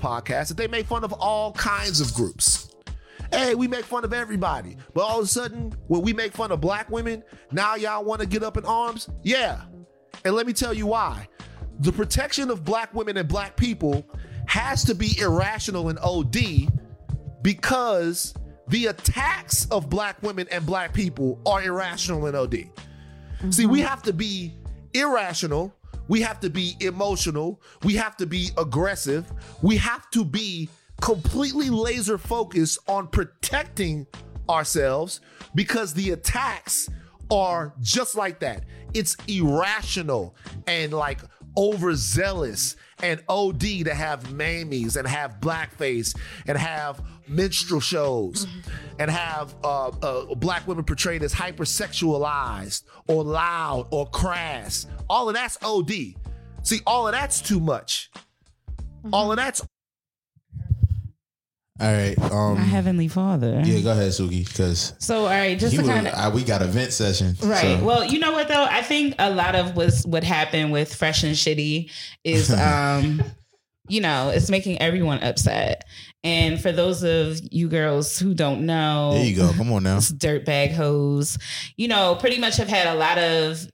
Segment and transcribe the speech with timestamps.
[0.00, 2.74] podcast that they make fun of all kinds of groups.
[3.32, 4.76] Hey, we make fun of everybody.
[4.92, 8.20] But all of a sudden, when we make fun of black women, now y'all want
[8.20, 9.08] to get up in arms?
[9.22, 9.62] Yeah.
[10.24, 11.28] And let me tell you why.
[11.78, 14.04] The protection of black women and black people
[14.46, 16.70] has to be irrational and OD
[17.42, 18.34] because
[18.68, 22.52] the attacks of black women and black people are irrational and OD.
[22.52, 23.50] Mm-hmm.
[23.50, 24.54] See, we have to be
[24.92, 25.74] irrational.
[26.10, 27.62] We have to be emotional.
[27.84, 29.32] We have to be aggressive.
[29.62, 30.68] We have to be
[31.00, 34.08] completely laser focused on protecting
[34.48, 35.20] ourselves
[35.54, 36.90] because the attacks
[37.30, 38.64] are just like that.
[38.92, 40.34] It's irrational
[40.66, 41.20] and like
[41.56, 42.74] overzealous
[43.04, 47.00] and OD to have Mamies and have blackface and have
[47.30, 48.46] minstrel shows
[48.98, 54.86] and have uh, uh, black women portrayed as hypersexualized or loud or crass.
[55.08, 55.90] All of that's OD.
[56.62, 58.10] See, all of that's too much.
[59.02, 59.14] Mm-hmm.
[59.14, 59.62] All of that's
[61.80, 62.18] all right.
[62.30, 63.62] Um, My heavenly Father.
[63.64, 64.46] Yeah, go ahead, Suki.
[64.46, 67.34] Because so, all right, just to kind of we got a vent session.
[67.42, 67.78] Right.
[67.78, 67.84] So.
[67.84, 68.64] Well, you know what though?
[68.64, 71.90] I think a lot of what's what happened with Fresh and Shitty
[72.22, 73.22] is, um,
[73.88, 75.84] you know, it's making everyone upset.
[76.22, 79.52] And for those of you girls who don't know, there you go.
[79.52, 81.38] Come on now, dirtbag hoes,
[81.76, 83.66] you know, pretty much have had a lot of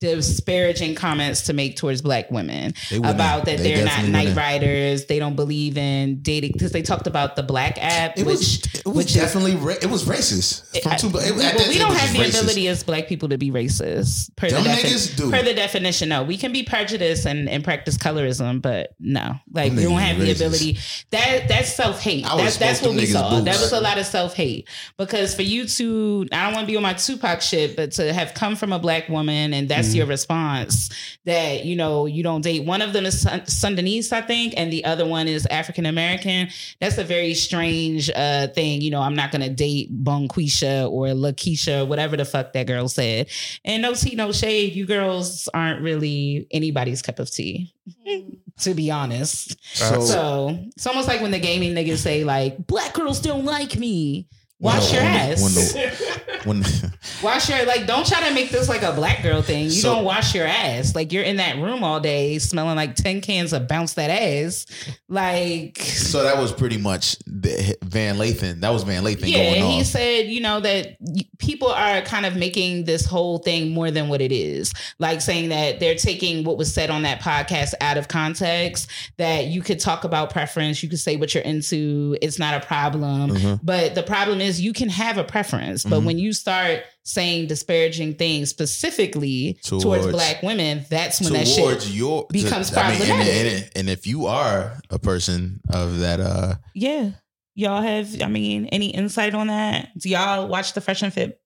[0.00, 4.36] disparaging comments to make towards black women about that they are not night wouldn't.
[4.36, 5.06] riders.
[5.06, 8.64] They don't believe in dating because they talked about the black app, it which was,
[8.74, 10.74] it was which definitely is, ra- it was racist.
[10.74, 12.40] It, two, it, well, we don't have the racist.
[12.40, 16.10] ability as black people to be racist per the, defi- per the definition.
[16.10, 20.18] No, we can be prejudiced and, and practice colorism, but no, like we don't have
[20.18, 20.78] the ability.
[21.10, 22.24] That that's self hate.
[22.24, 23.30] That's that's what we saw.
[23.30, 23.44] Boots.
[23.44, 26.70] That was a lot of self hate because for you to, I don't want to
[26.72, 29.85] be on my Tupac shit, but to have come from a black woman and that's
[29.88, 29.98] mm-hmm.
[29.98, 30.90] your response
[31.24, 32.64] that you know you don't date.
[32.64, 36.48] One of them is Sudanese, I think, and the other one is African American.
[36.80, 38.80] That's a very strange uh, thing.
[38.80, 43.28] You know, I'm not gonna date Bonquisha or Lakeisha, whatever the fuck that girl said.
[43.64, 44.74] And no tea, no shade.
[44.74, 47.72] You girls aren't really anybody's cup of tea.
[48.58, 49.56] to be honest.
[49.76, 53.76] So, so, it's almost like when the gaming niggas say like black girls don't like
[53.76, 54.28] me.
[54.58, 55.42] Wash your ass.
[55.42, 57.86] When the, when the, wash your ass like.
[57.86, 59.64] Don't try to make this like a black girl thing.
[59.64, 60.94] You so, don't wash your ass.
[60.94, 64.66] Like you're in that room all day smelling like ten cans of bounce that ass.
[65.10, 68.60] Like so that was pretty much Van Lathan.
[68.60, 69.30] That was Van Lathan.
[69.30, 70.96] Yeah, he said you know that
[71.38, 74.72] people are kind of making this whole thing more than what it is.
[74.98, 78.88] Like saying that they're taking what was said on that podcast out of context.
[79.18, 80.82] That you could talk about preference.
[80.82, 82.16] You could say what you're into.
[82.22, 83.32] It's not a problem.
[83.32, 83.54] Mm-hmm.
[83.62, 86.06] But the problem is is you can have a preference, but mm-hmm.
[86.06, 91.88] when you start saying disparaging things specifically towards, towards black women, that's when that shit
[91.90, 93.10] your, becomes to, problematic.
[93.10, 97.10] I mean, and, and, and, if you are a person of that, uh, yeah,
[97.54, 98.22] y'all have.
[98.22, 99.90] I mean, any insight on that?
[99.98, 101.40] Do y'all watch the Fresh and Fit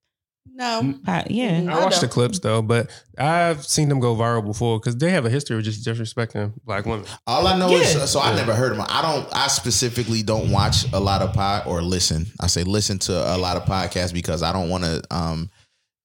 [0.53, 0.95] no.
[1.07, 1.67] Uh, yeah.
[1.71, 5.25] I watched the clips though, but I've seen them go viral before because they have
[5.25, 7.07] a history of just disrespecting black women.
[7.27, 7.79] All I know yeah.
[7.79, 8.85] is so I never heard them.
[8.89, 9.29] I don't.
[9.35, 12.27] I specifically don't watch a lot of pod or listen.
[12.41, 15.51] I say listen to a lot of podcasts because I don't want to um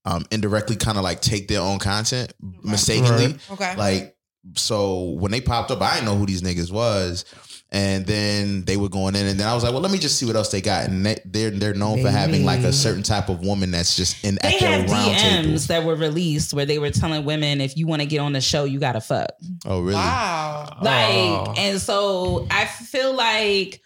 [0.06, 2.34] um indirectly kind of like take their own content
[2.64, 3.28] mistakenly.
[3.28, 3.52] Right.
[3.52, 3.76] Okay.
[3.76, 4.16] Like
[4.56, 7.26] so when they popped up, I didn't know who these niggas was
[7.72, 10.18] and then they were going in, and then I was like, well, let me just
[10.18, 10.88] see what else they got.
[10.88, 12.06] And they, they're they're known Maybe.
[12.06, 14.90] for having like a certain type of woman that's just in they at their have
[14.90, 15.60] round DMs table.
[15.60, 18.42] that were released where they were telling women if you want to get on the
[18.42, 19.30] show, you gotta fuck.
[19.66, 19.96] Oh, really?
[19.96, 20.78] Wow.
[20.82, 21.54] Like, oh.
[21.58, 23.82] and so I feel like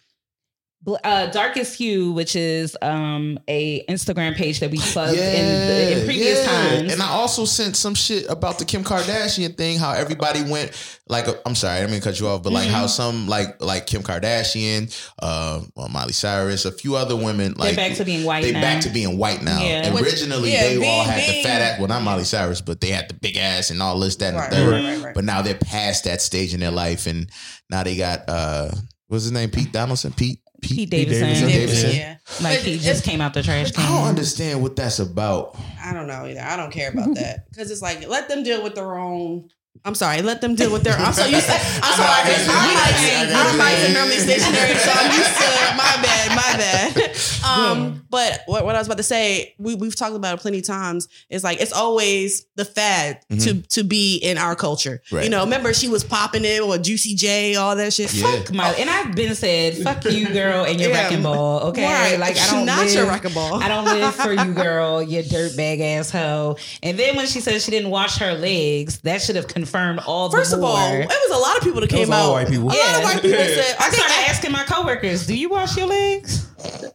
[1.04, 6.00] uh, darkest hue, which is um a Instagram page that we plugged yeah, in, the,
[6.00, 6.52] in previous yeah.
[6.52, 9.78] times, and I also sent some shit about the Kim Kardashian thing.
[9.78, 10.72] How everybody went
[11.10, 12.76] like, uh, I'm sorry, I didn't mean to cut you off, but like mm-hmm.
[12.76, 17.76] how some like like Kim Kardashian, uh, well, Miley Cyrus, a few other women like
[17.76, 18.44] they're back to being white.
[18.44, 18.62] They now.
[18.62, 19.60] back to being white now.
[19.60, 19.94] Yeah.
[19.96, 21.80] Originally, yeah, they being, all had being, the fat ass.
[21.80, 24.44] Well, not Miley Cyrus, but they had the big ass and all this, that, right,
[24.44, 24.72] and the third.
[24.72, 27.30] Right, right, but now they're past that stage in their life, and
[27.72, 28.70] now they got uh,
[29.08, 29.50] what's his name?
[29.50, 30.14] Pete Donaldson.
[30.14, 31.28] Pete Pete, Pete Davidson.
[31.28, 31.48] Davidson.
[31.50, 31.92] Davidson.
[31.96, 32.18] Yeah.
[32.42, 33.84] Like he just came out the trash can.
[33.84, 35.58] I don't understand what that's about.
[35.84, 36.42] I don't know either.
[36.42, 39.50] I don't care about that because it's like let them deal with their own.
[39.86, 40.94] I'm sorry, let them deal with their.
[40.94, 41.54] I'm so used to.
[41.84, 45.50] I'm sorry, I'm like I'm like syndrome is stationary, so I'm used to.
[45.78, 47.16] My bad, my bad.
[47.40, 50.60] Um, but what, what I was about to say, we we've talked about it plenty
[50.60, 51.08] of times.
[51.30, 53.62] It's like it's always the fad mm-hmm.
[53.62, 55.02] to to be in our culture.
[55.10, 55.24] Right.
[55.24, 58.14] You know, remember she was popping it with Juicy J, all that shit.
[58.14, 58.30] Yeah.
[58.30, 61.04] Fuck my, and I've been said, fuck you, girl, and your yeah.
[61.04, 61.62] wrecking ball.
[61.70, 62.20] Okay, right.
[62.20, 63.56] like I don't not live, your wrecking ball.
[63.56, 65.02] I don't live for you, girl.
[65.02, 66.60] You dirtbag asshole.
[66.84, 70.30] And then when she said she didn't wash her legs, that should have confirmed all.
[70.30, 72.32] First of all, it was a lot of people that came out.
[72.32, 72.70] White people.
[72.72, 72.84] A yeah.
[72.84, 73.76] lot of white people said.
[73.80, 76.48] I, I started asking my coworkers, "Do you wash your legs?"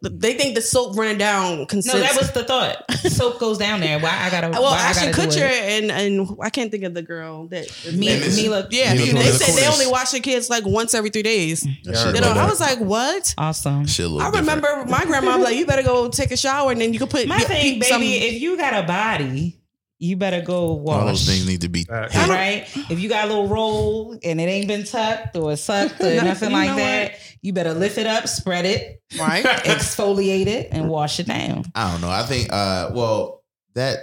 [0.03, 1.59] They think the soap running down.
[1.59, 2.85] no, that was the thought.
[3.11, 3.99] soap goes down there.
[3.99, 4.51] Why I gotta?
[4.51, 8.27] Well, Ashton Kutcher and and I can't think of the girl that Mila.
[8.35, 11.65] Mila yeah, Mila they said they only wash their kids like once every three days.
[11.65, 13.35] You know, I was like, what?
[13.39, 13.87] Awesome.
[13.89, 14.91] I remember different.
[14.91, 17.27] my grandma was like, you better go take a shower and then you can put
[17.27, 17.87] my thing, baby.
[17.87, 19.59] Some, if you got a body
[20.05, 21.01] you better go wash.
[21.01, 22.67] All those things need to be uh, right.
[22.91, 26.53] If you got a little roll and it ain't been tucked or sucked or nothing
[26.53, 27.37] like that, what?
[27.41, 31.65] you better lift it up, spread it, right, exfoliate it, and wash it down.
[31.75, 32.11] I don't know.
[32.11, 32.53] I think.
[32.53, 33.43] uh Well,
[33.75, 34.01] that.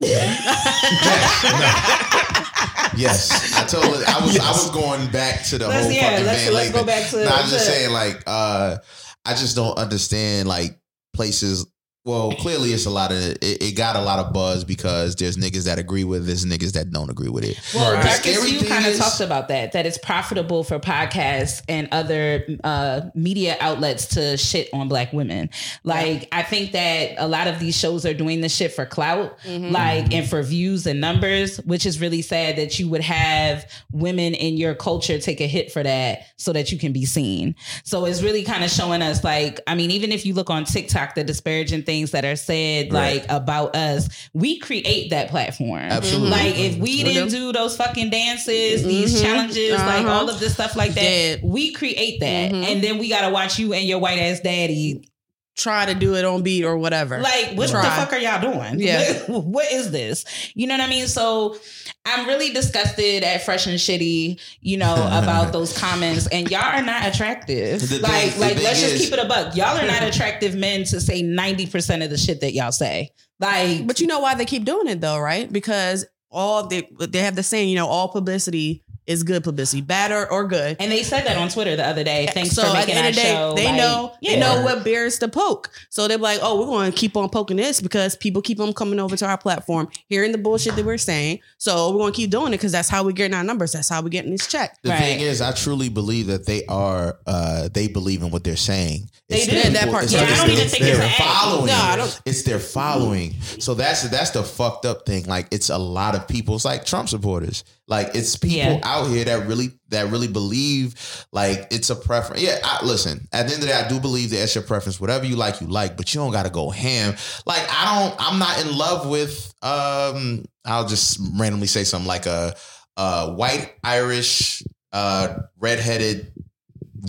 [2.96, 4.04] yes, I totally.
[4.04, 4.34] I was.
[4.34, 4.44] Yes.
[4.44, 7.24] I was going back to the let's, whole yeah, fucking let's, let's go back to.
[7.24, 8.78] No, I'm just saying, like, uh
[9.24, 10.78] I just don't understand, like
[11.14, 11.66] places
[12.06, 15.36] well, clearly it's a lot of it, it, got a lot of buzz because there's
[15.36, 17.58] niggas that agree with it, there's niggas that don't agree with it.
[17.74, 18.04] Well, right.
[18.04, 23.10] Darkest Hue kind of talked about that that it's profitable for podcasts and other uh,
[23.16, 25.50] media outlets to shit on black women.
[25.82, 26.28] Like yeah.
[26.30, 29.72] I think that a lot of these shows are doing this shit for clout, mm-hmm.
[29.72, 34.34] like and for views and numbers, which is really sad that you would have women
[34.34, 37.56] in your culture take a hit for that so that you can be seen.
[37.82, 40.64] So it's really kind of showing us like I mean, even if you look on
[40.64, 43.20] TikTok, the disparaging thing things that are said right.
[43.20, 45.80] like about us, we create that platform.
[45.80, 46.30] Absolutely.
[46.30, 48.88] Like if we didn't do those fucking dances, mm-hmm.
[48.88, 49.86] these challenges, uh-huh.
[49.86, 51.40] like all of this stuff like that, Dead.
[51.42, 52.52] we create that.
[52.52, 52.64] Mm-hmm.
[52.64, 55.08] And then we gotta watch you and your white ass daddy
[55.56, 57.18] try to do it on beat or whatever.
[57.18, 57.82] Like, what Try.
[57.82, 58.78] the fuck are y'all doing?
[58.78, 59.14] Yeah.
[59.26, 60.24] What, what is this?
[60.54, 61.08] You know what I mean?
[61.08, 61.56] So
[62.04, 66.26] I'm really disgusted at Fresh and Shitty, you know, about those comments.
[66.26, 67.88] And y'all are not attractive.
[67.88, 69.56] The like, thing, like let's is, just keep it a buck.
[69.56, 73.10] Y'all are not attractive men to say 90% of the shit that y'all say.
[73.40, 75.50] Like, but you know why they keep doing it though, right?
[75.50, 80.12] Because all they they have the saying, you know, all publicity is good publicity, bad
[80.12, 80.76] or, or good.
[80.80, 82.28] And they said that on Twitter the other day.
[82.32, 84.30] Thanks so for making at the end of the day, show, They like, know yeah.
[84.32, 85.70] they know what bears to poke.
[85.90, 88.72] So they're like, oh, we're going to keep on poking this because people keep on
[88.72, 91.40] coming over to our platform, hearing the bullshit that we're saying.
[91.58, 93.72] So we're going to keep doing it because that's how we're getting our numbers.
[93.72, 94.76] That's how we're getting this check.
[94.82, 94.98] The right.
[94.98, 97.18] thing is, I truly believe that they are.
[97.26, 99.10] uh They believe in what they're saying.
[99.28, 100.10] It's they do that part.
[100.10, 101.66] Yeah, I don't even think it's following.
[101.66, 102.22] No, I don't.
[102.24, 103.34] It's their following.
[103.58, 105.24] So that's that's the fucked up thing.
[105.26, 106.54] Like it's a lot of people.
[106.54, 107.64] It's like Trump supporters.
[107.88, 108.80] Like it's people yeah.
[108.82, 112.42] out here that really that really believe like it's a preference.
[112.42, 113.28] Yeah, I, listen.
[113.32, 115.00] At the end of the day, I do believe that it's your preference.
[115.00, 117.14] Whatever you like, you like, but you don't got to go ham.
[117.46, 118.16] Like I don't.
[118.18, 119.54] I'm not in love with.
[119.62, 122.56] um I'll just randomly say something like a,
[122.96, 126.32] a white Irish uh redheaded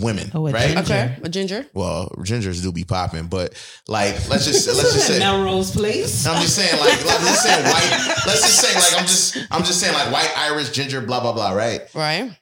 [0.00, 0.74] women, oh, right?
[0.74, 0.80] Ginger.
[0.80, 1.66] Okay, a ginger.
[1.74, 3.54] Well, gingers do be popping, but
[3.86, 6.26] like, let's just let's just say Melrose Place.
[6.26, 8.14] I'm just saying, like, let's just say white.
[8.26, 11.32] Let's just say, like, I'm just I'm just saying, like, white Irish ginger, blah blah
[11.32, 11.82] blah, right?
[11.94, 12.36] Right.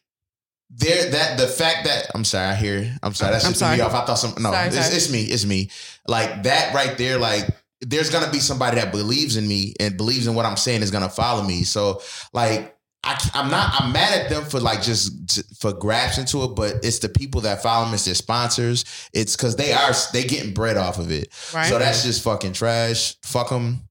[0.71, 2.97] There, that the fact that I'm sorry, I hear.
[3.03, 3.33] I'm sorry.
[3.33, 3.95] That's just me off.
[3.95, 4.35] I thought some.
[4.43, 4.97] No, sorry, it's, sorry.
[4.97, 5.23] it's me.
[5.23, 5.71] It's me.
[6.09, 7.19] Like that right there.
[7.19, 7.49] Like
[7.81, 10.91] there's gonna be somebody that believes in me and believes in what I'm saying is
[10.91, 11.65] gonna follow me.
[11.65, 12.03] So
[12.33, 12.76] like
[13.07, 13.73] I, am not.
[13.79, 17.43] I'm mad at them for like just for grasping to it, but it's the people
[17.43, 17.95] that follow them.
[17.95, 18.85] It's their sponsors.
[19.13, 21.29] It's because they are they getting bread off of it.
[21.55, 21.67] Right.
[21.67, 23.15] So that's just fucking trash.
[23.23, 23.83] Fuck them.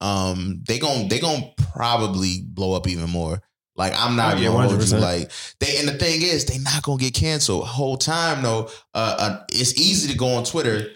[0.00, 3.42] Um, they gon' they gon' probably blow up even more.
[3.74, 4.98] Like I'm not oh, yeah, gonna.
[4.98, 7.66] Like they and the thing is, they not gonna get canceled.
[7.66, 10.90] Whole time though, uh, uh, it's easy to go on Twitter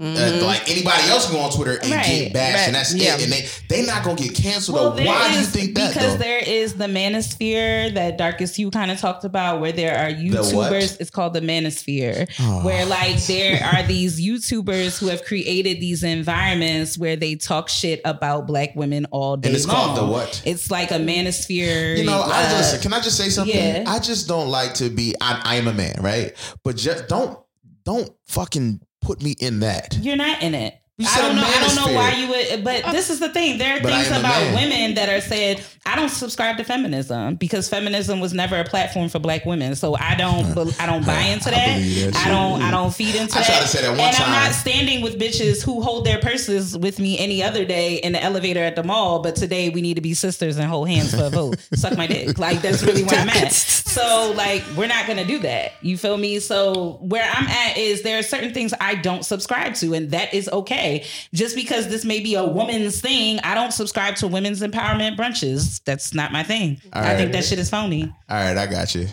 [0.00, 0.42] mm-hmm.
[0.42, 2.66] Uh, like anybody else can go on Twitter and right, get bashed, right.
[2.66, 3.16] and that's yeah.
[3.16, 3.24] it.
[3.24, 4.76] And they they not gonna get canceled.
[4.76, 5.94] Well, Why is, do you think that?
[5.94, 6.24] Because though?
[6.24, 11.00] there is the manosphere that Darkest Hue kind of talked about, where there are YouTubers.
[11.00, 12.64] It's called the manosphere, oh.
[12.64, 18.00] where like there are these YouTubers who have created these environments where they talk shit
[18.04, 19.48] about Black women all day.
[19.48, 19.76] And it's long.
[19.76, 20.42] called the what?
[20.44, 21.96] It's like a manosphere.
[21.98, 23.56] You know, uh, I just can I just say something?
[23.56, 23.84] Yeah.
[23.86, 25.14] I just don't like to be.
[25.20, 26.32] I, I am a man, right?
[26.64, 27.38] But just don't
[27.84, 29.96] don't fucking put me in that.
[30.00, 30.78] You're not in it.
[31.00, 31.44] I don't know.
[31.44, 33.58] I don't know why you would, but uh, this is the thing.
[33.58, 35.64] There are but things about women that are said.
[35.86, 39.76] I don't subscribe to feminism because feminism was never a platform for Black women.
[39.76, 40.58] So I don't.
[40.80, 41.76] I don't buy into that.
[41.76, 42.62] I, that I don't.
[42.62, 43.48] I don't feed into I that.
[43.48, 44.26] I try to say that one and time.
[44.26, 48.12] I'm not standing with bitches who hold their purses with me any other day in
[48.12, 49.20] the elevator at the mall.
[49.20, 51.60] But today we need to be sisters and hold hands for a vote.
[51.74, 52.38] Suck my dick.
[52.38, 53.52] Like that's really where I'm at.
[53.98, 55.72] So So like we're not gonna do that.
[55.80, 56.38] You feel me?
[56.38, 60.32] So where I'm at is there are certain things I don't subscribe to, and that
[60.34, 61.04] is okay.
[61.34, 65.82] Just because this may be a woman's thing, I don't subscribe to women's empowerment brunches.
[65.84, 66.80] That's not my thing.
[66.92, 67.16] All I right.
[67.16, 68.04] think that shit is phony.
[68.28, 69.08] All right, I got you.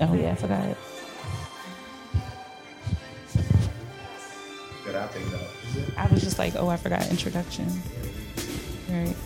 [0.00, 0.76] Oh yeah, I forgot it.
[4.84, 5.10] Good, I'll.
[5.96, 7.66] I was just like, oh, I forgot introduction.
[8.90, 9.16] All right.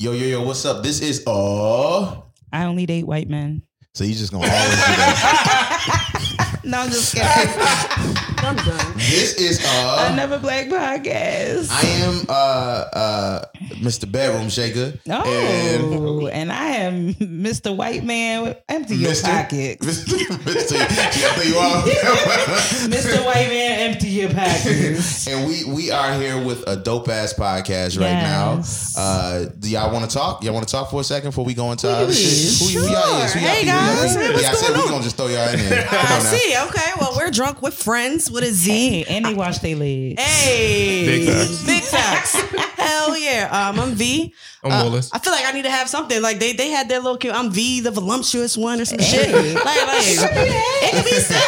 [0.00, 0.84] Yo, yo, yo, what's up?
[0.84, 2.20] This is uh
[2.52, 3.62] I only date white men.
[3.94, 6.60] So you just gonna always do that.
[6.64, 7.26] no, I'm just kidding.
[8.48, 8.94] I'm done.
[8.96, 11.68] This is uh another black podcast.
[11.70, 14.10] I am uh uh Mr.
[14.10, 14.94] Bedroom Shaker.
[15.10, 17.76] Oh, and, and I am Mr.
[17.76, 18.44] White Man.
[18.44, 19.24] With Empty your Mr.
[19.24, 19.86] pockets.
[19.86, 20.78] Mr.
[20.78, 21.46] Mr.
[21.46, 21.82] you are.
[22.88, 23.22] Mr.
[23.26, 25.18] White Man, empty your pockets.
[25.28, 28.96] And we we are here with a dope ass podcast right yes.
[28.96, 29.02] now.
[29.02, 30.42] Uh, do y'all want to talk?
[30.42, 32.58] Y'all want to talk for a second before we go into other shit?
[32.58, 32.80] Who, sure.
[32.80, 33.34] who y'all is?
[33.34, 35.86] Who y'all hey guys, yeah, I said we gonna just throw y'all in there.
[35.90, 36.56] I see.
[36.66, 40.22] Okay, well we're drunk with friends with a Z, hey, and they wash their legs.
[40.22, 41.66] Hey, big facts.
[41.66, 42.34] Big facts.
[42.76, 43.48] Hell yeah.
[43.50, 44.32] Um, I'm V.
[44.62, 45.10] I'm uh, Willis.
[45.12, 47.16] I feel like I need to have something like they they had their little.
[47.16, 47.32] kid.
[47.32, 49.32] I'm V, the voluptuous one, or some hey.
[49.32, 49.54] shit.
[49.54, 51.42] Like, like it could be such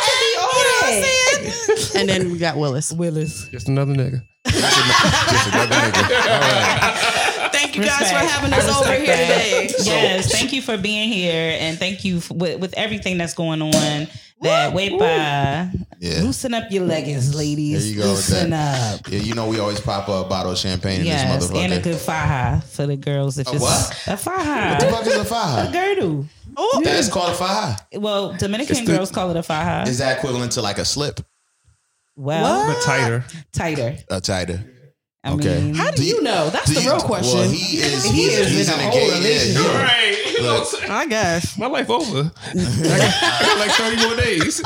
[1.96, 2.92] And then we got Willis.
[2.92, 3.48] Willis.
[3.48, 4.22] Just another nigga.
[4.46, 6.02] Just another nigga.
[6.24, 7.26] All right.
[7.60, 9.70] Thank you guys for having us over here today.
[9.80, 13.60] Yes, thank you for being here, and thank you for, with, with everything that's going
[13.60, 14.08] on
[14.42, 16.22] that wait by yeah.
[16.22, 17.84] loosen up your leggings, ladies.
[17.84, 18.08] There you go.
[18.08, 19.00] Loosen up.
[19.08, 21.64] Yeah, you know we always pop a bottle of champagne yes, in this motherfucker.
[21.64, 23.90] And a good faja for the girls if a it's what?
[24.06, 24.70] a faja.
[24.70, 25.68] What the fuck is a faja?
[25.68, 26.26] A girdle.
[26.56, 27.76] Oh, that's called a faja.
[27.94, 29.88] Well, Dominican the, girls call it a faja.
[29.88, 31.20] Is that equivalent to like a slip?
[32.16, 32.74] Well, what?
[32.74, 33.24] but tighter.
[33.52, 33.96] Tighter.
[34.10, 34.64] Uh, tighter.
[35.22, 35.60] I okay.
[35.60, 36.48] Mean, How do, do you, know?
[36.48, 37.40] That's the you, real question.
[37.40, 38.04] Well, he is.
[38.04, 39.62] he is he's in, in a whole relationship.
[39.62, 40.36] Yeah, right.
[40.40, 42.30] Look, I guess my life over.
[42.46, 44.62] I got, I got like thirty more days.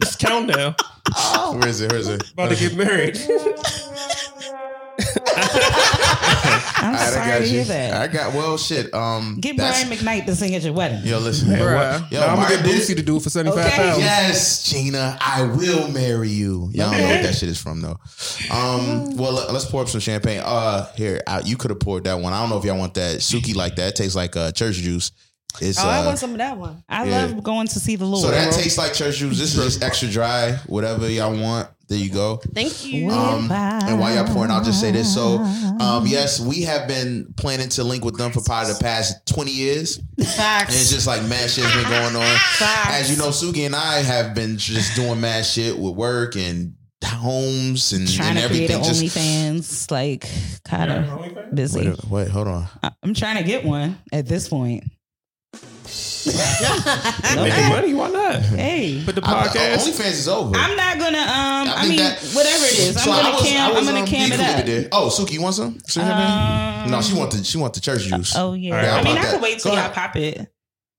[0.00, 0.76] It's countdown.
[1.16, 1.56] Oh.
[1.58, 1.90] Where is it?
[1.90, 2.30] Where is it?
[2.32, 3.16] About to get married.
[6.84, 7.94] I'm right, sorry to hear that.
[7.94, 8.92] I got well, shit.
[8.92, 11.04] Um, get Brian McKnight to sing at your wedding.
[11.04, 12.10] Yo, listen, man, Bruh.
[12.10, 13.98] Yo, I'm gonna get Boosie to do it for seventy five pounds.
[13.98, 16.68] Yes, Gina, I will marry you.
[16.72, 17.98] Y'all don't know what that shit is from though.
[18.50, 20.42] Um, well, let's pour up some champagne.
[20.44, 22.32] Uh, here, I, you could have poured that one.
[22.32, 23.88] I don't know if y'all want that Suki like that.
[23.88, 25.12] It tastes like uh, church juice.
[25.60, 26.82] It's, oh, uh, I want some of that one.
[26.88, 27.26] I yeah.
[27.26, 28.24] love going to see the Lord.
[28.24, 29.38] So that tastes like church juice.
[29.38, 31.68] This is just extra dry, whatever y'all want.
[31.88, 32.40] There you go.
[32.54, 33.10] Thank you.
[33.10, 35.12] Um, and while y'all pouring, I'll just say this.
[35.12, 35.38] So,
[35.80, 39.50] um, yes, we have been planning to link with them for probably the past 20
[39.50, 40.00] years.
[40.36, 40.72] Facts.
[40.72, 42.36] And it's just like mad shit's been going on.
[42.56, 43.00] Facts.
[43.00, 46.74] As you know, Suki and I have been just doing mad shit with work and
[47.04, 48.80] homes and, trying and to everything.
[48.80, 50.28] create an OnlyFans, like
[50.64, 51.88] kind of busy.
[51.88, 52.66] Wait, wait, hold on.
[53.02, 54.84] I'm trying to get one at this point.
[57.36, 58.42] Making money, why not?
[58.42, 60.56] Hey, but the podcast OnlyFans is over.
[60.56, 61.18] I'm not gonna.
[61.18, 63.70] Um, I, I mean, that, whatever it is, I'm gonna was, cam.
[63.70, 64.64] Was, I'm gonna um, cam it up.
[64.64, 64.88] There.
[64.92, 65.78] Oh, Suki, you want some?
[66.00, 68.34] Um, no, she want the she want the church juice.
[68.36, 68.74] Oh yeah.
[68.74, 70.48] Right, I mean, I could wait till y'all pop it.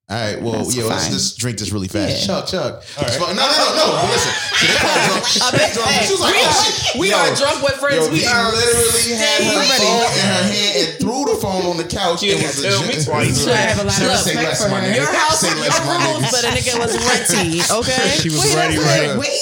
[0.05, 1.01] All right, well, That's yeah, fine.
[1.01, 2.29] let's just drink this really fast.
[2.29, 2.45] Yeah.
[2.45, 2.71] Chug, chug.
[2.93, 3.09] Right.
[3.17, 3.85] No, no, no, no.
[3.89, 4.33] But listen,
[5.25, 5.97] so they drunk.
[6.05, 7.01] She was like, oh shit.
[7.01, 8.05] We yo, are drunk with friends.
[8.05, 11.81] Yo, we are literally had her phone in her hand and threw the phone on
[11.81, 12.21] the couch.
[12.21, 13.49] You didn't tell me twice.
[13.49, 14.93] I have a lot of respect for her.
[14.93, 17.65] Your house, your rules, but a nigga was renty.
[17.65, 19.09] Okay, she was ready, ready.
[19.17, 19.33] Wait,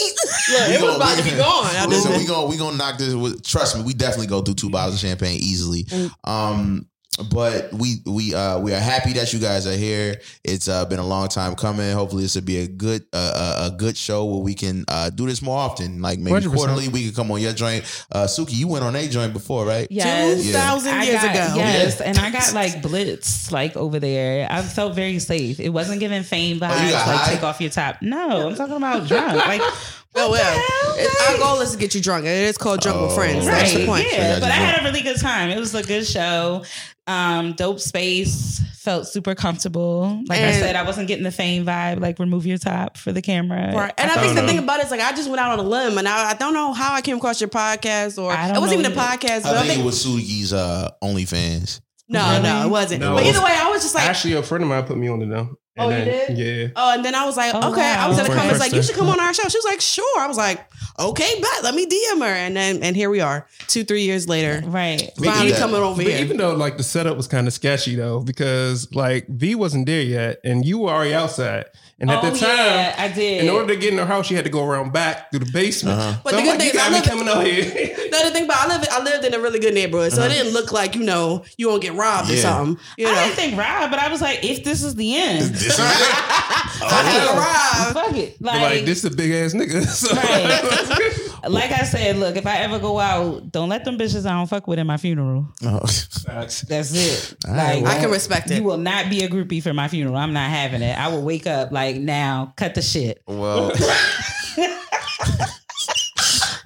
[0.47, 1.91] look, it was about to be gone.
[1.91, 3.11] Listen, we gonna we gonna knock this.
[3.43, 5.83] Trust me, we definitely go through two bottles of champagne easily.
[5.91, 6.07] Mm.
[6.23, 10.19] Um, but we we uh we are happy that you guys are here.
[10.43, 11.91] It's uh been a long time coming.
[11.91, 15.25] Hopefully this will be a good uh, a good show where we can uh do
[15.25, 16.01] this more often.
[16.01, 16.55] Like maybe 100%.
[16.55, 17.83] quarterly we can come on your joint.
[18.11, 19.87] Uh Suki, you went on a joint before, right?
[19.89, 20.43] Yes.
[20.43, 21.03] Two thousand yeah.
[21.03, 21.55] years got, ago.
[21.55, 22.01] Yes.
[22.01, 24.47] And I got like blitz like over there.
[24.49, 25.59] I felt very safe.
[25.59, 27.33] It wasn't giving fame oh, vibes oh, like high?
[27.33, 28.01] take off your top.
[28.01, 29.35] No, I'm talking about drunk.
[29.35, 29.61] Like
[30.15, 32.25] Oh well, our goal is to get you drunk.
[32.25, 33.47] It is called drunk oh, with friends.
[33.47, 33.59] Right.
[33.59, 34.05] That's the point.
[34.11, 35.49] Yeah, but I had a really good time.
[35.49, 36.63] It was a good show.
[37.07, 38.61] Um, dope space.
[38.77, 40.21] Felt super comfortable.
[40.27, 41.99] Like and I said, I wasn't getting the fame vibe.
[41.99, 43.73] Like remove your top for the camera.
[43.73, 43.93] Right.
[43.97, 45.65] And I, I think the thing about it is like I just went out on
[45.65, 48.59] a limb, and I, I don't know how I came across your podcast, or it
[48.59, 49.45] wasn't even a podcast.
[49.45, 51.81] I, think, think it was Sugi's uh, OnlyFans.
[52.09, 52.43] No, really?
[52.43, 53.01] no, it wasn't.
[53.01, 53.15] No.
[53.15, 55.21] But either way, I was just like, actually, a friend of mine put me on
[55.21, 55.57] it though.
[55.75, 56.67] Oh, and oh, then, you did?
[56.67, 56.73] Yeah.
[56.75, 57.81] Oh, and then I was like, oh, okay.
[57.81, 58.05] Wow.
[58.05, 59.47] I was in the comments like, you should come on our show.
[59.49, 60.19] She was like, sure.
[60.19, 60.63] I was like,
[60.99, 61.63] okay, bet.
[61.63, 62.25] Let me DM her.
[62.25, 64.61] And then, and here we are, two, three years later.
[64.67, 65.09] Right.
[65.17, 66.23] Finally coming over but here.
[66.23, 70.01] Even though like the setup was kind of sketchy though, because like V wasn't there
[70.01, 71.65] yet, and you were already outside.
[72.03, 73.45] And at oh, the time, yeah, I did.
[73.45, 75.49] In order to get in her house, she had to go around back through the
[75.53, 75.97] basement.
[75.97, 76.19] Uh-huh.
[76.21, 77.63] But so the good like, thing is, I lived, coming out here.
[77.63, 80.29] the other thing, but I lived, I lived in a really good neighborhood, so uh-huh.
[80.29, 82.35] it didn't look like you know you won't get robbed yeah.
[82.35, 82.83] or something.
[82.97, 83.13] You know?
[83.13, 85.69] I didn't think robbed, but I was like, if this is the end, this is
[85.69, 85.75] it.
[85.79, 88.41] oh, Fuck it.
[88.41, 89.81] Like, like, this is a big ass nigga.
[89.93, 90.13] So.
[90.13, 91.32] Right.
[91.47, 94.47] Like I said, look, if I ever go out, don't let them bitches I don't
[94.47, 95.47] fuck with in my funeral.
[95.63, 95.79] Oh.
[96.25, 97.35] That's it.
[97.47, 98.57] Like, I can respect it.
[98.57, 100.15] You will not be a groupie for my funeral.
[100.15, 100.97] I'm not having it.
[100.97, 103.21] I will wake up like now, cut the shit.
[103.27, 103.71] Well.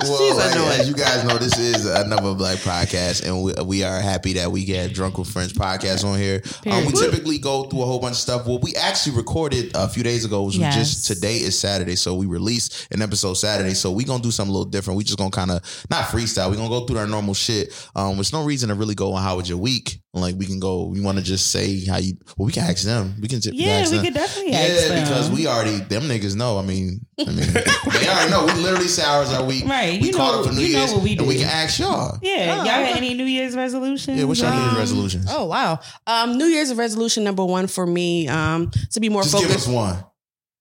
[0.10, 4.00] well, like, as you guys know, this is another Black podcast, and we, we are
[4.00, 6.42] happy that we get Drunk with Friends podcast on here.
[6.66, 8.48] Um, we typically go through a whole bunch of stuff.
[8.48, 10.76] What we actually recorded a few days ago was yes.
[10.76, 13.74] just today is Saturday, so we released an episode Saturday.
[13.74, 14.98] So we gonna do something a little different.
[14.98, 16.50] We just gonna kind of not freestyle.
[16.50, 17.74] We gonna go through our normal shit.
[17.96, 20.02] Um, there's no reason to really go on how was your week.
[20.22, 20.86] Like we can go.
[20.86, 22.14] We want to just say how you.
[22.38, 23.16] Well, we can ask them.
[23.22, 23.40] We can.
[23.44, 24.54] Yeah, we, we could definitely.
[24.54, 24.98] Ask them.
[24.98, 26.58] Yeah, because we already them niggas know.
[26.58, 28.46] I mean, I mean, they already know.
[28.46, 29.66] We literally say hours our week.
[29.66, 30.02] Right.
[30.02, 31.20] We you caught know, up for New you Year's, know what we do.
[31.22, 32.18] and we can ask y'all.
[32.22, 34.18] Yeah, oh, y'all got any New Year's resolutions?
[34.18, 35.26] Yeah, what's your um, New Year's resolutions?
[35.30, 39.34] Oh wow, um, New Year's resolution number one for me, um, to be more just
[39.34, 39.52] focused.
[39.52, 40.04] Give us one.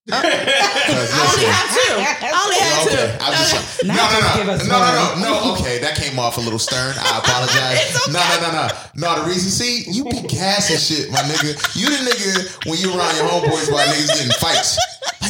[0.13, 1.99] I only have two.
[1.99, 2.95] I only have two.
[2.95, 3.43] Okay.
[3.43, 4.79] Just, no, no, no, no, no,
[5.19, 5.53] no, no.
[5.55, 6.95] Okay, that came off a little stern.
[6.97, 7.91] I apologize.
[8.07, 8.13] Okay.
[8.15, 8.67] No, no, no, no.
[8.95, 11.59] No, the reason, see, you be gassing shit, my nigga.
[11.75, 14.79] You the nigga when you around your homeboys while niggas getting fights.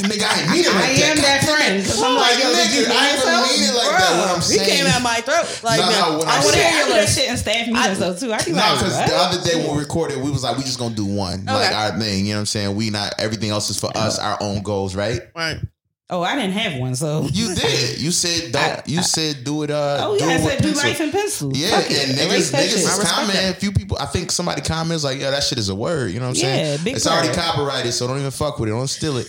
[0.03, 1.05] Like, nigga, I ain't mean it like I that.
[1.05, 1.85] I am that friend.
[1.85, 4.21] Cause I'm like, yo, nigga, I ain't mean it like Bro, that.
[4.21, 4.61] What I'm saying.
[4.61, 5.47] He came at my throat.
[5.65, 8.33] Like, no, no, I want to hear your little shit and staff meetings though too.
[8.33, 10.65] I be no, like, because the other day when we recorded, we was like, we
[10.65, 12.27] just gonna do one, like our thing.
[12.27, 12.77] You know what I'm saying?
[12.77, 15.21] We not everything else is for us, our own goals, right?
[15.35, 15.57] right?
[15.57, 15.61] Right.
[16.09, 18.01] Oh, I didn't have one, so you did.
[18.01, 18.89] You said don't.
[18.89, 19.73] You said do it.
[19.73, 21.51] Uh, oh yeah, I said do life in pencil.
[21.53, 22.17] Yeah, Fuck and it.
[22.17, 23.51] niggas, niggas is commenting.
[23.51, 26.21] A few people, I think somebody comments like, "Yeah, that shit is a word." You
[26.21, 26.95] know what I'm yeah, saying?
[26.95, 28.73] it's already copyrighted, so don't even fuck with it.
[28.73, 29.27] Don't steal it.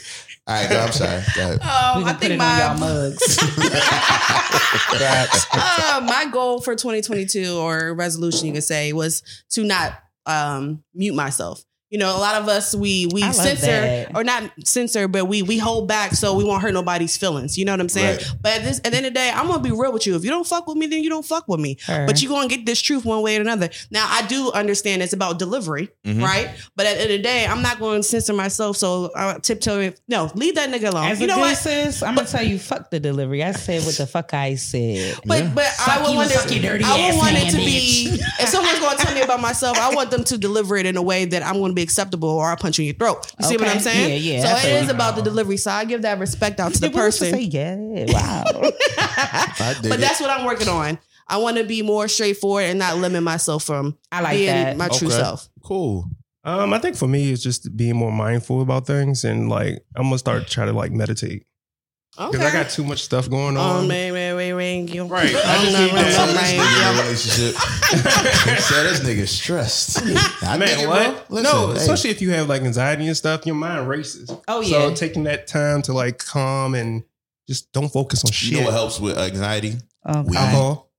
[0.47, 1.23] All right, go, I'm sorry.
[1.61, 3.37] Um, I think my y'all mugs.
[5.51, 11.15] uh, my goal for 2022 or resolution, you could say, was to not um, mute
[11.15, 11.65] myself.
[11.89, 14.15] You know, a lot of us we we censor that.
[14.15, 17.57] or not censor, but we we hold back so we won't hurt nobody's feelings.
[17.57, 18.17] You know what I'm saying?
[18.17, 18.31] Right.
[18.41, 20.15] But at this at the end of the day, I'm gonna be real with you.
[20.15, 21.77] If you don't fuck with me, then you don't fuck with me.
[21.87, 23.69] But you're gonna get this truth one way or another.
[23.89, 26.21] Now I do understand it's about delivery, mm-hmm.
[26.21, 26.49] right?
[26.75, 28.75] But at the end of the day, I'm not going to censor myself.
[28.75, 29.93] So I tiptoe.
[30.09, 31.07] No, leave that nigga alone.
[31.11, 31.55] As you know what?
[31.55, 33.43] Sis, I'm gonna tell you, fuck the delivery.
[33.43, 35.19] I said what the fuck I said.
[35.25, 35.51] But yeah.
[35.55, 36.61] but fuck I would want it.
[36.61, 38.19] Dirty I would want it to be.
[38.39, 41.01] If someone's gonna tell me about myself, I want them to deliver it in a
[41.01, 43.31] way that I'm gonna be acceptable or I punch you in your throat.
[43.39, 43.55] You okay.
[43.55, 44.23] see what I'm saying?
[44.23, 44.55] Yeah, yeah.
[44.55, 45.57] So it is about the delivery.
[45.57, 47.31] So I give that respect out to the person.
[47.31, 48.43] Say, yeah, wow.
[49.83, 50.99] but that's what I'm working on.
[51.27, 54.77] I want to be more straightforward and not limit myself from I like being that.
[54.77, 55.49] my true self.
[55.63, 56.09] Cool.
[56.43, 60.03] Um, I think for me, it's just being more mindful about things and like I'm
[60.03, 61.45] gonna start trying to like meditate.
[62.11, 62.47] Because okay.
[62.47, 63.83] I got too much stuff going on.
[63.83, 64.26] Oh man, man,
[64.67, 65.03] man, man, you.
[65.05, 65.35] Right.
[65.35, 67.55] i'm just need that relationship.
[68.61, 70.01] so this nigga stressed.
[70.43, 71.31] I man, what?
[71.31, 71.77] Listen, no, hey.
[71.77, 74.31] especially if you have like anxiety and stuff, your mind races.
[74.47, 74.89] Oh yeah.
[74.89, 77.03] So taking that time to like calm and
[77.47, 78.51] just don't focus on shit.
[78.51, 79.75] You know what helps with anxiety?
[80.05, 80.37] Um, weed.
[80.37, 80.89] Alcohol.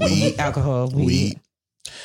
[0.00, 0.38] weed.
[0.38, 0.88] Alcohol.
[0.88, 1.06] Weed.
[1.06, 1.40] weed.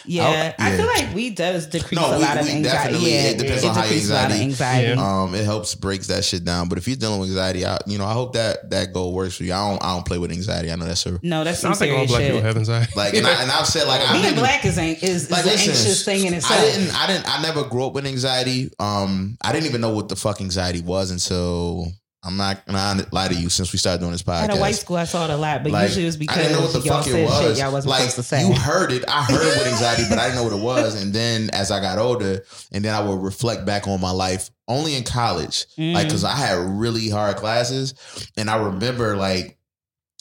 [0.06, 2.98] Yeah, yeah, I feel like weed does decrease no, a we, lot of anxiety.
[3.00, 4.42] Yeah, it depends it on how you anxiety.
[4.42, 5.00] anxiety.
[5.00, 6.70] Um, it helps breaks that shit down.
[6.70, 9.38] But if you're dealing with anxiety, I, you know, I hope that that goal works
[9.38, 9.54] for you.
[9.54, 10.72] I don't, I don't play with anxiety.
[10.72, 11.44] I know that's a no.
[11.44, 12.32] That's not some serious black shit.
[12.32, 12.94] people have anxiety.
[12.96, 15.76] Like, and, I, have said like, being I black is is, is like, listen, an
[15.76, 16.60] anxious thing in itself.
[16.60, 18.72] I didn't, I didn't, I never grew up with anxiety.
[18.80, 21.92] Um, I didn't even know what the fuck anxiety was until
[22.26, 23.50] I'm not gonna lie to you.
[23.50, 25.62] Since we started doing this podcast, at a white school, I saw it a lot,
[25.62, 27.42] but like, usually it was because I didn't know what the fuck it was.
[27.42, 28.48] Shit y'all wasn't like, supposed to say.
[28.48, 29.04] You heard it.
[29.08, 31.02] I heard with anxiety, but I didn't know what it was.
[31.02, 34.50] And then as I got older, and then I would reflect back on my life
[34.70, 35.94] only in college, mm.
[35.94, 37.94] like because I had really hard classes,
[38.38, 39.58] and I remember like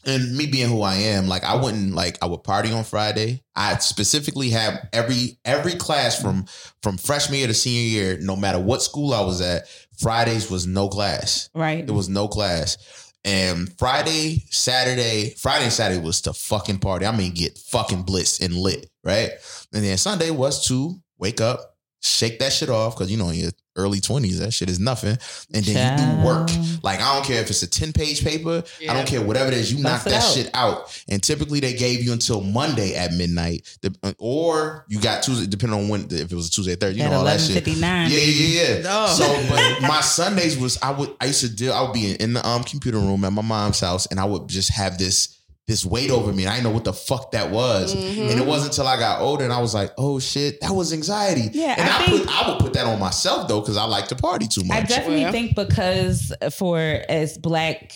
[0.04, 3.42] and me being who I am, like I wouldn't like I would party on Friday.
[3.54, 6.46] I specifically have every every class from
[6.82, 10.66] from freshman year to senior year, no matter what school I was at, Fridays was
[10.66, 11.48] no class.
[11.54, 11.84] Right.
[11.84, 13.12] It was no class.
[13.24, 17.06] And Friday, Saturday, Friday and Saturday was to fucking party.
[17.06, 19.30] I mean, get fucking blitzed and lit, right?
[19.72, 21.71] And then Sunday was to wake up,
[22.02, 25.16] shake that shit off because you know in your early twenties, that shit is nothing.
[25.54, 26.50] And then you do work.
[26.82, 28.62] Like I don't care if it's a ten page paper.
[28.80, 28.92] Yeah.
[28.92, 29.72] I don't care whatever it is.
[29.72, 30.32] You knock that out.
[30.32, 31.02] shit out.
[31.08, 33.78] And typically they gave you until Monday at midnight,
[34.18, 37.10] or you got Tuesday, depending on when if it was a Tuesday, Thursday, you at
[37.10, 37.66] know all that shit.
[37.66, 38.82] Yeah, yeah, yeah.
[38.86, 39.06] Oh.
[39.06, 41.72] So, but my Sundays was I would I used to deal.
[41.72, 44.24] I would be in, in the um computer room at my mom's house, and I
[44.24, 45.38] would just have this
[45.68, 46.46] this weight over me.
[46.46, 47.94] I didn't know what the fuck that was.
[47.94, 48.30] Mm-hmm.
[48.30, 50.92] And it wasn't until I got older and I was like, oh shit, that was
[50.92, 51.50] anxiety.
[51.52, 51.76] Yeah.
[51.78, 54.08] And I, I think, put I would put that on myself though, because I like
[54.08, 54.76] to party too much.
[54.76, 57.92] I definitely think because for as black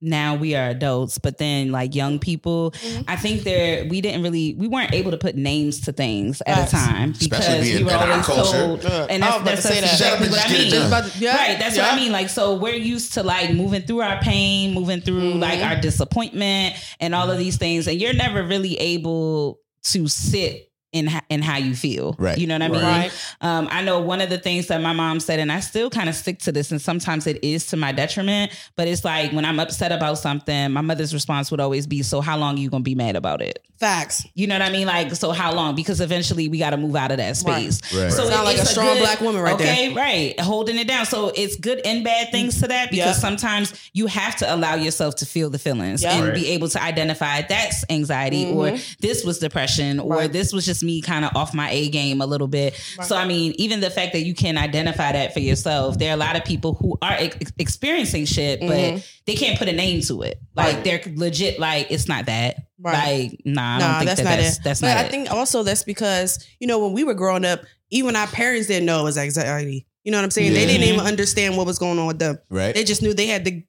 [0.00, 3.02] now we are adults, but then like young people, mm-hmm.
[3.08, 6.68] I think there we didn't really we weren't able to put names to things at
[6.68, 10.70] a time because we were always told, and that's, that's, that's exactly what I mean.
[11.18, 11.82] yeah, right, that's yeah.
[11.82, 12.12] what I mean.
[12.12, 15.40] Like, so we're used to like moving through our pain, moving through mm-hmm.
[15.40, 20.69] like our disappointment, and all of these things, and you're never really able to sit
[20.92, 22.14] in in how you feel.
[22.18, 22.38] Right.
[22.38, 22.82] You know what I mean?
[22.82, 23.34] Right.
[23.40, 26.08] Um, I know one of the things that my mom said, and I still kind
[26.08, 28.52] of stick to this, and sometimes it is to my detriment.
[28.76, 32.20] But it's like when I'm upset about something, my mother's response would always be, "So
[32.20, 34.26] how long are you gonna be mad about it?" Facts.
[34.34, 34.86] You know what I mean?
[34.86, 35.74] Like, so how long?
[35.74, 37.80] Because eventually we got to move out of that space.
[37.94, 38.02] Right.
[38.02, 38.12] right.
[38.12, 39.96] So sound like a strong good, black woman right okay, there.
[39.96, 41.06] right, holding it down.
[41.06, 43.16] So it's good and bad things to that because yep.
[43.16, 46.12] sometimes you have to allow yourself to feel the feelings yep.
[46.12, 46.34] and right.
[46.34, 48.58] be able to identify that's anxiety mm-hmm.
[48.58, 50.32] or this was depression or right.
[50.32, 52.74] this was just me kind of off my A game a little bit.
[53.02, 56.14] So I mean, even the fact that you can identify that for yourself, there are
[56.14, 58.98] a lot of people who are ex- experiencing shit, but mm-hmm.
[59.26, 60.40] they can't put a name to it.
[60.54, 61.58] Like they're legit.
[61.58, 62.56] Like it's not that.
[62.78, 63.30] Right.
[63.30, 64.64] Like, nah, I nah, don't think that's that not that's, it.
[64.64, 65.10] That's but not I it.
[65.10, 68.86] think also that's because, you know, when we were growing up, even our parents didn't
[68.86, 69.86] know it was anxiety.
[70.04, 70.52] You know what I'm saying?
[70.52, 70.60] Yeah.
[70.60, 72.38] They didn't even understand what was going on with them.
[72.48, 72.74] Right.
[72.74, 73.62] They just knew they had to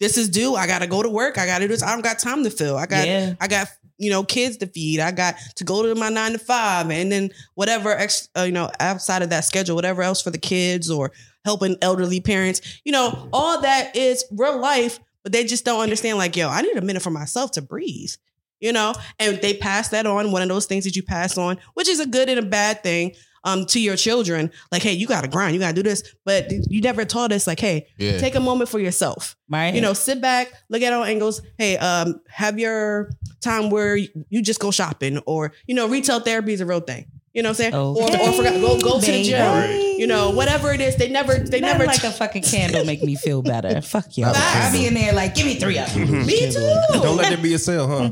[0.00, 0.54] this is due.
[0.54, 1.38] I gotta go to work.
[1.38, 1.82] I gotta do this.
[1.82, 2.76] I don't got time to fill.
[2.76, 3.34] I got yeah.
[3.40, 5.00] I got you know kids to feed.
[5.00, 8.52] I got to go to my nine to five, and then whatever ex, uh, you
[8.52, 11.12] know outside of that schedule, whatever else for the kids or
[11.44, 12.80] helping elderly parents.
[12.84, 16.18] You know, all that is real life, but they just don't understand.
[16.18, 18.12] Like, yo, I need a minute for myself to breathe
[18.60, 21.58] you know, and they pass that on, one of those things that you pass on,
[21.74, 23.14] which is a good and a bad thing
[23.48, 24.50] um to your children.
[24.70, 26.02] Like, hey, you gotta grind, you gotta do this.
[26.24, 28.18] But you never taught us, like, hey, yeah.
[28.18, 29.36] take a moment for yourself.
[29.48, 29.74] Right.
[29.74, 31.42] You know, sit back, look at all angles.
[31.56, 36.52] Hey, um, have your time where you just go shopping or, you know, retail therapy
[36.52, 37.06] is a real thing.
[37.38, 37.74] You know what I'm saying?
[37.74, 39.96] Okay, or, or forgot go go to the gym.
[39.96, 43.00] You know, whatever it is, they never they Not never like a fucking candle make
[43.00, 43.80] me feel better.
[43.94, 44.24] Fuck you.
[44.26, 46.08] I'll be in there like, give me three of them.
[46.08, 46.26] Mm-hmm.
[46.26, 47.00] me too.
[47.00, 48.10] Don't let there be a sale, huh?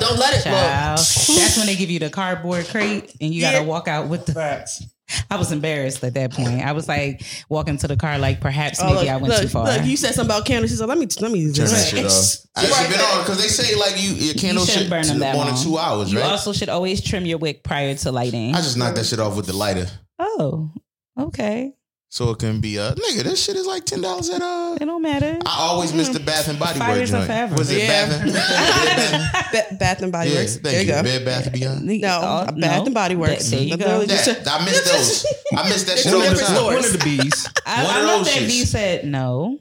[0.00, 0.44] don't let it.
[0.44, 0.96] Child.
[0.96, 4.24] That's when they give you the cardboard crate and you got to walk out with
[4.24, 4.32] the.
[4.32, 4.82] Facts.
[5.30, 6.62] I was embarrassed at that point.
[6.62, 9.42] I was like walking to the car, like perhaps oh, maybe look, I went look,
[9.42, 9.64] too far.
[9.66, 10.70] Look, you said something about candles.
[10.70, 13.40] She said, "Let me let me turn that shit off." I should been on because
[13.40, 16.12] they say like you your candle should burn them that more than two hours.
[16.12, 16.30] You right?
[16.30, 18.54] also should always trim your wick prior to lighting.
[18.54, 19.86] I just knocked that shit off with the lighter.
[20.18, 20.72] Oh,
[21.18, 21.74] okay.
[22.14, 23.24] So it can be a uh, nigga.
[23.24, 24.78] This shit is like ten dollars at uh.
[24.80, 25.36] It don't matter.
[25.44, 27.26] I always miss the Bath and Body Works joint.
[27.26, 27.56] Forever.
[27.56, 28.06] Was it yeah.
[28.06, 30.52] Bath and Bath and Body yeah, Works?
[30.52, 31.02] Thank there you, you go.
[31.02, 31.84] Bed Bath and Beyond.
[31.84, 32.84] No, uh, Bath no.
[32.84, 33.50] and Body Works.
[33.50, 34.04] There you go.
[34.04, 35.26] That, I miss those.
[35.58, 36.64] I miss that shit all the time.
[36.64, 37.48] One of the bees.
[37.66, 39.58] I, I love that B said no.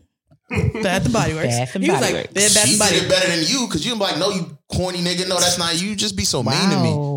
[0.84, 1.48] Bath and Body Works.
[1.48, 2.54] Bath and he was Body like, Works.
[2.54, 2.96] Bath and Body.
[2.98, 3.10] Works.
[3.10, 5.28] better than you because you like, no, you corny nigga.
[5.28, 5.96] No, that's not you.
[5.96, 6.52] Just be so wow.
[6.52, 7.13] mean to me.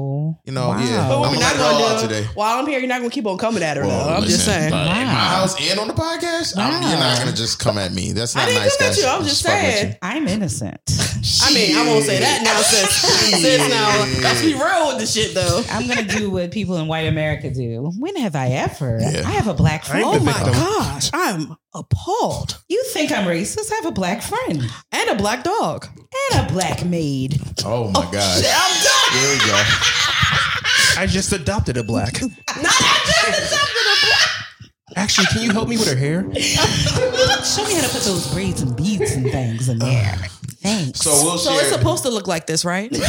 [0.47, 0.79] You know, wow.
[0.79, 1.09] yeah.
[1.09, 2.29] But what we're not gonna do today.
[2.35, 3.83] While I'm here, you're not gonna keep on coming at her.
[3.83, 4.15] Well, though.
[4.15, 4.71] I'm listen, just saying.
[4.71, 4.85] Wow.
[4.85, 6.71] my house and on the podcast, wow.
[6.71, 8.13] you're not gonna just come at me.
[8.13, 8.77] That's not I didn't nice.
[8.77, 9.07] Come at you.
[9.07, 9.97] I'm just saying.
[10.03, 10.81] I'm innocent.
[11.43, 13.43] I mean, I won't say that now, sis.
[13.43, 15.65] sis, now let's be real with the shit, though.
[15.69, 17.91] I'm gonna do what people in white America do.
[17.99, 19.01] When have I ever?
[19.01, 19.23] Yeah.
[19.27, 20.05] I have a black friend.
[20.07, 22.63] Oh my gosh, I'm appalled.
[22.69, 23.73] You think I'm racist?
[23.73, 25.89] I have a black friend and a black dog
[26.31, 27.41] and a black maid.
[27.65, 28.43] Oh my oh, gosh!
[28.43, 29.21] Shit, I'm done.
[29.21, 30.13] Here we go.
[30.97, 32.21] I just adopted a black.
[32.23, 34.31] Not I just adopted a black.
[34.97, 36.23] Actually, can you help me with her hair?
[36.23, 40.17] Show me how to put those braids and beads and things in there.
[40.63, 41.01] Thanks.
[41.01, 42.91] So we'll So it's supposed to look like this, right?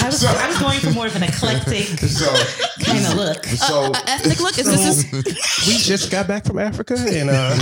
[0.00, 2.26] I was, so, I was going for more of an eclectic so,
[2.84, 3.44] kind of look.
[3.44, 5.12] So uh, uh, ethnic look is so, this?
[5.12, 7.56] Is- we just got back from Africa and uh,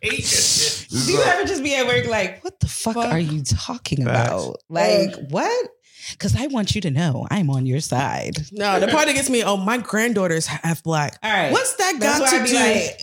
[0.00, 3.12] Do you ever just be at work like, what the fuck, fuck.
[3.12, 4.56] are you talking about?
[4.68, 5.68] Like, what?
[6.12, 8.36] Because I want you to know I'm on your side.
[8.52, 11.18] No, the part that gets me, oh, my granddaughter's half black.
[11.22, 11.52] All right.
[11.52, 13.00] What's that got to do like,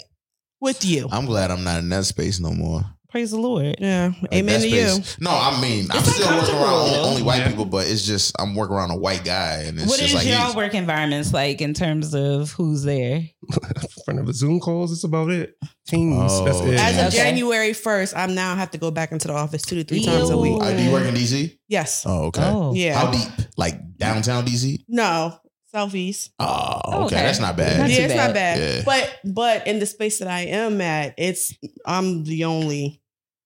[0.60, 1.08] with you?
[1.12, 2.82] I'm glad I'm not in that space no more.
[3.16, 3.78] Praise the Lord.
[3.80, 4.12] Yeah.
[4.22, 4.98] Like Amen to you.
[5.22, 7.48] No, I mean, I'm still working around only white yeah.
[7.48, 10.16] people, but it's just I'm working around a white guy, and it's what just is
[10.16, 13.16] like y'all work environments like in terms of who's there?
[13.20, 13.30] in
[14.04, 15.56] front of the Zoom calls, it's about it.
[15.88, 16.30] Teams.
[16.30, 16.78] Oh, that's it.
[16.78, 17.24] As of okay.
[17.24, 20.06] January first, I'm now have to go back into the office two to three Ew.
[20.08, 20.60] times a week.
[20.62, 21.58] do you work in DC?
[21.70, 22.04] Yes.
[22.06, 22.44] Oh, okay.
[22.44, 22.74] Oh.
[22.74, 23.00] Yeah.
[23.00, 23.30] How deep?
[23.56, 24.84] Like downtown DC?
[24.90, 25.40] No,
[25.72, 26.34] southeast.
[26.38, 27.06] Oh, oh, okay.
[27.06, 27.16] okay.
[27.16, 27.80] That's not bad.
[27.80, 28.28] Not yeah, it's bad.
[28.28, 28.60] not bad.
[28.60, 28.82] Yeah.
[28.84, 31.54] But but in the space that I am at, it's
[31.86, 33.02] I'm the only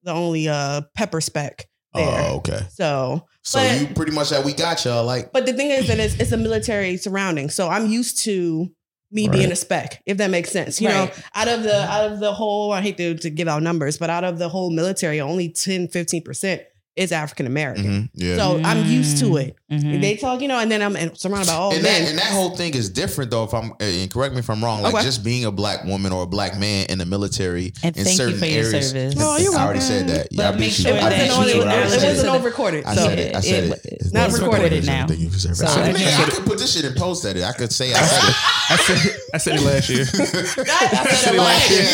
[0.10, 2.22] the only uh pepper speck there.
[2.30, 2.62] Oh, okay.
[2.72, 5.32] So so but, you pretty much that we got y'all like.
[5.32, 8.70] But the thing is that it's, it's a military surrounding, so I'm used to
[9.12, 9.34] me right.
[9.34, 10.80] being a spec, if that makes sense.
[10.80, 11.10] You right.
[11.16, 13.98] know, out of the out of the whole, I hate to, to give out numbers,
[13.98, 16.62] but out of the whole military, only 10, 15 percent
[16.96, 17.86] is African American.
[17.86, 18.06] Mm-hmm.
[18.14, 18.38] Yeah.
[18.38, 18.66] So mm-hmm.
[18.66, 19.56] I'm used to it.
[19.72, 20.02] Mm-hmm.
[20.02, 22.02] They talk, you know, and then I'm surrounded by all and men.
[22.02, 23.44] That, and that whole thing is different though.
[23.44, 25.04] If I'm and correct me if I'm wrong, like okay.
[25.04, 28.44] just being a black woman or a black man in the military and in certain
[28.44, 28.94] areas.
[29.20, 30.30] Oh, you're I already said that.
[30.32, 32.84] Yeah, but make sure that it, it wasn't on recorded.
[32.86, 33.36] I said it.
[33.36, 33.80] I said it.
[33.84, 35.06] It's not recorded it now.
[35.06, 37.44] So I, I could put this shit in post edit.
[37.44, 38.36] I could say I said it.
[38.72, 40.02] I said I said it last year.
[40.10, 41.86] I said it last year.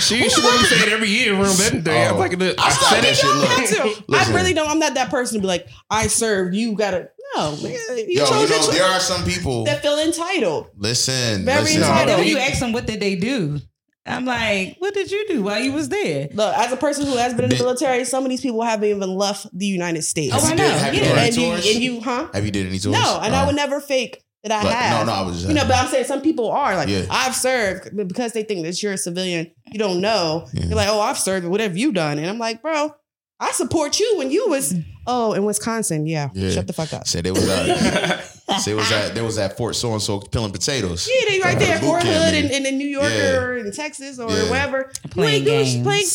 [0.00, 2.06] She she wanted to say it every year around Veterans Day.
[2.06, 4.04] I'm like, I said it.
[4.10, 4.68] I really don't.
[4.68, 6.54] I'm not that person to be like, I served.
[6.54, 7.10] You gotta.
[7.36, 7.54] No.
[7.54, 10.68] You Yo, you know, there are some people that feel entitled.
[10.76, 11.82] Listen, very listen.
[11.82, 12.18] entitled.
[12.18, 13.60] When you ask them what did they do,
[14.06, 16.28] I'm like, what did you do while you was there?
[16.32, 18.88] Look, as a person who has been in the military, some of these people haven't
[18.88, 20.34] even left the United States.
[20.36, 20.68] Oh, I know.
[20.68, 21.24] Have you, yeah.
[21.24, 22.28] and, you, and you, huh?
[22.34, 22.92] Have you did any tours?
[22.92, 25.06] No, and I would never fake that I but, have.
[25.06, 27.06] No, no, I was just you know, but I'm saying some people are like, yeah.
[27.10, 29.50] I've served because they think that you're a civilian.
[29.72, 30.48] You don't know.
[30.52, 30.66] Yeah.
[30.66, 31.46] You're like, oh, I've served.
[31.46, 32.18] What have you done?
[32.18, 32.94] And I'm like, bro,
[33.40, 34.74] I support you when you was
[35.06, 36.06] oh in Wisconsin.
[36.06, 36.50] Yeah, yeah.
[36.50, 37.06] shut the fuck up.
[37.06, 38.20] Said it was uh,
[38.58, 41.08] say was at there was at Fort so and so peeling potatoes.
[41.12, 43.36] Yeah, they right there, Fort Hood and, and in New York yeah.
[43.36, 44.50] or in Texas or yeah.
[44.50, 44.90] wherever.
[45.10, 46.06] Playing you ain't doing, playing,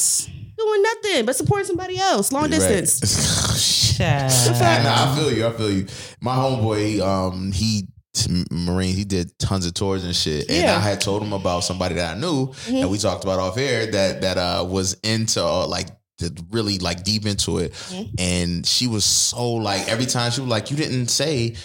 [0.57, 3.69] doing nothing but supporting somebody else long distance.
[3.99, 4.81] Right.
[4.81, 5.45] nah, I feel you.
[5.45, 5.85] I feel you.
[6.21, 7.89] My homeboy, um, he
[8.49, 10.49] Marine, he did tons of tours and shit.
[10.49, 10.77] And yeah.
[10.77, 12.77] I had told him about somebody that I knew mm-hmm.
[12.77, 15.87] and we talked about off air that that uh was into uh, like
[16.51, 17.73] really like deep into it.
[17.73, 18.15] Mm-hmm.
[18.17, 21.55] And she was so like every time she was like, You didn't say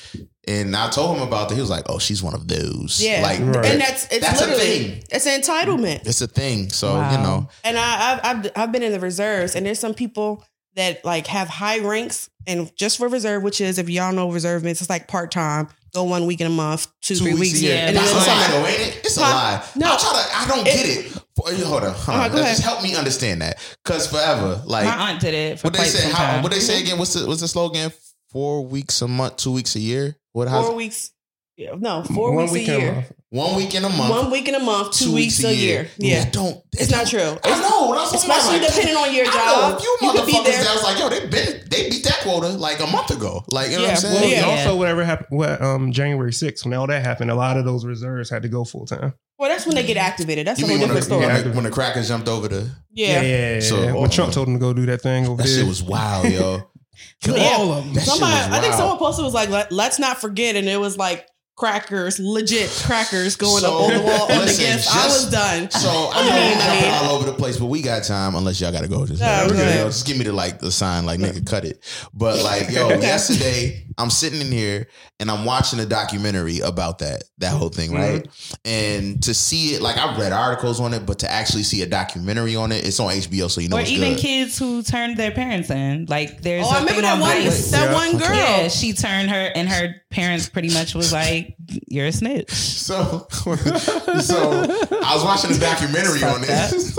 [0.47, 1.55] and I told him about that.
[1.55, 3.65] He was like, "Oh, she's one of those." Yeah, like, right.
[3.67, 5.05] and that's it's that's literally a thing.
[5.11, 6.07] it's an entitlement.
[6.07, 6.71] It's a thing.
[6.71, 7.11] So wow.
[7.11, 10.45] you know, and I, I've, I've I've been in the reserves, and there's some people
[10.77, 14.65] that like have high ranks, and just for reserve, which is if y'all know reserve
[14.65, 15.69] means it's like part time.
[15.95, 17.63] Go one week in a month, two, two three weeks.
[17.63, 19.01] Yeah, and that's a lie, though, ain't it?
[19.05, 19.65] It's a lie.
[19.77, 20.37] No, I'm trying to.
[20.37, 21.24] I don't it, get it.
[21.37, 22.31] Hold on, hold on.
[22.31, 23.59] Uh, just help me understand that.
[23.85, 25.59] Cause forever, like my aunt did it.
[25.59, 26.11] For what they say?
[26.13, 26.99] How, what they say again?
[26.99, 27.91] What's the what's the slogan?
[28.31, 30.17] Four weeks a month, two weeks a year.
[30.33, 30.49] What?
[30.49, 31.11] Four weeks.
[31.57, 33.07] Yeah, no, four One weeks a year.
[33.31, 34.11] One week in a month.
[34.11, 35.83] One week in a month, two, two weeks, weeks, a year.
[35.99, 36.19] year.
[36.19, 36.31] Yeah.
[36.31, 36.61] don't.
[36.73, 37.21] It's don't, not true.
[37.21, 37.95] It's, I know.
[37.95, 39.81] That's especially like, depending on your job.
[39.81, 43.11] you motherfuckers that was like, yo, they been they beat that quota like a month
[43.11, 43.45] ago.
[43.51, 44.21] Like you know yeah, what I'm saying?
[44.21, 44.59] Well, yeah.
[44.59, 47.85] Also, whatever happened, what um January 6th, when all that happened, a lot of those
[47.85, 49.15] reserves had to go full time.
[49.39, 50.47] Well, that's when they get activated.
[50.47, 51.27] That's you a whole different story.
[51.27, 53.55] When the, when the crackers jumped over the yeah, yeah, yeah.
[53.55, 53.61] yeah.
[53.61, 55.83] So when Trump told them to go do that thing over that there, shit was
[55.83, 56.71] wild, yo.
[57.21, 57.57] Kill yeah.
[57.57, 58.03] all of them.
[58.03, 61.27] Somebody, I think someone posted was like, Let, "Let's not forget," and it was like
[61.57, 64.89] crackers, legit crackers going so, up on the wall on the gift.
[64.91, 65.71] I was done.
[65.71, 68.73] So I mean, I mean, all over the place, but we got time unless y'all
[68.73, 69.07] got to go.
[69.07, 69.83] Just, no, okay.
[69.85, 71.83] just give me the like the sign, like nigga, cut it.
[72.13, 74.89] But like, yo, yesterday I'm sitting in here
[75.21, 78.23] and I'm watching a documentary about that that whole thing, right?
[78.23, 78.55] Mm-hmm.
[78.65, 81.87] And to see it, like I've read articles on it, but to actually see a
[81.87, 83.77] documentary on it, it's on HBO, so you know.
[83.77, 84.21] Or even good.
[84.21, 86.67] kids who turned their parents in, like there's.
[86.67, 87.45] Oh, I remember that one.
[87.45, 87.95] that yeah.
[87.95, 88.35] one girl.
[88.35, 91.57] Yeah, she turned her, and her parents pretty much was like,
[91.89, 96.99] "You're a snitch." So, so I was watching a documentary on this.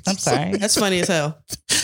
[0.06, 0.56] I'm sorry.
[0.56, 1.38] That's funny as hell.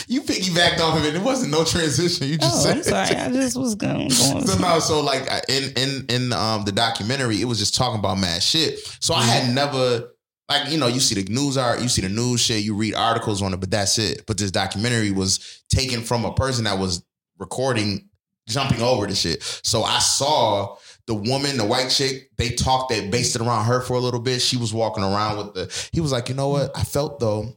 [0.07, 1.15] You piggybacked off of it.
[1.15, 2.27] It wasn't no transition.
[2.27, 2.77] You just oh, said.
[2.77, 3.21] I'm sorry.
[3.21, 4.09] I just was going.
[4.09, 7.99] going so no, so like in in in um the documentary, it was just talking
[7.99, 8.79] about mad shit.
[8.99, 10.11] So I had never
[10.49, 12.95] like you know you see the news art, you see the news shit, you read
[12.95, 14.25] articles on it, but that's it.
[14.25, 17.03] But this documentary was taken from a person that was
[17.37, 18.09] recording,
[18.47, 19.43] jumping over the shit.
[19.43, 20.77] So I saw
[21.07, 24.19] the woman, the white chick, they talked, they based it around her for a little
[24.19, 24.41] bit.
[24.41, 25.89] She was walking around with the.
[25.91, 26.75] He was like, you know what?
[26.75, 27.55] I felt though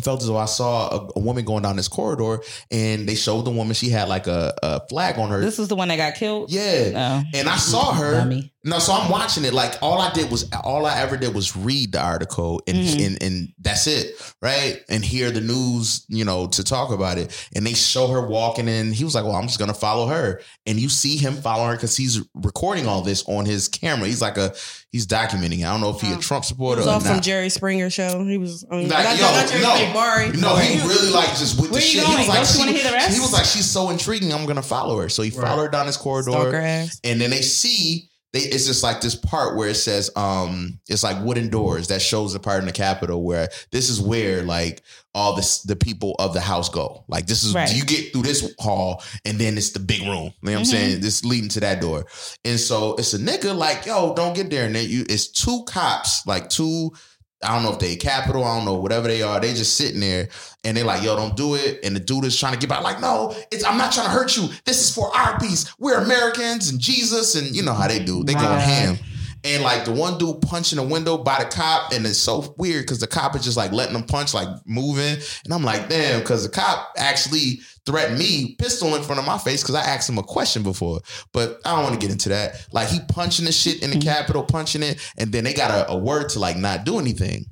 [0.00, 3.14] I felt as though I saw a, a, woman going down this corridor, and they
[3.14, 5.40] showed the woman she had like a, a flag on her.
[5.42, 6.50] This was the one that got killed.
[6.50, 7.38] Yeah, oh.
[7.38, 8.12] and I saw her.
[8.12, 8.50] Dummy.
[8.62, 9.54] No, so I'm watching it.
[9.54, 13.06] Like all I did was all I ever did was read the article, and mm-hmm.
[13.06, 14.82] and, and that's it, right?
[14.90, 17.48] And hear the news, you know, to talk about it.
[17.56, 18.92] And they show her walking in.
[18.92, 21.76] He was like, "Well, I'm just gonna follow her." And you see him following her
[21.76, 24.06] because he's recording all this on his camera.
[24.06, 24.54] He's like a
[24.92, 25.64] he's documenting.
[25.64, 26.82] I don't know if he a Trump supporter.
[26.82, 28.22] He was from Jerry Springer show.
[28.24, 28.66] He was.
[28.70, 30.30] I mean, like, not, yo, not Jerry no, Barry.
[30.32, 32.04] No, he really like just with the shit.
[32.04, 34.34] He was like, she, he was like, she's so intriguing.
[34.34, 35.08] I'm gonna follow her.
[35.08, 35.48] So he right.
[35.48, 36.58] followed her down this corridor,
[37.04, 41.02] and then they see they, it's just like this part where it says um it's
[41.02, 44.82] like wooden doors that shows the part in the capitol where this is where like
[45.14, 47.04] all this the people of the house go.
[47.08, 47.74] Like this is right.
[47.74, 50.08] you get through this hall and then it's the big room.
[50.08, 50.58] You know what mm-hmm.
[50.58, 51.00] i'm saying?
[51.00, 52.06] This leading to that door.
[52.44, 55.64] And so it's a nigga like yo don't get there and then you it's two
[55.66, 56.92] cops like two
[57.42, 59.40] I don't know if they Capitol, I don't know, whatever they are.
[59.40, 60.28] They just sitting there
[60.62, 61.80] and they're like, yo, don't do it.
[61.82, 64.12] And the dude is trying to get back, like, no, it's I'm not trying to
[64.12, 64.48] hurt you.
[64.66, 65.72] This is for our peace.
[65.78, 68.24] We're Americans and Jesus, and you know how they do.
[68.24, 68.98] They go ham.
[69.42, 72.82] And like the one dude punching a window by the cop, and it's so weird
[72.82, 75.18] because the cop is just like letting him punch, like moving.
[75.44, 79.38] And I'm like, damn, because the cop actually threatened me, pistol in front of my
[79.38, 81.00] face because I asked him a question before.
[81.32, 82.66] But I don't want to get into that.
[82.72, 84.08] Like he punching the shit in the mm-hmm.
[84.08, 87.46] Capitol, punching it, and then they got a, a word to like not do anything.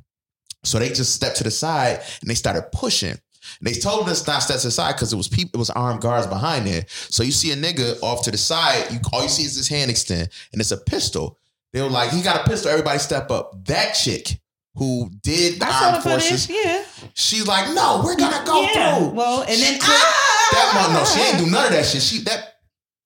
[0.64, 3.16] So they just stepped to the side and they started pushing.
[3.60, 5.58] And They told us not to step to the side because it was people, it
[5.58, 6.84] was armed guards behind there.
[6.88, 9.68] So you see a nigga off to the side, you all you see is his
[9.68, 11.38] hand extend, and it's a pistol.
[11.72, 13.64] They were like, he got a pistol, everybody step up.
[13.66, 14.40] That chick
[14.74, 16.84] who did the I armed forces, footage, yeah.
[17.14, 18.98] She's like, no, we're gonna go yeah.
[18.98, 19.08] through.
[19.10, 20.48] Well, and then ah!
[20.52, 22.02] that no, she ain't do none of that shit.
[22.02, 22.54] She that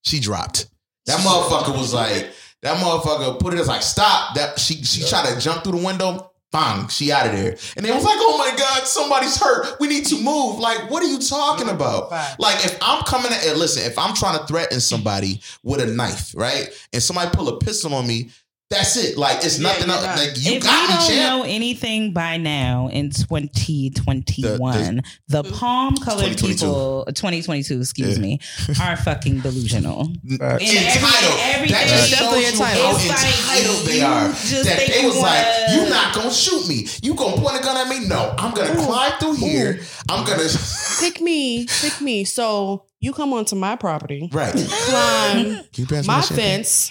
[0.04, 0.68] she dropped.
[1.06, 2.30] That motherfucker was like,
[2.62, 4.34] that motherfucker put it as like, stop.
[4.34, 6.28] That she she tried to jump through the window.
[6.52, 7.56] Bang, she out of there.
[7.78, 9.80] And they was like, oh my God, somebody's hurt.
[9.80, 10.58] We need to move.
[10.58, 12.10] Like, what are you talking about?
[12.38, 16.34] Like, if I'm coming at, listen, if I'm trying to threaten somebody with a knife,
[16.36, 16.68] right?
[16.92, 18.28] And somebody pull a pistol on me,
[18.72, 19.18] that's it.
[19.18, 20.04] Like it's yeah, nothing else.
[20.04, 21.18] Like you if got we don't champ.
[21.20, 28.16] know anything by now in 2021, the, the, the palm colored people, uh, 2022, excuse
[28.16, 28.22] yeah.
[28.22, 28.40] me,
[28.80, 30.12] are fucking delusional.
[30.24, 30.62] Entitled.
[30.62, 32.86] Every, that just definitely entitled.
[32.86, 34.28] How entitled like, they are.
[34.28, 36.86] That they was like, you're not gonna shoot me.
[37.02, 38.08] You gonna point a gun at me?
[38.08, 38.86] No, I'm gonna Ooh.
[38.86, 39.80] climb through here.
[39.80, 39.84] Ooh.
[40.08, 40.48] I'm gonna
[41.00, 42.24] pick me, pick me.
[42.24, 44.54] So you come onto my property, right?
[44.54, 45.60] Climb
[46.06, 46.90] my fence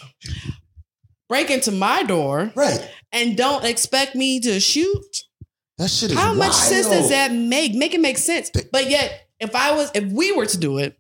[1.32, 5.24] break into my door, right, and don't expect me to shoot.
[5.78, 6.40] That shit is how wild.
[6.40, 7.74] much sense does that make?
[7.74, 8.52] Make it make sense.
[8.52, 10.98] But yet, if I was, if we were to do it,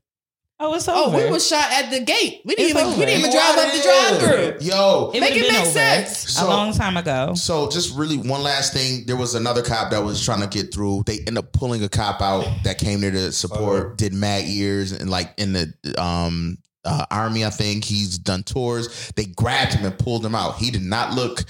[0.63, 1.17] Oh, it's over.
[1.17, 2.41] Oh, we was shot at the gate.
[2.45, 2.99] We didn't it's even over.
[2.99, 4.67] we didn't even drive up the drive through.
[4.67, 6.31] Yo, it make it make sense.
[6.33, 7.33] So, a long time ago.
[7.33, 9.05] So just really one last thing.
[9.07, 11.01] There was another cop that was trying to get through.
[11.07, 13.95] They end up pulling a cop out that came there to support, oh.
[13.95, 17.45] did mad ears and like in the um uh, army.
[17.45, 19.11] I think he's done tours.
[19.15, 20.57] They grabbed him and pulled him out.
[20.57, 21.43] He did not look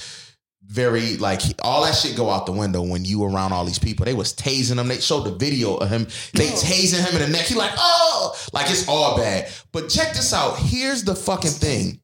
[0.65, 4.05] very like all that shit go out the window when you around all these people.
[4.05, 4.87] They was tasing him.
[4.87, 6.05] They showed the video of him.
[6.33, 7.45] They tasing him in the neck.
[7.45, 9.51] He like oh, like it's all bad.
[9.71, 10.57] But check this out.
[10.57, 11.99] Here's the fucking thing.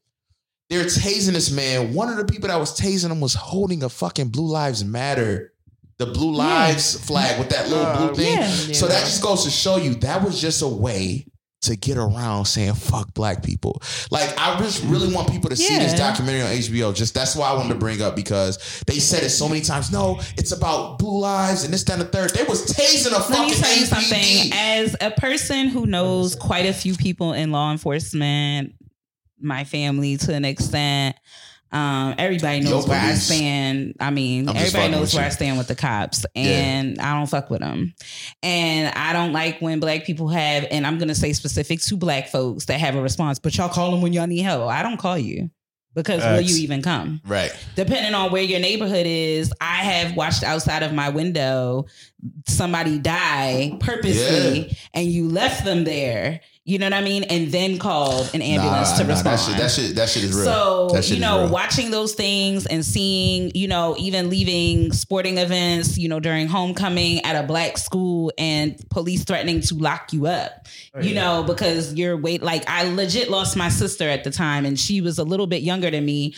[0.68, 1.94] They're tasing this man.
[1.94, 5.54] One of the people that was tasing him was holding a fucking Blue Lives Matter
[5.98, 7.06] the blue lives yeah.
[7.06, 8.38] flag with that little uh, blue thing.
[8.38, 8.72] Yeah.
[8.72, 11.26] So that just goes to show you that was just a way
[11.60, 13.82] to get around saying fuck black people.
[14.10, 15.68] Like I just really want people to yeah.
[15.68, 16.94] see this documentary on HBO.
[16.94, 19.90] Just that's why I wanted to bring up because they said it so many times.
[19.90, 22.30] No, it's about blue lives and this, that, and the third.
[22.30, 24.52] They was tasing a fucking Let me tell you something.
[24.52, 28.74] As a person who knows quite a few people in law enforcement,
[29.40, 31.16] my family to an extent.
[31.70, 33.96] Um, everybody knows Yo, where I stand.
[34.00, 35.26] I mean, I'm everybody knows where you.
[35.26, 37.10] I stand with the cops, and yeah.
[37.12, 37.94] I don't fuck with them.
[38.42, 42.28] And I don't like when black people have, and I'm gonna say specific to black
[42.28, 43.38] folks that have a response.
[43.38, 44.70] But y'all call them when y'all need help.
[44.70, 45.50] I don't call you
[45.94, 47.20] because will you even come?
[47.26, 47.50] Right.
[47.74, 51.86] Depending on where your neighborhood is, I have watched outside of my window
[52.46, 54.74] somebody die purposely, yeah.
[54.94, 57.22] and you left them there you know what I mean?
[57.24, 59.38] And then called an ambulance nah, to nah, respond.
[59.38, 60.90] That shit, that shit, that shit is real.
[60.90, 66.10] So, you know, watching those things and seeing, you know, even leaving sporting events, you
[66.10, 71.00] know, during homecoming at a black school and police threatening to lock you up, oh,
[71.00, 71.22] you yeah.
[71.22, 75.00] know, because you're wait, like I legit lost my sister at the time and she
[75.00, 76.34] was a little bit younger than me,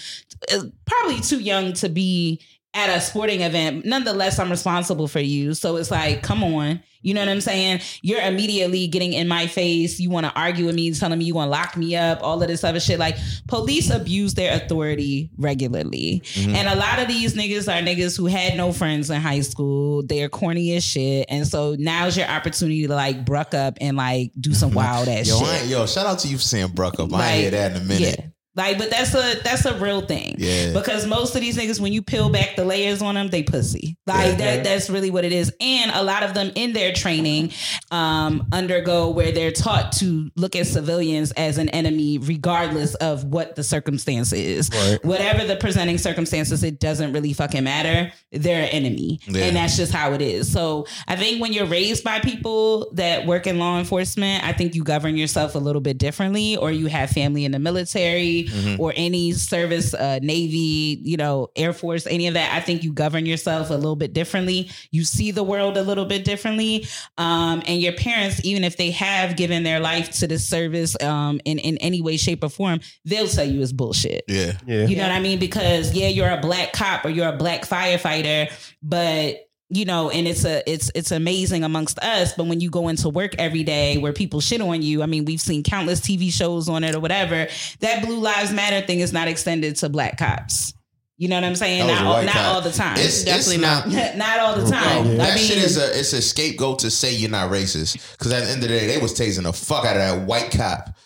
[0.53, 2.41] uh, probably too young to be
[2.75, 3.85] at a sporting event.
[3.85, 5.55] Nonetheless, I'm responsible for you.
[5.55, 7.81] So it's like, come on you know what I'm saying?
[8.03, 9.99] You're immediately getting in my face.
[9.99, 12.43] You want to argue with me, telling me you want to lock me up, all
[12.43, 12.99] of this other shit.
[12.99, 13.17] Like
[13.49, 16.23] police abuse their authority regularly.
[16.25, 16.55] Mm-hmm.
[16.55, 20.03] And a lot of these niggas are niggas who had no friends in high school.
[20.03, 21.27] They're corny as shit.
[21.31, 25.29] And so now's your opportunity to like bruck up and like do some wild ass
[25.29, 25.69] yo, shit.
[25.69, 27.11] yo, shout out to you for saying bruck up.
[27.11, 28.17] Like, I hear that in a minute.
[28.19, 28.27] Yeah.
[28.57, 30.35] Like, but that's a that's a real thing.
[30.39, 30.73] Yeah.
[30.73, 33.97] Because most of these niggas, when you peel back the layers on them, they pussy.
[34.07, 34.57] Like yeah.
[34.57, 35.53] that that's really what it is.
[35.61, 37.53] And a lot of them in their training
[37.93, 43.55] um, undergo where they're taught to look at civilians as an enemy, regardless of what
[43.55, 44.69] the circumstance is.
[44.75, 45.05] Right.
[45.05, 48.13] Whatever the presenting circumstances, it doesn't really fucking matter.
[48.33, 49.21] They're an enemy.
[49.29, 49.45] Yeah.
[49.45, 50.51] And that's just how it is.
[50.51, 54.75] So I think when you're raised by people that work in law enforcement, I think
[54.75, 58.81] you govern yourself a little bit differently, or you have family in the military mm-hmm.
[58.81, 62.93] or any service, uh, Navy, you know, Air Force, any of that, I think you
[62.93, 64.71] govern yourself a little bit differently.
[64.91, 66.87] You see the world a little bit differently.
[67.19, 71.41] Um, and your parents, even if they have given their life to the service um,
[71.45, 74.25] in, in any way, shape, or form, they'll tell you it's bullshit.
[74.29, 74.53] Yeah.
[74.67, 74.87] yeah.
[74.87, 75.39] You know what I mean?
[75.39, 78.51] Because, yeah, you're a black cop or you're a black firefighter,
[78.83, 82.89] but you know and it's a it's it's amazing amongst us but when you go
[82.89, 86.33] into work every day where people shit on you i mean we've seen countless tv
[86.33, 87.47] shows on it or whatever
[87.79, 90.75] that blue lives matter thing is not extended to black cops
[91.21, 91.87] You know what I'm saying?
[91.87, 92.97] Not, not all the time.
[92.97, 93.89] It's, Definitely it's not.
[93.89, 95.05] Not, not all the time.
[95.05, 95.17] Yeah.
[95.17, 98.01] That I mean, shit is a it's a scapegoat to say you're not racist.
[98.13, 100.27] Because at the end of the day, they was tasing the fuck out of that
[100.27, 100.97] white cop.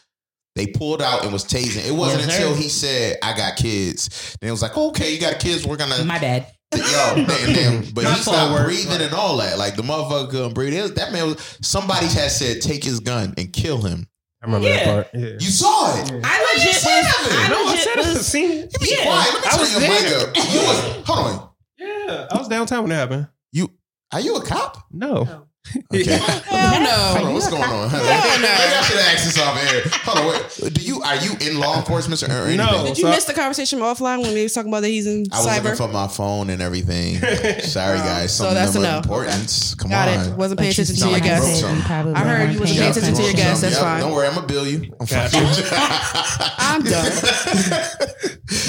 [0.55, 1.84] They pulled out and was tasing.
[1.84, 5.20] It wasn't yes, until he said, "I got kids." Then it was like, "Okay, you
[5.20, 5.66] got kids.
[5.66, 6.47] We're gonna." My bad.
[6.77, 7.93] Yo, damn, damn.
[7.93, 9.59] But he stopped breathing and all that.
[9.59, 10.81] Like the motherfucker couldn't breathe.
[10.81, 11.59] Was, that man was.
[11.62, 14.07] Somebody had said, "Take his gun and kill him."
[14.43, 14.85] I remember yeah.
[14.85, 15.09] that part.
[15.14, 15.31] Yeah.
[15.41, 16.11] You saw it.
[16.11, 16.20] Yeah.
[16.22, 16.85] I legit was.
[16.85, 18.72] I no, legit I said was, seen it.
[18.72, 19.03] You be yeah.
[19.05, 19.35] quiet.
[19.35, 21.07] Let me I was your mic You was.
[21.07, 21.51] Hold on.
[21.79, 23.29] Yeah, I was downtown when it happened.
[23.53, 23.70] You
[24.12, 24.85] are you a cop?
[24.93, 25.25] No.
[25.25, 25.43] no.
[25.92, 26.04] Okay.
[26.18, 26.90] Hell no.
[26.90, 27.90] Hold on, what's going on?
[27.90, 29.82] Maybe I should ask this off air.
[30.04, 30.26] Hold on,
[30.60, 30.74] wait.
[30.74, 32.58] Do you are you in law enforcement or anything?
[32.58, 32.84] No.
[32.84, 35.24] Did you so miss the conversation offline when we was talking about that he's in
[35.32, 35.64] I was cyber?
[35.64, 37.16] looking for my phone and everything.
[37.60, 38.36] Sorry, oh, guys.
[38.36, 39.04] Some so that's enough.
[39.04, 39.74] importance.
[39.74, 40.32] Come Got on.
[40.32, 40.36] it.
[40.36, 41.62] Wasn't paying attention to your guests.
[41.64, 43.62] I heard you wasn't paying attention to your guests.
[43.62, 44.00] That's fine.
[44.00, 44.94] Don't worry, I'm gonna bill you.
[45.00, 47.12] I'm done.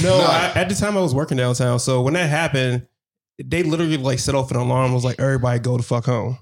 [0.02, 0.22] No,
[0.56, 1.80] at the time I was working downtown.
[1.80, 2.88] So when that happened,
[3.44, 4.94] they literally like set off an alarm.
[4.94, 6.38] Was like, everybody go the fuck home.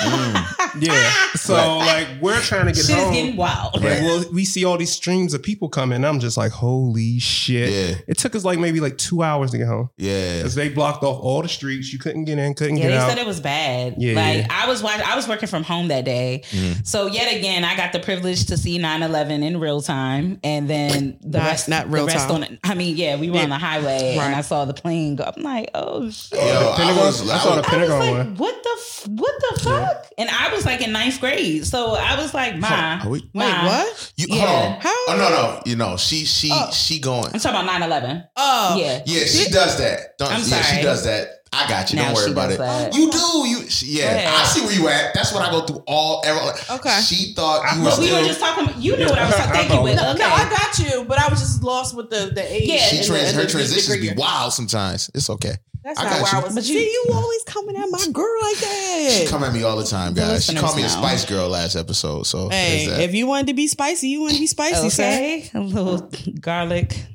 [0.00, 0.67] Mm.
[0.78, 1.10] Yeah.
[1.34, 2.06] So right.
[2.08, 3.12] like we're trying to get shit home.
[3.12, 3.76] is getting wild.
[3.76, 4.02] And right.
[4.02, 6.04] well, we see all these streams of people coming.
[6.04, 7.70] I'm just like, holy shit.
[7.70, 7.98] Yeah.
[8.06, 9.90] It took us like maybe like two hours to get home.
[9.96, 10.38] Yeah.
[10.38, 11.92] Because they blocked off all the streets.
[11.92, 13.06] You couldn't get in, couldn't yeah, get they out.
[13.08, 13.94] They said it was bad.
[13.98, 14.14] Yeah.
[14.14, 16.42] Like I was watching, I was working from home that day.
[16.50, 16.86] Mm.
[16.86, 20.40] So yet again, I got the privilege to see 9-11 in real time.
[20.42, 22.36] And then the not, rest not real rest time.
[22.36, 22.58] on it.
[22.64, 23.44] I mean, yeah, we were yeah.
[23.44, 24.26] on the highway right.
[24.26, 25.30] and I saw the plane go.
[25.36, 26.38] I'm like, oh shit.
[26.38, 28.36] Yo, I, was, I, saw the Pentagon like, one.
[28.36, 30.06] What the what the fuck?
[30.18, 31.66] And I was like in ninth grade.
[31.66, 33.00] So I was like, Ma.
[33.02, 34.12] Are we, wait, what?
[34.16, 34.46] You, yeah.
[34.46, 34.80] Hold on.
[34.80, 35.04] How?
[35.08, 35.62] Oh, no, no.
[35.66, 36.70] You know, she, she, oh.
[36.70, 37.30] she going.
[37.32, 38.24] I'm talking about 9 11.
[38.36, 38.76] Oh.
[38.78, 39.02] Yeah.
[39.06, 40.18] Yeah, she does that.
[40.18, 40.62] Don't, I'm sorry.
[40.62, 41.28] Yeah, she does that.
[41.52, 41.96] I got you.
[41.96, 42.58] Now Don't worry about it.
[42.58, 42.94] That.
[42.94, 43.18] You do.
[43.18, 44.34] You yeah.
[44.36, 45.14] I see where you at.
[45.14, 46.22] That's what I go through all.
[46.24, 46.42] Every,
[46.76, 47.00] okay.
[47.00, 47.90] She thought you were.
[47.90, 48.74] Still, we were just talking.
[48.80, 49.52] You knew what I was talking.
[49.52, 49.82] Thank you.
[49.82, 49.96] With.
[49.96, 50.18] No, okay.
[50.18, 51.04] no, I got you.
[51.04, 52.68] But I was just lost with the the age.
[52.68, 52.78] Yeah.
[52.78, 55.10] She trans, the, her transitions be wild sometimes.
[55.14, 55.54] It's okay.
[55.84, 56.38] That's I not where you.
[56.38, 56.54] I was.
[56.54, 59.18] But see, you always coming at my girl like that.
[59.22, 60.44] She come at me all the time, guys.
[60.44, 62.26] She called me a spice girl last episode.
[62.26, 64.86] So hey, if you wanted to be spicy, you want to be spicy.
[64.88, 67.06] Okay, a little garlic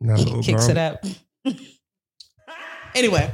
[0.00, 1.04] Not a little kicks it up.
[2.94, 3.32] anyway,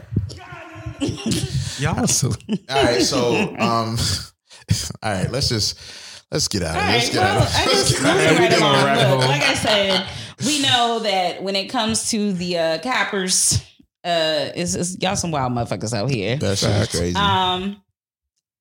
[1.78, 2.28] y'all so
[2.68, 3.02] all right.
[3.02, 3.96] So um,
[5.02, 5.30] all right.
[5.30, 5.78] Let's just
[6.30, 6.76] let's get out.
[6.76, 7.48] Of let's get well, out.
[7.54, 9.18] I just right along.
[9.18, 10.06] Look, like I said,
[10.46, 13.64] we know that when it comes to the uh, coppers
[14.04, 16.36] uh, it's, it's y'all some wild motherfuckers out here.
[16.36, 17.16] That's crazy.
[17.16, 17.82] Um,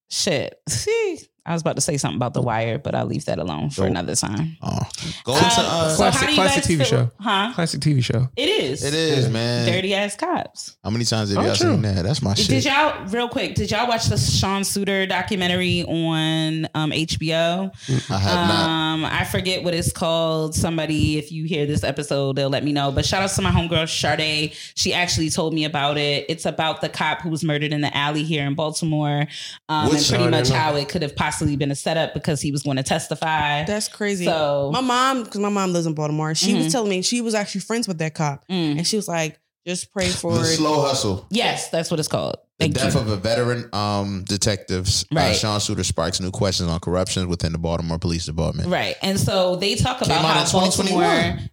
[0.09, 0.57] shit.
[1.45, 3.85] I was about to say something about the wire, but I'll leave that alone for
[3.85, 4.55] another time.
[4.61, 4.79] Oh,
[5.25, 7.51] go into uh, so classic, classic TV feel, show, huh?
[7.53, 8.29] Classic TV show.
[8.37, 8.81] It is.
[8.81, 9.67] It is, man.
[9.67, 10.77] Dirty ass cops.
[10.85, 11.71] How many times have oh, y'all true.
[11.71, 12.03] seen that?
[12.03, 12.47] That's my shit.
[12.47, 13.55] Did y'all real quick?
[13.55, 17.71] Did y'all watch the Sean Suiter documentary on um, HBO?
[18.09, 19.11] I have um, not.
[19.11, 20.55] I forget what it's called.
[20.55, 22.93] Somebody, if you hear this episode, they'll let me know.
[22.93, 24.53] But shout out to my homegirl Sade.
[24.75, 26.25] She actually told me about it.
[26.29, 29.27] It's about the cop who was murdered in the alley here in Baltimore,
[29.67, 32.63] um, and pretty much how it could have possibly been a setup because he was
[32.63, 33.63] going to testify.
[33.65, 34.25] That's crazy.
[34.25, 36.63] So my mom, because my mom lives in Baltimore, she mm-hmm.
[36.63, 38.77] was telling me she was actually friends with that cop, mm.
[38.77, 40.57] and she was like, "Just pray for the it.
[40.57, 42.37] slow hustle." Yes, that's what it's called.
[42.63, 43.01] The Thank death you.
[43.01, 45.31] of a veteran um, detective, uh, right.
[45.31, 48.69] uh, Sean Suiter, sparks new questions on corruption within the Baltimore Police Department.
[48.69, 51.03] Right, and so they talk about how Baltimore.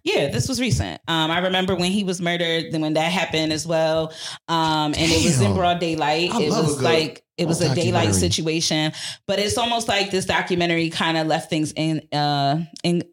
[0.03, 1.01] Yeah, this was recent.
[1.07, 4.13] Um, I remember when he was murdered, then when that happened as well,
[4.47, 5.09] um, and Damn.
[5.09, 6.31] it was in broad daylight.
[6.33, 8.93] I it was like it was a daylight situation,
[9.27, 13.03] but it's almost like this documentary kind of left things in uh in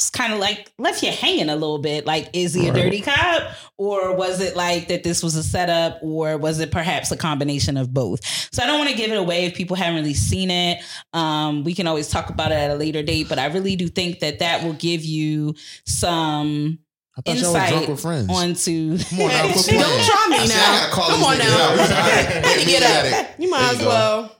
[0.00, 2.06] it's kind of like left you hanging a little bit.
[2.06, 5.98] Like, is he a dirty cop, or was it like that this was a setup,
[6.00, 8.24] or was it perhaps a combination of both?
[8.50, 10.82] So I don't want to give it away if people haven't really seen it.
[11.12, 13.88] Um, we can always talk about it at a later date, but I really do
[13.88, 16.78] think that that will give you some
[17.18, 17.74] I thought insight
[18.30, 18.96] onto.
[19.04, 20.88] Come on now, don't try me now.
[20.92, 21.76] Come on now.
[22.64, 22.82] get
[23.14, 23.38] up.
[23.38, 24.34] You might as well.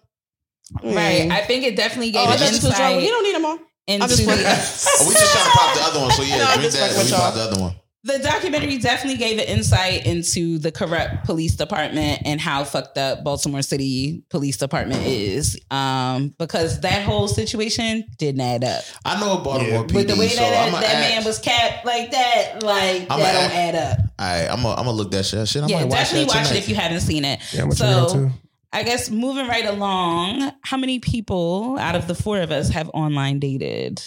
[0.82, 1.28] Right.
[1.30, 3.02] I think it definitely gave oh, insight.
[3.02, 3.58] You don't need them all.
[3.90, 6.10] Into the, oh, we just trying to pop the other one.
[6.12, 7.04] So yeah, no, drink that.
[7.04, 7.74] We pop the other one.
[8.02, 13.22] The documentary definitely gave an insight into the corrupt police department and how fucked up
[13.22, 15.60] Baltimore City Police Department is.
[15.70, 18.84] Um, because that whole situation didn't add up.
[19.04, 19.82] I know Baltimore yeah.
[19.82, 23.20] PD, But the way so that, that, that man was capped like that, like I'm
[23.20, 23.98] that don't add up.
[24.18, 25.46] All right, I'm gonna I'm look that shit.
[25.46, 26.52] shit I yeah, watch definitely watch tonight.
[26.52, 27.40] it if you haven't seen it.
[27.52, 28.30] Yeah, I'm so
[28.72, 32.88] I guess moving right along, how many people out of the four of us have
[32.90, 34.00] online dated?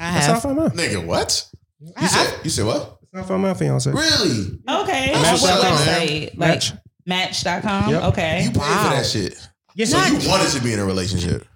[0.00, 0.42] I have.
[0.42, 1.46] Nigga, what?
[1.80, 2.98] You said you said what?
[3.02, 3.90] It's not for my fiance.
[3.90, 4.58] Really?
[4.68, 5.12] Okay.
[5.12, 5.42] Match.
[5.42, 6.38] What website?
[6.38, 6.72] Like Match.
[7.04, 7.90] Match.com?
[7.90, 8.02] Yep.
[8.04, 8.44] Okay.
[8.44, 8.84] You paid wow.
[8.84, 9.48] for that shit.
[9.74, 11.46] Yes, so you wanted to be in a relationship.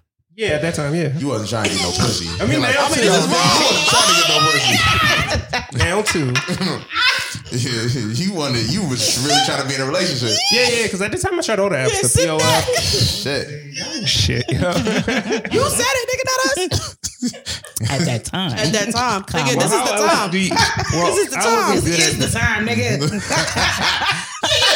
[0.41, 1.13] Yeah, at that time, yeah.
[1.21, 2.25] You wasn't trying to get no pussy.
[2.41, 3.05] I mean, like, now I too.
[3.05, 3.29] You wasn't
[3.93, 4.73] trying to get no pussy.
[5.77, 6.33] now too.
[7.61, 7.85] yeah,
[8.17, 8.65] you wanted.
[8.73, 10.33] You was really trying to be in a relationship.
[10.51, 10.83] Yeah, yeah.
[10.89, 12.65] Because at the time I tried all the apps, the POF.
[13.21, 13.45] Shit.
[14.09, 14.45] Shit.
[15.53, 16.97] You said it, nigga, not us.
[17.91, 18.51] At that time.
[18.57, 20.31] At that time, nigga, this is Well, the I- I time.
[20.95, 21.69] was This is the time.
[21.69, 24.27] wasn't good It's at the time, nigga.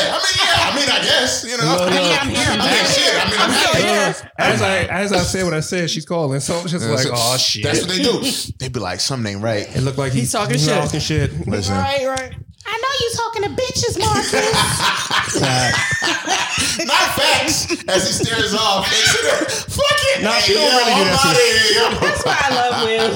[0.06, 0.56] Yeah, I mean, yeah.
[0.56, 1.66] I mean, I guess you know.
[1.66, 1.96] No, no.
[1.96, 2.46] Yeah, I'm here.
[2.48, 2.86] I'm I mean, here.
[2.86, 3.16] shit.
[3.16, 3.88] I mean, I'm still happy.
[4.22, 4.32] here.
[4.38, 6.40] As I as I said what I said, she's calling.
[6.40, 7.64] So it's just like, oh shit.
[7.64, 8.22] That's what they do.
[8.60, 9.68] They be like, something ain't right.
[9.76, 10.74] it looked like he's, He's talking he's shit.
[10.76, 11.48] Talking shit.
[11.48, 12.34] Listen, Right, right.
[12.68, 14.34] I know you talking to bitches, Marcus.
[16.86, 17.68] not facts.
[17.88, 19.26] As he stares off, they sit
[19.72, 20.22] fuck it.
[20.24, 21.84] Nah, she don't yo, really do I'm that outta here, yo.
[22.00, 23.12] That's why I love Will.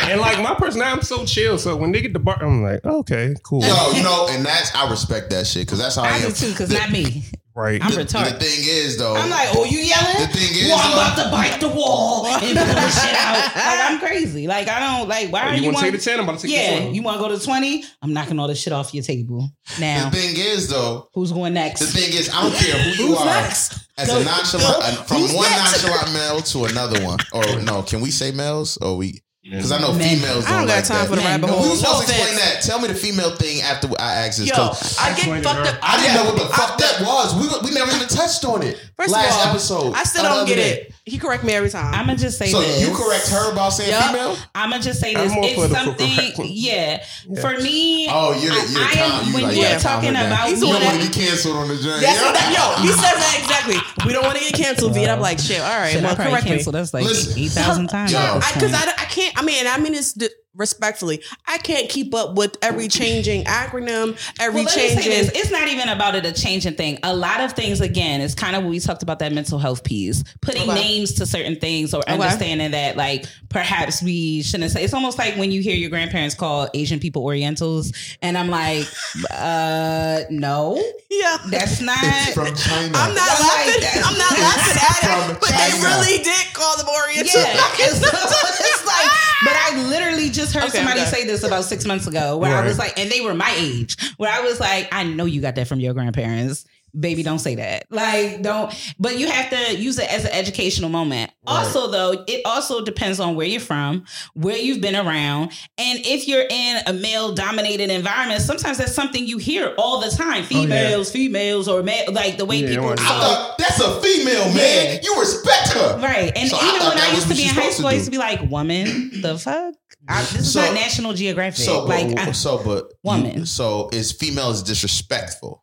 [0.13, 1.59] And like my personality, I'm so chill.
[1.59, 3.63] So when they get the bar, I'm like, okay, cool.
[3.63, 6.29] Yo, you know, and that's I respect that shit because that's how I, I am.
[6.29, 7.25] do too, because the, not me.
[7.55, 7.83] Right.
[7.85, 8.39] I'm the, retarded.
[8.39, 10.15] the thing is, though, I'm like, oh, you yelling?
[10.21, 13.15] The thing is, well, I'm though- about to bite the wall and pull the shit
[13.15, 13.35] out.
[13.57, 14.47] Like I'm crazy.
[14.47, 15.33] Like I don't like.
[15.33, 15.93] Why oh, are you you, want to want?
[15.93, 16.21] take the ten?
[16.21, 16.95] I'm about to take yeah, the 20.
[16.97, 17.85] you want to go to twenty?
[18.01, 19.51] I'm knocking all this shit off your table.
[19.81, 21.81] Now, the thing is, though, who's going next?
[21.81, 23.27] the thing is, I don't care who you Who's are.
[23.27, 23.89] next?
[23.99, 25.03] As Go- a nonchalant, go.
[25.03, 25.83] from one next?
[25.83, 27.83] nonchalant male to another one, or no?
[27.83, 28.77] Can we say males?
[28.79, 29.21] Or we?
[29.51, 30.19] Because I know Men.
[30.19, 31.09] females I don't don't, got like time that.
[31.09, 31.69] for the Man, rabbit no, No, hole.
[31.71, 32.63] who's No supposed to explain that?
[32.63, 34.49] Tell me the female thing after I ask this.
[34.49, 35.79] Yo, 'cause I get fucked up.
[35.83, 37.35] I didn't know what the I- fuck that was.
[37.35, 38.79] We we never even touched on it.
[38.97, 39.95] First last of all, episode.
[39.95, 40.71] I still don't get day.
[40.73, 40.95] it.
[41.09, 41.93] He correct me every time.
[41.95, 42.81] I'm gonna just say So this.
[42.87, 44.05] you correct her about saying Yup.
[44.07, 44.37] female?
[44.55, 45.33] I'm gonna just say I'm this.
[45.35, 46.15] more It's something.
[46.17, 46.39] correct.
[46.45, 47.05] Yeah.
[47.41, 48.09] For me.
[48.11, 50.13] Oh, you're the, I- you're I the am- con- you when like, you're yeah, talking
[50.15, 51.13] calm her about He's you don't want to that.
[51.15, 52.01] get canceled on the journey.
[52.01, 52.33] That's Yeah.
[52.33, 54.07] that, yo, he says that exactly.
[54.07, 55.03] We don't want to get canceled, V.
[55.03, 56.51] And I'm like, shit, all right, Shit, I well, probably correct me.
[56.53, 57.39] canceled us like Listen.
[57.39, 58.13] eight thousand times.
[58.13, 58.19] Yo.
[58.19, 58.89] at Because point.
[58.89, 60.29] I, I can't, I mean, and I mean this di-
[60.59, 65.11] respectfully, I can't keep up with every changing acronym, every Well, let me say changing.
[65.13, 65.31] this.
[65.35, 66.99] It's not even about it a changing thing.
[67.03, 69.85] A lot of things, again, is kind of what we talked about that mental health
[69.85, 70.75] piece, putting Okay.
[70.75, 74.85] names to certain things or understanding that, like, perhaps we shouldn't say.
[74.85, 78.87] It's almost like when you hear your grandparents call Asian people Orientals, and I'm like,
[79.31, 81.39] uh, no, Yeah.
[81.51, 81.97] that's not.
[82.03, 82.99] It's from China.
[82.99, 83.73] I'm not That's laughing.
[83.73, 84.03] like that.
[84.05, 87.35] I'm not laughing at it, but they really did call them Orientals.
[87.35, 89.11] Yeah, it's, it's like,
[89.45, 91.11] but I literally just heard Okay, somebody okay.
[91.11, 93.97] say this about six months ago, where I was like, and they were my age,
[94.17, 96.65] where I was like, I know you got that from your grandparents.
[96.99, 97.85] Baby, don't say that.
[97.91, 98.75] Like, don't.
[98.99, 101.31] But you have to use it as an educational moment.
[101.47, 106.27] Also, though, it also depends on where you're from, where you've been around, and if
[106.27, 108.41] you're in a male-dominated environment.
[108.41, 112.47] Sometimes that's something you hear all the time: oh, females, females, or male, like the
[112.47, 112.89] way Yeah, people.
[112.89, 114.95] I I thought that's a female, man.
[114.95, 115.01] Yeah.
[115.03, 115.99] You respect her.
[116.01, 116.33] Right.
[116.35, 118.11] And So even thought when I used to be in high school, I used to
[118.11, 119.75] be like, woman, the fuck?
[120.09, 121.65] I, this is not National Geographic.
[121.65, 123.41] So, like, but, I, so, but woman.
[123.41, 125.63] you- so is female is disrespectful.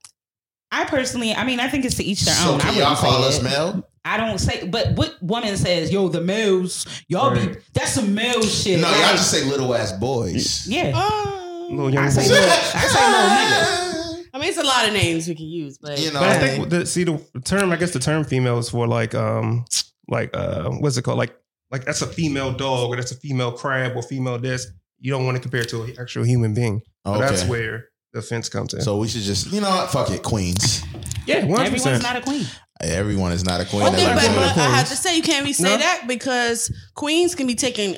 [0.72, 2.62] I personally, I mean, I think it's to each their So own.
[2.62, 3.43] I y'all call us it.
[3.43, 3.88] male?
[4.04, 8.41] I don't say, but what woman says, yo, the males, y'all be, that's some male
[8.43, 8.80] shit.
[8.80, 10.68] No, Like, y'all just say little ass boys.
[10.68, 10.91] yeah.
[10.93, 11.68] Oh.
[11.72, 12.34] Little young I say, boy.
[12.34, 14.26] little, I say little nigga.
[14.36, 16.39] I mean, it's a lot of names we can use, but You know, But I
[16.39, 19.64] think the see the term I guess the term female is for like um
[20.10, 21.34] like uh what's it called like
[21.76, 24.67] like that's a female dog or that's a female crab or female this
[24.99, 26.82] you don't want to compare it to an actual human being.
[27.03, 27.28] But Okay.
[27.28, 28.82] That's where the offense comes in.
[28.82, 29.91] so we should just, you know what?
[29.91, 30.84] Fuck it, queens.
[31.28, 32.45] yeah, one hundred Everyone's not a queen.
[32.82, 33.82] Everyone is not a queen.
[33.84, 34.65] But, That's then, what but, I'm Queen.
[34.67, 34.71] but.
[34.73, 35.78] I have to say, you can't really say No.
[35.78, 37.97] that because queens can be taken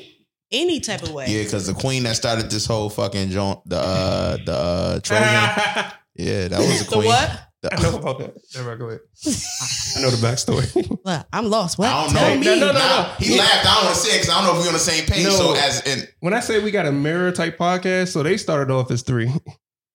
[0.50, 1.26] any type of way.
[1.28, 5.92] Yeah, because the queen that started this whole fucking joint, the uh, the uh, Trojan.
[6.16, 7.06] Yeah, that was the The queen.
[7.06, 7.40] what?
[7.62, 8.34] The- I know about that.
[8.54, 9.00] Never go ahead.
[9.26, 10.98] I know the backstory.
[11.04, 11.76] Look, I'm lost.
[11.78, 11.88] What?
[11.88, 12.40] I don't Tell know.
[12.40, 12.46] me.
[12.46, 13.12] No, no, no, no.
[13.18, 13.66] He laughed.
[13.66, 15.24] I don't want to say because I don't know if we're on the same page.
[15.24, 15.30] No.
[15.30, 18.72] So as in, when I say we got a mirror type podcast, so they started
[18.72, 19.32] off as three.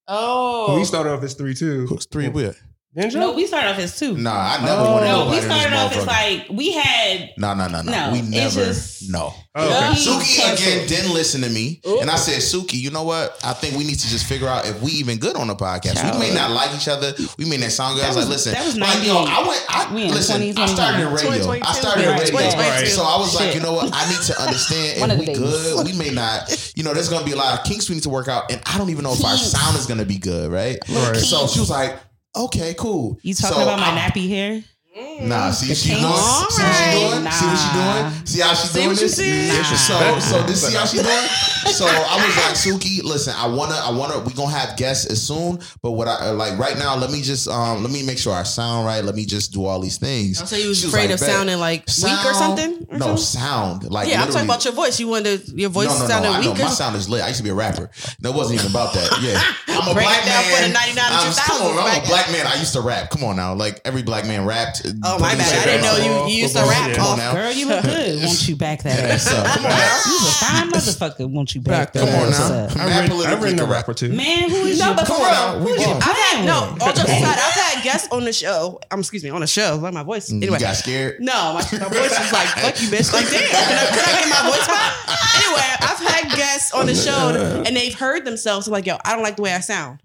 [0.08, 0.76] Oh.
[0.78, 1.86] We started off as three too.
[1.88, 2.62] who's three with?
[2.96, 3.20] Didn't you?
[3.20, 4.16] No, we started off as two.
[4.16, 4.92] Nah, I never Oh.
[4.92, 7.92] wanted No, we started off as like, we had, No, no, no, no.
[7.92, 8.66] No, we never.
[8.66, 9.34] just- no.
[9.56, 10.00] Oh, okay.
[10.00, 13.38] Suki again didn't listen to me, and I said, Suki, you know what?
[13.44, 16.04] I think we need to just figure out if we even good on the podcast.
[16.14, 17.14] We may not like each other.
[17.38, 18.04] We may not sound good.
[18.06, 19.66] I was like, listen, that was like, yo, 90 I went.
[19.70, 21.52] I, we in listen, I started in radio.
[21.64, 22.86] I started in radio, 2022.
[22.92, 23.90] so I was like, you know what?
[23.94, 25.38] I need to understand if we days.
[25.38, 25.86] good.
[25.86, 26.72] We may not.
[26.76, 28.60] You know, there's gonna be a lot of kinks we need to work out, and
[28.66, 30.78] I don't even know if our sound is gonna be good, right?
[30.90, 31.16] Right.
[31.18, 31.96] So she was like.
[32.36, 33.20] Okay, cool.
[33.22, 34.64] you talking So about my I- nappy hair?
[34.96, 36.02] Nah, see The she doing.
[36.02, 36.56] kinks?
[36.56, 37.24] See what she doing?
[37.24, 37.30] Nah.
[37.32, 38.26] See what she doing?
[38.28, 39.18] See how she See doing this?
[39.18, 39.64] Nah.
[39.74, 41.28] So, so this see how she doing?
[41.74, 45.26] So I was like, Suki, listen, I wanna, I wanna, we gonna have guests as
[45.26, 48.20] soon, but what I uh, like right now, let me just, um, let me make
[48.20, 49.04] sure I sound right.
[49.04, 50.40] Let me just do all these things.
[50.42, 52.86] Oh, so you was She afraid like, of sounding like weak or something?
[52.90, 53.18] Or no, something?
[53.18, 55.00] sound like Yeah, I'm talking about your voice.
[55.00, 56.60] You wanted your voice no, no, sounded no, I know weak.
[56.62, 57.24] my sound is lit.
[57.24, 57.90] I used to be a rapper.
[58.22, 59.10] No, it wasn't even about that.
[59.24, 59.42] Yeah,
[59.74, 60.44] I'm I'm a black man.
[60.44, 62.46] For the 99 I'm, come on, I'm a black man.
[62.46, 63.10] I used to rap.
[63.10, 64.83] Come on now, like every black man rapped.
[65.04, 66.96] Oh my bad, I didn't know you, you used to rap.
[66.96, 68.20] Come on now, girl, you look good.
[68.24, 69.46] Won't you back that ass up?
[69.46, 71.30] Come on now, you a fine motherfucker.
[71.30, 72.78] Won't you back that ass up?
[72.78, 74.12] I've written a rapper too.
[74.12, 75.94] Man, who is no, but for real, who's you?
[75.94, 76.76] I've had no.
[76.82, 78.80] All jokes aside, I've had guests on the show.
[78.92, 79.80] Um, excuse me, on the show.
[79.82, 80.32] Like my voice.
[80.32, 81.20] Anyway, you got scared.
[81.20, 84.20] No, my, my voice was like, "Fuck you, bitch." Like, damn, can I, can I
[84.20, 84.94] get my voice back?
[85.36, 89.24] Anyway, I've had guests on the show and they've heard themselves like, "Yo, I don't
[89.24, 90.00] like the way I sound."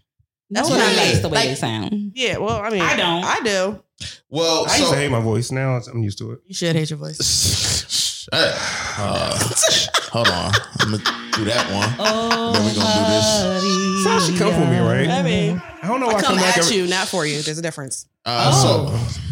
[0.51, 2.13] That's what I like the way like, they sound.
[2.15, 3.25] Yeah, well, I mean, I don't.
[3.25, 3.83] I do.
[4.31, 5.51] Well, I so, used to hate my voice.
[5.51, 6.41] Now I'm used to it.
[6.47, 8.29] You should hate your voice.
[8.33, 9.39] uh,
[10.13, 11.95] hold on, I'm gonna do that one.
[11.99, 14.05] Oh, then we gonna do this.
[14.05, 15.09] So she come for me, right?
[15.09, 16.09] I mean, I don't know.
[16.09, 17.41] Why I come, come at every- you, not for you.
[17.43, 18.07] There's a difference.
[18.25, 19.09] Uh, oh.
[19.11, 19.28] So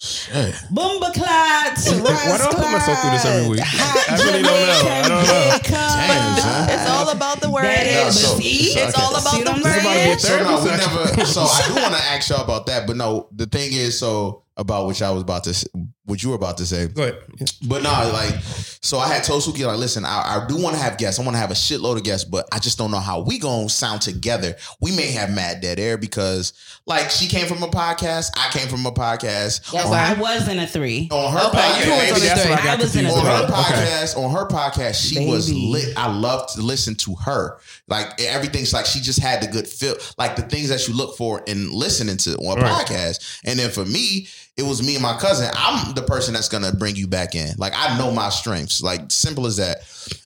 [0.00, 1.90] Bumba clats.
[1.92, 3.60] Why do I put myself through this every week?
[3.62, 4.88] I really don't know.
[4.88, 5.58] I don't know.
[5.62, 7.64] Damn, it's all about the word.
[7.64, 10.18] No, so, it's all about the word.
[10.20, 13.28] So, no, we never, so I do want to ask y'all about that, but no,
[13.32, 15.70] the thing is, so about what I was about to,
[16.10, 16.88] what you were about to say.
[16.88, 17.22] Go ahead.
[17.66, 18.34] But no, like,
[18.82, 21.18] so I had told Suki, like, listen, I, I do want to have guests.
[21.18, 23.38] I want to have a shitload of guests, but I just don't know how we
[23.38, 24.56] gonna sound together.
[24.80, 26.52] We may have mad dead air because,
[26.86, 29.72] like, she came from a podcast, I came from a podcast.
[29.72, 31.08] Yes, I was in a three.
[31.10, 32.70] On her okay, podcast, you was on a three.
[32.70, 33.30] I, was in a on three.
[33.30, 34.16] her podcast.
[34.16, 34.24] Okay.
[34.24, 35.30] On her podcast, she Baby.
[35.30, 35.96] was lit.
[35.96, 37.58] I loved to listen to her.
[37.88, 41.16] Like everything's like she just had the good feel, like the things that you look
[41.16, 42.86] for in listening to on a right.
[42.86, 43.40] podcast.
[43.44, 45.50] And then for me, it was me and my cousin.
[45.54, 47.54] I'm the person that's gonna bring you back in.
[47.56, 48.82] Like I know my strengths.
[48.82, 49.78] Like simple as that.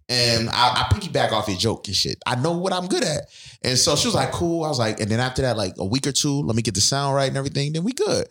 [0.09, 2.19] And I, I piggyback off your joke and shit.
[2.27, 3.29] I know what I'm good at.
[3.63, 4.65] And so she was like, cool.
[4.65, 6.75] I was like, and then after that, like a week or two, let me get
[6.75, 7.73] the sound right and everything.
[7.73, 8.27] Then we good.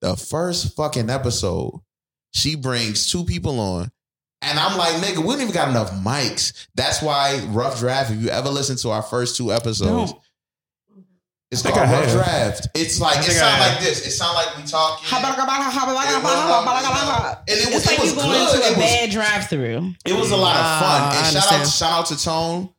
[0.00, 1.80] The first fucking episode,
[2.32, 3.90] she brings two people on.
[4.42, 6.68] And I'm like, nigga, we don't even got enough mics.
[6.74, 10.22] That's why Rough Draft, if you ever listen to our first two episodes, no.
[11.50, 12.68] It's called rough draft.
[12.76, 14.06] It's like it sound like this.
[14.06, 15.04] It sound like we talking.
[17.48, 19.94] and it was, it's like it was you going into a bad drive through.
[20.06, 21.02] It was a lot of fun.
[21.02, 22.70] Ah, and shout out, shout out to Tone.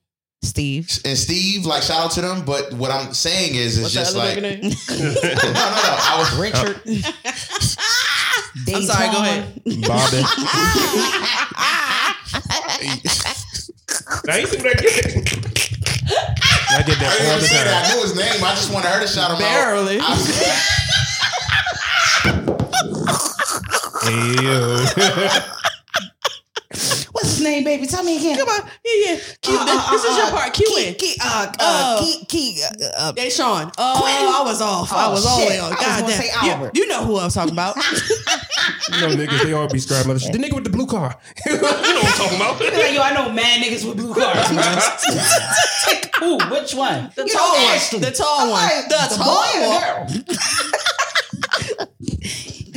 [0.44, 2.44] Steve and Steve, like shout out to them.
[2.46, 4.70] But what I'm saying is, it's just like no, no, no.
[4.90, 6.82] I was Richard.
[8.74, 9.10] I'm sorry.
[9.12, 9.54] Go ahead,
[9.86, 10.22] Bobby.
[14.26, 15.61] now you see what I get.
[16.14, 17.66] I did that I all the time.
[17.66, 17.92] That.
[17.92, 18.44] I knew his name.
[18.44, 20.00] I just wanted her to shout him Barely.
[20.00, 20.18] out.
[24.04, 24.86] Barely.
[24.92, 24.96] What's
[26.76, 27.08] his
[27.42, 27.88] name, baby?
[27.88, 28.38] Tell me again.
[28.38, 28.70] Come on.
[28.86, 29.20] Yeah, yeah.
[29.42, 30.54] Q, uh, uh, this, is your uh, part.
[30.54, 30.94] Q in.
[30.96, 33.72] Key, uh, uh, key, key, uh, uh, hey, Sean.
[33.78, 34.90] Oh, I was off.
[34.92, 35.72] Oh, I was all the way on.
[35.72, 36.62] God damn.
[36.62, 37.76] You, you know who I was talking about.
[37.76, 40.32] you know, niggas, they all be scribing.
[40.32, 41.16] The nigga with the blue car.
[41.46, 42.60] you know what I'm talking about.
[42.62, 44.48] like, yo, I know mad niggas with blue cars.
[46.20, 46.38] Who?
[46.52, 47.12] Which one?
[47.16, 48.02] The you tall one.
[48.02, 48.70] The tall one.
[48.88, 51.08] The, the tall one.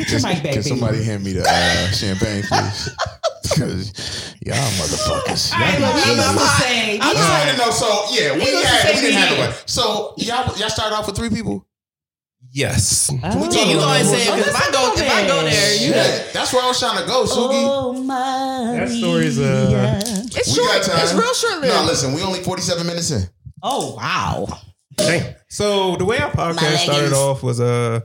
[0.04, 0.52] Get your mic back.
[0.52, 2.90] Can somebody hand me the uh, champagne, please?
[3.44, 5.52] Because y'all motherfuckers.
[5.52, 6.98] Y'all right, look, I'm just saying.
[7.02, 7.70] I'm trying to know.
[7.70, 9.52] So yeah, we, had, we didn't have one.
[9.66, 11.66] So y'all y'all started off with three people.
[12.50, 13.10] Yes.
[13.12, 13.18] Oh.
[13.18, 15.42] Can we talk yeah, you go and say because if I go if I go
[15.42, 17.52] there, you yeah, that's where I was trying to go, Suki.
[17.52, 18.78] Oh my.
[18.78, 20.00] That story's uh.
[20.04, 20.76] It's we short.
[20.78, 21.60] It's real short.
[21.60, 21.74] Lived.
[21.74, 23.28] No, listen, we only forty seven minutes in.
[23.62, 24.46] Oh wow.
[24.96, 25.34] Dang.
[25.48, 28.00] So the way our podcast started off was uh.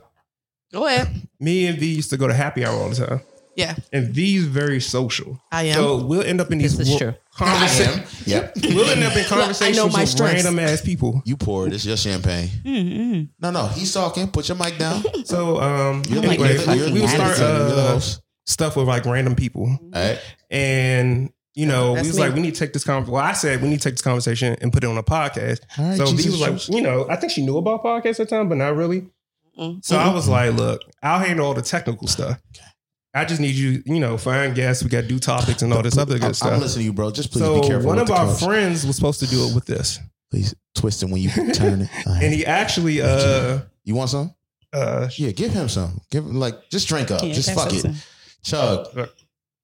[0.72, 1.08] Go ahead.
[1.38, 3.20] Me and V used to go to happy hour all the time.
[3.56, 3.74] Yeah.
[3.92, 5.40] And V's very social.
[5.50, 5.74] I am.
[5.74, 7.14] So we'll end up in these this is true.
[7.34, 8.26] conversations.
[8.26, 8.56] Yep.
[8.62, 11.22] We'll end up in conversations with random ass people.
[11.24, 11.72] You pour it.
[11.72, 12.48] It's your champagne.
[12.64, 13.22] Mm-hmm.
[13.40, 13.66] No, no.
[13.66, 14.28] He's talking.
[14.28, 15.02] Put your mic down.
[15.24, 18.00] So um you're anyway, like, we, we would start uh,
[18.46, 19.64] stuff with like random people.
[19.64, 20.20] All right.
[20.50, 22.22] And you know, That's we was me.
[22.24, 23.12] like, we need to take this conversation.
[23.12, 25.60] Well, I said we need to take this conversation and put it on a podcast.
[25.76, 28.28] Right, so Jesus V was like, you know, I think she knew about podcasts at
[28.30, 29.08] the time, but not really.
[29.60, 29.80] Mm-hmm.
[29.82, 32.40] So I was like, look, I'll handle all the technical stuff.
[33.12, 34.82] I just need you, you know, find guests.
[34.82, 36.52] We got do topics and all this other good I'm, stuff.
[36.52, 37.10] I'm listening to you, bro.
[37.10, 37.88] Just please so be careful.
[37.88, 38.44] One of our coach.
[38.44, 39.98] friends was supposed to do it with this.
[40.30, 41.90] Please twist it when you turn it.
[42.06, 44.34] and he actually, uh, you want some?
[44.72, 46.00] Uh, yeah, give him some.
[46.10, 47.22] Give him like just drink up.
[47.22, 47.84] Yeah, just fuck it.
[48.44, 49.08] Chug.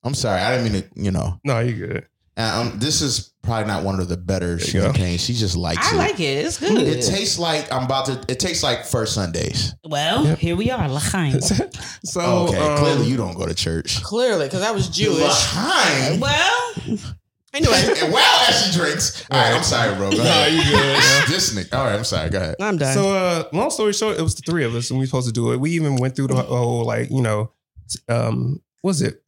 [0.02, 0.40] I'm sorry.
[0.40, 0.88] I didn't mean to.
[0.96, 1.40] You know.
[1.44, 2.06] No, you good.
[2.36, 5.16] Um, this is probably not one of the better champagne.
[5.16, 5.94] She just likes I it.
[5.94, 6.44] I like it.
[6.44, 6.78] It's good.
[6.78, 8.24] It tastes like I'm about to.
[8.28, 9.74] It tastes like first Sundays.
[9.84, 10.38] Well, yep.
[10.38, 11.40] here we are, L'chaim.
[12.04, 14.02] so okay, um, clearly you don't go to church.
[14.02, 15.22] Clearly, because I was Jewish.
[15.22, 16.20] L'chaim.
[16.20, 16.74] Well.
[17.54, 17.72] Anyway,
[18.02, 19.24] and well, as she drinks.
[19.30, 20.10] All right, I'm sorry, bro.
[20.10, 20.52] Go ahead.
[20.52, 21.28] no, you good.
[21.28, 21.74] this Nick.
[21.74, 22.28] All right, I'm sorry.
[22.28, 22.56] Go ahead.
[22.60, 22.92] I'm done.
[22.92, 25.28] So, uh, long story short, it was the three of us, and we were supposed
[25.28, 25.60] to do it.
[25.60, 27.52] We even went through the whole, like, you know,
[28.08, 29.22] um, was it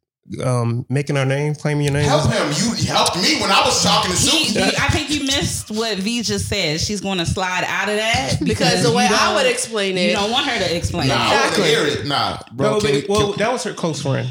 [0.44, 2.04] um, making our name, claiming your name.
[2.04, 2.48] Help him.
[2.56, 4.62] You helped me when I was talking to Suki.
[4.78, 6.80] I think you missed what V just said.
[6.80, 10.10] She's going to slide out of that because, because the way I would explain it,
[10.10, 11.08] you don't want her to explain.
[11.08, 11.64] Nah, exactly.
[11.64, 12.06] I hear it.
[12.06, 12.72] Nah, bro.
[12.72, 14.28] No, but, well, that was her close friend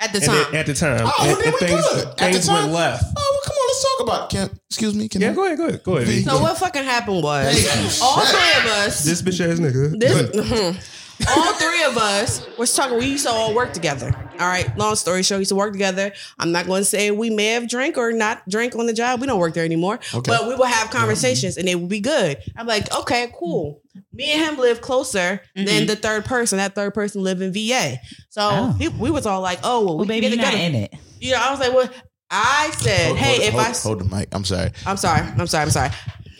[0.00, 0.54] at the time.
[0.54, 3.04] at the time, oh, and, and things, things went left.
[3.16, 4.32] Oh, well, come on, let's talk about.
[4.32, 4.48] It.
[4.48, 5.08] Can excuse me?
[5.08, 5.34] Can yeah, I?
[5.34, 6.24] go ahead, go ahead, go ahead.
[6.24, 9.04] So what fucking happened was all three of us.
[9.04, 9.98] This bitch ass nigga.
[9.98, 12.98] This, all three of us was talking.
[12.98, 14.12] We used to all work together.
[14.38, 14.76] All right.
[14.76, 16.12] Long story short, we used to work together.
[16.38, 19.20] I'm not going to say we may have drank or not drank on the job.
[19.20, 19.98] We don't work there anymore.
[20.14, 20.30] Okay.
[20.30, 22.38] But we will have conversations and they would be good.
[22.56, 23.82] I'm like, okay, cool.
[24.12, 25.64] Me and him live closer mm-hmm.
[25.64, 26.58] than the third person.
[26.58, 27.98] That third person live in VA.
[28.30, 28.72] So oh.
[28.78, 30.56] he, we was all like, oh, well, well we baby, get together.
[30.56, 30.94] in it.
[31.20, 31.90] You know, I was like, well,
[32.30, 34.70] I said, hold, hey, hold, if hold, I hold the mic, I'm sorry.
[34.84, 35.22] I'm sorry.
[35.22, 35.62] I'm sorry.
[35.62, 35.90] I'm sorry.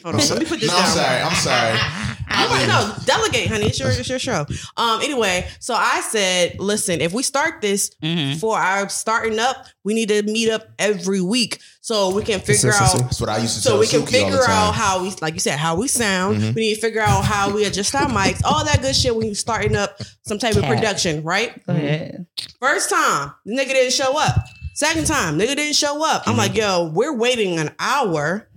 [0.02, 0.20] Hold on.
[0.20, 0.84] Let me put this no, down.
[0.84, 1.22] I'm sorry.
[1.22, 2.14] I'm sorry.
[2.30, 3.66] I mean, no, delegate, honey.
[3.66, 4.46] It's your, it's your show.
[4.76, 5.00] Um.
[5.02, 8.38] Anyway, so I said, listen, if we start this mm-hmm.
[8.38, 12.72] for our starting up, we need to meet up every week so we can figure
[12.72, 12.98] out.
[12.98, 13.60] That's what I used to.
[13.62, 16.36] So we can Suki figure out how we, like you said, how we sound.
[16.38, 16.54] Mm-hmm.
[16.54, 19.26] We need to figure out how we adjust our mics, all that good shit when
[19.26, 20.64] you're starting up some type Cat.
[20.64, 21.60] of production, right?
[21.66, 22.26] Ahead.
[22.60, 24.36] First time, the nigga didn't show up.
[24.74, 26.22] Second time, nigga didn't show up.
[26.26, 26.38] I'm mm-hmm.
[26.38, 28.47] like, yo, we're waiting an hour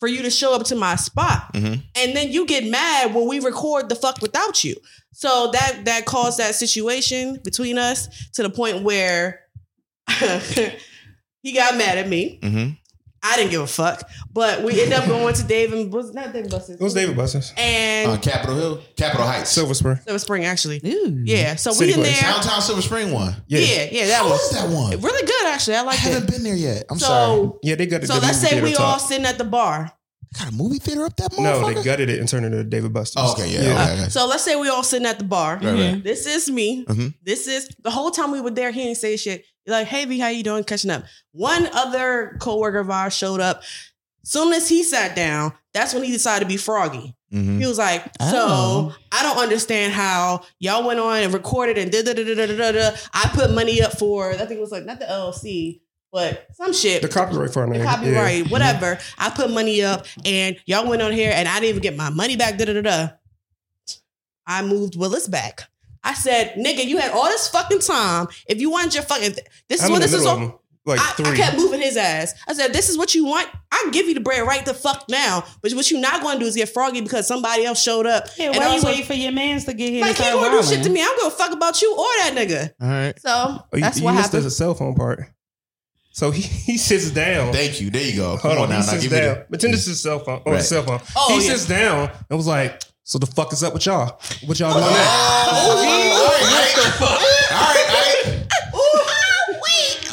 [0.00, 1.52] for you to show up to my spot.
[1.54, 1.80] Mm-hmm.
[1.96, 4.76] And then you get mad when we record the fuck without you.
[5.12, 9.40] So that that caused that situation between us to the point where
[11.42, 12.38] he got mad at me.
[12.42, 12.74] Mm-hmm.
[13.22, 16.32] I didn't give a fuck, but we end up going to Dave and was not
[16.32, 16.76] Dave and Buster's.
[16.76, 20.44] It was Dave and Buster's and uh, Capitol Hill, Capitol Heights, Silver Spring, Silver Spring
[20.44, 20.80] actually.
[20.84, 21.22] Ooh.
[21.24, 23.34] Yeah, so City we in there downtown Silver Spring one.
[23.48, 25.00] Yeah, yeah, yeah that How was that one.
[25.00, 25.76] Really good actually.
[25.76, 25.94] I like.
[25.94, 26.32] I haven't it.
[26.32, 26.84] been there yet.
[26.90, 27.50] I'm so, sorry.
[27.62, 28.04] Yeah, they got.
[28.04, 29.92] So let's say we all sitting at the bar.
[30.38, 32.84] Got a movie theater up that No, they gutted it and turned it into Dave
[32.84, 33.22] and Buster's.
[33.24, 33.62] Oh, okay, yeah.
[33.62, 33.82] yeah.
[33.82, 34.08] Okay, okay.
[34.10, 35.54] So let's say we all sitting at the bar.
[35.54, 36.04] Right, right.
[36.04, 36.84] This is me.
[36.84, 37.08] Mm-hmm.
[37.22, 38.70] This is the whole time we were there.
[38.70, 39.44] He didn't say shit.
[39.68, 40.64] You're like, hey, V, how you doing?
[40.64, 41.04] Catching up.
[41.32, 43.62] One other coworker of ours showed up.
[44.24, 47.14] Soon as he sat down, that's when he decided to be froggy.
[47.30, 47.58] Mm-hmm.
[47.58, 48.96] He was like, "So oh.
[49.12, 52.72] I don't understand how y'all went on and recorded and da da da da da
[52.72, 52.96] da.
[53.12, 56.72] I put money up for I think it was like not the LLC, but some
[56.72, 57.02] shit.
[57.02, 58.50] The copyright for the copyright, yeah.
[58.50, 58.94] whatever.
[58.94, 59.22] Mm-hmm.
[59.22, 62.08] I put money up, and y'all went on here, and I didn't even get my
[62.08, 62.56] money back.
[62.56, 63.08] Da da da da.
[64.46, 65.68] I moved Willis back.
[66.08, 68.28] I said, "Nigga, you had all this fucking time.
[68.48, 69.34] If you wanted your fucking,
[69.68, 72.32] this is I'm what this is." All, like I, I, kept moving his ass.
[72.48, 73.46] I said, "This is what you want.
[73.70, 75.44] I give you the bread right the fuck now.
[75.60, 78.24] But what you're not going to do is get froggy because somebody else showed up.
[78.38, 80.00] Yeah, why you waiting for your mans to get here?
[80.00, 81.02] Like he going to do shit to me.
[81.02, 82.72] I'm going to fuck about you or that nigga.
[82.80, 83.20] All right.
[83.20, 84.32] So oh, oh that's you, what you happened.
[84.32, 85.28] There's a cell phone part.
[86.18, 86.42] So he,
[86.72, 87.52] he sits down.
[87.52, 87.90] Thank you.
[87.90, 88.36] There you go.
[88.38, 88.76] Hold on, now.
[88.76, 89.38] He sits down.
[89.38, 90.42] The, Pretend this is cell phone.
[90.44, 90.62] Oh, right.
[90.62, 91.00] cell phone.
[91.16, 91.52] Oh, he yeah.
[91.52, 94.20] sits down and was like, "So the fuck is up with y'all?
[94.44, 95.08] What y'all doing oh, next?"
[95.56, 97.08] Oh, what the fuck?
[97.08, 98.38] All right, all right.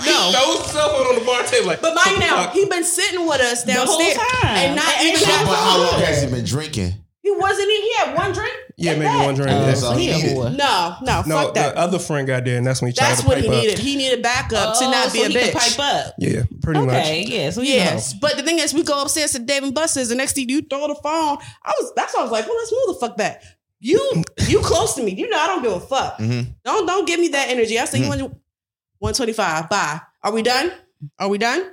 [0.05, 1.67] No, no cell phone on the bar table.
[1.67, 4.57] Like, but mind now, he been sitting with us downstairs the whole time.
[4.57, 5.19] and not and even.
[5.19, 6.93] But how long has he been drinking?
[7.21, 7.69] He wasn't.
[7.69, 8.55] He had one drink.
[8.77, 9.25] Yeah, maybe that.
[9.25, 9.51] one drink.
[9.51, 10.35] Uh, that's all he needed.
[10.35, 11.23] No, no, no.
[11.23, 11.75] Fuck that.
[11.75, 13.53] The other friend got there, and that's when he tried That's to what he up.
[13.53, 13.79] needed.
[13.79, 15.53] He needed backup oh, to not so be a he bitch.
[15.53, 16.15] pipe up.
[16.17, 16.95] Yeah, pretty okay, much.
[17.05, 17.49] Okay, yeah.
[17.51, 18.19] So yes, know.
[18.21, 20.61] but the thing is, we go upstairs to Dave and Buster's, and next thing you
[20.61, 21.37] throw the phone.
[21.63, 21.93] I was.
[21.95, 23.43] That's why I was like, well, let's move the fuck back.
[23.79, 25.13] You, you close to me.
[25.13, 26.17] You know I don't give a fuck.
[26.17, 26.51] Mm-hmm.
[26.63, 27.79] Don't don't give me that energy.
[27.79, 28.19] I say mm-hmm.
[28.19, 28.37] you want
[28.99, 29.69] one twenty five.
[29.69, 30.01] Bye.
[30.21, 30.71] Are we done?
[31.19, 31.71] Are we done?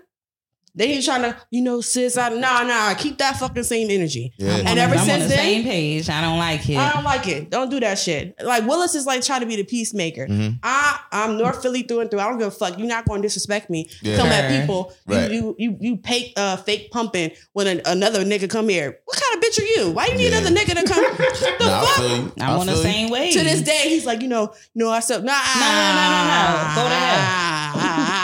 [0.74, 4.32] Then he's trying to, you know, sis, I nah, nah, keep that fucking same energy.
[4.38, 4.62] Yeah.
[4.64, 6.08] And ever I'm since on the then, same page.
[6.08, 6.78] I don't like it.
[6.78, 7.50] I don't like it.
[7.50, 8.34] Don't do that shit.
[8.42, 10.26] Like Willis is like trying to be the peacemaker.
[10.26, 10.56] Mm-hmm.
[10.62, 12.20] I, I'm North Philly through and through.
[12.20, 12.78] I don't give a fuck.
[12.78, 13.90] You're not going to disrespect me.
[14.00, 14.16] Yeah.
[14.16, 14.94] Come at people.
[15.06, 15.30] Right.
[15.30, 18.98] You, you, you, you pay, uh, fake pumping when an, another nigga come here.
[19.04, 19.90] What kind of bitch are you?
[19.90, 20.38] Why you need yeah.
[20.38, 21.02] another nigga to come?
[21.58, 22.32] the nah, fuck?
[22.40, 23.30] I'm on the same way.
[23.32, 26.06] To this day, he's like, you know, you know, I said, nah, no, no, no,
[26.08, 26.74] no, no.
[26.76, 28.21] Go to hell.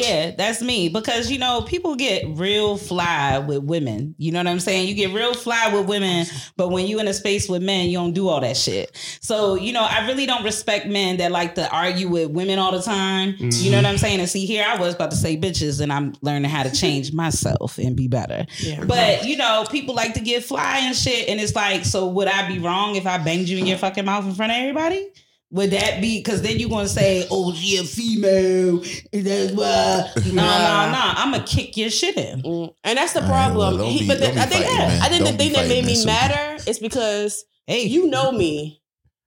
[0.00, 0.88] Yeah, that's me.
[0.88, 4.14] Because you know, people get real fly with women.
[4.18, 4.88] You know what I'm saying?
[4.88, 6.26] You get real fly with women,
[6.56, 8.96] but when you in a space with men, you don't do all that shit.
[9.20, 12.72] So, you know, I really don't respect men that like to argue with women all
[12.72, 13.34] the time.
[13.34, 13.64] Mm-hmm.
[13.64, 14.20] You know what I'm saying?
[14.20, 17.12] And see, here I was about to say bitches, and I'm learning how to change
[17.14, 18.46] myself and be better.
[18.58, 22.06] Yeah, but you know, people like to get fly and shit, and it's like, so
[22.08, 24.58] would I be wrong if I banged you in your fucking mouth in front of
[24.58, 25.10] everybody?
[25.50, 28.78] Would that be because then you're gonna say, "Oh, she a female"?
[29.12, 30.10] That's why.
[30.26, 31.12] No, no, no.
[31.16, 32.74] I'm gonna kick your shit in, mm.
[32.82, 33.76] and that's the problem.
[33.76, 36.04] Right, well, he, but the, I think yeah, I think the thing that made me
[36.04, 38.80] matter is because hey, you know me.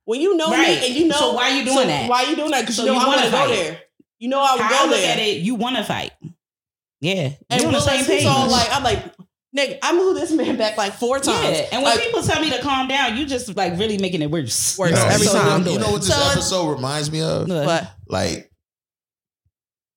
[0.04, 0.80] When you know right.
[0.80, 2.10] me and you know, so why you doing so that?
[2.10, 2.62] Why you doing that?
[2.62, 3.80] Because so you know I want to go there.
[4.20, 5.14] You know I would go look there.
[5.14, 6.12] At it, you want to fight.
[7.00, 8.26] Yeah, and on the same page.
[8.26, 9.04] All like I'm like
[9.56, 11.58] Nigga, I moved this man back like four times.
[11.58, 14.22] Yeah, and when like, people tell me to calm down, you just like really making
[14.22, 14.78] it worse.
[14.80, 15.66] Worse every so time.
[15.66, 17.48] You know what this so, episode reminds me of?
[17.48, 17.92] What?
[18.08, 18.52] Like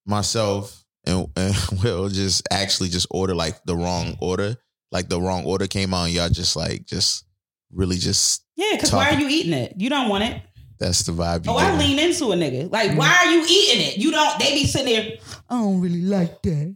[0.07, 4.57] myself and, and Will just actually just order like the wrong order.
[4.93, 7.25] Like the wrong order came out and y'all just like just
[7.73, 9.75] really just Yeah, because why are you eating it?
[9.77, 10.43] You don't want it.
[10.79, 11.45] That's the vibe.
[11.47, 12.73] oh, I lean into a nigga.
[12.73, 13.27] Like, why mm.
[13.27, 13.99] are you eating it?
[13.99, 14.39] You don't.
[14.39, 15.19] They be sitting there.
[15.51, 16.75] I don't really like that.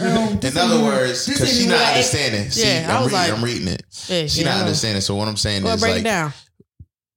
[0.00, 2.50] In other words, because she not understanding.
[2.50, 3.82] See, yeah, I'm, reading, like, I'm reading it.
[4.08, 4.48] Yeah, she yeah.
[4.48, 5.00] not understanding.
[5.00, 6.32] So what I'm saying well, is like, down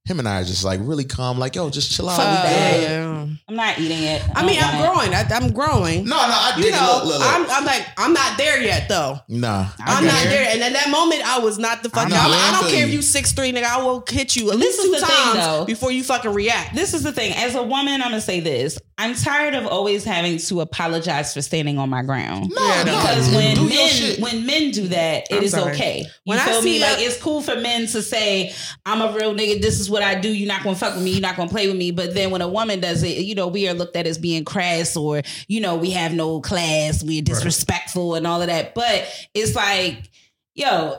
[0.07, 2.19] him and I are just like really calm, like yo, just chill out.
[2.19, 3.27] Uh, yeah.
[3.49, 4.23] I'm not eating it.
[4.35, 5.13] I, I mean, I'm growing.
[5.13, 6.05] I, am growing.
[6.05, 7.27] No, no, I you know, look, look, look.
[7.27, 9.19] I'm, I'm, like, I'm not there yet though.
[9.27, 10.45] Nah, I'm not there.
[10.45, 10.53] there.
[10.53, 12.09] And at that moment, I was not the fuck.
[12.09, 13.65] I, I, don't care if you six three, nigga.
[13.65, 16.73] I will hit you at least two times thing, before you fucking react.
[16.73, 17.33] This is the thing.
[17.35, 18.79] As a woman, I'm gonna say this.
[18.99, 22.49] I'm tired of always having to apologize for standing on my ground.
[22.49, 25.73] No, yeah, because no, when men when men do that, it I'm is sorry.
[25.73, 25.99] okay.
[25.99, 26.79] You when feel me?
[26.79, 28.53] Like it's cool for men to say,
[28.87, 29.61] "I'm a real nigga.
[29.61, 30.29] This is what I do.
[30.29, 31.11] You're not gonna fuck with me.
[31.11, 33.47] You're not gonna play with me." But then when a woman does it, you know,
[33.47, 37.03] we are looked at as being crass or you know, we have no class.
[37.03, 38.17] We're disrespectful right.
[38.17, 38.73] and all of that.
[38.73, 40.09] But it's like,
[40.55, 40.97] yo,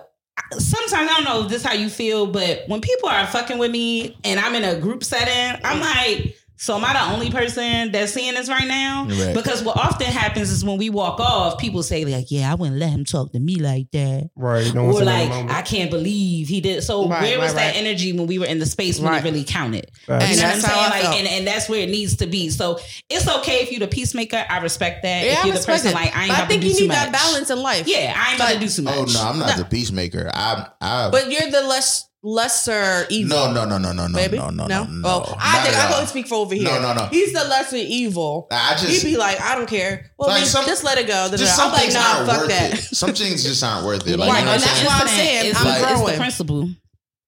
[0.53, 3.73] sometimes I don't know if this how you feel, but when people are fucking with
[3.73, 7.93] me and I'm in a group setting, I'm like so am I the only person
[7.93, 9.07] that's seeing this right now?
[9.09, 9.35] Right.
[9.35, 12.79] Because what often happens is when we walk off, people say like, "Yeah, I wouldn't
[12.79, 14.75] let him talk to me like that," right?
[14.75, 18.13] No or like, "I can't believe he did." So right, where was right, that energy
[18.13, 19.91] when we were in the space when it really counted?
[20.09, 20.91] And you know what I'm saying?
[20.91, 22.51] Like, and, and that's where it needs to be.
[22.51, 24.45] So it's okay if you're the peacemaker.
[24.49, 25.25] I respect that.
[25.25, 25.95] Yeah, if you're the person it.
[25.95, 27.87] like I ain't about I think you need that balance in life.
[27.87, 28.97] Yeah, I ain't about to do too much.
[28.97, 29.63] Oh no, I'm not no.
[29.63, 30.29] the peacemaker.
[30.35, 31.11] I, I.
[31.11, 33.37] But you're the less lesser evil.
[33.37, 34.39] No, no, no, no, no, no, Maybe?
[34.39, 35.03] no, no, no, no.
[35.05, 36.65] Oh, I think I can speak for over here.
[36.65, 37.07] No, no, no.
[37.07, 38.49] He's the lesser evil.
[38.51, 40.11] I just he'd be like, I don't care.
[40.19, 41.29] Well, like some, just let it go.
[41.31, 42.75] Just some I'm like, nah, fuck that.
[42.75, 42.79] It.
[42.97, 44.19] Some things just aren't worth it.
[44.19, 46.03] Like, right, you know and that's why I'm saying I'm like, growing.
[46.03, 46.71] It's the principle.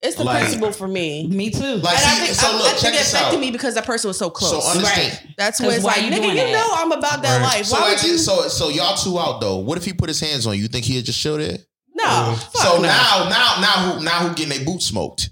[0.02, 1.28] It's the like, principle for me.
[1.28, 1.60] Me too.
[1.60, 4.08] Like, and I think, so look, I, I think it affected me because that person
[4.08, 4.64] was so close.
[4.64, 5.12] So understand.
[5.12, 5.34] Right.
[5.36, 6.52] That's where it's like, nigga, you that?
[6.52, 7.58] know I'm about that right.
[7.58, 7.66] life.
[7.66, 8.16] So, why would you?
[8.16, 9.58] so, so y'all two out though.
[9.58, 10.62] What if he put his hands on you?
[10.62, 11.66] You think he'd just show that?
[12.02, 12.08] No.
[12.08, 12.82] Uh, so no.
[12.82, 15.30] now, now, now, who, now who getting their boots smoked?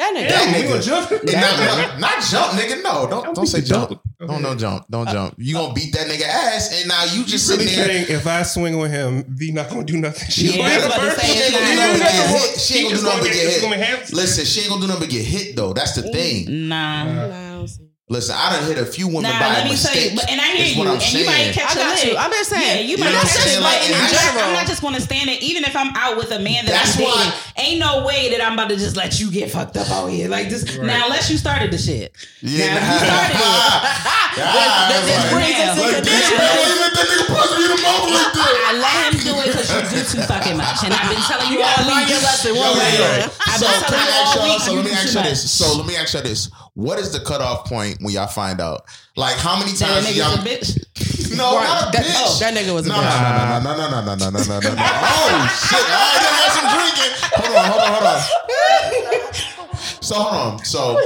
[0.00, 0.28] That nigga.
[0.30, 0.82] That nigga.
[0.82, 1.10] Jump.
[1.10, 2.82] Not, not, jump, nigga.
[2.82, 4.00] No, don't don't say jump.
[4.18, 4.86] Don't no jump.
[4.88, 5.34] Don't jump.
[5.36, 8.16] You gonna beat that nigga ass, and now you just really sitting there.
[8.16, 10.30] If I swing with him, V not gonna do nothing.
[10.30, 14.12] She yeah, gonna get She ain't gonna do nothing but get hit.
[14.14, 15.74] Listen, she ain't gonna do nothing but get hit though.
[15.74, 16.68] That's the thing.
[16.68, 17.04] Nah.
[17.04, 17.49] Nah.
[18.10, 19.94] Listen, I done hit a few women nah, by let me mistake.
[19.94, 21.22] Tell you, but, and I hear you, and saying.
[21.22, 22.16] you might catch I got you.
[22.18, 22.82] I'm just saying.
[22.82, 23.62] Yeah, you might you catch it.
[23.62, 24.50] Like, in general.
[24.50, 25.40] I'm not just going to stand it.
[25.46, 28.42] Even if I'm out with a man that That's I'm dating, ain't no way that
[28.42, 30.26] I'm about to just let you get fucked up out here.
[30.26, 30.66] Like this.
[30.74, 30.90] Right.
[30.90, 32.10] Now, unless you started the shit.
[32.42, 32.74] Yeah.
[32.74, 33.70] Now, you started it.
[35.06, 35.78] This brings us
[38.70, 41.50] I let him do it because you do too fucking much, and I've been telling
[41.50, 42.10] you all week.
[42.10, 44.60] I've been telling you all week.
[44.62, 45.50] So let me ask you this.
[45.50, 46.50] So let me ask you this.
[46.80, 48.86] What is the cutoff point when y'all find out?
[49.14, 50.32] Like how many times that y'all?
[50.32, 51.36] A bitch?
[51.36, 51.64] No, right.
[51.64, 52.14] not a that, bitch.
[52.16, 53.62] Oh, that nigga was a no, bitch.
[53.62, 54.82] No, no, no, no, no, no, no, no, no, no.
[54.82, 55.28] Oh
[55.60, 55.84] shit!
[55.84, 57.12] I didn't have some drinking.
[57.36, 59.32] Hold on, hold on, hold on.
[60.00, 60.64] So hold on.
[60.64, 60.98] So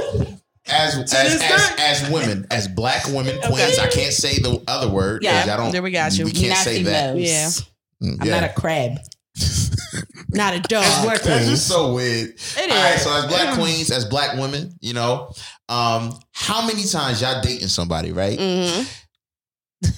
[0.67, 5.23] as as, as, as women, as black women, queens, I can't say the other word.
[5.23, 5.73] Yeah, I don't.
[5.73, 6.23] There we got you.
[6.23, 7.17] We can't say that.
[7.17, 7.49] Yeah.
[8.01, 8.99] Mm, I'm not a crab.
[10.29, 10.83] Not a dog.
[10.83, 12.29] As black That's just so weird.
[12.29, 12.71] It is.
[12.71, 15.33] All right, so as black queens, as black women, you know,
[15.69, 18.37] um, how many times y'all dating somebody, right?
[18.37, 18.83] Mm-hmm.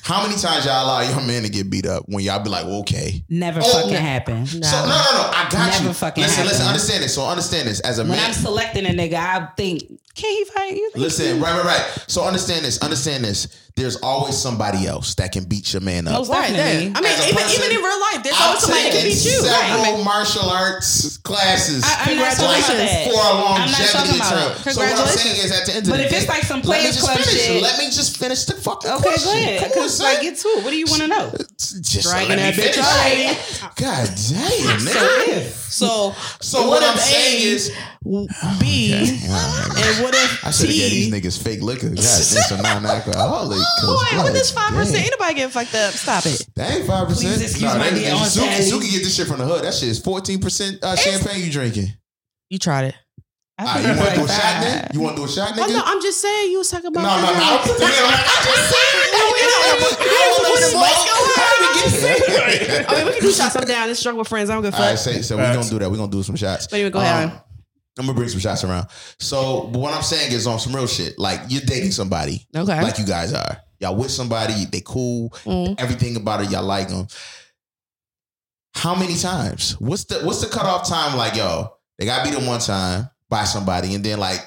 [0.02, 2.66] How many times y'all allow your man to get beat up when y'all be like,
[2.66, 4.40] well, okay, never oh, fucking happen.
[4.40, 4.46] No.
[4.46, 5.77] So no, no, no, I got never you.
[5.98, 6.50] Fucking listen, happen.
[6.50, 7.16] listen, understand this.
[7.16, 8.18] So understand this as a when man.
[8.18, 10.92] When I'm selecting a nigga, I think, can he fight you?
[10.96, 12.04] Listen, right, right, right.
[12.08, 12.78] So understand this.
[12.80, 16.18] Understand this there's always somebody else that can beat your man up.
[16.18, 16.90] Most definitely.
[16.96, 19.38] I mean, even, person, even in real life, there's always somebody that can beat you.
[19.38, 20.04] Several right.
[20.04, 21.86] martial arts classes.
[21.86, 24.74] I, Congratulations for a longevity term.
[24.74, 26.28] So what I'm saying is, at the end of but the day, but if it's
[26.28, 29.30] like some players club shit, let me just finish the fucking okay, question.
[29.30, 29.70] go ahead.
[29.70, 30.64] Because like get to it.
[30.66, 31.30] What do you want to know?
[31.62, 33.38] Just dragging that bitch already.
[33.78, 35.54] God damn, nigga.
[35.70, 35.97] So, so
[36.70, 37.72] what I'm saying is
[38.60, 41.90] B and what if I should have gave these niggas fake liquor.
[41.90, 43.60] God, this a non-alcoholic.
[43.82, 45.06] Boy, what is five percent?
[45.08, 45.94] Anybody getting fucked up?
[45.94, 46.48] Stop it.
[46.56, 47.36] That ain't five percent.
[47.36, 49.64] Please excuse my Suki, Suki get this shit from the hood.
[49.64, 51.88] That shit is fourteen percent uh, champagne you drinking.
[52.50, 52.96] You tried it.
[53.60, 54.94] Right, you want to do a shot, nigga?
[54.94, 55.64] You want to do a shot, nigga?
[55.64, 56.52] Oh, no, I'm just saying.
[56.52, 57.02] You was talking about.
[57.02, 57.58] No, no, no.
[57.58, 57.98] I'm just saying.
[59.18, 59.58] No, we don't.
[62.88, 63.56] I mean, we can do shots.
[63.56, 63.90] I'm down.
[63.90, 64.50] It's strong with friends.
[64.50, 64.86] I don't give a fuck.
[64.86, 65.90] All right, say, so we're gonna do that.
[65.90, 66.68] We're gonna do some shots.
[66.68, 67.32] But anyway, go ahead.
[67.32, 67.42] Um,
[67.98, 68.88] I'm gonna bring some shots around.
[69.20, 71.18] So, but what I'm saying is on some real shit.
[71.18, 73.58] Like you're dating somebody, okay, like you guys are.
[73.80, 75.30] Y'all with somebody, they cool.
[75.46, 75.80] Mm.
[75.80, 77.08] Everything about it, y'all like them.
[78.76, 79.80] How many times?
[79.80, 81.18] What's the what's the cutoff time?
[81.18, 84.40] Like, yo, they got beat them one time by somebody, and then like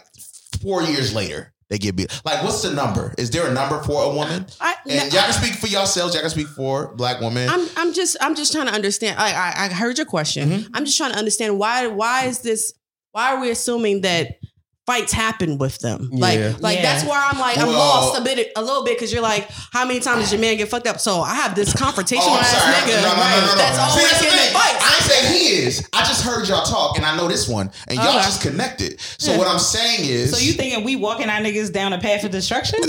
[0.63, 2.21] four years later, they get beat.
[2.25, 3.15] Like, what's the number?
[3.17, 4.45] Is there a number for a woman?
[4.61, 6.15] I, and y'all can speak for yourselves.
[6.15, 7.49] Y'all can speak for black women.
[7.49, 9.19] I'm, I'm just, I'm just trying to understand.
[9.21, 10.51] I, I, I heard your question.
[10.51, 10.75] Mm-hmm.
[10.75, 12.75] I'm just trying to understand why, why is this?
[13.13, 14.40] Why are we assuming that
[14.91, 16.11] fights happen with them.
[16.11, 16.57] Like, yeah.
[16.59, 16.83] like yeah.
[16.83, 19.49] that's where I'm like, I'm well, lost a bit, a little bit, because you're like,
[19.71, 20.99] how many times does your man get fucked up?
[20.99, 24.53] So I have this confrontation oh, ass nigga no, no, no, that's always See, getting
[24.53, 24.83] fights.
[24.83, 25.89] I ain't saying he is.
[25.93, 28.27] I just heard y'all talk, and I know this one, and y'all okay.
[28.27, 29.01] just connected.
[29.19, 29.39] So yeah.
[29.39, 32.33] what I'm saying is, so you thinking we walking our niggas down a path of
[32.33, 32.81] destruction?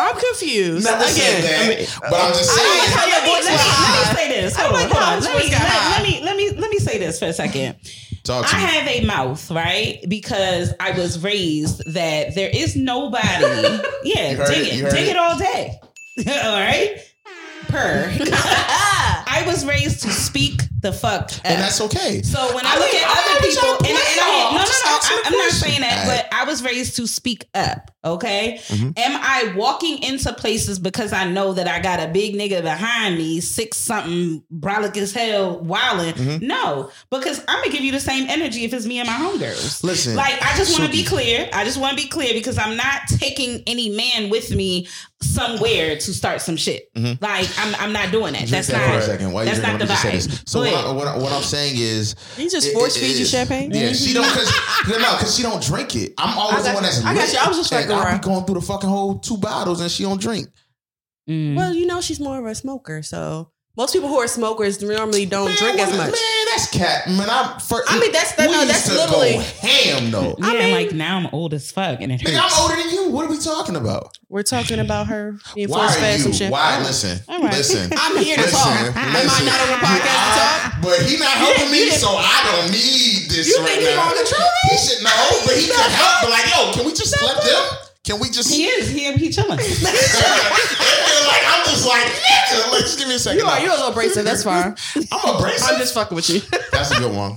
[0.00, 0.84] I'm confused.
[0.84, 2.64] Never Again, that, I mean, but I'm just saying.
[2.64, 4.56] I like how your voice let, me, let me say this.
[4.56, 5.20] Hold on, hold on.
[5.20, 7.76] Let me, let, me let me let me say this for a second.
[8.24, 8.64] Talk I me.
[8.64, 10.02] have a mouth, right?
[10.20, 13.24] Because I was raised that there is nobody.
[14.04, 15.10] yeah, dig it, it dig it?
[15.10, 15.74] it all day.
[16.18, 16.98] all right.
[17.66, 18.16] Per.
[18.20, 21.32] I was raised to speak the fuck, up.
[21.44, 22.22] and that's okay.
[22.22, 25.20] So when I, I look mean, at other people, and, and I, no, no, no,
[25.24, 26.28] I'm not saying that, right.
[26.30, 27.90] but I was raised to speak up.
[28.04, 28.58] Okay.
[28.66, 28.90] Mm-hmm.
[28.96, 33.16] Am I walking into places because I know that I got a big nigga behind
[33.16, 36.12] me, six something, brolic as hell, wilding?
[36.12, 36.46] Mm-hmm.
[36.46, 39.82] No, because I'm gonna give you the same energy if it's me and my homegirls.
[39.82, 41.48] Listen, like I just want to be clear.
[41.52, 44.86] I just want to be clear because I'm not taking any man with me
[45.24, 46.92] somewhere to start some shit.
[46.94, 47.22] Mm-hmm.
[47.22, 48.40] Like I'm, I'm not doing that.
[48.40, 48.92] Drink that's that not.
[48.94, 49.32] For a second.
[49.32, 50.48] Why that's not the vibe.
[50.48, 53.70] So what, I, what, I, what, I'm saying is, he just force feed you champagne.
[53.72, 54.52] Yeah, she don't because
[54.88, 56.14] no, because she don't drink it.
[56.18, 57.04] I'm always the one that's.
[57.04, 57.38] I got you.
[57.40, 60.02] I was just like, I'll be going through the fucking whole two bottles and she
[60.02, 60.48] don't drink.
[61.28, 61.56] Mm.
[61.56, 65.26] Well, you know, she's more of a smoker, so most people who are smokers normally
[65.26, 66.12] don't man, drink as much.
[66.12, 67.08] Man, that's cat.
[67.08, 67.58] Man, I'm.
[67.60, 70.36] For, I mean, that's that, no, that's literally ham though.
[70.38, 72.36] Yeah, I mean, like now I'm old as fuck, and it hurts.
[72.36, 73.10] I'm older than you.
[73.10, 74.18] What are we talking about?
[74.28, 76.50] We're talking about her being force fed some shit.
[76.50, 76.78] Why?
[76.82, 77.52] Listen, right.
[77.52, 77.92] listen.
[77.96, 78.80] I'm here to listen, talk.
[78.80, 78.98] Listen.
[78.98, 80.82] Am I not on the podcast to talk?
[80.82, 83.48] But he not helping me, so I don't need this.
[83.48, 84.48] You right think he's on control?
[84.70, 86.22] He should know, but he can help.
[86.22, 87.83] But like, yo, can we just let them?
[88.04, 88.52] Can we just?
[88.52, 88.90] He is.
[88.90, 89.50] He he chilling.
[89.58, 89.64] like I'm
[91.64, 92.70] just like nigga.
[92.70, 93.40] Like, just give me a second.
[93.40, 93.60] You are.
[93.60, 94.24] You're a little abrasive.
[94.24, 94.76] That's fine.
[95.10, 95.68] I'm abrasive.
[95.70, 96.40] I'm just fucking with you.
[96.72, 97.34] That's a good one.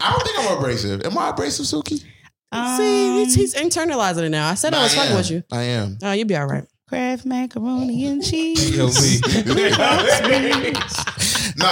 [0.00, 1.06] I don't think I'm abrasive.
[1.06, 2.04] Am I abrasive, Suki?
[2.52, 4.48] Um, See, he's, internalizing it now.
[4.48, 5.42] I said I was I fucking with you.
[5.50, 5.98] I am.
[6.02, 6.64] Oh, you'll be all right.
[6.86, 8.76] Kraft macaroni and cheese.
[8.76, 8.86] no,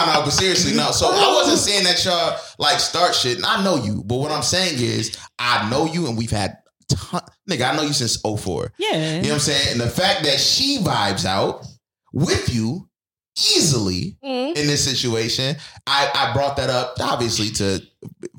[0.07, 0.91] no, but seriously, no.
[0.91, 4.03] So I wasn't saying that y'all like start shit, and I know you.
[4.03, 6.62] But what I'm saying is, I know you, and we've had
[6.95, 8.73] ton, nigga, I know you since 04.
[8.79, 9.17] Yeah.
[9.17, 9.73] You know what I'm saying?
[9.73, 11.65] And the fact that she vibes out
[12.13, 12.89] with you
[13.37, 14.57] easily mm-hmm.
[14.59, 17.81] in this situation, I, I brought that up obviously to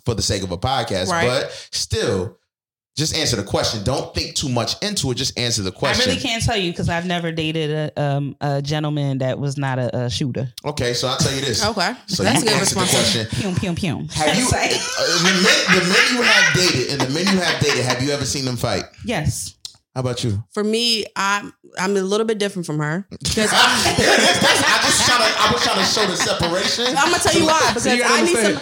[0.05, 1.27] for the sake of a podcast, right.
[1.27, 2.37] but still,
[2.95, 3.83] just answer the question.
[3.83, 5.15] Don't think too much into it.
[5.15, 6.03] Just answer the question.
[6.03, 9.57] I really can't tell you because I've never dated a, um, a gentleman that was
[9.57, 10.53] not a, a, shooter.
[10.63, 11.65] Okay, so I'll tell you this.
[11.65, 13.17] okay, so that's a good response.
[13.31, 14.07] Pew pew pew.
[14.13, 14.67] Have you uh,
[15.17, 17.83] the, men, the men you have dated and the men you have dated?
[17.83, 18.83] Have you ever seen them fight?
[19.05, 19.55] Yes.
[19.95, 20.43] How about you?
[20.51, 25.19] For me, I'm I'm a little bit different from her because I, I just trying
[25.19, 26.85] to I was trying to show the separation.
[26.97, 28.61] I'm gonna tell you why because I need some.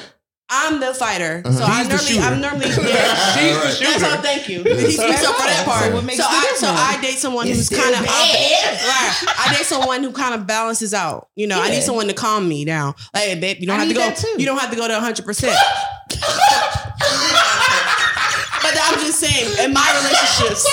[0.53, 1.57] I'm the fighter, uh-huh.
[1.57, 3.99] so I normally, I'm normally, yeah, she's the shooter.
[3.99, 4.21] That's all.
[4.21, 4.63] Thank you.
[4.63, 5.93] He speaks up for that part.
[6.11, 8.09] So, so I, so I date someone it's who's kind of, right?
[8.11, 11.29] I date someone who kind of balances out.
[11.35, 11.63] You know, yeah.
[11.63, 12.95] I need someone to calm me down.
[13.13, 14.37] Like, babe, you don't I have to go.
[14.37, 15.25] You don't have to go to 100.
[15.25, 15.57] percent
[18.61, 20.67] But I'm just saying, in my relationships.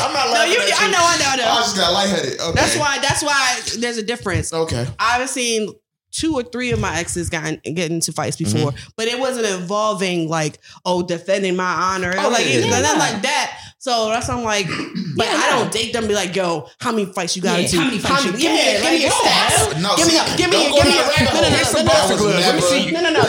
[0.00, 0.54] I'm not laughing.
[0.56, 1.44] No, you, I know, I know, I know.
[1.44, 2.40] I just got lightheaded.
[2.40, 2.52] Okay.
[2.54, 2.98] That's why.
[3.00, 4.52] That's why there's a difference.
[4.52, 4.86] Okay.
[4.98, 5.68] I've seen
[6.14, 8.88] two or three of my exes got get into fights before, mm-hmm.
[8.96, 12.70] but it wasn't involving like oh defending my honor, oh, like yeah.
[12.70, 13.73] nothing like that.
[13.84, 16.08] So that's I'm like, but yeah, I don't date them.
[16.08, 17.76] Be like, yo, how many fights you got yeah, into?
[17.76, 18.24] How many fights?
[18.24, 19.76] How many, you, give me, give me your stats.
[19.76, 20.96] No, give me, give me, give me.
[20.96, 22.92] No, no, no, Let me see.
[22.92, 23.20] No, no, no.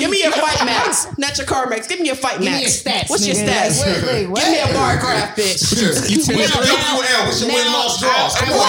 [0.00, 1.86] Give me your fight max, not your car max.
[1.86, 2.48] Give me your fight max.
[2.48, 3.10] Give me your stats.
[3.10, 3.84] What's your stats?
[3.84, 6.08] Give me a bar graph, bitch.
[6.08, 8.34] You tell me what's your win loss draws.
[8.36, 8.60] Come on,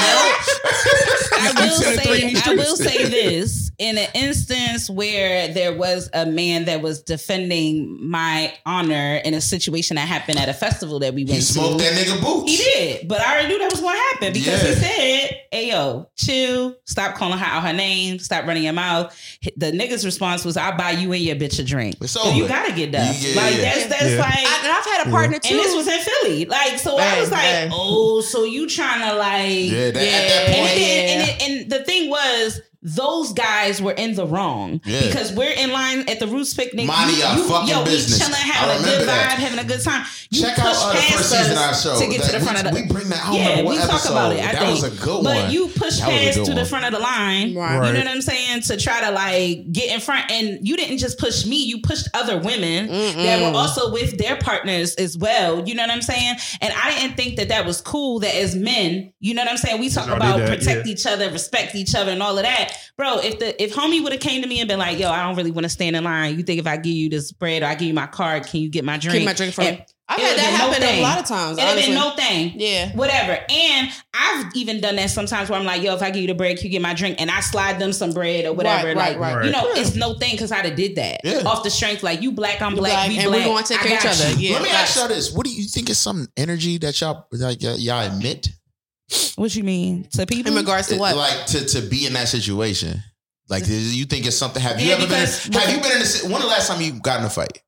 [1.39, 6.65] I will say, I will say this: in an instance where there was a man
[6.65, 11.23] that was defending my honor in a situation that happened at a festival that we
[11.25, 11.85] went he smoked to.
[11.85, 12.51] that nigga boots.
[12.51, 14.69] He did, but I already knew that was going to happen because yeah.
[14.69, 19.15] he said, "Hey yo, chill, stop calling her out her name, stop running your mouth."
[19.57, 22.73] The nigga's response was, "I'll buy you and your bitch a drink." So you gotta
[22.73, 23.13] get done.
[23.19, 24.19] Yeah, like that's that's yeah.
[24.19, 24.33] like.
[24.33, 26.45] I, and I've had a partner too, and this was in Philly.
[26.45, 30.45] Like so, I was like, "Oh, so you trying to like?" Yeah, that, at that
[30.47, 30.69] point.
[30.69, 35.07] And, and, and, and the thing was those guys were in the wrong yeah.
[35.07, 36.85] because we're in line at the Roots picnic.
[36.85, 38.19] Money, you, you, fucking yo, business.
[38.19, 39.37] we chilling, having a good that.
[39.37, 40.05] vibe, having a good time.
[40.29, 42.45] You Check out uh, the first season of our show to get that, to the
[42.45, 42.81] front we, of the.
[42.81, 43.19] We bring that.
[43.19, 43.35] home.
[43.37, 44.39] yeah, we talk about it.
[44.39, 44.81] I that think.
[44.81, 45.45] was a good but one.
[45.45, 47.55] But you push that past to the front of the line.
[47.55, 47.87] Right.
[47.87, 48.61] You know what I'm saying?
[48.63, 51.63] To try to like get in front, and you didn't just push me.
[51.63, 53.15] You pushed other women Mm-mm.
[53.15, 55.67] that were also with their partners as well.
[55.67, 56.35] You know what I'm saying?
[56.61, 58.19] And I didn't think that that was cool.
[58.19, 59.79] That as men, you know what I'm saying?
[59.79, 60.91] We talk about that, protect yeah.
[60.91, 63.19] each other, respect each other, and all of that, bro.
[63.19, 65.35] If the if homie would have came to me and been like, "Yo, I don't
[65.35, 66.37] really want to stand in line.
[66.37, 68.61] You think if I give you this bread or I give you my card, can
[68.61, 69.65] you get my drink?" Get my drink from.
[69.65, 71.57] And, I've had that happen no a lot of times.
[71.57, 72.53] It'd have been no thing.
[72.55, 72.93] Yeah.
[72.95, 73.39] Whatever.
[73.49, 76.35] And I've even done that sometimes where I'm like, yo, if I give you the
[76.35, 77.21] bread, can you get my drink?
[77.21, 78.87] And I slide them some bread or whatever.
[78.87, 79.45] Right, like, right, right.
[79.45, 81.21] You know, it's no thing because I'd have did that.
[81.23, 81.43] Yeah.
[81.45, 83.39] Off the strength, like you black, I'm black, black, we and black.
[83.39, 84.39] we going to take care of each other.
[84.39, 84.53] Yeah.
[84.53, 85.31] Let me ask y'all this.
[85.33, 88.49] What do you think is some energy that y'all like y'all admit?
[89.35, 90.07] What you mean?
[90.13, 90.51] To people?
[90.51, 91.15] In regards to what?
[91.15, 93.01] Like to, to be in that situation.
[93.49, 96.01] Like you think it's something have you yeah, ever been in, have you been in
[96.01, 97.59] a when the last time you got in a fight?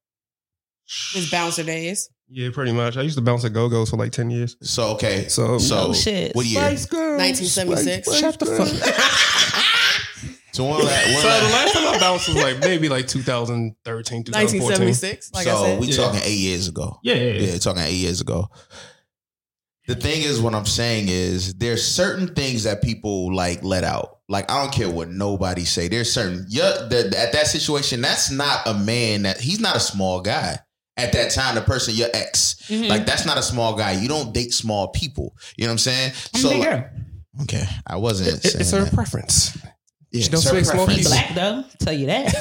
[1.14, 2.10] His bouncer days.
[2.30, 2.98] Yeah, pretty much.
[2.98, 4.58] I used to bounce at Go Go's for like ten years.
[4.62, 6.36] So okay, so so oh, shit.
[6.36, 6.62] What year?
[6.62, 7.18] Spice Girls.
[7.20, 8.18] Nineteen seventy six.
[8.18, 8.68] Shut the fuck.
[10.54, 13.08] so one of that, one so the last time I bounced was like maybe like
[13.08, 14.34] 2013, 2014.
[14.34, 15.34] 1976.
[15.34, 15.80] Like so I said.
[15.80, 15.96] we yeah.
[15.96, 17.00] talking eight years ago.
[17.04, 17.58] Yeah, yeah, yeah, yeah.
[17.60, 18.50] Talking eight years ago.
[19.88, 24.20] The thing is, what I'm saying is, there's certain things that people like let out.
[24.28, 25.88] Like I don't care what nobody say.
[25.88, 26.88] There's certain yeah.
[26.90, 29.24] The, at that situation, that's not a man.
[29.24, 30.58] That he's not a small guy
[30.98, 32.56] at that time, the person, your ex.
[32.68, 32.90] Mm-hmm.
[32.90, 33.92] Like that's not a small guy.
[33.92, 35.36] You don't date small people.
[35.58, 36.14] You know what I'm saying?
[36.34, 36.90] I'm so like,
[37.44, 38.44] okay, I wasn't.
[38.44, 39.58] It, it's her preference.
[40.12, 41.12] Yeah, she don't speak small people.
[41.12, 41.64] black though.
[41.80, 42.34] Tell you that.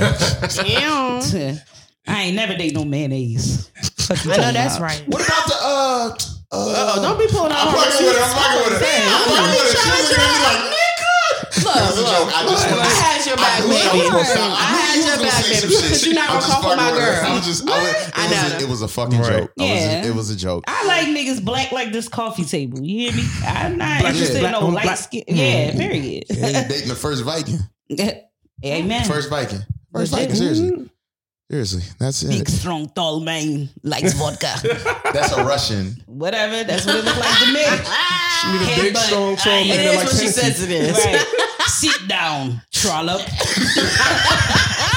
[1.33, 1.59] Damn.
[2.07, 3.71] I ain't never date no mayonnaise.
[4.11, 5.03] I know that's right.
[5.07, 6.17] What about the uh?
[6.53, 7.67] Uh, oh, don't be pulling out.
[7.67, 8.23] I'm fucking with it.
[8.23, 9.03] I'm fucking with it.
[9.05, 9.79] I'm fucking with it.
[9.79, 10.75] She was gonna be like,
[11.65, 13.75] Look, look, I, just I had your back, baby.
[13.75, 15.69] I, had your back, baby.
[15.69, 17.25] Because you're not gonna call for my girl.
[17.25, 19.39] I was just, I, was, it, I was a, it was a fucking right.
[19.41, 19.53] joke.
[19.57, 19.75] Yeah.
[19.75, 20.65] Was a, it was a joke.
[20.67, 22.83] I like niggas black like this coffee table.
[22.83, 23.29] You hear me?
[23.47, 25.25] I'm not black, interested in no light skin.
[25.27, 26.25] Yeah, period.
[26.29, 27.59] Yeah, dating the first Viking.
[28.65, 29.05] Amen.
[29.05, 29.61] First Viking.
[29.93, 30.35] First Viking.
[30.35, 30.91] Seriously.
[31.51, 32.29] Seriously, that's it.
[32.31, 34.55] Big, strong, tall man likes vodka.
[35.13, 35.95] that's a Russian.
[36.07, 36.65] Whatever.
[36.65, 37.65] That's what it looks like to me.
[38.45, 39.67] She need a big, strong, tall man.
[39.67, 40.99] It is like what she says it is.
[41.05, 41.25] Right.
[41.67, 43.21] Sit down, trollop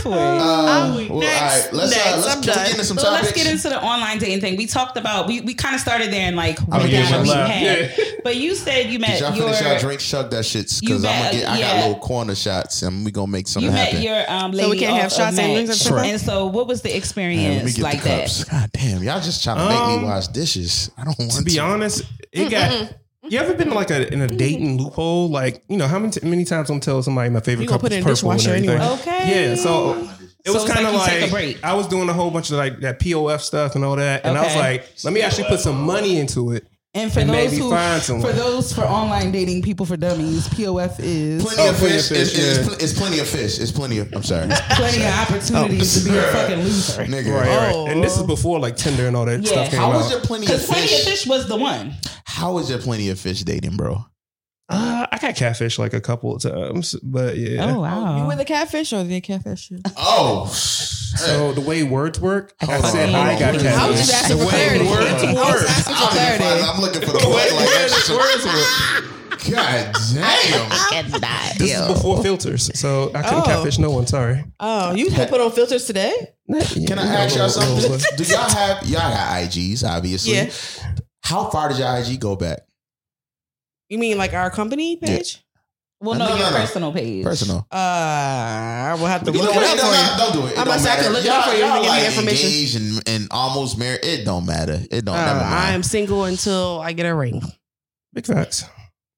[0.00, 0.18] for it.
[0.18, 3.68] Um, well, all right, let's, next, uh, let's, get into some so let's get into
[3.68, 4.56] the online dating thing.
[4.56, 7.28] We talked about we, we kind of started there and like went down what we
[7.30, 7.92] had.
[7.96, 8.04] Yeah.
[8.22, 11.04] But you said you met Did y'all your finish y'all drink chug that shit because
[11.04, 14.02] I'm gonna get I got little corner shots and we gonna make something you happen.
[14.02, 16.66] You met your um lady so we can't have shots and drinks And so what
[16.66, 18.44] was the experience yeah, like that?
[18.50, 20.90] God damn, y'all just trying to make um, me wash dishes.
[20.96, 21.44] I don't want to.
[21.44, 22.94] be honest, it got
[23.30, 25.28] you ever been like a in a dating loophole?
[25.28, 28.32] Like you know how many many times I'm telling somebody my favorite couple is purple
[28.32, 28.70] and everything.
[28.70, 28.86] Anyway.
[29.00, 29.48] Okay.
[29.50, 29.54] Yeah.
[29.54, 30.08] So
[30.44, 32.98] it was kind of like, like I was doing a whole bunch of like that
[32.98, 34.46] POF stuff and all that, and okay.
[34.46, 36.66] I was like, let me actually put some money into it.
[36.92, 37.70] And for and those who,
[38.20, 42.08] for those for online dating, people for dummies, POF is plenty oh, of fish.
[42.08, 42.72] fish it's, yeah.
[42.74, 43.60] it's, it's, plenty of fish.
[43.60, 44.12] It's plenty of.
[44.12, 44.48] I'm sorry.
[44.70, 46.08] plenty of opportunities oh.
[46.08, 47.32] to be a fucking loser, nigga.
[47.32, 47.84] Right, oh.
[47.84, 47.92] right.
[47.92, 49.52] And this is before like Tinder and all that yeah.
[49.52, 49.98] stuff came How out.
[49.98, 50.68] was there plenty of fish?
[50.68, 51.94] Plenty of fish was the one.
[52.24, 54.04] How was there plenty of fish dating, bro?
[54.68, 57.74] Uh, I got catfish like a couple of times, but yeah.
[57.74, 58.16] Oh wow!
[58.16, 59.70] Oh, you were the catfish or the catfish?
[59.96, 60.46] Oh.
[60.46, 63.66] So the way words work, I said I got catfish.
[63.66, 64.84] I was just asking for clarity.
[64.86, 65.36] Words work.
[65.36, 66.44] I was asking for clarity.
[66.44, 67.68] I'm looking for the way like
[68.18, 69.16] words work.
[69.50, 71.10] God damn!
[71.58, 73.44] This is before filters, so I couldn't oh.
[73.44, 74.06] catfish no one.
[74.06, 74.44] Sorry.
[74.60, 76.12] Oh, you put on filters today?
[76.86, 77.98] Can I ask y'all something?
[78.16, 79.84] Do y'all have y'all got IGs?
[79.88, 80.34] Obviously.
[80.34, 80.50] Yeah.
[81.22, 82.60] How far did your IG go back?
[83.90, 85.34] You mean like our company page?
[85.34, 85.40] Yeah.
[86.02, 87.24] Well, no, no, your no, personal page.
[87.24, 87.66] Personal.
[87.70, 90.16] Uh, I will have to look it up for you.
[90.16, 90.52] Don't do it.
[90.52, 92.82] it I'm gonna have to look it up for you and give me information.
[92.82, 94.02] And, and almost married.
[94.02, 94.80] It don't matter.
[94.90, 95.14] It don't.
[95.14, 97.42] Uh, I am single until I get a ring.
[98.14, 98.64] Big facts.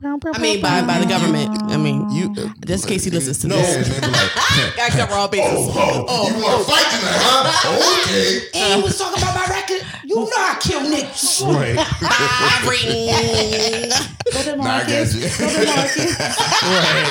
[0.04, 1.62] I mean, by by the government.
[1.70, 3.88] I mean, you uh, just in case he listens to no, this.
[4.00, 4.14] No, like,
[4.78, 5.68] I cover all bases.
[5.74, 8.10] Oh, oh, you want to fight tonight, huh?
[8.10, 8.48] Okay.
[8.54, 9.86] And he was talking about my record.
[10.04, 11.46] You know I kill niggas.
[11.46, 11.76] Right.
[11.76, 13.90] Bye, ring.
[14.32, 15.38] Go to Marcus.
[15.38, 16.18] Go to Marcus.
[16.18, 17.08] right.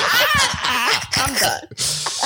[1.16, 1.60] I'm done.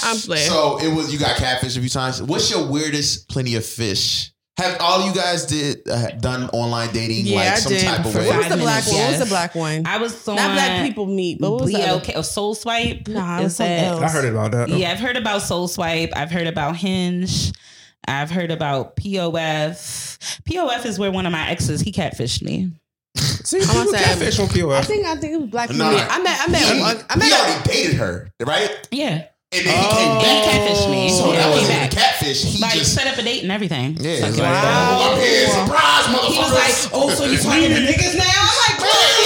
[0.02, 0.50] I'm playing.
[0.50, 1.12] So it was.
[1.12, 2.22] You got catfish a few times.
[2.22, 4.32] What's your weirdest plenty of fish?
[4.58, 7.84] Have all you guys did uh, done online dating yeah, like I some did.
[7.84, 8.26] type of way?
[8.26, 8.96] What was the black one?
[8.96, 9.86] What was the black one?
[9.86, 12.22] I was on not black people meet, but what was BLK, that?
[12.22, 13.06] Soul Swipe.
[13.06, 14.02] Nah, is that?
[14.02, 14.70] I heard about that.
[14.70, 16.10] Yeah, I've heard about Soul Swipe.
[16.16, 17.52] I've heard about Hinge.
[18.08, 20.40] I've heard about POF.
[20.44, 22.70] POF is where one of my exes he catfished me.
[23.16, 24.72] See, I'm people catfish on POF.
[24.72, 25.90] I think I think it was black people.
[25.90, 28.88] No, I met I met he, I met he already dated her, right?
[28.90, 29.26] Yeah.
[29.52, 30.20] And then he came oh.
[30.20, 30.44] back.
[30.44, 31.08] catfish me.
[31.08, 32.42] So that was a catfish.
[32.42, 33.96] He like just set up a date and everything.
[34.00, 34.98] Yeah, like, wow.
[34.98, 36.32] oh, I'm here, surprise, motherfucker.
[36.32, 39.16] He was like, "Oh, so you're talking to niggas now?" I'm like, "Bro,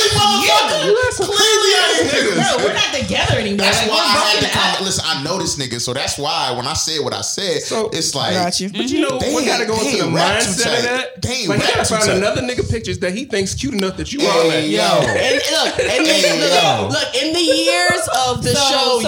[0.89, 1.37] motherfucker.
[1.37, 2.37] Clearly, I ain't niggas.
[2.37, 3.67] Bro, we're not together anymore.
[3.67, 4.81] That's like, why I had to comment.
[4.81, 7.91] Listen, I know this nigga, so that's why when I said what I said, so,
[7.93, 8.71] it's like, got you.
[8.71, 11.23] But you know, they we gotta go into the mindset of that.
[11.23, 14.21] They like, you gotta find another nigga pictures that he thinks cute enough that you
[14.21, 14.85] are like, yo.
[15.05, 16.01] And look, and
[16.93, 19.01] look, in the years of the show,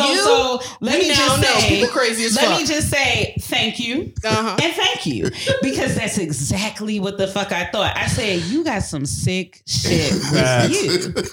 [0.60, 2.58] you let me just say, people crazy as fuck.
[2.58, 4.56] Me just say thank you uh-huh.
[4.62, 5.30] and thank you
[5.62, 7.96] because that's exactly what the fuck I thought.
[7.96, 11.24] I said you got some sick shit with you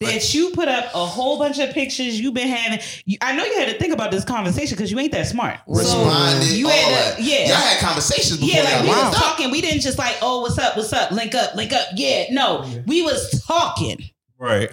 [0.00, 2.80] that you put up a whole bunch of pictures you've been having.
[3.04, 5.58] You, I know you had to think about this conversation because you ain't that smart.
[5.66, 6.42] Responded.
[6.42, 7.48] So you had to, yeah.
[7.48, 8.56] Y'all had conversations before.
[8.56, 9.10] Yeah, like we wow.
[9.10, 9.50] was talking.
[9.50, 11.88] We didn't just like, oh, what's up, what's up, link up, link up.
[11.96, 13.98] Yeah, no, we was talking.
[14.38, 14.70] Right.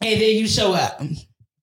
[0.00, 1.00] And then you show up.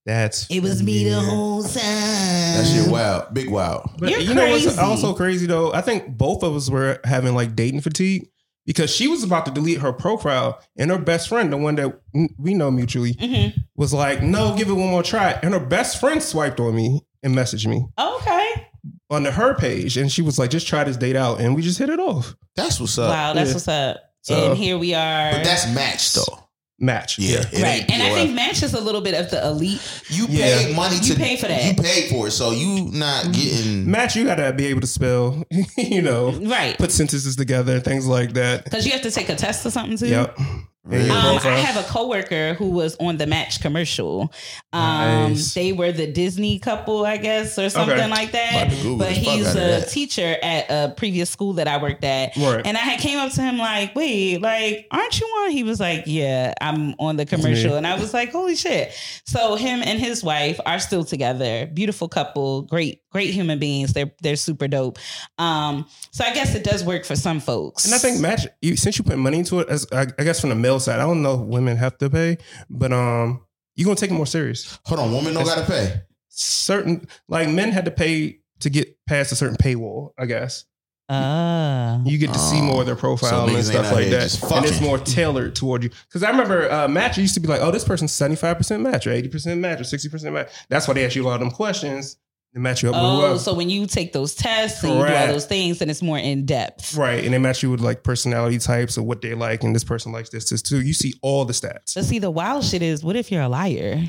[0.05, 1.15] That's it was me yeah.
[1.15, 1.73] the whole time.
[1.73, 3.89] That's your wow, big wow.
[3.99, 5.73] But You're you know what's also crazy though?
[5.73, 8.29] I think both of us were having like dating fatigue
[8.65, 11.99] because she was about to delete her profile and her best friend, the one that
[12.37, 13.59] we know mutually, mm-hmm.
[13.75, 15.31] was like, no, give it one more try.
[15.43, 17.85] And her best friend swiped on me and messaged me.
[17.97, 18.67] Okay.
[19.09, 19.97] On her page.
[19.97, 21.41] And she was like, just try this date out.
[21.41, 22.35] And we just hit it off.
[22.55, 23.09] That's what's up.
[23.09, 23.53] Wow, that's yeah.
[23.55, 23.97] what's up.
[24.21, 25.31] So, and here we are.
[25.31, 26.48] But that's matched though
[26.79, 27.19] match.
[27.19, 27.89] Yeah, right.
[27.89, 29.81] And I think match is a little bit of the elite.
[30.07, 30.75] You pay yeah.
[30.75, 31.65] money to you pay for that.
[31.65, 34.15] You pay for it, so you not getting match.
[34.15, 35.43] You gotta be able to spell.
[35.77, 36.77] you know, right?
[36.77, 38.63] Put sentences together, things like that.
[38.63, 40.07] Because you have to take a test or something too.
[40.07, 40.37] Yep.
[40.85, 44.33] Um, I have a coworker who was on the Match commercial.
[44.71, 45.53] Um, nice.
[45.53, 48.09] They were the Disney couple, I guess, or something okay.
[48.09, 48.69] like that.
[48.97, 52.65] But he's a teacher at a previous school that I worked at, right.
[52.65, 55.79] and I had came up to him like, "Wait, like, aren't you on?" He was
[55.79, 58.93] like, "Yeah, I'm on the commercial," and I was like, "Holy shit!"
[59.25, 61.67] So him and his wife are still together.
[61.67, 63.93] Beautiful couple, great, great human beings.
[63.93, 64.97] They're they're super dope.
[65.37, 67.85] Um, so I guess it does work for some folks.
[67.85, 70.39] And I think Match, you, since you put money into it, as I, I guess
[70.39, 70.99] from the male side.
[70.99, 72.37] I don't know if women have to pay,
[72.69, 73.45] but um,
[73.75, 74.79] you're gonna take it more serious.
[74.85, 76.01] Hold on, women don't gotta pay.
[76.29, 80.65] Certain like men had to pay to get past a certain paywall, I guess.
[81.07, 84.63] Uh, you get to see more of their profile so and stuff like that, and
[84.63, 85.89] it's more tailored toward you.
[86.07, 88.83] Because I remember uh, match used to be like, "Oh, this person's seventy five percent
[88.83, 91.25] match, or eighty percent match, or sixty percent match." That's why they ask you a
[91.25, 92.17] lot of them questions
[92.53, 95.27] they match you up oh, so when you take those tests and you do all
[95.27, 96.95] those things, then it's more in depth.
[96.95, 97.23] Right.
[97.23, 100.11] And they match you with like personality types of what they like, and this person
[100.11, 100.81] likes this, this too.
[100.81, 101.93] You see all the stats.
[101.93, 104.01] But see, the wild shit is what if you're a liar?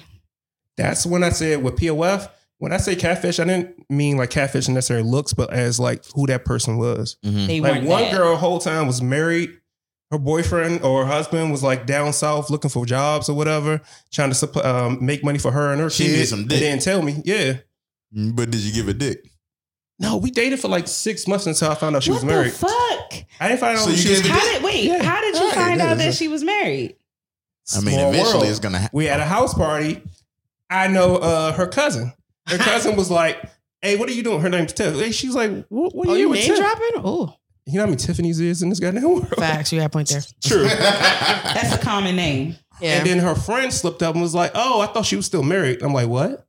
[0.79, 4.69] That's when I said with POF, when I say catfish, I didn't mean like catfish
[4.69, 7.19] necessarily looks, but as like who that person was.
[7.25, 7.63] Mm-hmm.
[7.63, 8.17] like one that.
[8.17, 9.51] girl whole time was married.
[10.11, 13.81] Her boyfriend or her husband was like down south looking for jobs or whatever,
[14.11, 16.31] trying to um, make money for her and her she kids.
[16.31, 16.49] Some dick.
[16.49, 17.23] They didn't tell me.
[17.25, 17.59] Yeah.
[18.13, 19.31] But did you give a dick?
[19.99, 22.53] No, we dated for like six months until I found out she what was married.
[22.53, 23.13] fuck?
[23.39, 24.85] I didn't find out so she was How did wait?
[24.85, 25.03] Yeah.
[25.03, 26.97] How did you right, find out that she was married?
[27.77, 28.45] I mean, eventually world.
[28.47, 28.79] it's gonna.
[28.79, 28.97] happen.
[28.97, 30.03] we had a house party.
[30.71, 32.13] I know uh, her cousin.
[32.47, 33.43] Her cousin was like,
[33.83, 34.95] "Hey, what are you doing?" Her name's Tiff.
[34.95, 37.35] Hey, she's like, "What, what are oh, you, name dropping?" Oh,
[37.67, 39.29] you know how many Tiffany's is in this goddamn world?
[39.37, 39.73] Facts.
[39.73, 40.23] You got a point there.
[40.43, 40.65] True.
[40.65, 42.57] That's a common name.
[42.81, 42.99] Yeah.
[42.99, 45.43] And then her friend slipped up and was like, "Oh, I thought she was still
[45.43, 46.47] married." I'm like, "What?"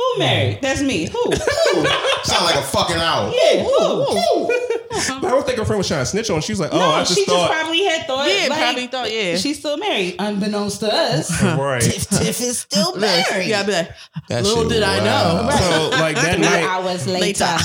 [0.00, 0.60] Who married?
[0.62, 1.08] That's me.
[1.08, 1.18] Who?
[1.24, 1.86] Who?
[2.24, 3.32] Sound like a fucking owl.
[3.34, 3.62] Yeah.
[3.62, 4.04] Who?
[4.04, 4.46] Who?
[4.46, 5.26] But uh-huh.
[5.26, 6.40] I don't think her friend was trying to snitch on.
[6.40, 8.28] She was like, "Oh, no, I just she thought." Just probably had thought.
[8.28, 9.12] Yeah, like, probably thought.
[9.12, 11.42] Yeah, she's still married, unbeknownst to us.
[11.42, 11.82] right.
[11.82, 13.46] Tiff, Tiff is still married.
[13.46, 13.90] Yeah, be like,
[14.28, 15.46] that little did I know.
[15.48, 15.58] Right.
[15.58, 17.58] So like that night, hours later,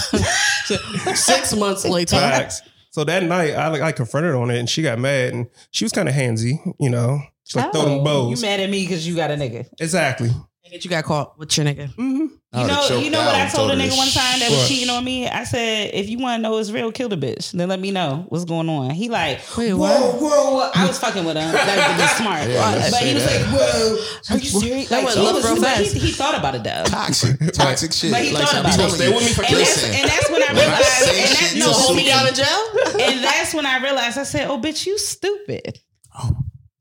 [1.15, 2.17] six months later.
[2.17, 2.61] Facts.
[2.91, 5.47] So that night, I like I confronted her on it, and she got mad, and
[5.71, 7.21] she was kind of handsy, you know.
[7.43, 8.41] She's like, oh, throw them oh, bows.
[8.41, 9.67] You mad at me because you got a nigga?
[9.79, 10.31] Exactly.
[10.76, 11.88] Nigga, you got caught with your nigga.
[11.95, 12.26] Mm-hmm.
[12.56, 15.03] You know, you know what I told a nigga one time that was cheating on
[15.03, 15.27] me.
[15.27, 17.52] I said, if you want to know it's real, kill the bitch.
[17.52, 18.91] Then let me know what's going on.
[18.91, 20.22] He like, Wait, whoa, what?
[20.22, 21.52] whoa, I was fucking with him.
[21.52, 23.41] That was smart, yeah, but he was that.
[23.41, 24.89] like, whoa, are you serious?
[24.89, 25.93] That like, was real fast.
[25.93, 26.84] He, he, thought about it though.
[26.85, 28.11] Toxic, toxic shit.
[28.11, 28.91] But he like, thought about it.
[28.91, 31.07] Stay with me for and that's, and that's when I realized.
[31.07, 33.02] and that, no, hold me out of jail.
[33.02, 34.18] and that's when I realized.
[34.18, 35.80] I said, oh, bitch, you stupid.
[36.18, 36.35] Oh.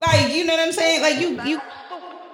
[0.06, 1.02] Like, you know what I'm saying?
[1.02, 1.60] Like you, you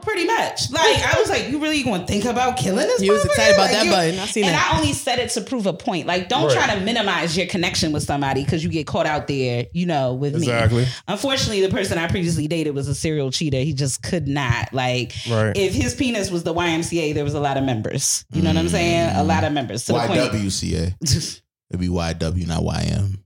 [0.03, 0.71] Pretty much.
[0.71, 3.01] Like I was like, you really going to think about killing this?
[3.01, 4.19] He was excited about like, that you, button.
[4.19, 4.73] I seen and that.
[4.73, 6.07] I only said it to prove a point.
[6.07, 6.67] Like, don't right.
[6.67, 9.67] try to minimize your connection with somebody because you get caught out there.
[9.73, 10.41] You know, with me.
[10.41, 10.83] exactly.
[10.83, 10.89] me.
[11.09, 13.59] Unfortunately, the person I previously dated was a serial cheater.
[13.59, 14.73] He just could not.
[14.73, 15.57] Like, right.
[15.57, 18.25] if his penis was the YMCA, there was a lot of members.
[18.33, 18.55] You know mm.
[18.55, 19.17] what I'm saying?
[19.17, 19.85] A lot of members.
[19.87, 20.95] To YWCA.
[21.71, 23.19] It'd be YW, not YM.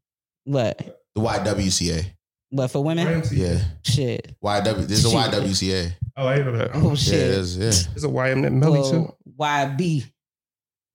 [0.45, 0.79] What?
[1.15, 2.07] The YWCA.
[2.51, 3.23] What for women?
[3.33, 3.59] Yeah.
[3.83, 4.37] Shit.
[4.43, 4.87] YW.
[4.87, 5.93] There's a YWCA.
[6.17, 6.71] Oh, I know that.
[6.75, 7.13] Oh shit.
[7.15, 7.65] Yeah, there's, yeah.
[7.91, 9.15] There's a YM Melly well, too.
[9.39, 10.05] YB.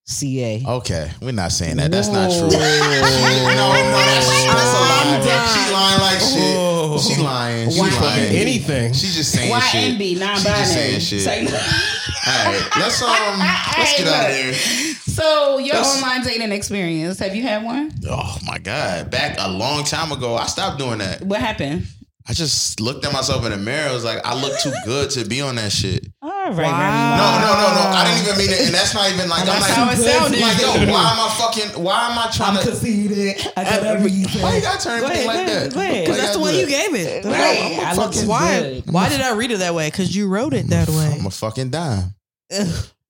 [0.06, 0.64] CA.
[0.66, 1.92] Okay, we're not saying that.
[1.92, 2.40] That's not true.
[2.42, 5.22] no, no, that's, that's a lie.
[5.54, 7.16] She lying like shit.
[7.16, 7.70] She lying.
[7.70, 8.36] She Why lying.
[8.36, 8.94] anything?
[8.94, 10.00] She just saying shit.
[10.00, 10.66] YNB, non-binary.
[10.66, 11.22] She just saying shit.
[11.22, 13.40] Say- All right, let's um,
[13.78, 14.54] let's get out of here.
[14.54, 17.92] So your That's- online dating experience, have you had one?
[18.10, 21.22] Oh my god, back a long time ago, I stopped doing that.
[21.22, 21.86] What happened?
[22.30, 23.90] I just looked at myself in the mirror.
[23.90, 26.06] I was like, I look too good to be on that shit.
[26.22, 27.18] All right, Wow.
[27.18, 27.98] No, no, no, no.
[27.98, 29.98] I didn't even mean it, and that's not even like I'm That's like, how it
[29.98, 30.40] sounded.
[30.40, 31.84] like, yo, why am I fucking?
[31.84, 32.64] Why am I trying to?
[32.70, 33.52] conceited.
[33.58, 34.42] I got everything.
[34.44, 35.74] Why you gotta turn everything ahead, like that?
[35.74, 37.26] go Because that's the do one you gave it.
[37.26, 37.80] Right.
[37.84, 38.60] I look Fuck, why?
[38.62, 38.92] good.
[38.94, 39.88] Why did I read it that way?
[39.90, 41.16] Because you wrote it that way.
[41.20, 42.14] I'm a fucking dime.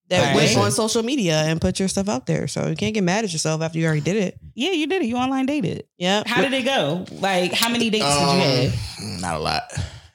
[0.09, 2.47] That All went on social media and put your stuff out there.
[2.47, 4.39] So you can't get mad at yourself after you already did it.
[4.55, 5.05] Yeah, you did it.
[5.05, 5.85] You online dated.
[5.97, 6.23] Yeah.
[6.25, 7.05] How did it go?
[7.11, 9.21] Like, how many dates Um, did you have?
[9.21, 9.63] Not a lot.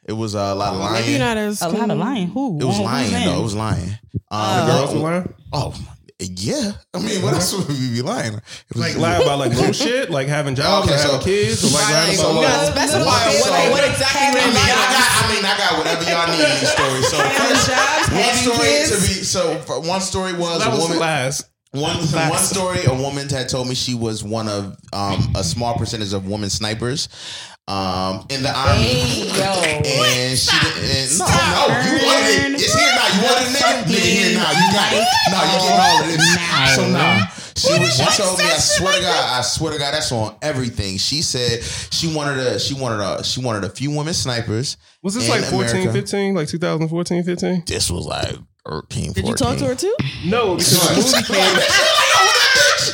[0.07, 1.07] It was uh, a lot of lying.
[1.07, 2.29] Maybe not as A lot of lying.
[2.29, 2.59] Who?
[2.61, 3.25] It was Who's lying in?
[3.25, 3.41] though.
[3.41, 3.89] It was lying.
[3.89, 3.99] Um,
[4.31, 4.67] Oh.
[4.67, 5.35] the Girls were lying.
[5.53, 5.75] Oh,
[6.21, 6.73] yeah.
[6.95, 8.35] I mean, what else would we be lying?
[8.35, 8.43] It
[8.75, 11.65] was Like lie about like little shit, like having jobs, Okay, or having so- kids,
[11.65, 14.31] or like lying so about You what- gotta specify Okay, what, so- what exactly I
[14.31, 17.07] we're mean, I got, I mean, I got whatever y'all need in these stories.
[17.09, 18.91] So first, jobs, one story kids.
[18.91, 20.99] to be so one story was that a was woman.
[20.99, 21.47] last.
[21.73, 25.75] One one story, a woman had told me she was one of um, a small
[25.77, 27.09] percentage of women snipers
[27.67, 28.83] um, in the army.
[28.83, 29.49] Hey, yo.
[29.85, 31.19] And she didn't.
[31.19, 32.61] No, no, you wanted it.
[32.61, 33.09] It's here now.
[33.09, 33.85] You wanted it, nigga.
[33.89, 34.51] Nigga, here now.
[34.53, 35.07] You got it.
[35.33, 36.25] No, you getting all of this.
[36.77, 37.27] So nah.
[37.57, 37.97] She was.
[37.97, 38.45] She told me.
[38.45, 39.39] I swear to God.
[39.39, 39.95] I swear to God.
[39.95, 40.99] That's on everything.
[40.99, 42.59] She said she wanted a.
[42.59, 43.25] She wanted a.
[43.25, 44.77] She wanted a few women snipers.
[45.03, 45.93] Was this like 14, America.
[45.93, 47.63] 15, like 2014, 15?
[47.67, 48.37] This was like
[48.67, 49.13] 13, 14.
[49.13, 49.95] Did you talk to her too?
[50.25, 51.61] No, because the movie came.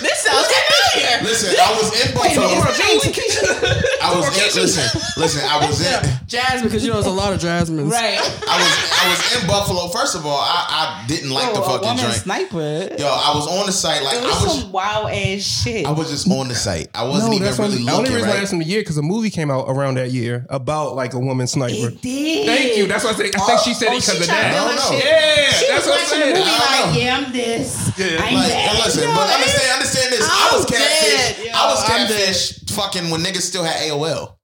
[0.00, 1.22] This sounds familiar.
[1.22, 2.46] Listen, I was in Buffalo.
[2.90, 4.26] I was
[4.56, 4.62] in.
[4.62, 5.48] Listen, listen.
[5.48, 6.10] I was in.
[6.26, 7.90] Jasmine, because you know there's a lot of Jasmines.
[7.90, 8.18] Right.
[8.18, 8.72] I was.
[9.02, 9.88] I was in Buffalo.
[9.88, 12.14] First of all, I, I didn't like the Oh, a fucking woman joint.
[12.14, 12.88] sniper.
[12.98, 14.02] Yo, I was on the site.
[14.02, 14.60] Like It I was was.
[14.62, 15.86] some wild ass shit.
[15.86, 16.88] I was just on the site.
[16.94, 18.14] I wasn't No, even that's why really the only looking.
[18.16, 20.94] reason I asked him the year because a movie came out around that year about
[20.96, 21.88] like a woman sniper.
[21.88, 22.46] it did.
[22.46, 22.86] Thank you.
[22.86, 23.34] That's what I said.
[23.34, 24.50] I think she said Oh, oh it because of that.
[24.52, 24.98] do I her don't know.
[24.98, 25.04] shit.
[25.04, 27.68] Yeah, She that's was what I'm watching the movie like, yeah, I'm this.
[27.98, 28.06] Yeah.
[28.22, 28.80] I'm Like, that.
[28.84, 30.22] listen, Yo, but understand, understand this.
[30.24, 31.29] I was I'm catfish.
[31.60, 31.66] Dead.
[31.66, 32.64] Yo, I was oh, I'm catfish.
[32.74, 34.36] Fucking when niggas still had AOL.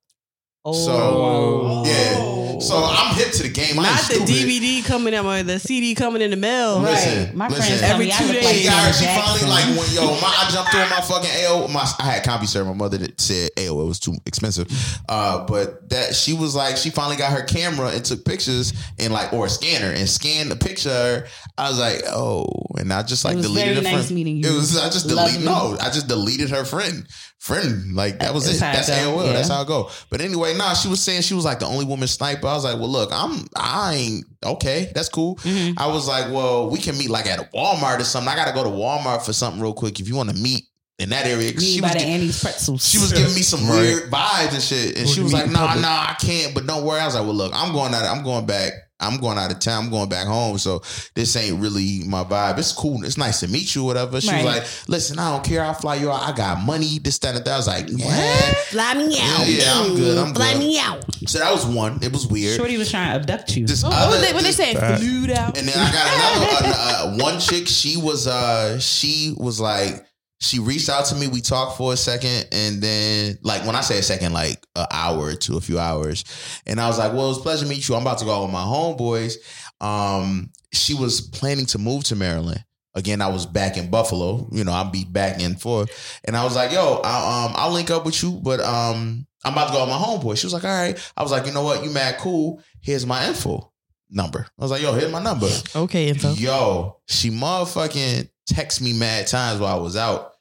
[0.65, 0.73] Oh.
[0.73, 2.36] So yeah.
[2.61, 3.79] So I'm hip to the game.
[3.79, 4.15] I Not the.
[4.27, 6.81] DVD coming in or the CD coming in the mail.
[6.81, 6.91] Right.
[6.93, 7.65] Listen, my listen.
[7.65, 8.45] friends Every two days.
[8.45, 8.93] like She Janet got her.
[8.93, 11.73] She finally like when yo, my I jumped on my fucking AOL.
[11.73, 12.67] My I had CompuServe.
[12.67, 14.69] My mother that said AOL was too expensive.
[15.09, 19.13] Uh, but that she was like she finally got her camera and took pictures and
[19.13, 21.27] like or a scanner and scanned the picture.
[21.59, 22.47] I was like, oh,
[22.79, 24.15] and I just like It was deleted very her nice friend.
[24.17, 24.51] meeting you.
[24.51, 25.45] It was I just Love deleted.
[25.47, 27.07] No, I just deleted her friend.
[27.39, 28.65] Friend, like that was That's it.
[28.65, 29.27] how it That's AOL.
[29.27, 29.33] yeah.
[29.35, 29.89] That's how it go.
[30.11, 32.36] But anyway, nah, she was saying she was like the only woman sniper.
[32.45, 34.91] I was like, well, look, I'm I ain't okay.
[34.95, 35.37] That's cool.
[35.37, 35.79] Mm-hmm.
[35.79, 38.29] I was like, well, we can meet like at a Walmart or something.
[38.33, 40.01] I got to go to Walmart for something real quick.
[40.01, 40.65] If you want to meet
[40.99, 42.89] in that area, Me she by was the gi- Andy's pretzels.
[42.89, 43.81] she was giving me some Right.
[43.81, 45.83] weird vibes and shit, and Or she was like, in nah, public.
[45.83, 46.55] nah, I can't.
[46.55, 47.01] But don't worry.
[47.01, 48.05] I was like, well, look, I'm going out.
[48.05, 48.73] I'm going back.
[48.99, 49.85] I'm going out of town.
[49.85, 50.57] I'm going back home.
[50.59, 50.81] So
[51.15, 52.59] this ain't really my vibe.
[52.59, 53.05] It's cool.
[53.05, 54.21] It's nice to meet you, whatever.
[54.21, 54.45] She Right.
[54.45, 55.63] was like, listen, I don't care.
[55.63, 56.23] I'll fly you out.
[56.23, 56.99] I got money.
[56.99, 57.53] This, that, and that.
[57.53, 58.41] I was like, yeah.
[58.71, 59.47] Fly me out.
[59.47, 60.17] Yeah, I'm good.
[60.19, 60.59] I'm Fly good.
[60.61, 61.05] me out.
[61.29, 61.99] So that was one.
[62.03, 62.57] It was weird.
[62.57, 63.67] Shorty was trying to abduct you.
[63.67, 64.77] This Oh, what other, was they, what they this- saying?
[64.79, 64.99] Fat.
[64.99, 65.59] Flued out.
[65.59, 67.67] And then I got another uh, uh, one chick.
[67.69, 70.06] She was uh she was like
[70.41, 71.29] she reached out to me.
[71.29, 74.87] We talked for a second, and then like when I say a second, like an
[74.91, 76.25] hour to a few hours.
[76.67, 77.95] And I was like, "Well, it was a pleasure to meet you.
[77.95, 79.37] I'm about to go out with my homeboys."
[79.81, 82.63] Um, she was planning to move to Maryland.
[82.95, 84.49] Again, I was back in Buffalo.
[84.53, 86.21] You know, I'll be back and forth.
[86.25, 89.53] And I was like, "Yo, I'll, um, I'll link up with you, but um, I'm
[89.53, 91.53] about to go with my homeboy." She was like, "All right." I was like, "You
[91.53, 91.83] know what?
[91.83, 92.63] You mad cool?
[92.81, 93.73] Here's my info."
[94.09, 94.47] Number.
[94.57, 95.49] I was like, yo, here's my number.
[95.75, 96.33] Okay, info.
[96.35, 100.33] Yo, she motherfucking text me mad times while I was out.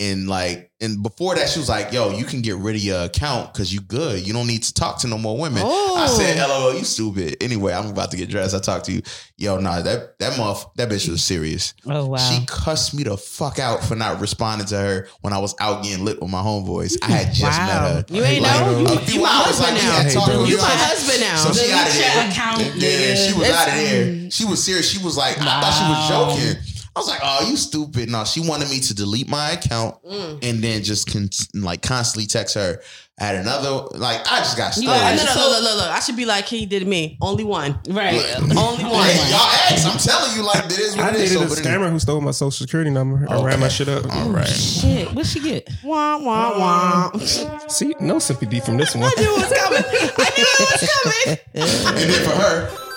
[0.00, 3.02] And like, and before that, she was like, yo, you can get rid of your
[3.06, 4.24] account because you good.
[4.24, 5.60] You don't need to talk to no more women.
[5.66, 5.96] Oh.
[5.96, 6.66] I said, oh.
[6.68, 7.42] LOL, you stupid.
[7.42, 8.54] Anyway, I'm about to get dressed.
[8.54, 9.02] I talked to you.
[9.38, 11.74] Yo, nah, that that muff, that bitch was serious.
[11.84, 12.16] oh wow.
[12.18, 15.82] She cussed me the fuck out for not responding to her when I was out
[15.82, 16.96] getting lit with my homeboys.
[17.02, 17.66] I had just Wow.
[17.66, 18.14] met her.
[18.14, 18.76] You ain't Like, know?
[18.76, 19.90] a You- you my husband like, now.
[19.90, 21.36] had Hey, you You my husband now.
[21.38, 22.30] so she out of your there.
[22.30, 23.26] account, Yeah, nigga.
[23.26, 24.30] she was It's- out of there.
[24.30, 24.88] She was serious.
[24.88, 26.62] She was like, I thought she was joking.
[26.98, 30.42] I was like, "Oh, you stupid!" No, she wanted me to delete my account mm.
[30.42, 32.82] and then just con- like constantly text her.
[33.20, 34.88] I had another like I just got stories.
[34.88, 37.16] Yeah, no, no, look, look, look, I should be like he did me.
[37.20, 38.20] Only one, right?
[38.40, 39.06] Only one.
[39.06, 39.86] Hey, y'all ask.
[39.86, 41.32] I'm telling you, like it is what I it is.
[41.32, 43.44] dated a scammer who stole my social security number and okay.
[43.44, 44.12] ran my shit up.
[44.12, 44.48] All right.
[44.48, 45.68] Shit, what she get?
[45.84, 47.18] Wah wah wah.
[47.68, 49.04] See, no sympathy from this one.
[49.04, 49.84] I knew it was coming.
[50.18, 51.38] I knew it was coming.
[51.54, 52.87] and then for her.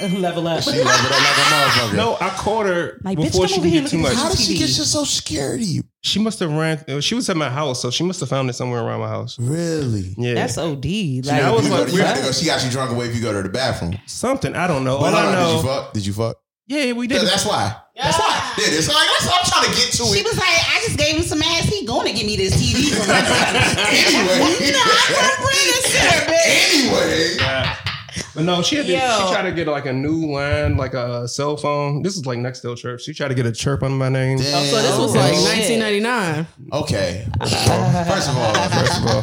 [0.20, 0.62] level up.
[0.62, 1.96] She leveled up like a motherfucker.
[1.96, 4.14] No, I caught her like, before she could get too much.
[4.14, 5.82] How did she get your social security?
[6.02, 6.82] She must have ran.
[6.88, 9.08] Uh, she was at my house, so she must have found it somewhere around my
[9.08, 9.38] house.
[9.38, 10.14] Really?
[10.16, 10.34] Yeah.
[10.34, 10.84] That's OD.
[10.84, 13.48] Like, that was like, to, she got you drunk away if you go to the
[13.48, 13.98] bathroom.
[14.06, 14.96] Something I don't know.
[14.96, 15.46] All I know.
[15.46, 15.92] Did you fuck?
[15.92, 16.36] Did you fuck?
[16.66, 17.22] Yeah, we did.
[17.22, 17.76] That's why.
[17.96, 18.54] That's why.
[18.56, 20.02] Yeah, it's like that's what I'm trying to get to.
[20.04, 20.14] It.
[20.14, 20.24] She it.
[20.24, 21.66] was like, I just gave him some ass.
[21.66, 22.94] He going to give me this TV.
[22.94, 26.86] anyway, you know, I can't bring this shit, bitch.
[26.86, 27.89] Anyway.
[28.16, 28.22] Yeah.
[28.34, 31.28] But no, she had to, she tried to get like a new line, like a
[31.28, 32.02] cell phone.
[32.02, 33.02] This is like next to church.
[33.02, 34.38] She tried to get a chirp on my name.
[34.38, 34.62] Damn.
[34.62, 36.46] Oh, so this was oh, like 1999.
[36.72, 37.26] Okay.
[37.40, 39.22] first of all, first of all,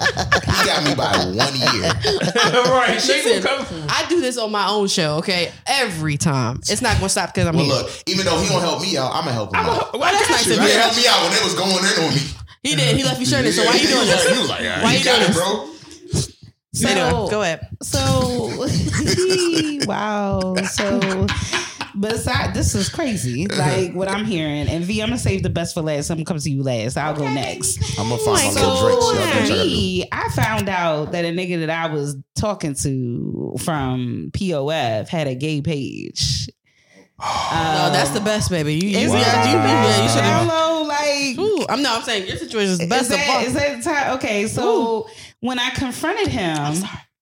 [0.54, 1.92] he got me by one year.
[2.72, 2.96] right.
[2.96, 5.18] Listen, I do this on my own show.
[5.18, 6.58] Okay, every time.
[6.70, 7.74] It's not gonna stop because I'm well, here.
[7.74, 9.96] look, even though he don't help me out, I'm gonna help him I'm out.
[9.96, 10.68] A, well, that's nice of you.
[10.68, 12.22] He helped me out when it was going in on me.
[12.64, 12.98] He did.
[12.98, 13.56] He left me shirtless.
[13.56, 14.30] So why you doing this?
[14.30, 15.77] He was like, yeah, why you doing this, bro?
[16.78, 17.68] So, anyway, go ahead.
[17.82, 18.54] So,
[19.88, 20.56] wow.
[20.56, 21.26] So,
[22.00, 23.48] besides, this is crazy.
[23.48, 24.68] Like what I'm hearing.
[24.68, 26.10] And V, I'm gonna save the best for last.
[26.10, 26.98] I'm gonna come to you last.
[26.98, 27.22] I'll okay.
[27.22, 28.00] go next.
[28.00, 29.50] I'm gonna find my so, little drinks.
[29.50, 35.28] Me, I found out that a nigga that I was talking to from POF had
[35.28, 36.48] a gay page.
[37.20, 38.76] Um, no, that's the best, baby.
[38.76, 39.16] You, you, wow.
[39.16, 40.48] yeah, you, yeah, you should have.
[40.86, 43.10] like, Ooh, I'm no, I'm saying your situation is the best.
[43.10, 44.18] Is that, is that time?
[44.18, 45.00] Okay, so.
[45.00, 45.06] Ooh
[45.40, 46.74] when I confronted him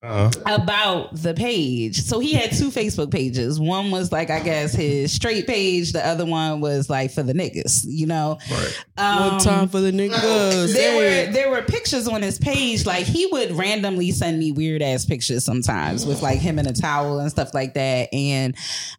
[0.06, 0.32] uh-huh.
[0.46, 3.60] about the page, so he had two Facebook pages.
[3.60, 5.94] One was like, I guess, his straight page.
[5.94, 8.38] The other one was like for the niggas, you know.
[8.52, 8.86] Right.
[8.98, 10.74] Um, One time for the niggas.
[10.74, 12.86] There were there were pictures on his page.
[12.86, 16.74] Like he would randomly send me weird ass pictures sometimes with like him in a
[16.74, 18.14] towel and stuff like that.
[18.14, 18.56] And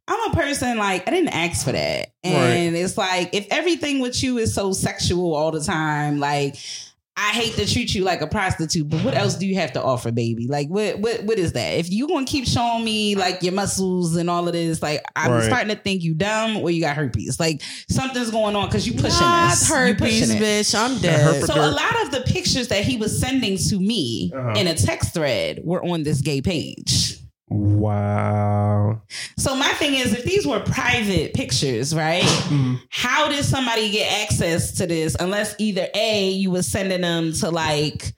[0.08, 2.12] I'm a person like I didn't ask for that.
[2.24, 2.80] And right.
[2.80, 6.56] it's like if everything with you is so sexual all the time, like
[7.18, 9.82] I hate to treat you like a prostitute, but what else do you have to
[9.82, 10.48] offer, baby?
[10.48, 11.78] Like, what what what is that?
[11.78, 15.30] If you gonna keep showing me like your muscles and all of this, like I'm
[15.30, 15.44] right.
[15.44, 17.40] starting to think you dumb or you got herpes.
[17.40, 19.66] Like something's going on because you pushing Not this.
[19.66, 20.78] herpes, pushing bitch.
[20.78, 21.44] I'm dead.
[21.44, 24.54] So a lot of the pictures that he was sending to me uh-huh.
[24.56, 27.15] in a text thread were on this gay page.
[27.48, 29.02] Wow.
[29.38, 32.22] So my thing is, if these were private pictures, right?
[32.22, 32.80] Mm.
[32.90, 35.16] How did somebody get access to this?
[35.18, 38.12] Unless either a you was sending them to like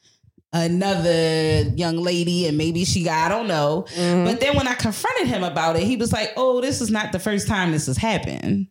[0.55, 3.84] another young lady and maybe she got I don't know.
[3.94, 4.24] Mm-hmm.
[4.24, 7.12] But then when I confronted him about it, he was like, "Oh, this is not
[7.12, 8.68] the first time this has happened."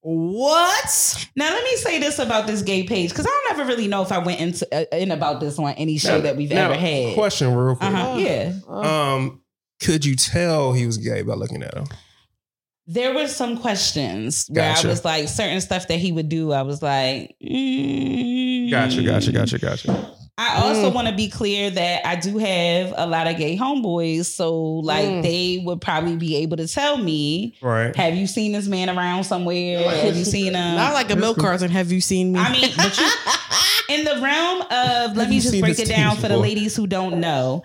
[0.00, 1.28] What?
[1.36, 4.00] Now let me say this about this gay page because I don't ever really know
[4.00, 6.70] if I went into uh, in about this on any show now, that we've now,
[6.70, 7.14] ever had.
[7.14, 7.90] Question, real quick.
[7.90, 8.52] Uh-huh, yeah.
[8.68, 9.42] Um,
[9.80, 11.86] could you tell he was gay by looking at him?
[12.86, 14.88] There were some questions where gotcha.
[14.88, 18.70] I was like, certain stuff that he would do, I was like, mm.
[18.70, 20.14] gotcha, gotcha, gotcha, gotcha.
[20.38, 20.94] I also mm.
[20.94, 25.04] want to be clear that I do have a lot of gay homeboys, so like
[25.04, 25.22] mm.
[25.22, 27.94] they would probably be able to tell me, right?
[27.96, 29.82] Have you seen this man around somewhere?
[29.82, 30.76] have you seen him?
[30.76, 31.70] Not like a milk carton.
[31.72, 32.38] Have you seen me?
[32.38, 33.10] I mean, but you,
[33.88, 37.20] in the realm of, let me just break it down for the ladies who don't
[37.20, 37.64] know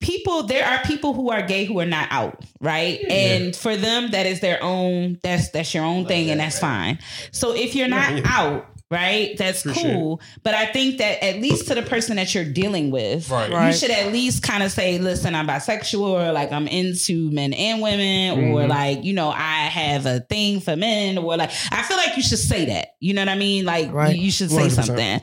[0.00, 3.12] people there are people who are gay who are not out right yeah.
[3.12, 6.98] and for them that is their own that's that's your own thing and that's fine
[7.32, 8.22] so if you're not yeah.
[8.26, 10.18] out right that's For cool sure.
[10.42, 13.66] but i think that at least to the person that you're dealing with right.
[13.66, 17.52] you should at least kind of say listen i'm bisexual or like i'm into men
[17.52, 18.54] and women mm-hmm.
[18.54, 22.16] or like you know i have a thing for men or like i feel like
[22.16, 24.16] you should say that you know what i mean like right.
[24.16, 24.70] you should say 100%.
[24.70, 25.20] something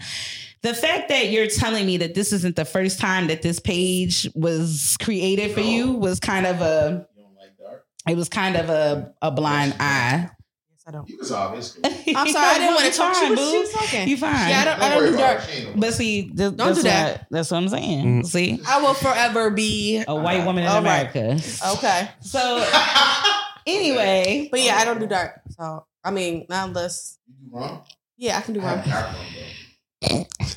[0.65, 4.27] the fact that you're telling me that this isn't the first time that this page
[4.33, 7.07] was created for you was kind of a
[8.07, 10.29] it was kind of a, a blind eye.
[10.87, 11.09] I don't.
[11.09, 11.79] You was obvious.
[11.83, 13.15] I'm sorry, I didn't want to talk.
[13.15, 14.07] Fine, she, was, she was talking.
[14.07, 14.49] You fine.
[14.49, 15.41] Yeah, I don't, I don't do dark.
[15.75, 17.21] But see, th- don't do that.
[17.21, 18.21] What, that's what I'm saying.
[18.21, 18.25] Mm.
[18.27, 21.29] See, I will forever be a white woman in America.
[21.29, 21.75] Right.
[21.77, 22.09] Okay.
[22.21, 22.63] So
[23.65, 25.41] anyway, but yeah, I don't do dark.
[25.57, 27.83] So I mean, not unless you do wrong.
[28.17, 28.83] Yeah, I can do wrong.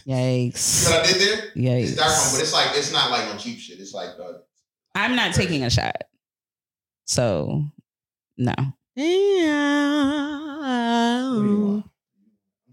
[0.07, 0.91] Yikes.
[0.91, 1.51] what I did there?
[1.57, 1.83] Yikes.
[1.83, 3.81] It's dark one, but it's like it's not like on cheap shit.
[3.81, 4.39] It's like uh,
[4.95, 6.05] I'm not taking a shot.
[7.05, 7.65] So
[8.37, 8.55] no.
[8.95, 9.69] Yeah.
[11.41, 11.85] I'm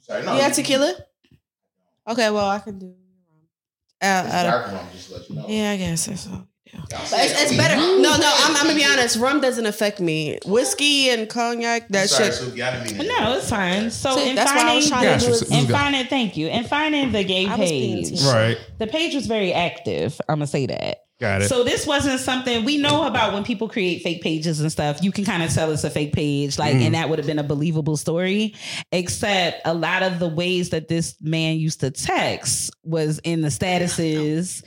[0.02, 0.24] sorry.
[0.24, 0.96] No, you got tequila?
[2.08, 2.94] Okay, well I can do
[4.02, 5.46] uh, dark rum, just let you know.
[5.48, 6.28] Yeah, I guess that's
[6.80, 7.02] all.
[7.02, 7.76] It's, it's, better.
[7.76, 9.18] No, no, I'm, I'm, gonna be honest.
[9.18, 10.40] Rum doesn't affect me.
[10.46, 12.98] Whiskey and cognac, that Sorry, shit.
[12.98, 13.92] no, it's fine.
[13.92, 15.52] So in that's finding, why I was trying to do it.
[15.52, 16.48] And finding, thank you.
[16.48, 18.58] And finding the gay page, right?
[18.80, 20.20] The page was very active.
[20.28, 21.06] I'm gonna say that.
[21.20, 21.48] Got it.
[21.48, 25.02] So this wasn't something we know about when people create fake pages and stuff.
[25.02, 26.82] You can kind of tell it's a fake page, like, mm.
[26.82, 28.54] and that would have been a believable story.
[28.92, 33.48] Except a lot of the ways that this man used to text was in the
[33.48, 34.62] statuses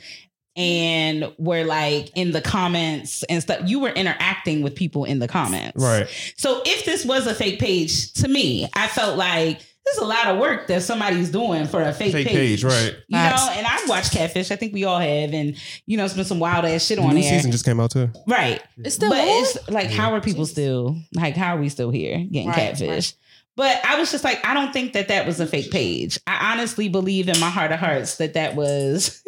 [0.59, 3.61] and were like in the comments and stuff.
[3.65, 5.81] You were interacting with people in the comments.
[5.81, 6.07] Right.
[6.35, 10.27] So if this was a fake page, to me, I felt like there's a lot
[10.27, 12.61] of work that somebody's doing for a fake, fake page.
[12.61, 12.63] page.
[12.63, 12.95] right?
[13.07, 14.51] You know, and I've watched Catfish.
[14.51, 15.55] I think we all have, and
[15.85, 17.31] you know, it's been some wild ass shit the on new there.
[17.31, 18.11] Season just came out too.
[18.27, 18.61] Right.
[18.77, 19.27] It's still, but on?
[19.27, 21.35] it's like, how are people still like?
[21.35, 22.89] How are we still here getting right, catfish?
[22.89, 23.13] Right.
[23.59, 26.17] But I was just like, I don't think that that was a fake page.
[26.25, 29.21] I honestly believe in my heart of hearts that that was.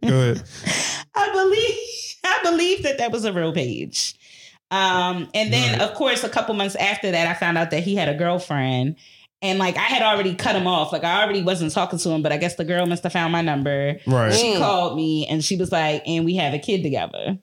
[0.00, 0.40] Good.
[1.16, 4.14] I believe, I believe that that was a real page.
[4.70, 5.82] Um, and then, right.
[5.82, 8.98] of course, a couple months after that, I found out that he had a girlfriend.
[9.42, 10.92] And like I had already cut him off.
[10.92, 13.32] Like I already wasn't talking to him, but I guess the girl must have found
[13.32, 13.98] my number.
[14.06, 14.32] Right.
[14.32, 14.58] She mm.
[14.58, 17.36] called me and she was like, and we have a kid together.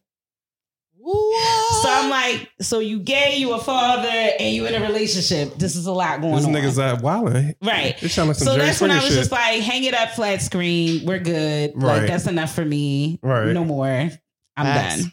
[1.01, 1.81] What?
[1.81, 5.55] So I'm like, so you gay, you a father, and you in a relationship.
[5.55, 6.51] This is a lot going this on.
[6.51, 7.55] This nigga's that wildin'.
[7.61, 8.01] Right.
[8.01, 9.13] Like so Jerry that's when I was shit.
[9.13, 11.05] just like, hang it up flat screen.
[11.05, 11.71] We're good.
[11.75, 11.99] Right.
[11.99, 13.17] Like that's enough for me.
[13.23, 13.53] Right.
[13.53, 13.87] No more.
[13.87, 14.11] I'm
[14.57, 15.03] that's...
[15.03, 15.11] done.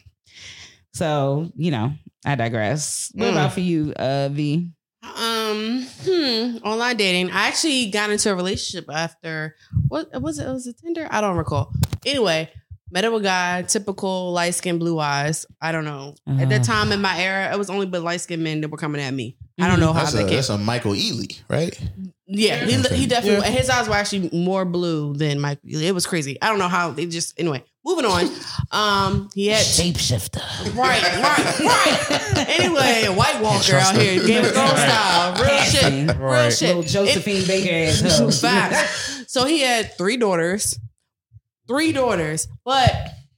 [0.93, 1.93] So, you know,
[2.25, 3.11] I digress.
[3.13, 3.31] What mm.
[3.31, 4.71] about for you, uh, V?
[5.03, 7.31] Um, hmm, online dating.
[7.31, 9.55] I actually got into a relationship after
[9.87, 10.47] what was it?
[10.47, 11.07] Was it Tinder?
[11.09, 11.71] I don't recall.
[12.05, 12.51] Anyway,
[12.89, 15.45] Met up a guy, typical light skin, blue eyes.
[15.61, 16.15] I don't know.
[16.25, 16.41] Uh-huh.
[16.41, 16.83] At that uh-huh.
[16.83, 19.13] time in my era, it was only but light skinned men that were coming at
[19.13, 19.31] me.
[19.31, 19.63] Mm-hmm.
[19.63, 21.77] I don't know how that's they a, That's a Michael Ealy, right?
[22.27, 23.47] Yeah, he, he definitely.
[23.47, 23.51] Yeah.
[23.51, 25.61] his eyes were actually more blue than Michael.
[25.65, 26.41] It was crazy.
[26.41, 27.39] I don't know how they just.
[27.39, 28.29] Anyway, moving on.
[28.69, 30.41] Um, he had shapeshifter.
[30.75, 32.59] Right, right, right.
[32.59, 36.49] anyway, White Walker out here, Game of Thrones style, real shit, real right.
[36.51, 36.75] shit.
[36.75, 38.41] Little Josephine it, Baker ass.
[38.41, 39.29] Fact.
[39.29, 40.77] So he had three daughters
[41.67, 42.93] three daughters, but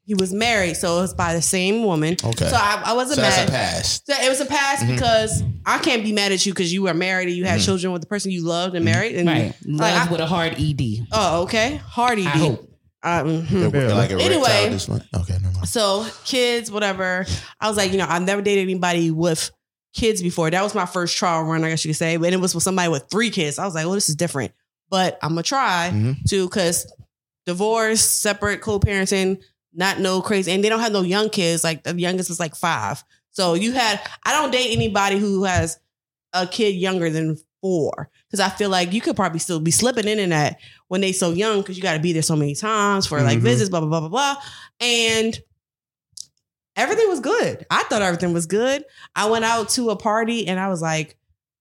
[0.09, 2.15] he was married, so it was by the same woman.
[2.23, 2.47] Okay.
[2.47, 3.31] So I, I wasn't so mad.
[3.31, 4.01] That's a pass.
[4.05, 4.95] So it was a pass mm-hmm.
[4.95, 7.65] because I can't be mad at you because you were married and you had mm-hmm.
[7.65, 8.93] children with the person you loved and mm-hmm.
[8.93, 9.15] married.
[9.17, 9.55] And right.
[9.65, 11.07] Like, Love I, with a hard ED.
[11.11, 11.75] Oh, okay.
[11.75, 12.25] Hard ED.
[12.25, 12.65] I hope.
[13.01, 14.77] Um, like anyway,
[15.15, 17.25] okay, no so kids, whatever.
[17.61, 19.51] I was like, you know, I've never dated anybody with
[19.93, 20.49] kids before.
[20.49, 22.17] That was my first trial run, I guess you could say.
[22.17, 23.57] But it was with somebody with three kids.
[23.57, 24.51] I was like, well, this is different.
[24.89, 26.13] But I'm gonna try mm-hmm.
[26.29, 26.91] to because
[27.49, 29.41] divorce, separate co-parenting,
[29.73, 31.63] not no crazy, and they don't have no young kids.
[31.63, 33.03] Like the youngest is like five.
[33.31, 35.79] So you had I don't date anybody who has
[36.33, 40.07] a kid younger than four because I feel like you could probably still be slipping
[40.07, 42.55] in and that when they so young because you got to be there so many
[42.55, 43.45] times for like mm-hmm.
[43.45, 44.35] visits, blah blah blah blah blah,
[44.79, 45.37] and
[46.75, 47.65] everything was good.
[47.69, 48.83] I thought everything was good.
[49.15, 51.17] I went out to a party and I was like,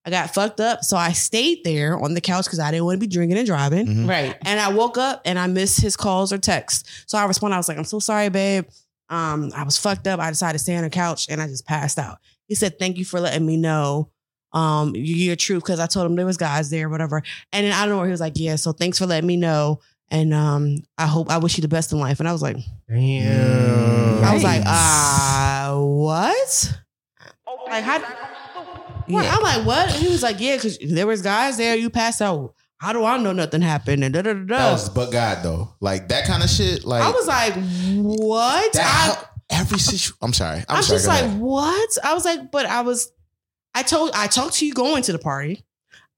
[0.09, 0.83] I got fucked up.
[0.83, 3.45] So I stayed there on the couch because I didn't want to be drinking and
[3.45, 3.85] driving.
[3.85, 4.09] Mm-hmm.
[4.09, 4.35] Right.
[4.41, 7.03] And I woke up and I missed his calls or texts.
[7.05, 8.65] So I responded, I was like, I'm so sorry, babe.
[9.09, 10.19] Um, I was fucked up.
[10.19, 12.17] I decided to stay on the couch and I just passed out.
[12.47, 14.09] He said, Thank you for letting me know
[14.51, 17.21] um you're true because I told him there was guys there, whatever.
[17.53, 19.37] And then I don't know where he was like, Yeah, so thanks for letting me
[19.37, 19.79] know.
[20.09, 22.19] And um, I hope I wish you the best in life.
[22.19, 22.57] And I was like,
[22.87, 24.23] Damn.
[24.23, 26.79] I was like, uh what?
[27.67, 27.99] Like how
[29.09, 29.35] yeah.
[29.35, 29.91] I'm like, what?
[29.91, 31.75] he was like, yeah, because there was guys there.
[31.75, 32.53] You passed out.
[32.77, 34.03] How do I know nothing happened?
[34.03, 34.57] And da da da da.
[34.57, 36.85] That was but God though, like that kind of shit.
[36.85, 37.53] Like I was like,
[37.95, 38.73] what?
[38.73, 40.15] That, I, every situation.
[40.21, 40.59] I'm sorry.
[40.69, 41.97] I'm, I'm sorry, just like, what?
[42.03, 43.11] I was like, but I was.
[43.75, 45.63] I told I talked to you going to the party.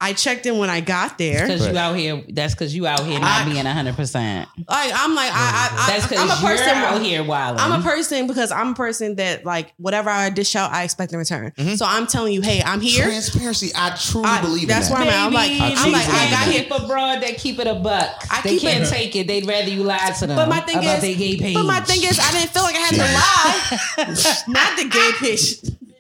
[0.04, 1.46] I checked in when I got there.
[1.46, 2.24] Because you out here.
[2.28, 4.50] That's because you out here not I, being hundred percent.
[4.68, 5.70] Like I'm like I.
[5.72, 7.60] I that's because I'm a person out here wild.
[7.60, 11.14] I'm a person because I'm a person that like whatever I dish out, I expect
[11.14, 11.52] in return.
[11.52, 11.76] Mm-hmm.
[11.76, 13.06] So I'm telling you, hey, I'm here.
[13.06, 13.70] Transparency.
[13.76, 15.06] I truly I, believe that's in that.
[15.06, 15.78] where I'm, Baby, I'm like.
[15.78, 16.64] I am like I got here.
[16.64, 18.26] Keep abroad that keep it a buck.
[18.32, 18.90] I they can't it.
[18.90, 19.28] take it.
[19.28, 20.36] They'd rather you lie to them.
[20.36, 21.54] But my thing is, they gay page.
[21.54, 24.44] But my thing is, I didn't feel like I had to lie.
[24.48, 25.91] not the gay page.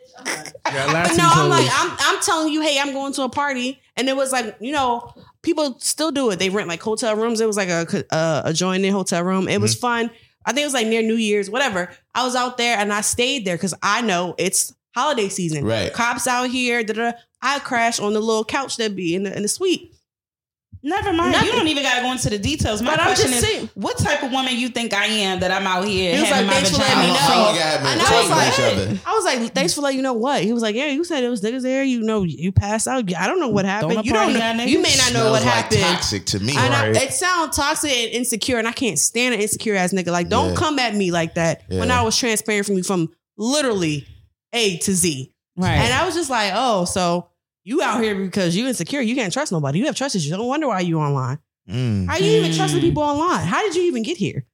[1.18, 4.16] No, I'm like, I'm, I'm telling you, hey, I'm going to a party and it
[4.16, 6.40] was like, you know, people still do it.
[6.40, 7.42] They rent like hotel rooms.
[7.42, 9.48] It was like a a, a joining hotel room.
[9.48, 9.62] It mm-hmm.
[9.62, 10.12] was fun.
[10.46, 11.92] I think it was like near New Year's, whatever.
[12.16, 15.66] I was out there and I stayed there because I know it's holiday season.
[15.66, 15.94] Right.
[15.94, 16.84] Cops out here.
[16.84, 17.14] Da-da.
[17.42, 19.94] I crashed on the little couch that be in the, in the suite.
[20.84, 21.34] Never mind.
[21.34, 21.48] Nothing.
[21.48, 22.82] You don't even gotta go into the details.
[22.82, 23.70] My but question is, saying.
[23.76, 26.48] what type of woman you think I am that I'm out here he was like,
[26.48, 26.72] thanks?
[26.72, 27.54] For letting me know.
[27.92, 29.06] And I was like.
[29.06, 30.44] I was like, thanks for letting you know what.
[30.44, 31.84] He was like, yeah, you said it was niggas there.
[31.84, 33.14] You know, you passed out.
[33.14, 33.94] I don't know what happened.
[33.94, 34.64] Don't you don't know.
[34.64, 35.82] You may not know what like happened.
[35.82, 36.56] Toxic to me.
[36.56, 36.72] Right.
[36.72, 40.08] I, it sounds toxic and insecure, and I can't stand an insecure ass nigga.
[40.08, 40.56] Like, don't yeah.
[40.56, 41.62] come at me like that.
[41.70, 41.80] Yeah.
[41.80, 44.08] When I was transparent from you from literally
[44.54, 45.32] A to Z.
[45.58, 45.76] Right.
[45.76, 47.28] And I was just like, oh, so
[47.64, 49.02] you out here because you insecure.
[49.02, 49.80] You can't trust nobody.
[49.80, 50.32] You have trust issues.
[50.32, 51.40] Don't wonder why you online.
[51.70, 52.08] Mm.
[52.08, 53.46] How you even trusting people online?
[53.46, 54.46] How did you even get here?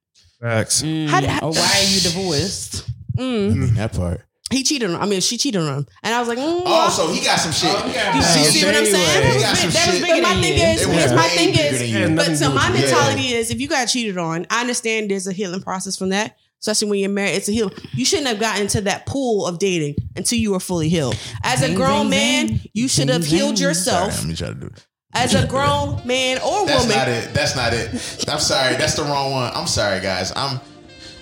[0.41, 0.84] Facts.
[0.84, 1.07] Mm.
[1.07, 2.89] How did, how, or why are you divorced?
[3.17, 3.51] Mm.
[3.51, 4.21] I mean that part.
[4.49, 5.01] He cheated on.
[5.01, 7.38] I mean, she cheated on him, and I was like, mm, "Oh, so he got
[7.38, 7.85] some shit." Oh,
[8.15, 9.34] you see, what I'm saying?
[9.34, 10.01] He got some shit.
[10.01, 13.38] But my thing is, is my thing is, but so my mentality yeah.
[13.38, 16.89] is, if you got cheated on, I understand there's a healing process from that especially
[16.89, 17.71] when you're married, it's a heal.
[17.93, 21.17] You shouldn't have gotten into that pool of dating until you were fully healed.
[21.43, 24.13] As a grown man, you should have healed yourself.
[24.13, 24.88] Sorry, let me try to do it.
[25.13, 26.95] As a grown man or That's woman.
[26.95, 27.34] That's not it.
[27.34, 28.29] That's not it.
[28.29, 28.75] I'm sorry.
[28.75, 29.51] That's the wrong one.
[29.53, 30.31] I'm sorry, guys.
[30.35, 30.59] I'm.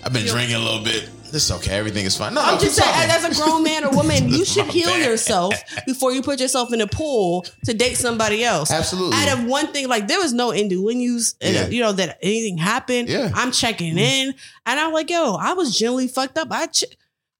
[0.03, 1.09] I've been drinking a little bit.
[1.35, 1.77] It's okay.
[1.77, 2.33] Everything is fine.
[2.33, 5.05] No, I'm just saying, as a grown man or woman, you should heal bad.
[5.05, 5.53] yourself
[5.85, 8.71] before you put yourself in a pool to date somebody else.
[8.71, 9.17] Absolutely.
[9.17, 11.67] Out of one thing, like there was no innuendos, yeah.
[11.67, 13.09] you know, that anything happened.
[13.09, 13.31] Yeah.
[13.33, 14.29] I'm checking mm-hmm.
[14.29, 14.33] in,
[14.65, 16.47] and I'm like, yo, I was genuinely fucked up.
[16.51, 16.67] I.
[16.67, 16.85] Ch-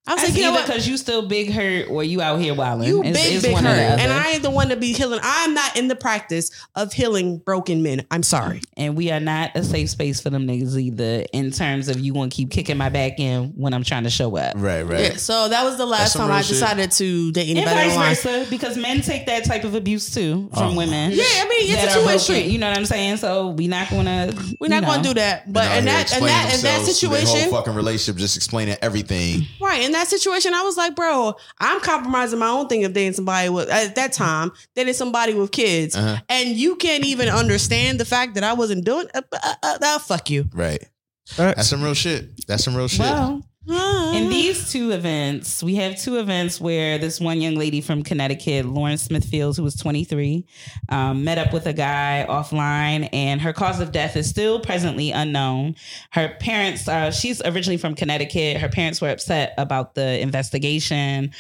[0.08, 2.88] I was like, you either because you still big hurt or you out here wilding.
[2.88, 5.20] You it's, big it's big hurt, and I ain't the one to be healing.
[5.24, 8.06] I'm not in the practice of healing broken men.
[8.12, 11.26] I'm sorry, and we are not a safe space for them niggas either.
[11.34, 14.12] In terms of you want to keep kicking my back in when I'm trying to
[14.12, 14.54] show up.
[14.56, 15.00] Right, right.
[15.00, 16.98] Yeah, so that was the last time I decided shit.
[17.00, 20.74] to date anybody and vice versa, because men take that type of abuse too from
[20.74, 20.78] oh.
[20.78, 21.14] women.
[21.14, 23.18] Yeah, I mean it's a two-way You know what I'm saying?
[23.18, 24.90] So we not gonna we're not know.
[24.90, 25.52] gonna do that.
[25.52, 29.48] But in that in that in that situation, whole fucking relationship, just explaining everything.
[29.60, 32.94] Right in that situation, I was was like, bro, I'm compromising my own thing of
[32.94, 36.22] dating somebody with at that time dating somebody with kids, uh-huh.
[36.30, 39.08] and you can't even understand the fact that I wasn't doing.
[39.14, 40.48] Uh, uh, uh, uh fuck you.
[40.54, 40.84] Right.
[41.38, 42.46] That's some real shit.
[42.46, 43.00] That's some real shit.
[43.00, 48.04] Well, in these two events, we have two events where this one young lady from
[48.04, 50.46] Connecticut, Lauren Smith-Fields, who was 23,
[50.90, 55.12] um, met up with a guy offline, and her cause of death is still presently
[55.12, 55.76] unknown.
[56.12, 58.58] Her parents, uh, she's originally from Connecticut.
[58.58, 61.32] Her parents were upset about the investigation.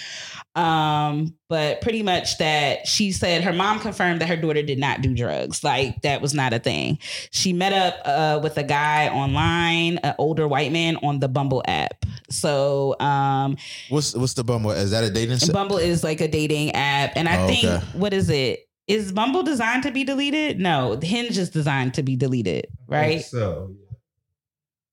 [0.55, 5.01] Um, but pretty much that she said her mom confirmed that her daughter did not
[5.01, 5.63] do drugs.
[5.63, 6.97] Like that was not a thing.
[7.31, 11.63] She met up uh, with a guy online, an older white man on the Bumble
[11.67, 12.05] app.
[12.29, 13.57] So, um,
[13.89, 14.71] what's what's the Bumble?
[14.71, 15.37] Is that a dating?
[15.37, 15.53] Set?
[15.53, 17.85] Bumble is like a dating app, and I oh, think okay.
[17.93, 18.67] what is it?
[18.87, 20.59] Is Bumble designed to be deleted?
[20.59, 23.21] No, Hinge is designed to be deleted, right?
[23.23, 23.75] so.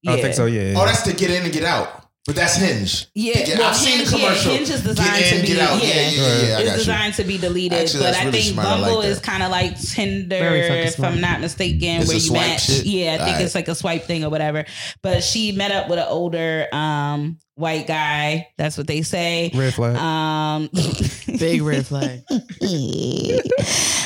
[0.03, 0.13] Yeah.
[0.13, 0.47] I think so.
[0.47, 0.75] Yeah.
[0.77, 2.02] Oh, that's to get in and get out.
[2.25, 3.09] But that's Hinge.
[3.15, 4.53] Yeah, yeah well, I've Hinge, seen the commercial.
[4.53, 7.25] Yeah, Hinge is designed in, to be yeah, yeah, yeah, yeah, It's designed you.
[7.25, 7.81] to be deleted.
[7.81, 11.41] Actually, but I really think Bumble like is kind of like Tinder, if I'm not
[11.41, 12.67] mistaken, it's where you match.
[12.67, 12.87] Shit?
[12.87, 13.45] Yeah, I think right.
[13.45, 14.65] it's like a swipe thing or whatever.
[15.03, 18.49] But she met up with an older um, white guy.
[18.57, 19.51] That's what they say.
[19.55, 19.97] Red flag.
[19.97, 20.71] Um,
[21.39, 22.23] Big red flag.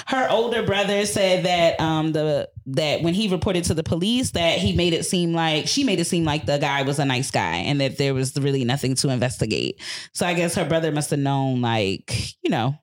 [0.06, 4.58] Her older brother said that um, the that when he reported to the police that
[4.58, 7.30] he made it seem like she made it seem like the guy was a nice
[7.30, 9.80] guy and that there was really nothing to investigate.
[10.12, 12.76] So I guess her brother must have known like you know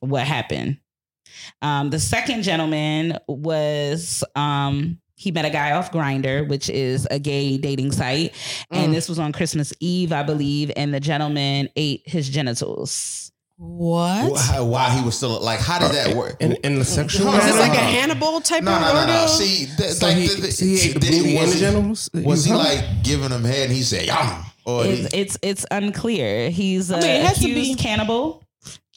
[0.00, 0.78] what happened.
[1.62, 7.18] Um, the second gentleman was um, he met a guy off Grindr which is a
[7.18, 8.34] gay dating site
[8.70, 8.94] and mm.
[8.94, 13.28] this was on christmas eve i believe and the gentleman ate his genitals
[13.60, 14.30] what?
[14.30, 15.58] Why, why, he was still like?
[15.58, 16.36] How did that work?
[16.40, 17.34] In, in the sexual?
[17.34, 19.26] Is this like a Hannibal type no, of no, no, no.
[19.26, 22.08] See, the, so like, he, the, the, so he did he, was, he, genitals?
[22.14, 23.66] was he, like giving him head?
[23.66, 26.50] and He said, "Yum." Or it's, he, it's it's unclear.
[26.50, 27.82] He's I mean, it has accused to be.
[27.82, 28.44] cannibal.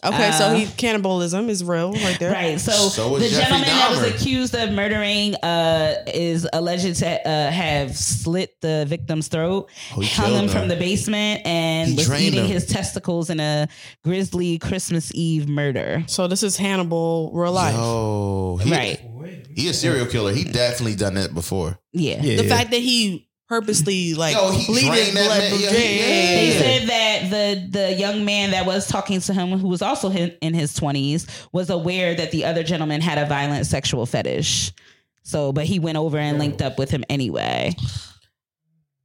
[0.04, 2.32] Okay, uh, so he cannibalism is real right there.
[2.32, 2.60] Right.
[2.60, 3.78] So, so the Jeffrey gentleman Dahmer.
[3.78, 9.70] that was accused of murdering uh, is alleged to uh, have slit the victim's throat,
[9.96, 12.48] oh, hung him from the basement, and he was eating him.
[12.48, 13.68] his testicles in a
[14.04, 16.04] grisly Christmas Eve murder.
[16.08, 17.76] So this is Hannibal real life.
[17.78, 19.00] Oh, right.
[19.56, 20.34] He a serial killer.
[20.34, 21.78] He definitely done that before.
[21.92, 22.22] Yeah.
[22.22, 22.42] yeah.
[22.42, 27.30] The fact that he purposely like Yo, bleeding blood from yeah, yeah, They said that
[27.30, 31.28] the the young man that was talking to him, who was also in his twenties,
[31.52, 34.72] was aware that the other gentleman had a violent sexual fetish.
[35.24, 37.76] So, but he went over and linked up with him anyway.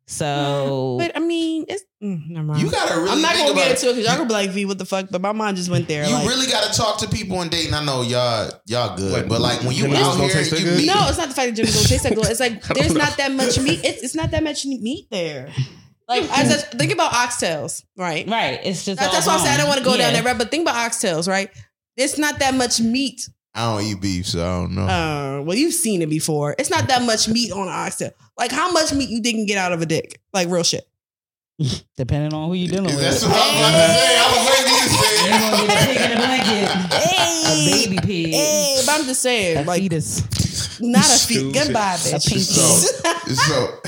[0.08, 2.62] So, but I mean, it's mm, never mind.
[2.62, 3.10] You gotta really.
[3.10, 5.08] I'm not gonna get into it because y'all gonna be like, "V, what the fuck?"
[5.10, 6.04] But my mind just went there.
[6.06, 7.74] You like, really gotta talk to people on dating.
[7.74, 10.86] I know y'all, y'all good, what, but like when you out here, you meet.
[10.86, 12.26] No, it's not the fact that Jimmy don't taste that good.
[12.26, 13.80] It's like there's not that much meat.
[13.84, 15.52] It's, it's not that much meat there.
[16.08, 18.28] Like as a, think about oxtails, right?
[18.28, 18.60] Right.
[18.62, 20.12] It's just that's, that's why I said I don't want to go yeah.
[20.12, 20.38] down that right?
[20.38, 21.50] But think about oxtails, right?
[21.96, 24.82] It's not that much meat I don't eat beef, so I don't know.
[24.86, 26.54] Uh, well, you've seen it before.
[26.58, 28.10] It's not that much meat on an oxtail.
[28.38, 30.20] Like, how much meat you think can get out of a dick?
[30.34, 30.86] Like, real shit.
[31.96, 33.00] Depending on who you're dealing with.
[33.00, 34.18] That's what I was about to say.
[34.18, 35.24] I was waiting to say.
[35.24, 36.68] You gonna get a pig in a blanket.
[36.92, 38.34] Hey, A baby pig.
[38.34, 40.80] Hey, but I'm just saying, A like, fetus.
[40.80, 41.38] not a feet.
[41.38, 41.54] Stupid.
[41.54, 42.28] Goodbye, A bitch.
[42.28, 42.42] pinky.
[42.42, 43.80] So, so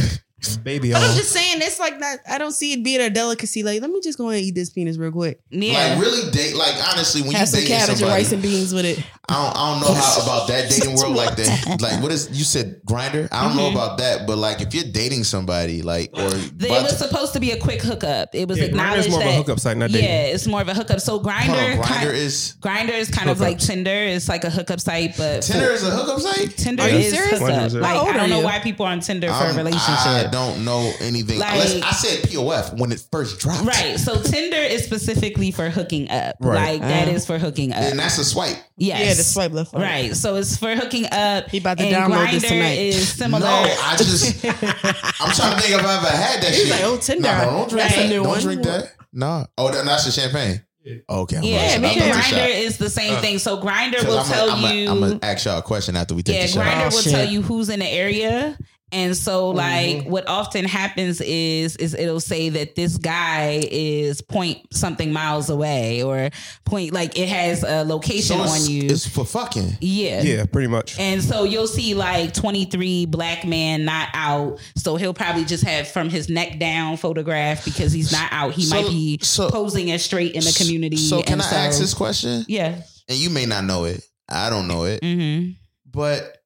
[0.62, 1.02] Baby But.
[1.02, 2.20] I'm just saying, it's like that.
[2.28, 3.62] I don't see it being a delicacy.
[3.62, 5.40] Like, let me just go ahead and eat this penis real quick.
[5.50, 5.94] Yeah.
[5.94, 8.42] like really date like honestly when Have you some dating cabbage and somebody, rice and
[8.42, 9.04] beans with it.
[9.30, 11.80] I don't, I don't know how about that dating world like that.
[11.80, 13.28] Like what is you said Grindr?
[13.32, 16.82] I don't know about that, but like if you're dating somebody like or The- it
[16.82, 18.34] was to- supposed to be a quick hookup.
[18.34, 20.08] It was Yeah, Grindr acknowledged is more of a hookup site, not dating.
[20.08, 21.00] Yeah, it's more of a hookup.
[21.00, 23.90] So Grindr, Grindr kind, is Grindr is kind of like Tinder.
[23.90, 26.56] It's like a hookup site, but Tinder is a hookup site.
[26.56, 27.38] Tinder Are you is serious?
[27.38, 27.48] hookup.
[27.48, 27.80] Grindr is it?
[27.82, 29.88] Like I don't know why people are on Tinder for Um, a relationship.
[29.88, 31.38] I don't know anything.
[31.38, 33.64] Like- Unless I said POF when it first dropped.
[33.64, 33.98] Right.
[33.98, 36.36] So Tinder is specifically for hooking up.
[36.40, 36.80] Right.
[36.80, 37.12] Like that Uh.
[37.12, 37.78] is for hooking up.
[37.82, 38.56] And that's a swipe.
[38.76, 39.00] yes.
[39.00, 39.72] Yeah, the swipe left.
[39.74, 40.14] Right.
[40.16, 41.48] So it's for hooking up.
[41.50, 42.78] He about to and download this Grindr tonight.
[42.78, 43.40] is similar.
[43.40, 46.70] No, I just I'm trying to think if I've ever had that He's shit.
[46.70, 47.28] like, oh, Tinder.
[47.28, 48.08] No, don't drink That's that.
[48.10, 48.40] don't one.
[48.40, 48.92] drink that.
[49.12, 49.46] No.
[49.56, 50.62] Oh, that's the champagne.
[51.10, 51.36] Okay.
[51.36, 53.38] I'm yeah, about to- I'm Grindr is the same thing.
[53.38, 54.90] So Grindr will I'm tell gonna- you.
[54.90, 56.64] I'm gonna ask y'all a question after we take yeah, the shot.
[56.64, 57.12] Grindr Oh, will shit.
[57.12, 58.56] tell you who's in the area.
[58.90, 64.58] And so, like, what often happens is, is it'll say that this guy is point
[64.72, 66.30] something miles away, or
[66.64, 68.84] point like it has a location So on you.
[68.88, 69.76] it's for fucking.
[69.82, 70.98] yeah, Yeah, pretty much.
[70.98, 74.58] And so you'll see like 23 black man not out.
[74.76, 78.54] So he'll probably just have from his neck down photograph because he's not out.
[78.54, 80.96] He So- might be so- posing as straight in the community.
[80.96, 82.44] So can and I ask this question?
[82.48, 82.80] Yeah.
[83.08, 84.02] And you may not know it.
[84.30, 85.02] I don't know it.
[85.04, 85.50] hmm
[85.90, 86.37] But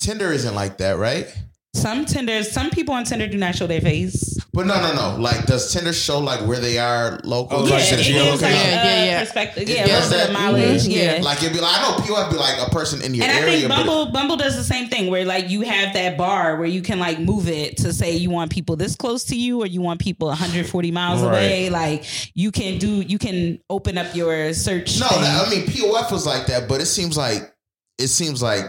[0.00, 1.26] Tinder isn't like that, right?
[1.72, 4.36] Some Tinder, some people on Tinder do not show their face.
[4.52, 5.22] But no, no, no.
[5.22, 7.58] Like, does Tinder show like where they are local?
[7.60, 8.42] Oh, Yeah, like it the gives geolocation?
[8.42, 9.20] like Yeah, yeah, a yeah.
[9.20, 9.68] perspective.
[9.68, 10.40] Yeah, a does little bit that?
[10.40, 10.82] mileage.
[10.82, 10.92] Mhm.
[10.96, 11.20] Yeah.
[11.22, 13.40] Like it'd be like I know POF be like a person in your And I
[13.40, 16.56] area, think but Bumble Bumble does the same thing where like you have that bar
[16.56, 19.62] where you can like move it to say you want people this close to you
[19.62, 21.28] or you want people 140 miles Right.
[21.28, 21.70] away.
[21.70, 22.04] Like
[22.34, 24.98] you can do you can open up your search.
[24.98, 25.20] no, thing.
[25.22, 27.54] that- I mean POF was like that, but it seems like
[27.96, 28.64] it seems like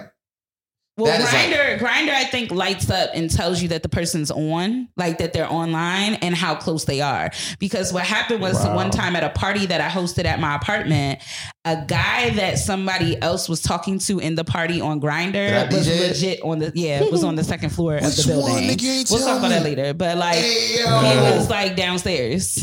[1.03, 4.31] Well, is like- Grindr, Grindr, I think lights up and tells you that the person's
[4.31, 7.31] on, like that they're online and how close they are.
[7.59, 8.75] Because what happened was Wow.
[8.75, 11.19] one time at a party that I hosted at my apartment,
[11.65, 16.07] a guy that somebody else was talking to in the party on Grindr was DJ
[16.09, 18.53] legit on the yeah was on the second floor of the building.
[18.53, 18.81] one, nigga?
[18.81, 22.59] You ain't we'll talk about that later, but like Hey, he was like downstairs.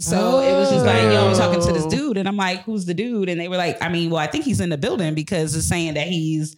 [0.00, 1.90] So it was just like, yo, I'm talking to this Oh.
[1.90, 2.16] dude.
[2.16, 3.28] And I'm like, who's the dude?
[3.28, 5.68] And they were like, I mean, well, I think he's in the building because it's
[5.68, 6.56] saying that he's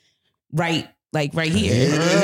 [0.51, 1.73] right, like right here.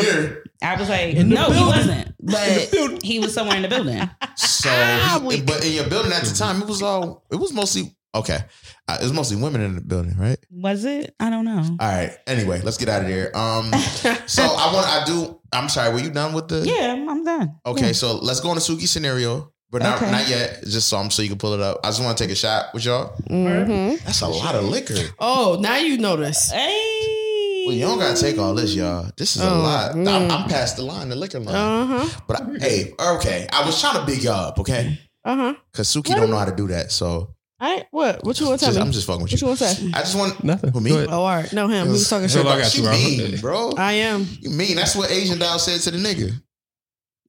[0.02, 0.44] Here.
[0.62, 2.14] I was like, In the no, he wasn't.
[2.20, 3.98] But he was somewhere in the building.
[4.36, 7.52] So, Ah, he- but in your building at the time, it was all it was
[7.54, 8.40] mostly okay.
[8.88, 10.38] Uh, it was mostly women in the building, right?
[10.50, 11.14] Was it?
[11.18, 11.58] I don't know.
[11.80, 12.14] All right.
[12.26, 13.30] Anyway, let's get out of here.
[13.34, 13.72] Um,
[14.26, 15.40] so I want I do.
[15.52, 15.92] I'm sorry.
[15.94, 16.60] Were you done with the?
[16.66, 17.54] Yeah, I'm I'm done.
[17.64, 20.10] Okay, so let's go on a Suki scenario, but not Okay.
[20.10, 20.62] not yet.
[20.64, 21.80] Just so I'm so you can pull it up.
[21.84, 23.14] I just want to take a shot with y'all.
[23.30, 24.02] Mhm.
[24.04, 24.94] That's a lot of liquor.
[25.18, 26.50] Oh, now you notice.
[26.50, 27.16] Hey.
[27.66, 29.10] Well, you don't gotta take all this, y'all.
[29.16, 29.92] This is a Oh, lot.
[29.92, 30.30] I'm, mm.
[30.30, 31.54] I'm past the line, the liquor line.
[31.54, 32.20] Uh huh.
[32.26, 33.46] but I, hey, okay.
[33.52, 34.98] I was trying to big y'all up, okay?
[35.24, 35.54] Uh huh.
[35.72, 36.90] Because Suki don't know how to do that.
[36.92, 38.24] So I what?
[38.24, 38.86] What you want to tell just, me?
[38.86, 39.46] I'm just fucking with you.
[39.46, 39.66] what you.
[39.66, 39.90] you want to say?
[39.92, 40.72] I just want Nothing.
[40.72, 40.92] For me?
[40.92, 41.52] Oh, all right.
[41.52, 41.86] No, him.
[41.86, 42.46] He was talking shit.
[42.46, 43.72] I got She you, mean, bro.
[43.76, 44.26] I am.
[44.40, 46.32] You mean that's what Asian Doll said to the nigga.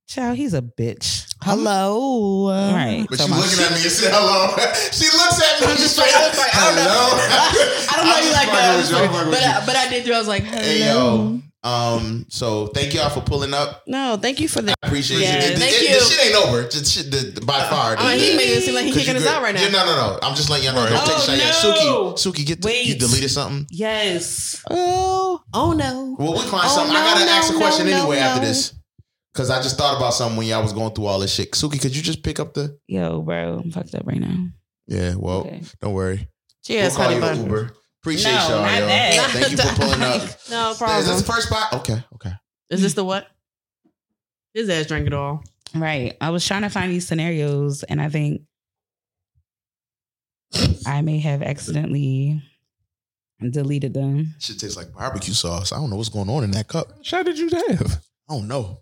[0.07, 1.33] Child, he's a bitch.
[1.41, 2.49] Hello.
[2.51, 3.05] All right.
[3.09, 4.51] But So she my- looking at me and said hello.
[4.91, 7.07] she looks at me and just straight like- up like, I don't know.
[7.15, 7.87] hello.
[7.89, 8.75] I don't know you like that.
[8.75, 8.93] with.
[8.93, 9.47] I'm fucking with But.
[9.47, 10.11] I, but I did.
[10.11, 10.61] I was like, hello.
[10.61, 11.39] Hey yo.
[11.63, 13.83] Um, so thank y'all for pulling up.
[13.87, 14.75] No, thank you for that.
[14.83, 15.45] I appreciate Yes.
[15.47, 15.53] it.
[15.53, 15.93] The- Thank the- you.
[15.93, 16.63] The shit ain't over.
[16.67, 17.95] Just shit, the, the- by far.
[17.97, 19.61] I mean, he made it seem like he 'Cause kicking us out right now.
[19.61, 20.19] Yeah, no, no, no.
[20.23, 20.89] I'm just letting y'all know.
[20.89, 21.05] Don't Right.
[21.07, 21.63] take Oh, shit yet.
[21.63, 22.13] no.
[22.13, 23.67] Suki, Suki, get the, you deleted something.
[23.71, 24.61] Yes.
[24.69, 26.15] Oh, oh no.
[26.19, 26.95] Well, we'll find Oh, something.
[26.95, 28.73] I gotta no, ask a question anyway after this.
[29.33, 31.51] Cause I just thought about something when y'all was going through all this shit.
[31.53, 32.77] Suki, could you just pick up the?
[32.87, 34.47] Yo, bro, I'm fucked up right now.
[34.87, 35.61] Yeah, well, Okay.
[35.79, 36.27] don't worry.
[36.65, 37.37] Cheers, we'll call honey you bun.
[37.37, 37.71] an Uber.
[38.01, 38.85] Appreciate No, y'all, not yo.
[38.87, 39.29] that.
[39.31, 40.21] Thank you for pulling up.
[40.49, 41.05] No Is problem.
[41.07, 41.73] this the first spot?
[41.73, 42.31] Okay, okay.
[42.69, 43.27] Is this the what?
[44.53, 45.43] His ass drank it all.
[45.73, 46.17] Right.
[46.19, 48.41] I was trying to find these scenarios and I think
[50.85, 52.41] I may have accidentally
[53.49, 54.35] deleted them.
[54.39, 55.71] Shit tastes like barbecue sauce.
[55.71, 56.87] I don't know what's going on in that cup.
[57.03, 58.01] Shot did you have?
[58.29, 58.79] I don't know.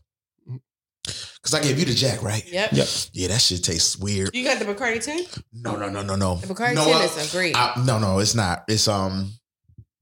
[1.42, 2.46] Cause I gave you the jack, right?
[2.52, 2.74] Yep.
[2.74, 2.88] Yep.
[3.14, 4.32] Yeah, that shit tastes weird.
[4.36, 5.24] You got the Bacardi 10?
[5.54, 6.36] No, no, no, no, no.
[6.36, 7.56] The Bacardi No, 10 uh, is a great.
[7.56, 8.66] I- no, no, it's not.
[8.68, 9.32] It's um,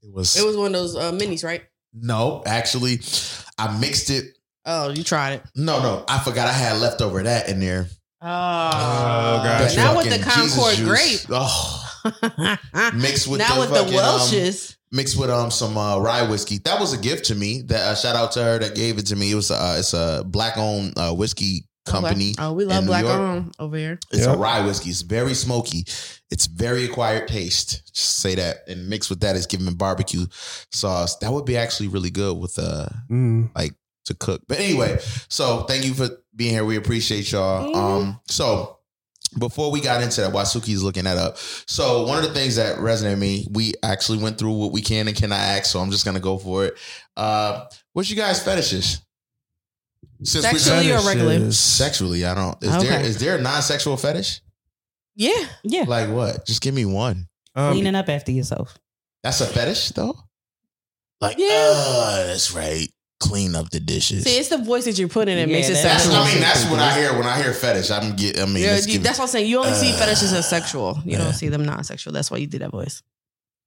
[0.02, 0.36] it was.
[0.36, 1.64] it was one of those uh, minis, right?
[1.94, 3.00] no, actually,
[3.58, 4.38] I mixed it.
[4.66, 5.44] Oh, you tried it.
[5.56, 7.88] No, no, I forgot I had leftover that in there.
[8.22, 9.62] Oh, God.
[9.62, 11.22] That Now with the Concord grape.
[11.30, 11.84] Oh,
[12.96, 14.77] mixed with now the with the fucking, um, Welch's.
[14.92, 16.60] Mixed with um some uh, rye whiskey.
[16.60, 17.62] That was a gift to me.
[17.64, 19.32] That uh, shout out to her that gave it to me.
[19.32, 22.34] It was uh, it's a black owned uh, whiskey company.
[22.40, 24.00] Oh, we love black owned over here.
[24.12, 24.36] It's yep.
[24.36, 24.90] a rye whiskey.
[24.90, 25.86] It's very smoky.
[26.30, 27.94] It's very acquired taste.
[27.94, 30.26] Just say that, and mixed with that is giving barbecue
[30.72, 31.18] sauce.
[31.18, 33.50] That would be actually really good with uh mm.
[33.56, 33.74] like
[34.06, 34.42] to cook.
[34.48, 35.00] But anyway,
[35.30, 36.66] so thank you for being here.
[36.66, 37.74] We appreciate y'all.
[37.74, 37.76] Mm.
[37.76, 38.77] Um, so
[39.38, 41.38] before we got into that, while Suki's looking that up.
[41.38, 44.82] So one of the things that resonated with me, we actually went through what we
[44.82, 45.66] can and cannot ask.
[45.66, 46.78] So I'm just gonna go for it.
[47.16, 49.02] Uh, what's you guys fetishes?
[50.24, 51.52] Since Sexually or regularly?
[51.52, 52.64] Sexually, I don't.
[52.64, 52.88] Is okay.
[52.88, 54.42] there is there a non-sexual fetish?
[55.16, 55.84] Yeah, yeah.
[55.88, 56.46] Like what?
[56.46, 57.28] Just give me one.
[57.56, 58.78] Um, Cleaning up after yourself.
[59.24, 60.16] That's a fetish, though.
[61.20, 62.88] Like, yeah, uh, that's right
[63.20, 64.24] clean up the dishes.
[64.24, 66.14] See, it's the voice that you're putting in yeah, makes it sound.
[66.14, 67.92] I mean, that's what I hear when I hear fetish.
[67.92, 68.40] I'm get.
[68.40, 69.48] I mean, yeah, you, that's what I'm saying.
[69.48, 71.00] You only uh, see fetishes as sexual.
[71.06, 72.14] You don't see them non-sexual.
[72.14, 73.02] That's why you did that voice.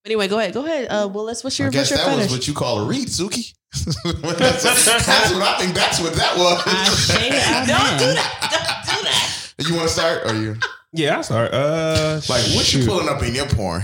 [0.05, 0.55] Anyway, go ahead.
[0.55, 0.87] Go ahead.
[0.89, 1.45] Uh, well, let's.
[1.45, 1.69] What's your?
[1.69, 2.25] I guess your that fetish?
[2.25, 3.55] was what you call a read, Suki.
[3.73, 4.63] that's,
[5.07, 5.75] that's, what I think.
[5.75, 6.63] That's what that was.
[6.67, 8.83] I don't do that.
[8.87, 9.69] Don't do that.
[9.69, 10.57] You want to start, or you?
[10.93, 11.53] Yeah, I start.
[11.53, 13.83] Uh, like, what you pulling up in your porn?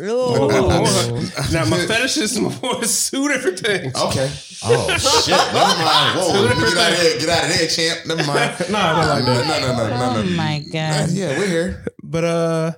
[0.00, 1.48] Oh.
[1.52, 2.50] now my fetishes is more
[2.82, 3.94] two different things.
[3.94, 4.30] Okay.
[4.64, 5.36] Oh shit!
[5.36, 6.18] Never mind.
[6.18, 7.18] Whoa, get out of here!
[7.18, 8.06] Get out of here, champ.
[8.06, 8.54] Never mind.
[8.70, 9.60] no, I don't like that.
[9.60, 10.20] No, no, no, no, no.
[10.20, 11.10] Oh my god.
[11.10, 11.84] Yeah, we're here.
[12.02, 12.72] But uh,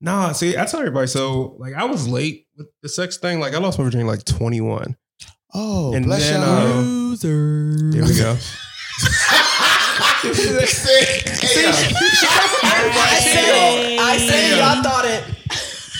[0.00, 0.32] nah.
[0.32, 1.08] See, I tell everybody.
[1.08, 3.40] So like, I was late with the sex thing.
[3.40, 4.96] Like, I lost my virginity like twenty one.
[5.52, 7.90] Oh, and bless then, uh, loser.
[7.92, 8.36] Here we go.
[10.22, 10.32] I
[13.22, 15.24] said, I said, y'all thought it.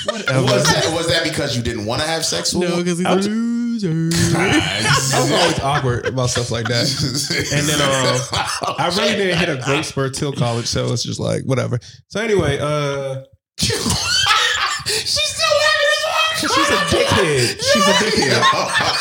[0.04, 0.92] What, was that?
[0.94, 2.68] Was that because you didn't want to have sex with?
[2.68, 3.90] No, because he's a loser.
[4.38, 6.86] I was always awkward about stuff like that.
[7.52, 11.20] And then um, I really didn't hit a great spurt till college, so it's just
[11.20, 11.78] like whatever.
[12.08, 13.22] So anyway, uh,
[13.58, 13.80] she's
[15.18, 16.36] still having this one.
[16.40, 17.60] She's a dickhead.
[17.60, 18.42] She's a dickhead.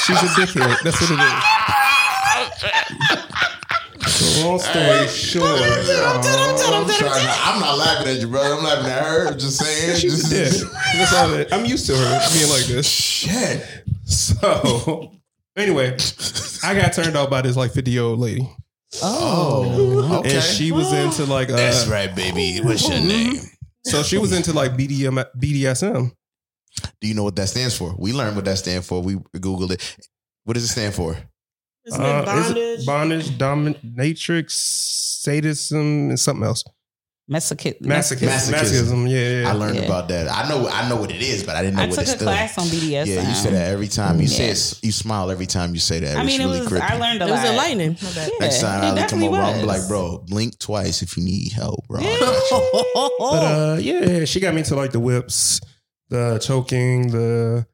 [0.06, 0.84] She's a dickhead.
[0.84, 3.16] That's what it is.
[4.20, 6.20] So long story short, I'm,
[7.56, 8.56] I'm not laughing at you, brother.
[8.56, 9.34] I'm laughing at her.
[9.36, 9.96] Just saying.
[9.98, 11.48] She's just, That's all it.
[11.54, 12.86] I'm used to her being like this.
[12.90, 13.66] Shit.
[14.06, 15.14] So
[15.56, 15.96] anyway,
[16.64, 18.50] I got turned off by this like 50 year old lady.
[19.04, 20.36] Oh, okay.
[20.36, 22.60] And she was into like uh, That's right, baby.
[22.62, 23.36] What's your name?
[23.86, 26.12] So she was into like BDM, BDSM.
[27.00, 27.96] Do you know what that stands for?
[27.98, 29.02] We learned what that stands for.
[29.02, 29.98] We googled it.
[30.44, 31.18] What does it stand for?
[31.86, 32.58] Isn't uh, it bondage?
[32.58, 36.64] Is it bondage, dominatrix, sadism, and something else.
[37.30, 37.82] Masochism.
[37.82, 38.52] Masochism.
[38.52, 39.10] Masochism.
[39.10, 39.84] Yeah, yeah, I learned yeah.
[39.84, 40.28] about that.
[40.30, 40.68] I know.
[40.68, 42.66] I know what it is, but I didn't know I what took a class on
[42.66, 43.06] BDS.
[43.06, 44.16] Yeah, you say that every time.
[44.16, 44.54] You yeah.
[44.54, 46.18] say it, you smile every time you say that.
[46.18, 46.72] I mean, it was.
[46.72, 47.30] Really I learned a lot.
[47.30, 47.98] It was enlightening.
[48.02, 51.88] Yeah, Next time I come over, I'm like, bro, blink twice if you need help,
[51.88, 52.00] bro.
[53.20, 55.62] but uh, yeah, she got me into like the whips,
[56.10, 57.68] the choking, the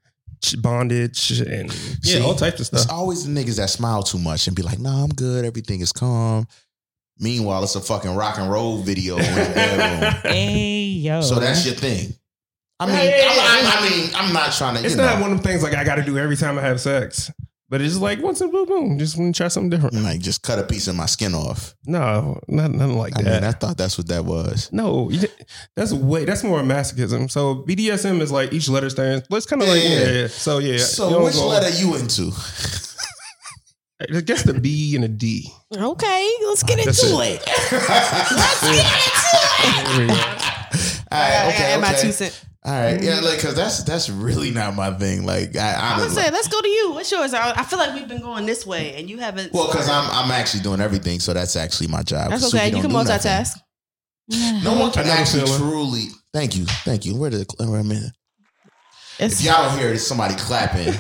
[0.58, 1.72] bondage and
[2.04, 2.82] yeah, See, all types of stuff.
[2.82, 5.46] It's always the niggas that smile too much and be like, "Nah, I'm good.
[5.46, 6.48] Everything is calm."
[7.18, 10.14] Meanwhile, it's a fucking rock and roll video in the bedroom.
[10.32, 11.22] Hey yo!
[11.22, 12.14] So that's your thing.
[12.80, 14.86] I mean, hey, I, I, mean, I'm not trying to.
[14.86, 15.22] It's not know.
[15.22, 17.32] one of them things like I got to do every time I have sex.
[17.68, 19.96] But it's just like once in a blue moon, just want to try something different.
[19.96, 21.74] Like just cut a piece of my skin off.
[21.88, 23.42] No, nothing, nothing like I that.
[23.42, 24.70] Mean, I thought that's what that was.
[24.72, 25.12] No,
[25.76, 27.30] that's way that's more masochism.
[27.30, 29.26] So BDSM is like each letter stands.
[29.32, 30.12] Let's kind of yeah, like yeah.
[30.12, 30.28] yeah.
[30.28, 30.78] So yeah.
[30.78, 32.32] So which go, letter you into?
[34.00, 35.50] I guess the B and a D.
[35.76, 37.42] Okay, let's get into it.
[37.72, 38.86] let's get
[39.66, 40.46] into it.
[41.12, 41.82] All right, okay, I got okay.
[41.82, 42.46] my two cents.
[42.66, 45.24] All right, yeah, like because that's that's really not my thing.
[45.24, 46.94] Like I, I'm gonna say, let's go to you.
[46.94, 47.32] What's yours?
[47.32, 49.54] I, I, feel like we've been going this way, and you haven't.
[49.54, 52.32] Well, because I'm I'm actually doing everything, so that's actually my job.
[52.32, 52.76] That's okay.
[52.76, 53.52] You can multitask.
[54.64, 56.08] No one can actually truly.
[56.34, 57.16] Thank you, thank you.
[57.16, 58.02] Where did where am I?
[59.20, 60.88] If y'all don't hear it, somebody clapping.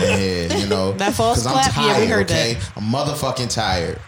[0.00, 1.66] yeah, you know that false clap.
[1.66, 2.54] I'm tired, yeah, we heard okay?
[2.54, 2.72] that.
[2.76, 3.98] I'm motherfucking tired.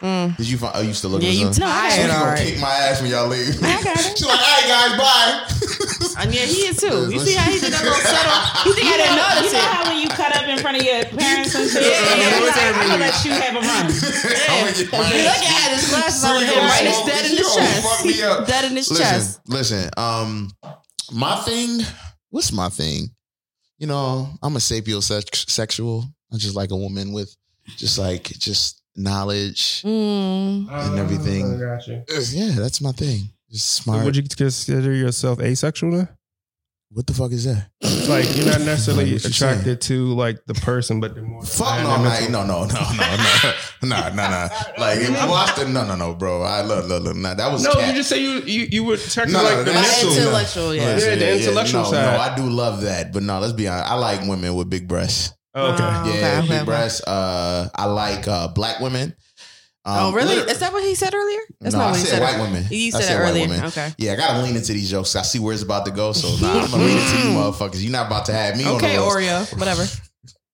[0.00, 0.36] Mm.
[0.36, 0.76] Did you find?
[0.76, 1.32] Oh, you still looking?
[1.32, 1.92] Yeah, you tired.
[1.92, 3.56] She's gonna kick my ass when y'all leave.
[3.64, 4.12] I got it.
[4.18, 7.08] She's like, "All right, guys, bye." and yeah, he is too.
[7.08, 8.36] You see how he did that little subtle?
[8.68, 10.82] You think I didn't notice you know how when you cut up in front of
[10.84, 11.80] your parents and shit?
[11.80, 13.86] yeah, yeah, yeah, like, I'm gonna let you have a run.
[14.46, 16.84] Yeah, look at his glasses over here, right?
[16.84, 18.46] It's dead in his chest.
[18.46, 19.40] Dead in his chest.
[19.48, 20.50] Listen, um,
[21.12, 21.80] my thing.
[22.30, 23.08] What's my thing?
[23.78, 26.04] You know, I'm a sapiosexual.
[26.32, 27.34] I just like a woman with,
[27.76, 30.70] just like, just knowledge mm.
[30.70, 31.58] and everything.
[31.58, 32.04] Gotcha.
[32.30, 33.30] Yeah, that's my thing.
[33.50, 34.00] Just smart.
[34.00, 35.92] So would you consider yourself asexual?
[35.92, 36.08] Then?
[36.90, 37.68] What the fuck is that?
[38.08, 42.02] Like you're not necessarily like attracted to like the person, but the more fuck no,
[42.02, 43.52] like, no, no, no, no, no,
[43.82, 44.08] No!
[44.08, 44.48] nah, nah.
[44.78, 46.42] Like watch the no, no, no, bro.
[46.42, 47.16] I love, love, love.
[47.16, 47.72] Nah, that was no.
[47.72, 47.88] Cat.
[47.88, 50.88] You just say you you, you were attracted no, like the mental, intellectual, yeah, yeah,
[50.88, 52.16] yeah the yeah, intellectual yeah, no, side.
[52.16, 53.90] No, I do love that, but no, let's be honest.
[53.90, 55.34] I like women with big breasts.
[55.58, 55.82] Oh, okay,
[56.20, 57.00] yeah, okay, big okay, breasts.
[57.00, 59.16] Uh, I like uh black women.
[59.86, 60.34] Um, oh, really?
[60.34, 61.40] Is that what he said earlier?
[61.60, 62.20] That's no, not what I he said.
[62.20, 62.64] White women.
[62.70, 63.64] You said, said it earlier.
[63.66, 63.92] Okay.
[63.96, 65.16] Yeah, I gotta lean into these jokes.
[65.16, 66.12] I see where it's about to go.
[66.12, 67.82] So nah, I'm gonna lean into these motherfuckers.
[67.82, 68.68] You're not about to have me.
[68.68, 69.84] Okay, Oreo, whatever.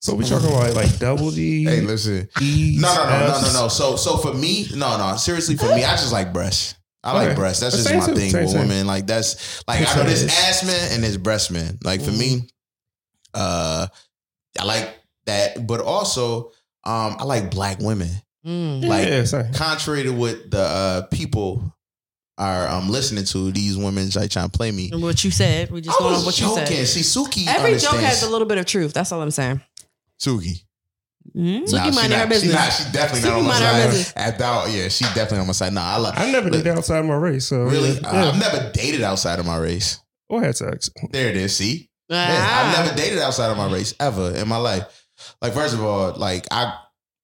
[0.02, 1.62] So we talking about like double D.
[1.62, 2.28] Hey, listen.
[2.40, 3.68] E, no, no, no, no, no, no.
[3.68, 5.16] So, so for me, no, no.
[5.16, 6.74] Seriously, for me, I just like breasts.
[7.04, 7.36] I like okay.
[7.36, 7.60] breasts.
[7.60, 8.88] That's just my thing with women.
[8.88, 11.78] Like that's like I know this ass man and this breast man.
[11.84, 12.48] Like for me,
[13.32, 13.86] uh,
[14.58, 14.94] I like
[15.26, 16.52] that, but also
[16.84, 18.10] um, I like black women.
[18.46, 18.84] Mm.
[18.84, 21.72] Like, yeah, contrary to what the uh, people
[22.38, 24.90] are um, listening to, these women like trying to play me.
[24.92, 26.76] What you said, we just going on what joking.
[26.76, 27.04] you said.
[27.04, 27.46] See, Suki.
[27.46, 28.92] Every joke has a little bit of truth.
[28.92, 29.60] That's all I'm saying.
[30.20, 30.64] Suki.
[31.36, 31.64] Mm-hmm.
[31.64, 32.50] Suki nah, minding her business.
[32.50, 34.12] She, not, she definitely Suki not on my side.
[34.16, 35.72] At that, yeah, she definitely on my side.
[35.72, 37.46] Nah, I, love, I never dated outside of my race.
[37.46, 38.08] So really, yeah.
[38.08, 40.00] uh, I've never dated outside of my race.
[40.28, 40.90] Or had sex.
[41.10, 41.54] There it is.
[41.56, 42.74] See, ah.
[42.78, 45.06] I've never dated outside of my race ever in my life.
[45.40, 46.76] Like, first of all, like I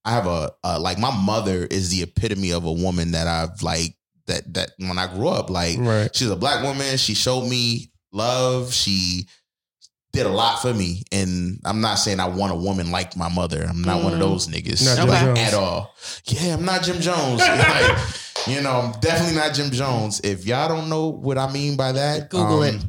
[0.04, 3.62] I have a uh, like my mother is the epitome of a woman that I've
[3.62, 3.94] like
[4.26, 6.14] that that when I grew up like right.
[6.14, 6.96] she's a black woman.
[6.96, 8.72] She showed me love.
[8.72, 9.26] She
[10.12, 13.28] did a lot for me, and I'm not saying I want a woman like my
[13.28, 13.64] mother.
[13.68, 14.04] I'm not mm.
[14.04, 14.22] one of mm.
[14.22, 15.94] those niggas like, at all.
[16.24, 17.40] Yeah, I'm not Jim Jones.
[17.40, 17.98] like,
[18.46, 20.20] you know, I'm definitely not Jim Jones.
[20.24, 22.84] If y'all don't know what I mean by that, Google um, it.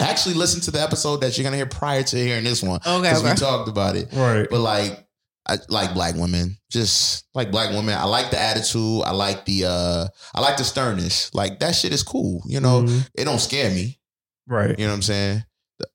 [0.00, 2.80] Actually, listen to the episode that you're gonna hear prior to hearing this one.
[2.86, 3.30] Okay, because okay.
[3.30, 4.08] we talked about it.
[4.12, 5.04] Right, but like
[5.46, 6.56] I like black women.
[6.70, 7.96] Just like black women.
[7.96, 9.02] I like the attitude.
[9.04, 11.34] I like the uh I like the sternness.
[11.34, 12.42] Like that shit is cool.
[12.46, 13.00] You know, mm-hmm.
[13.14, 13.98] it don't scare me.
[14.46, 14.78] Right.
[14.78, 15.44] You know what I'm saying?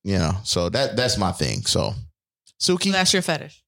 [0.04, 1.62] You know, so that that's my thing.
[1.62, 1.94] So
[2.62, 2.92] Suki.
[2.92, 3.64] That's your fetish.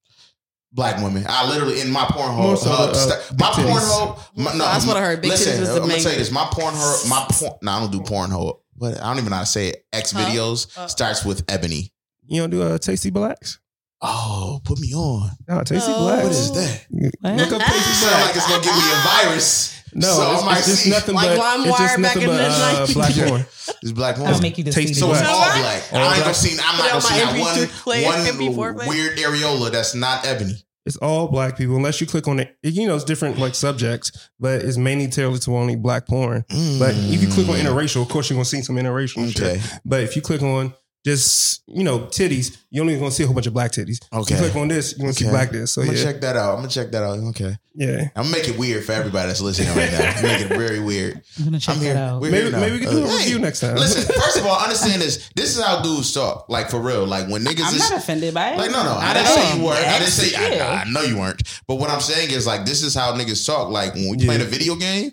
[0.73, 1.25] Black women.
[1.27, 2.57] I literally in my Pornhub.
[2.57, 4.19] So uh, st- my Pornhub.
[4.37, 5.21] no, that's what I heard.
[5.21, 6.31] Big listen, I'm gonna tell you this.
[6.31, 7.09] My porn hole.
[7.09, 7.53] My porn.
[7.61, 8.59] No, I don't do Pornhub.
[8.81, 9.85] But I don't even know how to say it.
[9.93, 11.93] X videos uh, starts with ebony.
[12.27, 13.59] You don't do a uh, tasty blacks?
[14.01, 15.29] Oh, put me on.
[15.47, 15.99] Oh, Tasty oh.
[15.99, 16.23] Black.
[16.23, 16.87] What is that?
[16.89, 18.25] Look up Tasty Black.
[18.25, 19.77] like it's gonna give me a virus.
[19.93, 23.45] No, so it's, it's just nothing like but it's just nothing but uh, black porn.
[23.83, 24.29] It's black porn.
[24.29, 24.93] I'll make you tasty.
[24.93, 25.83] So it's all black.
[25.93, 26.57] All I ain't gonna see.
[26.63, 30.63] I'm not gonna see that one one weird areola that's not ebony.
[30.85, 32.57] It's all black people, unless you click on it.
[32.63, 36.43] You know, it's different like subjects, but it's mainly tailored to only black porn.
[36.49, 36.79] Mm.
[36.79, 39.59] But if you click on interracial, of course you're gonna see some interracial okay.
[39.59, 39.79] shit.
[39.85, 43.33] But if you click on just you know titties, you're only gonna see a whole
[43.33, 43.99] bunch of black titties.
[44.13, 45.25] Okay, you click on this, you're gonna okay.
[45.25, 45.71] see black this.
[45.71, 46.03] So I'm gonna yeah.
[46.03, 46.51] check that out.
[46.51, 47.17] I'm gonna check that out.
[47.29, 50.11] Okay, yeah, I'm gonna make it weird for everybody that's listening right now.
[50.15, 51.21] I'm make it very weird.
[51.39, 51.97] I'm gonna check I'm here.
[51.97, 52.21] out.
[52.21, 53.75] maybe, maybe we can do a uh, review next time.
[53.75, 55.29] Listen, first of all, understand this.
[55.35, 56.47] This is how dudes talk.
[56.49, 57.05] Like for real.
[57.05, 57.65] Like when niggas.
[57.65, 58.57] I'm is, not offended by it.
[58.57, 58.91] Like no, no.
[58.91, 59.73] I, I didn't say you were.
[59.73, 60.59] I didn't say.
[60.59, 61.41] I, I, know you weren't.
[61.67, 63.69] But what I'm saying is like this is how niggas talk.
[63.69, 64.25] Like when we yeah.
[64.25, 65.11] playing a video game.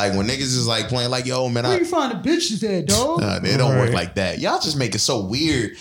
[0.00, 2.66] Like when niggas is like playing, like yo, man, Where I, you find the bitches
[2.66, 3.20] at, dog?
[3.20, 4.38] Nah, they don't work like that.
[4.38, 5.76] Y'all just make it so weird.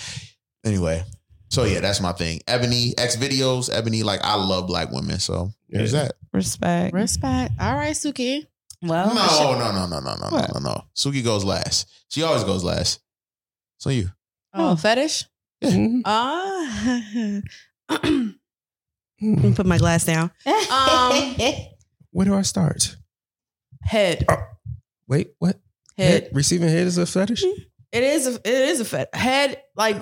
[0.66, 1.06] Anyway,
[1.48, 2.42] so yeah, that's my thing.
[2.46, 4.04] Ebony X videos, Ebony.
[4.04, 6.16] Like I love black women, so there's that.
[6.34, 6.94] Respect.
[6.94, 7.54] Respect.
[7.62, 8.46] All right, Suki.
[8.82, 10.84] Well, no, no, no, no, no, no, no, no.
[10.94, 11.90] Suki goes last.
[12.10, 13.00] She always goes last.
[13.78, 14.10] So you.
[14.54, 14.76] Oh, oh.
[14.76, 15.24] fetish.
[15.62, 15.70] Yeah.
[15.70, 16.02] Mm-hmm.
[16.04, 17.40] Uh,
[19.22, 20.30] Let me put my glass down.
[20.70, 21.36] Um,
[22.12, 22.98] Where do I start?
[23.90, 24.26] Head.
[24.30, 24.38] Oh,
[25.08, 25.60] wait, what?
[25.98, 26.24] Head.
[26.24, 26.30] head.
[26.32, 27.44] Receiving head is a fetish.
[27.44, 27.62] Mm-hmm.
[27.92, 28.28] It is.
[28.28, 29.20] A, it is a fetish.
[29.20, 29.98] Head, like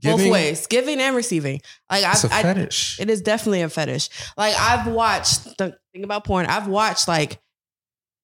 [0.00, 1.60] Giving, both ways, giving and receiving.
[1.90, 3.00] Like it's I, a fetish.
[3.00, 4.10] I, it is definitely a fetish.
[4.36, 6.46] Like I've watched the thing about porn.
[6.46, 7.40] I've watched like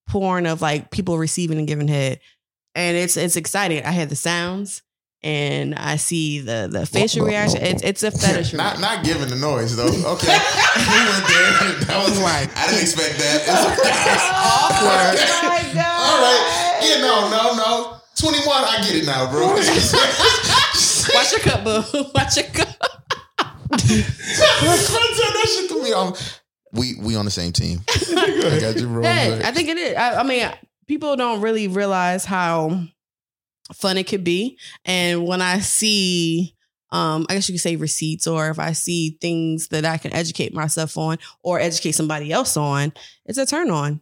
[0.07, 2.21] porn of like people receiving and giving head,
[2.75, 3.83] and it's it's exciting.
[3.83, 4.83] I hear the sounds
[5.25, 7.59] and I see the the facial reaction.
[7.63, 8.53] It's it's a fetish.
[8.53, 9.89] not not giving the noise though.
[9.89, 11.73] Okay, we went there.
[11.89, 12.47] That was right.
[12.55, 13.41] I didn't expect that.
[13.49, 15.17] Awkward.
[15.17, 15.97] oh my god.
[16.05, 16.41] All right.
[16.87, 17.01] Yeah.
[17.01, 17.29] No.
[17.33, 17.57] No.
[17.57, 17.97] No.
[18.15, 18.63] Twenty one.
[18.63, 19.47] I get it now, bro.
[21.15, 21.81] Watch your cup, boo.
[22.13, 22.77] Watch your cup.
[25.33, 25.91] that shit to me.
[25.91, 26.13] I'm,
[26.71, 27.81] we we on the same team.
[27.89, 29.01] I got you, bro.
[29.01, 29.95] Hey, I think it is.
[29.97, 30.47] I, I mean,
[30.87, 32.85] people don't really realize how
[33.73, 36.55] fun it could be, and when I see
[36.91, 40.13] um, I guess you could say receipts, or if I see things that I can
[40.13, 42.93] educate myself on or educate somebody else on,
[43.25, 44.01] it's a turn on.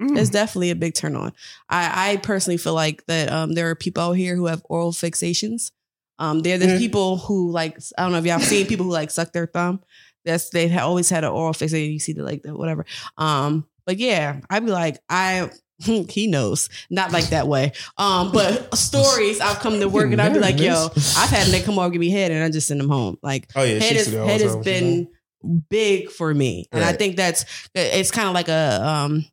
[0.00, 0.18] Mm.
[0.18, 1.32] It's definitely a big turn on.
[1.68, 4.92] I, I personally feel like that um, there are people out here who have oral
[4.92, 5.70] fixations.
[6.18, 6.78] Um, they're the mm.
[6.78, 9.80] people who like I don't know if y'all seen people who like suck their thumb.
[10.24, 11.92] That's they've always had an oral fixation.
[11.92, 12.86] You see the like the whatever.
[13.18, 15.50] Um, but yeah, I'd be like I
[16.08, 16.68] he knows.
[16.90, 17.72] Not like that way.
[17.98, 21.64] Um but stories i've come to work and i'd be like yo i've had Nick
[21.64, 23.18] come over give me head and i just send them home.
[23.22, 25.08] Like oh yeah head, is, head has been
[25.68, 26.66] big for me.
[26.72, 26.94] And right.
[26.94, 27.44] i think that's
[27.74, 29.24] it's kind of like a um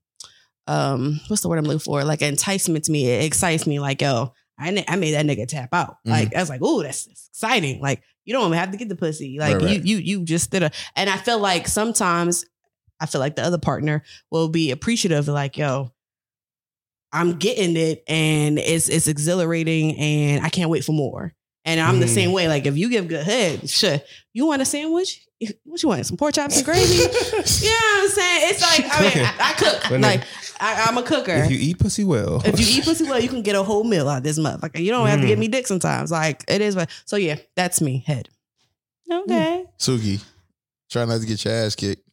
[0.68, 2.04] um what's the word i'm looking for?
[2.04, 3.08] Like enticement to me.
[3.10, 5.98] It excites me like yo i, I made that nigga tap out.
[6.00, 6.12] Mm-hmm.
[6.12, 7.82] like i was like oh that's exciting.
[7.82, 9.38] Like you don't even have to get the pussy.
[9.40, 9.84] Like right, right.
[9.84, 12.46] you you you just did a and i feel like sometimes
[13.00, 15.92] i feel like the other partner will be appreciative of like yo
[17.14, 21.34] I'm getting it and it's it's exhilarating and I can't wait for more.
[21.64, 22.02] And I'm mm.
[22.02, 22.48] the same way.
[22.48, 24.00] Like if you give good head, sure.
[24.34, 25.28] You want a sandwich?
[25.64, 26.06] What you want?
[26.06, 26.94] Some pork chops and gravy?
[26.96, 28.50] you know what I'm saying?
[28.50, 30.00] It's like I mean, I, I cook.
[30.00, 30.24] like
[30.60, 31.32] I, am a cooker.
[31.32, 33.84] If you eat pussy well, if you eat pussy well, you can get a whole
[33.84, 34.64] meal out of this month.
[34.64, 35.24] Like you don't have mm.
[35.24, 35.42] to give mm.
[35.42, 36.12] me dick sometimes.
[36.12, 36.76] Like it is.
[36.76, 38.04] But So yeah, that's me.
[38.06, 38.30] Head.
[39.12, 39.66] Okay.
[39.78, 40.24] Suki,
[40.90, 42.08] try not to get your ass kicked.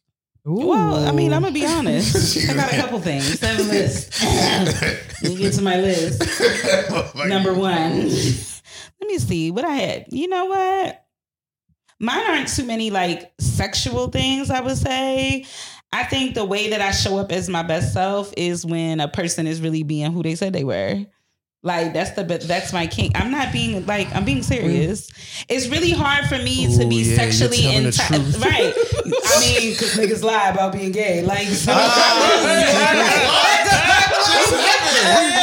[0.47, 0.67] Ooh.
[0.69, 2.49] Well, I mean, I'm gonna be honest.
[2.49, 3.39] I got a couple things.
[3.39, 4.23] Seven lists.
[4.23, 6.23] Let me get to my list.
[6.89, 8.07] oh Number one.
[8.07, 10.05] Let me see what I had.
[10.09, 11.05] You know what?
[11.99, 14.49] Mine aren't too many like sexual things.
[14.49, 15.45] I would say.
[15.91, 19.07] I think the way that I show up as my best self is when a
[19.07, 21.03] person is really being who they said they were.
[21.61, 23.11] Like that's the that's my king.
[23.15, 24.45] I'm not being like I'm being mm.
[24.45, 25.09] serious.
[25.49, 28.73] It's really hard for me Ooh, to be yeah, sexually in right.
[28.73, 31.21] I mean, because niggas lie about being gay.
[31.21, 31.77] Like, so, you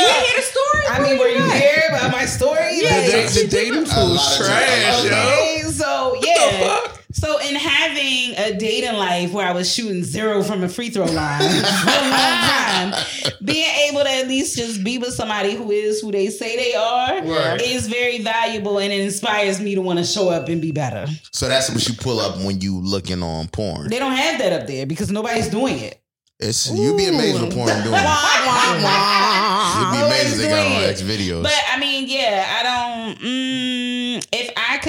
[0.07, 0.87] hear the story?
[0.89, 2.81] I mean, were you here about my story?
[2.81, 5.71] Yeah, like, the, the dating pool's trash, okay, yo.
[5.71, 6.96] So yeah.
[7.17, 11.07] So in having a dating life where I was shooting zero from a free throw
[11.07, 12.95] line for a long time,
[13.43, 16.75] being able to at least just be with somebody who is who they say they
[16.75, 17.63] are right.
[17.63, 21.07] is very valuable and it inspires me to want to show up and be better.
[21.33, 23.89] So that's what you pull up when you looking on porn.
[23.89, 25.99] They don't have that up there because nobody's doing it.
[26.39, 27.95] It's you'd be amazed what porn doing.
[27.95, 31.43] you'd be amazed they got on X videos.
[31.43, 33.19] But I mean, yeah, I don't.
[33.21, 33.96] Mm, if I could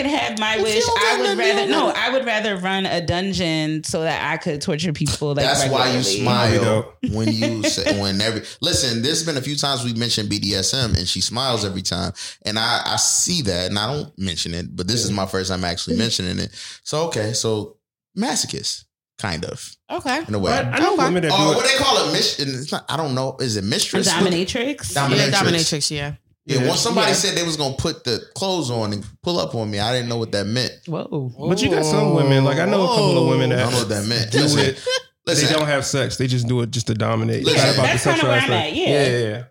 [0.08, 1.68] have my wish, I would rather.
[1.68, 5.30] No, I would rather run a dungeon so that I could torture people.
[5.30, 5.90] Like that's regularly.
[5.90, 8.44] why you smile when you say when every.
[8.62, 12.14] Listen, there's been a few times we mentioned BDSM, and she smiles every time,
[12.44, 15.50] and I I see that, and I don't mention it, but this is my first
[15.50, 16.52] time actually mentioning it.
[16.84, 17.78] So okay, so
[18.18, 18.86] masochist
[19.18, 19.76] kind of.
[19.90, 20.24] Okay.
[20.28, 20.52] In a way.
[20.52, 22.50] I, know women that oh, what they call it, mission.
[22.50, 22.86] It's not.
[22.90, 23.38] I don't know.
[23.40, 24.08] Is it mistress?
[24.08, 24.94] A dominatrix.
[24.94, 25.18] dominatrix.
[25.18, 25.92] Yeah, dominatrix.
[25.92, 26.14] Yeah.
[26.48, 26.68] Yeah, yeah.
[26.70, 27.14] once somebody yeah.
[27.14, 30.08] said they was gonna put the clothes on and pull up on me, I didn't
[30.08, 30.72] know what that meant.
[30.88, 31.34] Whoa!
[31.38, 33.74] But you got some women, like I know a couple of women that I don't
[33.74, 34.32] know what that meant.
[34.32, 34.82] Do it.
[35.26, 35.48] Listen.
[35.48, 37.44] They don't have sex; they just do it just to dominate.
[37.44, 38.74] Listen, that's kind of where I'm at.
[38.74, 38.88] Yeah.
[38.88, 39.44] yeah, yeah.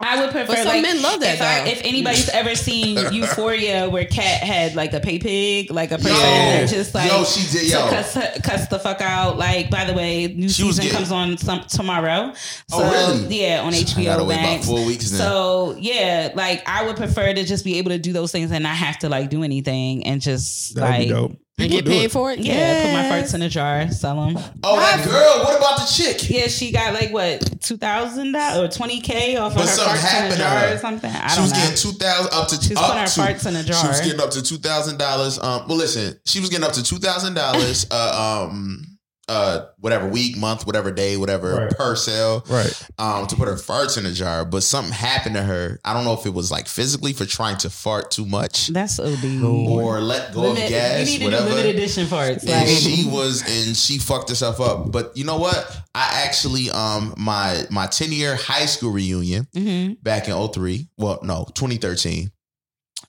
[0.00, 0.46] I would prefer.
[0.46, 1.34] But some like, men love that.
[1.34, 5.90] If, I, if, anybody's ever seen Euphoria, where Kat had like a pay pig, like
[5.90, 8.14] a person yo, that just like yo, she did yo cuss,
[8.44, 9.38] cuss, the fuck out.
[9.38, 12.32] Like, by the way, new she season comes on some tomorrow.
[12.32, 12.34] Oh,
[12.68, 13.40] so, oh really?
[13.40, 14.66] Yeah, on HBO Max.
[14.66, 15.10] four weeks.
[15.10, 15.18] Now.
[15.18, 18.62] So yeah, like I would prefer to just be able to do those things and
[18.62, 22.12] not have to like do anything and just That'd like and get paid it.
[22.12, 22.38] for it?
[22.38, 22.86] Yeah, yes.
[22.86, 24.38] put my farts in a jar, sell them.
[24.62, 25.44] Oh, that girl.
[25.44, 26.28] What about the chick?
[26.28, 29.76] Yeah, she got like what two thousand dollars or twenty k off but of her
[29.76, 31.10] farts in a jar or something.
[31.10, 31.58] I she was know.
[31.58, 32.56] getting two thousand up to.
[32.56, 33.82] She's up putting her to, farts in a jar.
[33.82, 35.38] She was getting up to two thousand dollars.
[35.38, 37.86] Um, well, listen, she was getting up to two thousand dollars.
[37.90, 38.97] Uh, um
[39.28, 41.76] uh whatever week, month, whatever day, whatever right.
[41.76, 42.44] per sale.
[42.48, 42.88] Right.
[42.98, 44.44] Um, to put her farts in a jar.
[44.44, 45.78] But something happened to her.
[45.84, 48.68] I don't know if it was like physically for trying to fart too much.
[48.68, 49.42] That's OD.
[49.42, 51.10] Or let go Limit, of gas.
[51.10, 51.44] You need whatever.
[51.44, 52.42] to do limited edition farts.
[52.42, 52.68] And like.
[52.68, 54.90] she was and she fucked herself up.
[54.90, 55.56] But you know what?
[55.94, 59.94] I actually um my my 10 year high school reunion mm-hmm.
[60.02, 60.88] back in 03.
[60.96, 62.30] Well, no, 2013.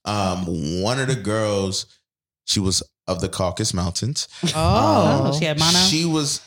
[0.05, 1.85] Um, one of the girls,
[2.45, 4.27] she was of the Caucasus Mountains.
[4.55, 5.77] Oh, um, she had mono.
[5.79, 6.41] She was.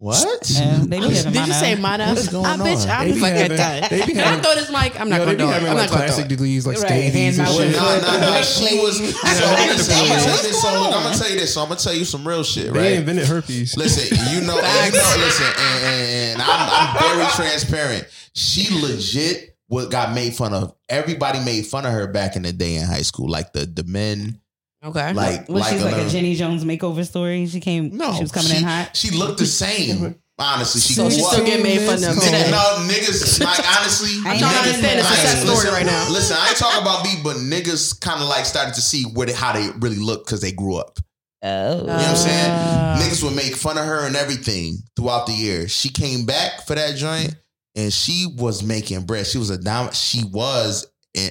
[0.00, 0.48] What?
[0.48, 2.06] Yeah, they be Did you say mono?
[2.06, 2.60] What's going I on?
[2.60, 3.82] bitch, I'm fucking done.
[3.90, 5.54] They be having, I thought it's like I'm not going to do it.
[5.54, 6.92] I'm like not classic disease like right.
[6.92, 7.72] and shit.
[7.72, 8.42] No, no, no.
[8.42, 8.98] She was.
[8.98, 10.62] So, I'm gonna tell you this.
[10.62, 11.54] So look, I'm gonna tell you this.
[11.54, 12.68] So I'm gonna tell you some real shit.
[12.68, 12.74] Right?
[12.74, 13.76] They invented herpes.
[13.76, 18.06] Listen, you know, you know listen, and, and, and I'm, I'm very transparent.
[18.34, 20.74] She legit what got made fun of.
[20.88, 23.82] Everybody made fun of her back in the day in high school, like the the
[23.82, 24.40] men
[24.84, 25.12] Okay.
[25.12, 27.46] Like, was like she like a Jenny Jones makeover story?
[27.46, 27.96] She came.
[27.96, 28.96] No, she was coming she, in hot.
[28.96, 30.14] She looked the same.
[30.40, 32.48] Honestly, she so she still getting made fun of today.
[32.52, 33.42] No, niggas.
[33.42, 36.08] Like honestly, I'm trying to understand the success story listen, right now.
[36.12, 39.26] Listen, I ain't talking about me, but niggas kind of like started to see where
[39.26, 41.00] they, how they really look because they grew up.
[41.42, 41.80] Oh.
[41.80, 42.50] You know what I'm saying?
[42.50, 43.00] Uh.
[43.00, 45.66] Niggas would make fun of her and everything throughout the year.
[45.66, 47.34] She came back for that joint
[47.74, 49.26] and she was making bread.
[49.26, 50.86] She was a dom- she was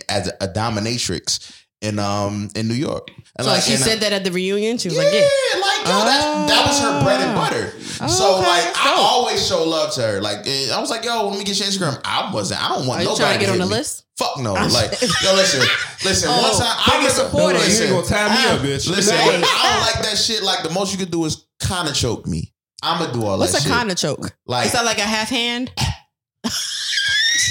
[0.09, 3.09] as a, a dominatrix in um in New York.
[3.37, 4.77] And so like, she said I, that at the reunion.
[4.77, 6.05] She was yeah, like, "Yeah, like yo, oh.
[6.05, 8.47] that, that was her bread and butter." Oh, so okay.
[8.47, 10.21] like, I always show love to her.
[10.21, 12.63] Like, eh, I was like, "Yo, let me get your Instagram." I wasn't.
[12.63, 13.71] I don't want Are nobody trying to get on the me.
[13.71, 14.05] list.
[14.17, 14.53] Fuck no.
[14.53, 15.61] Like, yo, listen,
[16.03, 16.29] listen.
[16.31, 17.61] oh, one time, I was supported.
[17.61, 18.89] You gonna tie me up, bitch.
[18.89, 20.41] Listen, I don't like that shit.
[20.41, 22.53] Like, the most you could do is kind of choke me.
[22.81, 23.59] I'm gonna do all What's that.
[23.59, 24.35] What's a kind of choke?
[24.45, 25.71] Like, is that like a half hand?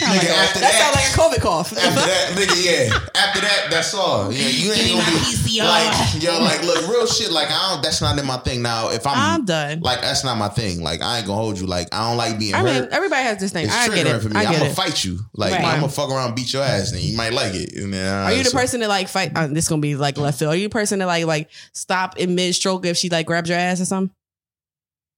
[0.00, 1.72] Nigga, like after that, that sounds like a COVID cough.
[1.72, 2.98] After that, nigga, yeah.
[3.14, 4.32] After that, that's all.
[4.32, 5.64] Yeah, you ain't gonna be PCR.
[5.64, 7.30] like, yo, like, look, real shit.
[7.30, 7.82] Like, I don't.
[7.82, 8.62] That's not in my thing.
[8.62, 9.80] Now, if I'm, I'm done.
[9.80, 10.82] Like, that's not my thing.
[10.82, 11.66] Like, I ain't gonna hold you.
[11.66, 12.54] Like, I don't like being.
[12.54, 12.64] I hurt.
[12.82, 13.66] mean, everybody has this thing.
[13.66, 14.20] It's I get it.
[14.20, 14.36] For me.
[14.36, 15.20] I am gonna fight you.
[15.34, 15.64] Like, right.
[15.64, 17.74] I'm gonna fuck around, beat your ass, and you might like it.
[17.76, 18.58] And then, uh, Are you the so.
[18.58, 19.32] person that like fight?
[19.34, 20.52] Uh, this gonna be like left field.
[20.52, 23.48] Are you the person that like like stop in mid stroke if she like grabs
[23.48, 24.14] your ass or something?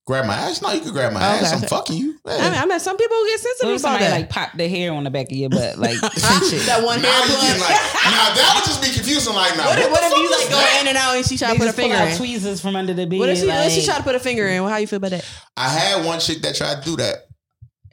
[0.08, 0.62] Grab my ass?
[0.62, 1.44] No, you can grab my okay.
[1.44, 1.52] ass.
[1.52, 2.18] I'm fucking you.
[2.24, 2.40] Hey.
[2.40, 4.12] I, mean, I mean, some people who get sensitive about somebody, that.
[4.12, 7.60] Like pop the hair on the back of your butt, like that one hair plug.
[7.60, 7.76] Like,
[8.08, 9.34] now that would just be confusing.
[9.34, 11.52] Like, now what, what, what if you like go in and out and she try
[11.52, 12.16] to put a finger in?
[12.16, 13.18] Tweezers from under the bed.
[13.18, 14.62] What if she, like, she try to put a finger in?
[14.62, 15.28] Well, how you feel about that?
[15.58, 17.28] I had one chick that tried to do that.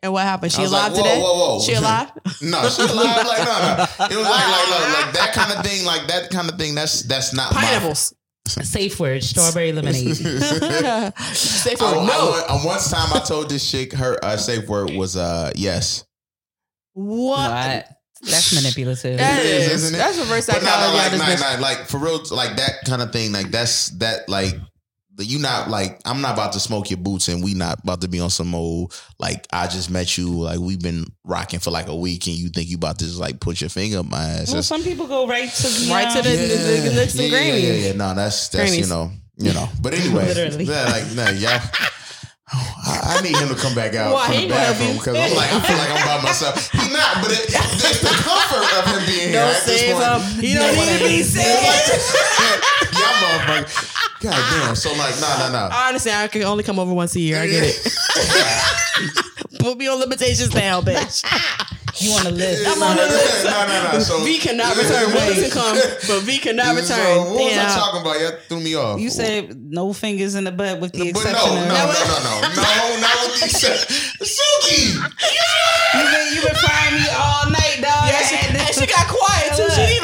[0.01, 0.53] And what happened?
[0.53, 1.19] She alive like, whoa, today?
[1.19, 2.11] Whoa, whoa, She alive?
[2.43, 3.27] no, she alive.
[3.27, 4.05] Like no, no.
[4.07, 5.83] It was like, like, like, like that kind of thing.
[5.83, 6.75] Like that kind of thing.
[6.75, 8.14] That's that's not pineapples.
[8.57, 10.15] My, Safe word: strawberry lemonade.
[10.15, 11.97] safe word.
[11.97, 12.31] I, no.
[12.31, 16.05] I, I, once time I told this chick her uh, safe word was uh yes.
[16.93, 17.49] What?
[17.49, 17.89] what?
[18.21, 19.17] That's manipulative.
[19.17, 19.97] That is, isn't it?
[19.97, 21.17] That's reverse psychology.
[21.17, 23.31] But like, like, like for real, like that kind of thing.
[23.31, 24.55] Like that's that like
[25.23, 28.07] you not like I'm not about to smoke your boots and we not about to
[28.07, 31.87] be on some old like I just met you like we've been rocking for like
[31.87, 34.23] a week and you think you about to just like put your finger up my
[34.23, 34.51] ass.
[34.53, 36.35] Well, some people go right to the right to the, yeah.
[36.35, 38.79] the, the, the, the, yeah, yeah, yeah, yeah, No, that's that's Grammys.
[38.79, 39.67] you know you know.
[39.81, 40.33] But anyway,
[40.63, 41.61] yeah, like nah, y'all.
[42.47, 45.51] I, I, need him to come back out Why, from the bathroom because I'm like
[45.51, 46.71] I feel like I'm by myself.
[46.71, 49.41] He's not, but it, it's the comfort of him being here.
[49.41, 50.21] Don't say him.
[50.39, 52.84] He don't need to be saved.
[53.05, 54.21] Y'all motherfucker.
[54.21, 54.75] God damn.
[54.75, 55.69] So like, nah, nah, nah.
[55.71, 56.23] I understand.
[56.23, 57.39] I can only come over once a year.
[57.39, 59.59] I get it.
[59.59, 61.23] Put me on limitations now, bitch.
[62.01, 62.59] You want to live?
[62.67, 63.45] I'm on the list.
[63.45, 63.99] No, no, no.
[63.99, 65.15] So, V cannot return.
[65.15, 65.77] Willis can come,
[66.07, 66.99] but V cannot return.
[66.99, 68.19] So what was I talking about?
[68.19, 68.99] You threw me off.
[68.99, 71.95] You said no fingers in the butt with the but exception no, of no, no,
[71.95, 73.95] no, no, no, not with the exception.
[74.19, 78.11] Suki, you been you been frying me all night, dog.
[78.11, 79.71] Yeah, she, and she got quiet too.
[79.71, 79.94] She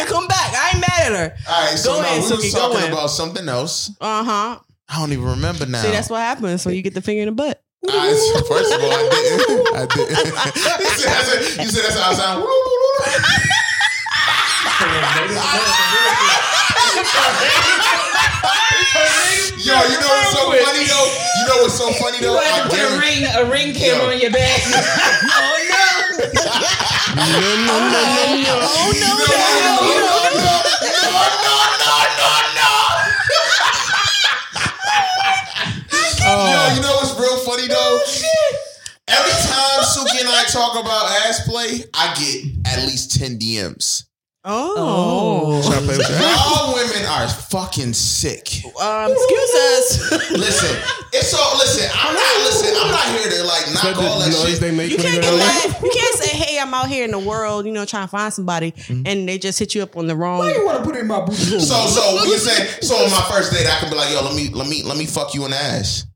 [1.11, 1.51] I ain't mad at her.
[1.51, 3.91] All right, so go now we Suki, was talking about something else.
[3.99, 4.59] Uh huh.
[4.89, 5.81] I don't even remember now.
[5.81, 7.63] See, that's what happens when you get the finger in the butt.
[7.87, 9.75] I, first of all, I didn't.
[9.75, 10.09] I didn't.
[10.81, 12.43] you, said, I said, you said that's how I sound.
[19.61, 21.09] Yo, you know what's so funny though?
[21.37, 22.33] You know what's so funny though?
[22.33, 24.61] You had to put a ring, a ring camera on your back.
[24.67, 25.87] oh no!
[27.15, 28.43] No, no, no, no, no!
[28.43, 28.59] No!
[28.59, 28.70] No,
[41.81, 44.05] ass I get at least 10 DMs.
[44.43, 44.73] Oh.
[44.75, 45.61] oh.
[45.61, 48.65] All women are fucking sick.
[48.81, 50.11] Um, excuse us.
[50.31, 50.77] listen,
[51.13, 54.59] it's all listen, I'm not listen, I'm not here to like knock all that shit.
[54.59, 55.83] They make you, can't get mad.
[55.83, 58.33] you can't say, hey, I'm out here in the world, you know, trying to find
[58.33, 59.03] somebody mm-hmm.
[59.05, 60.39] and they just hit you up on the wrong.
[60.39, 61.59] Why you want to put in my booty hole?
[61.59, 64.35] So so you say so on my first date I can be like, yo, let
[64.35, 66.07] me let me let me fuck you in the ass.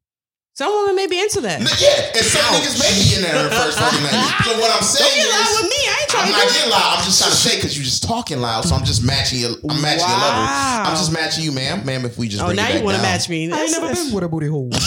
[0.55, 1.59] Some women may be into that.
[1.59, 2.63] Yeah, and some Ouch.
[2.63, 4.15] niggas may be in there the first fucking night.
[4.45, 5.75] So what I'm saying Don't get loud with me.
[5.83, 6.95] I ain't trying I'm to not getting loud.
[6.95, 8.63] I'm just trying to say because you're just talking loud.
[8.63, 9.51] So I'm just matching your.
[9.67, 10.15] I'm matching wow.
[10.15, 10.47] your level.
[10.87, 11.85] I'm just matching you, ma'am.
[11.85, 12.41] Ma'am, if we just.
[12.41, 13.51] Oh, now you want to match me?
[13.51, 14.71] I ain't never been with a booty hole.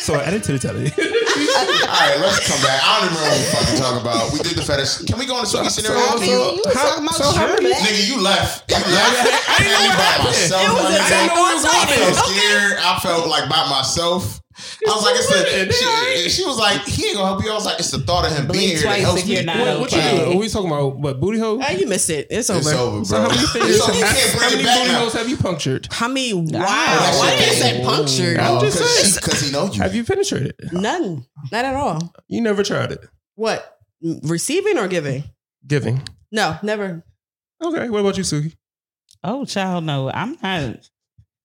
[0.00, 0.90] so I added to the telly.
[1.34, 2.78] All right, let's come back.
[2.78, 4.32] I don't even remember what we fucking talking about.
[4.32, 5.02] We did the fetish.
[5.10, 5.98] Can we go on the Suki scenario?
[5.98, 8.70] So, so, you was how, talking about so how many, Nigga, you left.
[8.70, 9.50] You left.
[9.50, 10.62] I didn't know by myself.
[10.62, 12.78] It was I felt scared.
[12.78, 14.43] I felt like by myself.
[14.56, 17.50] I was like, it's the, she, she, was like, he ain't gonna help you.
[17.50, 19.44] I was like, it's the thought of him being here that helps me.
[19.44, 20.36] What, what you doing?
[20.36, 20.96] Are we talking about?
[20.96, 21.58] What booty hole?
[21.58, 22.28] Hey, you missed it.
[22.30, 22.60] It's over.
[22.60, 23.04] It's over, bro.
[23.04, 23.84] So how many fingers?
[23.84, 25.88] Have, how many booty holes have you punctured?
[25.90, 26.34] How many?
[26.34, 26.60] Wow.
[26.60, 27.18] wow.
[27.18, 28.38] Why did you say punctured?
[28.38, 29.82] I'm just saying because he knows you.
[29.82, 30.54] Have you penetrated?
[30.72, 31.26] None.
[31.50, 32.14] Not at all.
[32.28, 33.04] You never tried it.
[33.34, 33.78] What?
[34.02, 35.24] Receiving or giving?
[35.66, 36.02] Giving.
[36.30, 37.04] No, never.
[37.62, 37.88] Okay.
[37.90, 38.54] What about you, Suki?
[39.24, 40.10] Oh, child, no.
[40.10, 40.90] I'm not.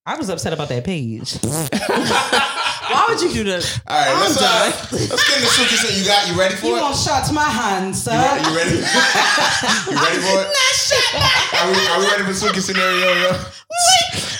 [0.09, 1.37] I was upset about that page.
[1.45, 3.61] Why would you do that?
[3.85, 5.77] All right, let's, uh, let's get into Suki.
[5.77, 6.77] So you got you ready for you it?
[6.77, 8.17] You want shot to my hand, sir?
[8.17, 8.81] You, ready?
[9.85, 10.49] You ready for it?
[10.49, 11.61] Not shot.
[11.61, 13.37] Are we, are we ready for Suki scenario, yo?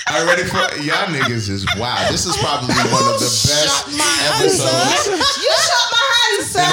[0.10, 1.54] Are you ready for y'all niggas?
[1.54, 2.02] Is wow.
[2.10, 3.94] This is probably one of the best
[4.42, 5.06] episodes.
[5.38, 6.66] you shot my hand, sir.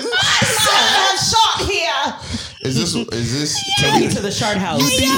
[2.94, 3.58] this is this?
[3.78, 4.80] Take me to the shard house.
[4.82, 5.08] Excuse me.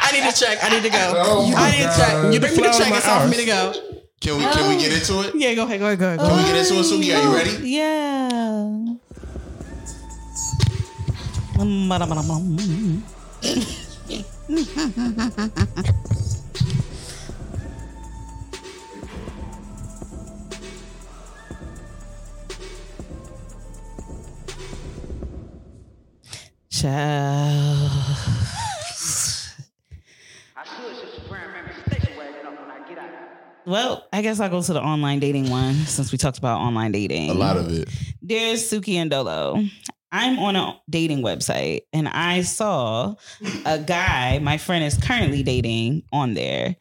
[0.00, 0.58] I need to check.
[0.62, 1.12] I need to go.
[1.16, 2.32] Oh I need to check.
[2.32, 2.90] You bring me the check.
[2.92, 3.72] It's time for me to go.
[4.20, 5.34] Can we can we get into it?
[5.34, 6.20] Yeah, go ahead, go ahead, go ahead.
[6.20, 7.12] Can we get into it, Suki?
[7.12, 7.68] Are you oh, ready?
[7.68, 8.28] Yeah.
[26.82, 27.92] Child.
[33.64, 36.90] Well, I guess I'll go to the online dating one since we talked about online
[36.90, 37.30] dating.
[37.30, 37.88] A lot of it.
[38.20, 39.62] There's Suki and Dolo.
[40.10, 43.14] I'm on a dating website and I saw
[43.64, 46.74] a guy my friend is currently dating on there.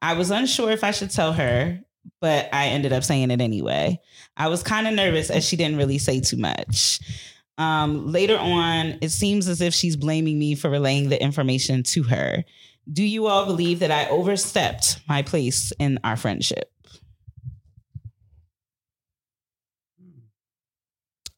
[0.00, 1.80] I was unsure if I should tell her,
[2.20, 4.00] but I ended up saying it anyway.
[4.36, 7.00] I was kind of nervous as she didn't really say too much.
[7.60, 12.02] Um, later on, it seems as if she's blaming me for relaying the information to
[12.04, 12.42] her.
[12.90, 16.72] Do you all believe that I overstepped my place in our friendship?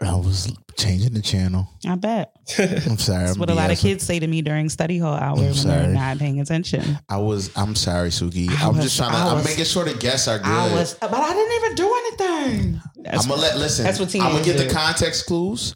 [0.00, 1.68] I was changing the channel.
[1.86, 2.32] I bet.
[2.58, 3.24] I'm sorry.
[3.24, 5.52] That's I'm what a lot of kids say to me during study hall hour when
[5.54, 6.98] they're not paying attention.
[7.08, 7.56] I was.
[7.56, 8.48] I'm sorry, Suki.
[8.48, 9.16] I am just trying to.
[9.16, 10.46] I'm making sure the guests are good.
[10.46, 12.80] I was, but I didn't even do anything.
[12.96, 13.84] That's I'm gonna let listen.
[13.84, 14.68] That's what I'm gonna get do.
[14.68, 15.74] the context clues.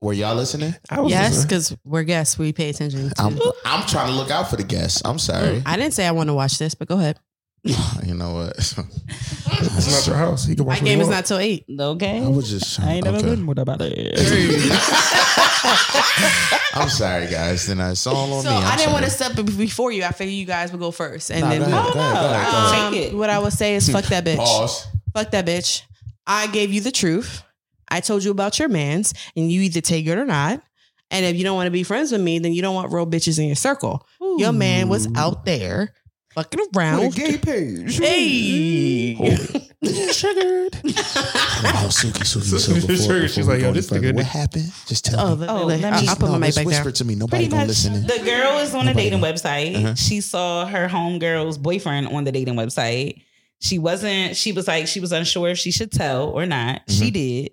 [0.00, 0.74] Were y'all listening?
[0.90, 2.38] I was yes, because we're guests.
[2.38, 3.10] We pay attention.
[3.10, 3.14] To.
[3.20, 5.02] I'm, I'm trying to look out for the guests.
[5.04, 5.60] I'm sorry.
[5.66, 7.18] I didn't say I want to watch this, but go ahead.
[8.04, 8.56] you know what?
[8.56, 10.46] it's not your house.
[10.46, 11.64] He can watch My game is not till eight.
[11.68, 12.24] Okay.
[12.24, 12.78] I was just.
[12.78, 14.14] I ain't never been with about it.
[16.74, 17.66] I'm sorry, guys.
[17.66, 18.56] Then I saw all on so me.
[18.56, 20.04] I'm I didn't want to step before you.
[20.04, 22.20] I figured you guys would go first, and nah, then go ahead, go ahead, go
[22.20, 22.84] ahead, go ahead.
[22.84, 23.16] Um, Take it.
[23.16, 24.36] What I would say is, fuck that bitch.
[24.36, 24.86] Pause.
[25.12, 25.82] Fuck that bitch.
[26.24, 27.42] I gave you the truth.
[27.90, 30.62] I told you about your man's, and you either take it or not.
[31.10, 33.06] And if you don't want to be friends with me, then you don't want real
[33.06, 34.06] bitches in your circle.
[34.22, 34.36] Ooh.
[34.38, 35.94] Your man was out there
[36.34, 37.00] fucking around.
[37.00, 37.98] With a gay page.
[37.98, 39.14] Hey.
[40.12, 40.74] Sugared.
[40.84, 44.14] oh, Suki, Suki, so before, before She's like, yo, this nigga.
[44.14, 44.72] What happened?
[44.86, 45.46] Just tell oh, me.
[45.48, 46.08] Oh, let me.
[46.08, 46.92] I'll put no, my mic back whisper down.
[46.92, 47.14] to me.
[47.14, 48.06] Nobody Pretty gonna listen.
[48.06, 49.76] The girl was on Nobody a dating website.
[49.76, 49.94] Uh-huh.
[49.94, 53.22] She saw her homegirl's boyfriend on the dating website.
[53.60, 56.86] She wasn't, she was like, she was unsure if she should tell or not.
[56.86, 57.04] Mm-hmm.
[57.04, 57.50] She did.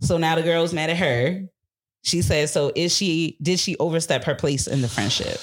[0.00, 1.42] So now the girl's mad at her.
[2.02, 5.40] She says, so is she, did she overstep her place in the friendship?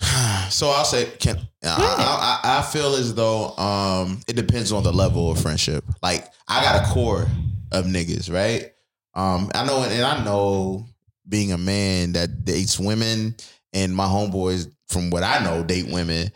[0.50, 4.92] So I'll say, can I, I, I, feel as though um, it depends on the
[4.92, 5.84] level of friendship.
[6.02, 7.26] Like I got a core
[7.70, 8.72] of niggas, right?
[9.14, 10.86] Um, I know, and I know
[11.28, 13.36] being a man that dates women,
[13.74, 16.32] and my homeboys, from what I know, date women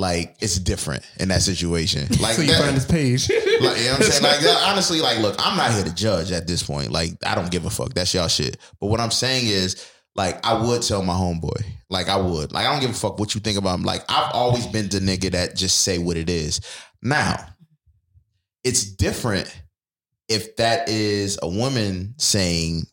[0.00, 2.08] like it's different in that situation.
[2.20, 3.30] Like so you that, find this page.
[3.30, 4.22] like, you know what I'm saying?
[4.22, 6.90] Like honestly, like look, I'm not here to judge at this point.
[6.90, 7.94] Like I don't give a fuck.
[7.94, 8.58] That's y'all shit.
[8.78, 11.64] But what I'm saying is, like, I would tell my homeboy.
[11.88, 12.52] Like I would.
[12.52, 13.84] Like I don't give a fuck what you think about him.
[13.84, 16.60] Like I've always been the nigga that just say what it is.
[17.02, 17.36] Now,
[18.64, 19.54] it's different
[20.28, 22.86] if that is a woman saying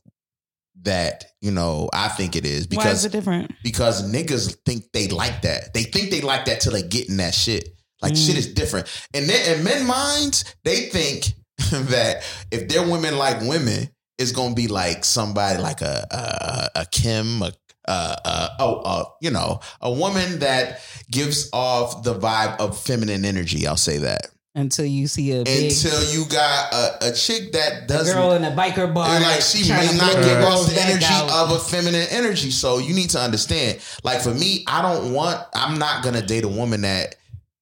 [0.88, 3.52] that you know I think it is because Why is it different?
[3.64, 5.74] Because niggas think they like that.
[5.74, 7.70] They think they like that till they get in that shit.
[8.02, 8.28] Like mm.
[8.28, 8.88] shit is different.
[9.14, 11.26] And then in men minds, they think
[11.90, 16.86] that if they're women like women, it's gonna be like somebody like a a, a
[16.86, 17.52] Kim, a
[17.88, 23.24] uh, uh, oh, uh, you know, a woman that gives off the vibe of feminine
[23.24, 23.66] energy.
[23.66, 24.28] I'll say that
[24.58, 28.44] until you see a big, until you got a, a chick that doesn't girl in
[28.44, 31.30] a biker bar like she may not give off the energy out.
[31.30, 35.40] of a feminine energy so you need to understand like for me i don't want
[35.54, 37.16] i'm not gonna date a woman that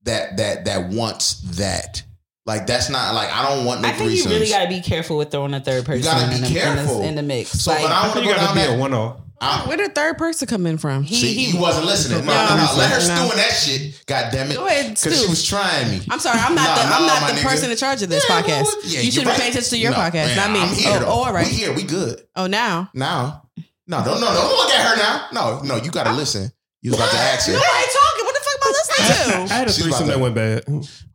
[0.03, 2.01] that that that wants that
[2.45, 3.87] like that's not like I don't want no.
[3.87, 4.25] I think threesomes.
[4.25, 6.03] you really gotta be careful with throwing a third person.
[6.03, 7.49] You gotta be in, careful in the, in the mix.
[7.49, 8.69] So, like, but I want to go down that.
[8.69, 9.17] A one off.
[9.41, 9.65] Ah.
[9.67, 11.03] Where did third person come in from?
[11.03, 12.25] He, See, he, he wasn't listening.
[12.25, 14.03] No, no, no, Let her stew in that shit.
[14.05, 14.55] God damn it.
[14.55, 16.01] Go ahead, Because she was trying me.
[16.09, 16.39] I'm sorry.
[16.39, 18.63] I'm not the, I'm not the person in charge of this yeah, podcast.
[18.63, 19.39] Well, yeah, you should right.
[19.39, 20.59] pay attention to your no, podcast, man, not me.
[20.61, 21.47] I'm here, oh, oh, all right.
[21.47, 21.73] We here.
[21.73, 22.21] We good.
[22.35, 22.89] Oh, now.
[22.93, 23.43] Now.
[23.87, 25.27] No, no, no, don't look at her now.
[25.31, 26.51] No, no, you gotta listen.
[26.81, 27.53] You was about to ask her.
[27.53, 28.25] You ain't talking.
[28.25, 29.53] What the fuck am I listening to?
[29.53, 30.63] I had a threesome that went bad.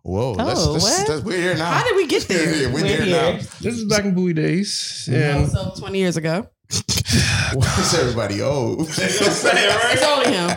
[0.02, 1.72] Whoa, oh, that's, that's, that's, we're here now.
[1.72, 2.68] How did we get there?
[2.68, 3.38] we're, we're here, here, now.
[3.60, 5.08] This is back in Bowie days.
[5.10, 5.46] Yeah.
[5.46, 6.48] So 20 years ago.
[7.54, 8.80] Why is everybody old?
[8.88, 10.50] it's only him.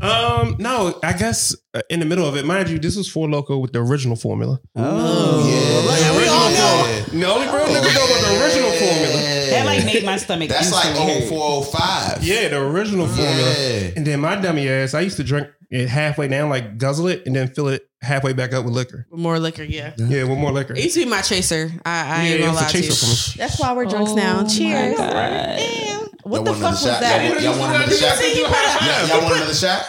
[0.00, 3.26] Um, no, I guess uh, in the middle of it, mind you, this was Four
[3.26, 4.60] Loko with the original formula.
[4.76, 5.88] Oh, yeah.
[5.90, 7.04] Like, the original formula.
[7.10, 9.22] The only real niggas know about the original formula.
[9.50, 10.50] That like made my stomach.
[10.50, 12.22] That's like 0405.
[12.22, 13.92] Yeah, the original formula.
[13.96, 17.26] And then my dummy ass, I used to drink it halfway down, like guzzle it,
[17.26, 19.06] and then fill it halfway back up with liquor.
[19.10, 19.94] With more liquor, yeah.
[19.96, 20.74] Yeah, with more liquor.
[20.74, 21.70] It used to be my chaser.
[21.84, 22.88] I, I yeah, ain't gonna lie to you.
[23.36, 24.46] That's why we're drunks oh now.
[24.46, 24.96] Cheers.
[24.96, 26.08] Damn.
[26.22, 27.42] What the fuck was that?
[27.42, 28.18] Y'all, want another shot?
[29.08, 29.86] Y'all want another shot?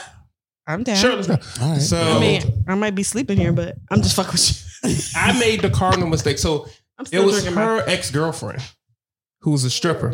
[0.66, 0.96] I'm down.
[0.96, 1.38] Sure, let's go.
[1.62, 1.82] All right.
[1.82, 4.96] So I mean, I might be sleeping here, but I'm just fucking with you.
[5.16, 6.38] I made the cardinal mistake.
[6.38, 6.68] So
[7.12, 8.62] it was her ex girlfriend
[9.42, 10.12] who was a stripper.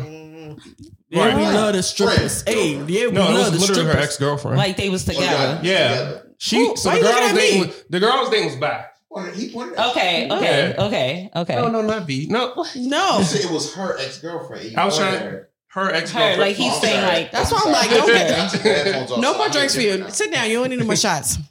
[1.10, 1.38] Yeah, right.
[1.38, 2.44] we love the strippers.
[2.44, 4.58] Hey, yeah, we no, love it was the literally her ex girlfriend.
[4.58, 5.60] Like they was together.
[5.64, 6.58] Yeah, she.
[6.58, 8.92] Ooh, so the girl's name was the girl's name was back.
[9.18, 10.86] Okay, okay, yeah.
[10.86, 11.56] okay, okay.
[11.56, 12.28] No, no, not B.
[12.30, 13.20] No, no.
[13.22, 14.76] it was her ex girlfriend.
[14.78, 15.20] I was trying.
[15.20, 15.50] Her.
[15.68, 16.42] Her ex girlfriend.
[16.42, 20.10] Like he's saying, like that's why I'm like, okay, no more drinks for you.
[20.10, 20.50] Sit down.
[20.50, 21.38] You don't need any more shots.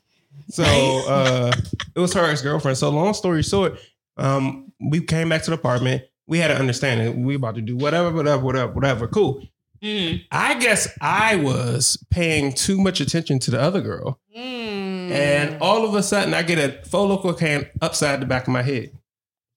[0.50, 1.52] So uh,
[1.96, 2.76] it was her ex girlfriend.
[2.76, 3.78] So long story short,
[4.18, 6.02] um, we came back to the apartment.
[6.26, 7.24] We had an understanding.
[7.24, 9.08] We about to do whatever, whatever, whatever, whatever.
[9.08, 9.42] Cool.
[9.82, 10.24] Mm.
[10.30, 14.20] I guess I was paying too much attention to the other girl.
[14.36, 14.63] Mm.
[15.12, 18.52] And all of a sudden, I get a Four Loko can upside the back of
[18.52, 18.92] my head.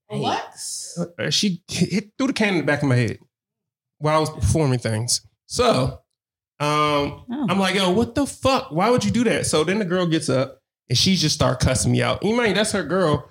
[0.08, 0.56] What?
[1.20, 3.20] Uh, she hit, threw the can in the back of my head
[4.00, 5.22] while I was performing things.
[5.46, 6.02] So
[6.60, 7.46] um, oh.
[7.50, 8.72] I'm like, yo, what the fuck?
[8.72, 9.46] Why would you do that?
[9.46, 12.24] So then the girl gets up and she just start cussing me out.
[12.24, 13.30] You mind that's her girl.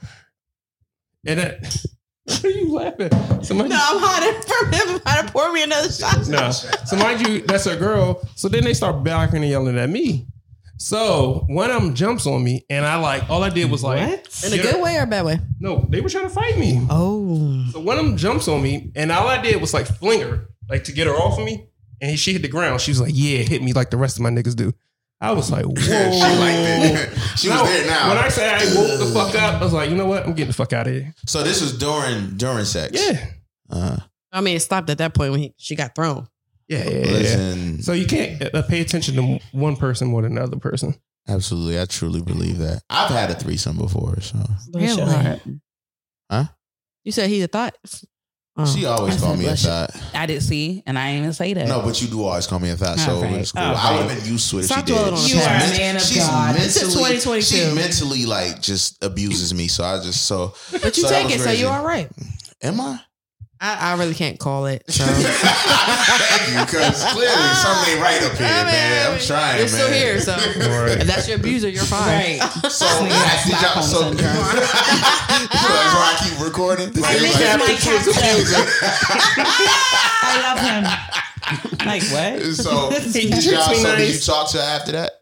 [1.27, 1.87] And that
[2.27, 3.11] What are you laughing?
[3.45, 6.27] So no, I'm hiding from him how to pour me another shot.
[6.29, 6.51] No.
[6.51, 8.21] So mind you, that's her girl.
[8.35, 10.27] So then they start backing and yelling at me.
[10.79, 14.09] So one of them jumps on me, and I like all I did was like
[14.09, 14.45] what?
[14.47, 15.39] in a good way or a bad way.
[15.59, 16.87] No, they were trying to fight me.
[16.91, 17.65] Oh.
[17.73, 20.49] So one of them jumps on me, and all I did was like fling her,
[20.69, 21.69] like to get her off of me.
[22.01, 22.81] And she hit the ground.
[22.83, 24.75] She was like, "Yeah, hit me like the rest of my niggas do."
[25.21, 25.75] I was like, whoa.
[25.77, 27.19] she liked it.
[27.39, 28.09] she no, was there now.
[28.11, 30.25] When I say I woke the fuck up, I was like, you know what?
[30.25, 31.15] I'm getting the fuck out of here.
[31.27, 32.93] So this was during during sex.
[32.93, 33.25] Yeah.
[33.71, 33.97] Uh,
[34.31, 36.29] I mean, it stopped at that point when he, she got thrown.
[36.69, 37.81] Yeah, yeah, Listen, yeah.
[37.81, 40.95] So you can't uh, pay attention to one person more than another person.
[41.29, 42.83] Absolutely, I truly believe that.
[42.91, 44.39] I've had a threesome before, so
[44.73, 45.41] really,
[46.31, 46.45] huh?
[47.05, 47.77] You said he a thought.
[48.59, 49.91] Oh, she always called me a thought.
[50.15, 51.69] I didn't see, and I didn't even say that.
[51.69, 52.99] No, but you do always call me a thought.
[52.99, 53.35] So right.
[53.35, 53.63] it's cool.
[53.63, 54.63] I would have been used to it.
[54.63, 55.13] Stop she did.
[55.13, 56.55] On you are a man of she's God.
[56.55, 57.43] Mentally, 2022.
[57.43, 59.69] She mentally like just abuses me.
[59.69, 60.55] So I just so.
[60.73, 62.09] But you so take it, so you're all right.
[62.63, 63.01] Am I?
[63.61, 64.85] I, I, really can't call it.
[64.91, 65.05] So.
[65.09, 69.13] Thank you because clearly something ain't right up here, I mean, man.
[69.13, 71.01] I'm trying, You're still here, so right.
[71.01, 72.39] if that's your abuser, you're fine.
[72.39, 72.53] Right.
[72.77, 74.23] So, that's y'all, so, so that's
[75.95, 76.89] why I keep recording.
[76.89, 77.67] I miss my
[80.23, 81.87] I love him.
[81.87, 82.43] Like what?
[82.55, 85.13] So did y'all, so did you talk to her after that?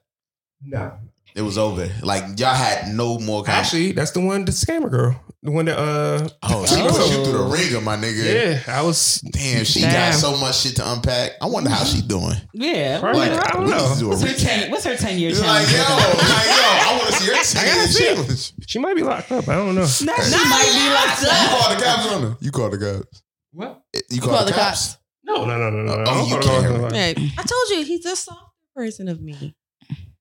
[0.64, 0.92] No.
[1.34, 1.88] It was over.
[2.02, 3.44] Like y'all had no more.
[3.46, 5.20] Actually, that's the one, the scammer girl.
[5.44, 8.24] When the one that uh oh she put you through the ringer, my nigga.
[8.24, 9.66] Yeah, I was damn.
[9.66, 9.92] She damn.
[9.92, 11.32] got so much shit to unpack.
[11.42, 12.32] I wonder how she doing.
[12.54, 13.94] Yeah, like, I don't know.
[13.98, 15.70] Do what's, her ten, what's her ten year challenge?
[15.70, 18.52] Like yo, like yo, I want to see her ten year challenge.
[18.66, 19.46] She might be locked up.
[19.46, 19.82] I don't know.
[19.82, 21.42] No, she might be locked up.
[21.42, 22.36] You called the cops on her.
[22.40, 23.22] You called the cops.
[23.52, 23.82] What?
[23.92, 24.92] You, you called, called the, cops?
[24.92, 24.98] cops?
[25.24, 26.04] No, no, no, no, no.
[26.06, 26.92] Oh, you can't.
[26.94, 28.40] Hey, I told you he's the soft
[28.74, 29.54] version of me.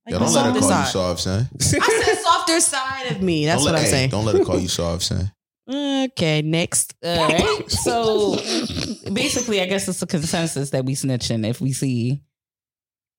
[0.06, 0.82] Like don't let her call side.
[0.82, 1.50] you soft, son.
[1.60, 3.46] I said softer side of me.
[3.46, 4.10] That's don't what I'm hey, saying.
[4.10, 5.32] Don't let her call you soft, son.
[5.66, 6.94] Okay, next.
[7.02, 7.72] All right.
[7.72, 8.36] so
[9.14, 12.22] basically, I guess it's a consensus that we snitching if we see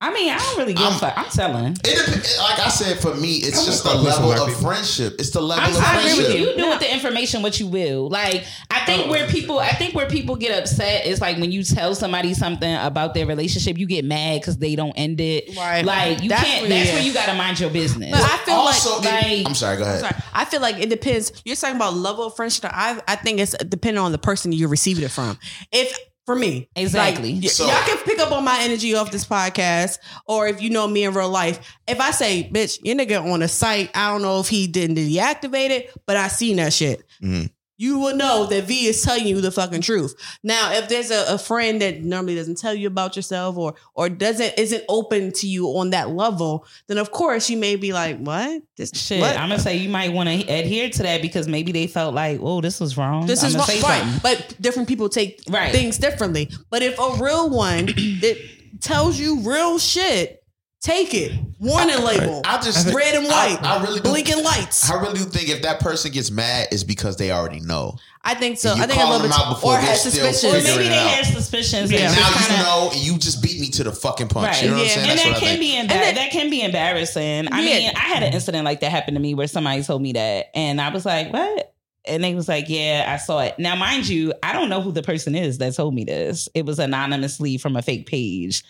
[0.05, 1.15] I mean, I don't really give a fuck.
[1.17, 1.79] I'm telling.
[1.83, 5.15] It, like I said, for me, it's just the level of friendship.
[5.19, 6.13] It's the level I'm, of I friendship.
[6.13, 6.51] agree with you.
[6.51, 8.11] You do with the information what you will.
[8.11, 9.11] Like, I think oh.
[9.11, 12.75] where people, I think where people get upset is like when you tell somebody something
[12.75, 15.57] about their relationship, you get mad because they don't end it.
[15.57, 15.83] Right.
[15.83, 16.69] Like you that's can't.
[16.69, 18.11] That's where you got to mind your business.
[18.11, 19.79] But I feel also, like, like, I'm sorry.
[19.79, 20.01] Go ahead.
[20.01, 20.17] Sorry.
[20.35, 21.33] I feel like it depends.
[21.47, 22.67] You're talking about level of friendship.
[22.67, 25.39] I I think it's depending on the person you're receiving it from.
[25.73, 26.69] If for me.
[26.77, 27.35] Exactly.
[27.41, 30.71] Like, so, y'all can pick up on my energy off this podcast, or if you
[30.71, 31.79] know me in real life.
[31.87, 34.97] If I say, "Bitch, your nigga on a site," I don't know if he didn't
[34.97, 37.05] deactivate it, but I seen that shit.
[37.23, 37.47] Mm-hmm
[37.85, 40.15] you will know that V is telling you the fucking truth.
[40.43, 44.09] Now, if there's a, a, friend that normally doesn't tell you about yourself or or
[44.09, 48.19] doesn't isn't open to you on that level, then of course you may be like,
[48.19, 48.63] "What?
[48.77, 49.37] This shit." What?
[49.37, 52.41] I'm gonna say you might want to adhere to that because maybe they felt like,
[52.43, 54.21] "Oh, this was wrong." This I'm is wrong, right?
[54.23, 55.71] But different people take right.
[55.71, 56.51] things differently.
[56.71, 58.37] But if a real one that
[58.81, 60.44] tells you real shit
[60.85, 61.33] Take it.
[61.59, 62.43] Warning label.
[62.45, 63.57] I just red and white.
[63.63, 64.91] I, I really do, blinking lights.
[64.91, 67.97] I really do think if that person gets mad, it's because they already know.
[68.23, 68.75] I think so.
[68.75, 70.45] I think a little bit or had suspicions.
[70.45, 71.91] Or maybe they had suspicions.
[71.91, 72.13] Yeah.
[72.13, 74.47] Now kinda, you know, you just beat me to the fucking punch.
[74.47, 74.63] Right.
[74.63, 74.83] You know yeah.
[74.83, 75.11] what I'm saying?
[75.11, 77.49] And That's that can be embar- that that, can be embarrassing.
[77.51, 80.13] I mean, I had an incident like that happen to me where somebody told me
[80.13, 81.75] that, and I was like, "What?"
[82.05, 84.93] And they was like, "Yeah, I saw it." Now, mind you, I don't know who
[84.93, 86.47] the person is that told me this.
[86.55, 88.63] It was anonymously from a fake page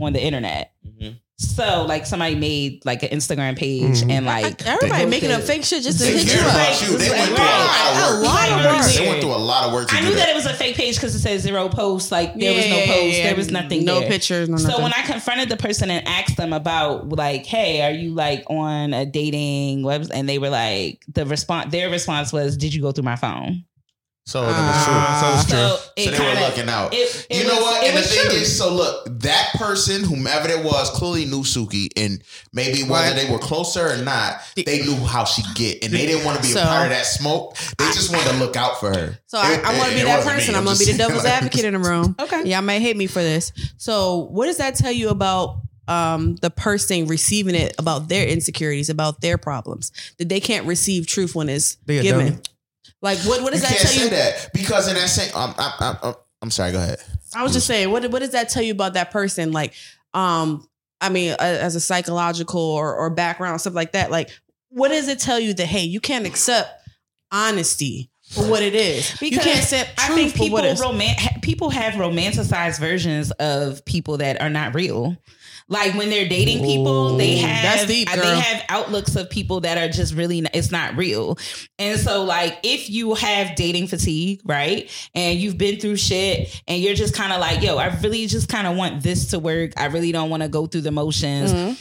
[0.00, 0.72] on the internet.
[0.86, 1.16] Mm-hmm.
[1.40, 4.10] So like somebody made like an Instagram page mm-hmm.
[4.10, 6.82] and like everybody making up fake shit just to hit you up.
[6.82, 6.98] You.
[6.98, 8.92] They went through a lot of work.
[8.92, 9.88] They went through a lot of work.
[9.90, 10.16] I knew that.
[10.16, 10.28] that.
[10.28, 12.12] it was a fake page because it says zero posts.
[12.12, 13.16] Like there yeah, was no post.
[13.16, 13.86] Yeah, there was nothing.
[13.86, 14.10] No there.
[14.10, 14.50] pictures.
[14.50, 14.82] No so nothing.
[14.82, 18.92] when I confronted the person and asked them about like, hey, are you like on
[18.92, 20.10] a dating website?
[20.12, 21.72] And they were like, the response.
[21.72, 23.64] Their response was, did you go through my phone?
[24.30, 24.94] So it was true.
[24.94, 25.58] Uh, so, true.
[25.58, 26.94] so, so they kinda, were looking out.
[26.94, 27.82] It, it you know was, what?
[27.82, 28.38] And the thing true.
[28.38, 33.16] is, so look, that person, whomever it was, clearly knew Suki, and maybe whether right.
[33.16, 36.42] they were closer or not, they knew how she get, and they didn't want to
[36.44, 37.56] be so, a part of that smoke.
[37.76, 39.18] They just wanted to look out for her.
[39.26, 40.52] So it, I, I want to be that person.
[40.52, 42.14] Me, I'm, I'm going to be the devil's like, advocate in the room.
[42.20, 42.44] okay.
[42.44, 43.50] Y'all may hate me for this.
[43.78, 45.56] So what does that tell you about
[45.88, 51.08] um, the person receiving it about their insecurities, about their problems, that they can't receive
[51.08, 52.40] truth when it's given.
[53.02, 53.42] Like what?
[53.42, 54.10] What does you that tell you?
[54.10, 56.72] that because in that same, I'm, I'm, I'm, I'm sorry.
[56.72, 56.98] Go ahead.
[57.34, 59.52] I was just saying, what what does that tell you about that person?
[59.52, 59.74] Like,
[60.14, 60.68] um,
[61.00, 64.10] I mean, as a psychological or, or background stuff like that.
[64.10, 64.30] Like,
[64.68, 66.68] what does it tell you that hey, you can't accept
[67.32, 69.12] honesty for what it is?
[69.12, 69.90] Because you can't accept.
[69.98, 75.16] I think people roman- people have romanticized versions of people that are not real.
[75.70, 79.88] Like when they're dating people, they have deep, they have outlooks of people that are
[79.88, 81.38] just really it's not real.
[81.78, 84.90] And so like if you have dating fatigue, right?
[85.14, 88.48] And you've been through shit and you're just kind of like, yo, I really just
[88.48, 89.72] kind of want this to work.
[89.76, 91.52] I really don't want to go through the motions.
[91.52, 91.74] Mm-hmm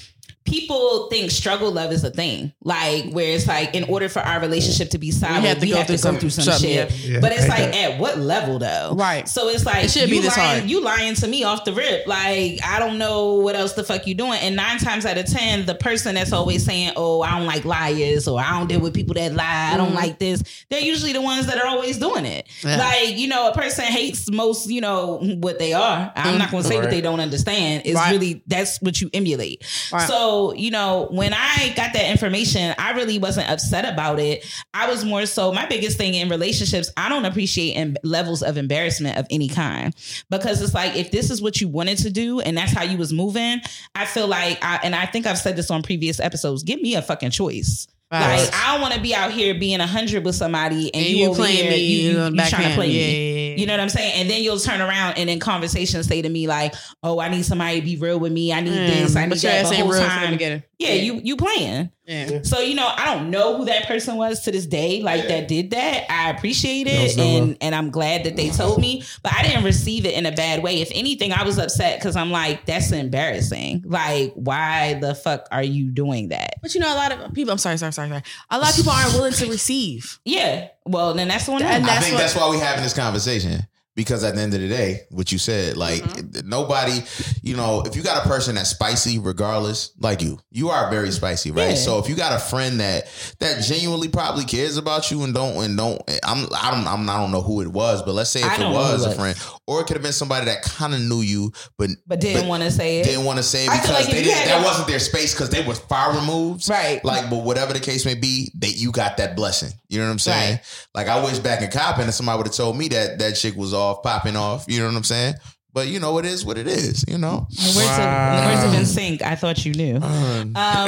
[0.50, 2.54] people think struggle love is a thing.
[2.64, 5.66] Like where it's like in order for our relationship to be solid, we have to,
[5.66, 6.92] we go, have through to go through some, some shit.
[6.92, 7.14] Yeah.
[7.14, 7.20] Yeah.
[7.20, 8.94] But it's like at what level though?
[8.96, 9.28] Right.
[9.28, 10.70] So it's like it should you be this lying, hard.
[10.70, 12.08] you lying to me off the rip.
[12.08, 14.40] Like I don't know what else the fuck you doing.
[14.40, 17.66] And nine times out of ten, the person that's always saying, "Oh, I don't like
[17.66, 19.74] liars," or "I don't deal with people that lie," mm-hmm.
[19.74, 19.96] "I don't mm-hmm.
[19.96, 22.48] like this," they're usually the ones that are always doing it.
[22.64, 22.78] Yeah.
[22.78, 26.12] Like you know, a person hates most, you know, what they are.
[26.16, 26.38] I'm mm-hmm.
[26.38, 26.86] not going to say right.
[26.86, 27.84] what they don't understand.
[27.86, 28.12] It's right.
[28.12, 29.64] really that's what you emulate.
[29.92, 30.08] Right.
[30.08, 34.46] So you know when I got that information, I really wasn't upset about it.
[34.74, 38.58] I was more so my biggest thing in relationships, I don't appreciate in levels of
[38.58, 39.94] embarrassment of any kind
[40.30, 42.98] because it's like if this is what you wanted to do and that's how you
[42.98, 43.62] was moving,
[43.96, 46.96] I feel like I and I think I've said this on previous episodes, give me
[46.96, 47.88] a fucking choice.
[48.12, 48.40] Right.
[48.40, 51.06] Like I don't want to be out here being a hundred with somebody and, and
[51.06, 53.44] you, you playing here, me, you, you, you trying to play yeah, me.
[53.46, 53.56] Yeah, yeah.
[53.58, 54.14] You know what I'm saying?
[54.16, 56.74] And then you'll turn around and in conversation say to me like,
[57.04, 58.52] "Oh, I need somebody to be real with me.
[58.52, 59.16] I need mm, this.
[59.16, 61.92] I need that." The whole time, yeah, yeah, you you playing.
[62.10, 62.42] Yeah.
[62.42, 65.48] So you know, I don't know who that person was to this day, like that
[65.48, 66.12] did that.
[66.12, 69.64] I appreciate it, no, and and I'm glad that they told me, but I didn't
[69.64, 70.82] receive it in a bad way.
[70.82, 73.84] If anything, I was upset because I'm like, that's embarrassing.
[73.86, 76.56] Like, why the fuck are you doing that?
[76.64, 77.52] But you know, a lot of people.
[77.52, 78.24] I'm sorry, sorry, sorry, sorry.
[78.50, 80.20] A lot of people aren't willing to receive.
[80.26, 80.70] Yeah.
[80.88, 81.62] Well, then that's the one.
[81.62, 84.62] And I think what, that's why we're having this conversation because at the end of
[84.62, 86.48] the day, what you said, like mm-hmm.
[86.48, 87.00] nobody,
[87.42, 91.12] you know, if you got a person that's spicy, regardless, like you, you are very
[91.12, 91.72] spicy, right?
[91.72, 91.76] Yeah.
[91.76, 95.58] So if you got a friend that that genuinely probably cares about you and don't
[95.58, 98.42] and don't, I'm I don't I'm, I don't know who it was, but let's say
[98.42, 99.38] if it was a friend,
[99.68, 102.64] or it could have been somebody that kind of knew you, but but didn't want
[102.64, 105.00] to say it, didn't want to say it because like they didn't, that wasn't their
[105.00, 107.04] space because they were far removed, right?
[107.04, 109.72] Like, but whatever the case may be, that you got that blessing.
[109.90, 110.54] You know what I'm saying?
[110.54, 110.88] Right.
[110.96, 113.56] Like I wish back in copping, and somebody would have told me that that chick
[113.56, 114.66] was off popping off.
[114.68, 115.36] You know what I'm saying?
[115.72, 117.06] But you know, it is what it is.
[117.08, 117.48] You know.
[117.50, 118.34] The words, wow.
[118.34, 119.22] of, the words of NSYNC.
[119.22, 119.98] I thought you knew.
[119.98, 120.86] Um, um, oh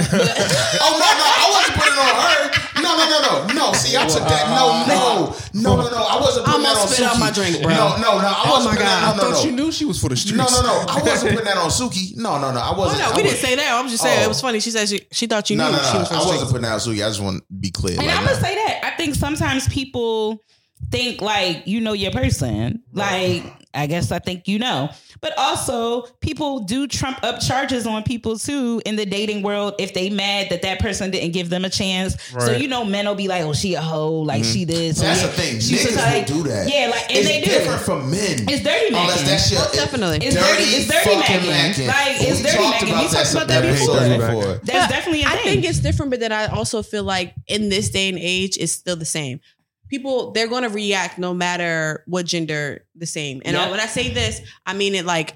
[0.97, 2.61] no, no, I wasn't putting it on her.
[2.81, 3.73] No, no, no, no, no.
[3.73, 4.49] See, I took that.
[4.49, 5.97] No, no, no, no, no.
[5.97, 7.09] I wasn't putting that on spit Suki.
[7.09, 7.69] out my drink, bro.
[7.69, 8.33] No, no, no.
[8.33, 8.73] I wasn't.
[8.73, 8.89] Oh my god.
[8.89, 9.49] That, no, no, I thought no.
[9.49, 10.37] you knew she was for the streets.
[10.37, 10.85] No, no, no.
[10.89, 12.17] I wasn't putting that on Suki.
[12.17, 12.59] No, no, no.
[12.59, 13.05] I wasn't.
[13.05, 13.71] Oh, no, we didn't say that.
[13.71, 14.25] I'm just saying oh.
[14.25, 14.59] it was funny.
[14.59, 15.63] She said she, she thought you knew.
[15.63, 15.83] No, no, no.
[15.83, 17.05] She was for I wasn't putting that on Suki.
[17.05, 17.99] I just want to be clear.
[18.01, 18.81] And I'm gonna say that.
[18.83, 20.41] I think sometimes people
[20.89, 22.83] think like you know your person.
[22.93, 23.43] Like
[23.73, 24.89] I guess I think you know.
[25.21, 29.93] But also, people do trump up charges on people too in the dating world if
[29.93, 32.33] they mad that that person didn't give them a chance.
[32.33, 32.43] Right.
[32.43, 34.51] So you know, men will be like, "Oh, she a hoe, like mm-hmm.
[34.51, 35.27] she this." So that's yeah.
[35.27, 35.55] the thing.
[35.57, 36.73] Niggas like, will do that.
[36.73, 37.51] Yeah, like and it's they do.
[37.51, 38.49] different from men.
[38.49, 39.03] It's dirty man.
[39.03, 40.17] Unless that shit, well, definitely.
[40.25, 40.63] It's dirty.
[40.63, 41.69] It's dirty man.
[41.87, 43.03] Like it's dirty man.
[43.03, 44.53] We talked about that before.
[44.65, 45.43] That's but definitely a I thing.
[45.43, 48.71] think it's different, but then I also feel like in this day and age, it's
[48.71, 49.39] still the same
[49.91, 53.41] people they're going to react no matter what gender the same.
[53.45, 53.69] And yep.
[53.69, 55.35] when I say this, I mean it like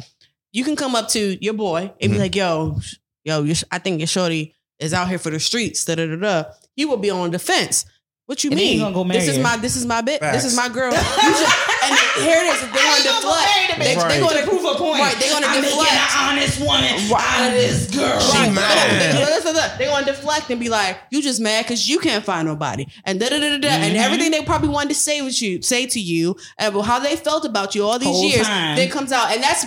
[0.53, 2.13] you can come up to your boy and mm-hmm.
[2.13, 2.79] be like, "Yo,
[3.25, 6.43] yo, I think your shorty is out here for the streets." Da da da da.
[6.75, 7.85] He will be on defense.
[8.25, 8.93] What you and mean?
[8.93, 10.19] Go this is my this is my bit.
[10.19, 10.43] Facts.
[10.43, 10.91] This is my girl.
[10.91, 11.93] You just, and
[12.25, 12.61] here it is.
[12.61, 13.77] They want to deflect.
[13.77, 14.09] They, right.
[14.09, 14.99] they going to prove a point.
[14.99, 15.15] Right.
[15.19, 15.91] They going to deflect.
[15.91, 17.21] an honest woman right.
[17.21, 18.19] out of this girl.
[18.19, 19.77] She mad.
[19.77, 22.87] They going to deflect and be like, "You just mad because you can't find nobody."
[23.03, 23.67] And da da da da.
[23.67, 23.83] Mm-hmm.
[23.83, 27.15] And everything they probably wanted to say with you, say to you, and how they
[27.15, 28.75] felt about you all these Whole years, time.
[28.75, 29.65] then comes out, and that's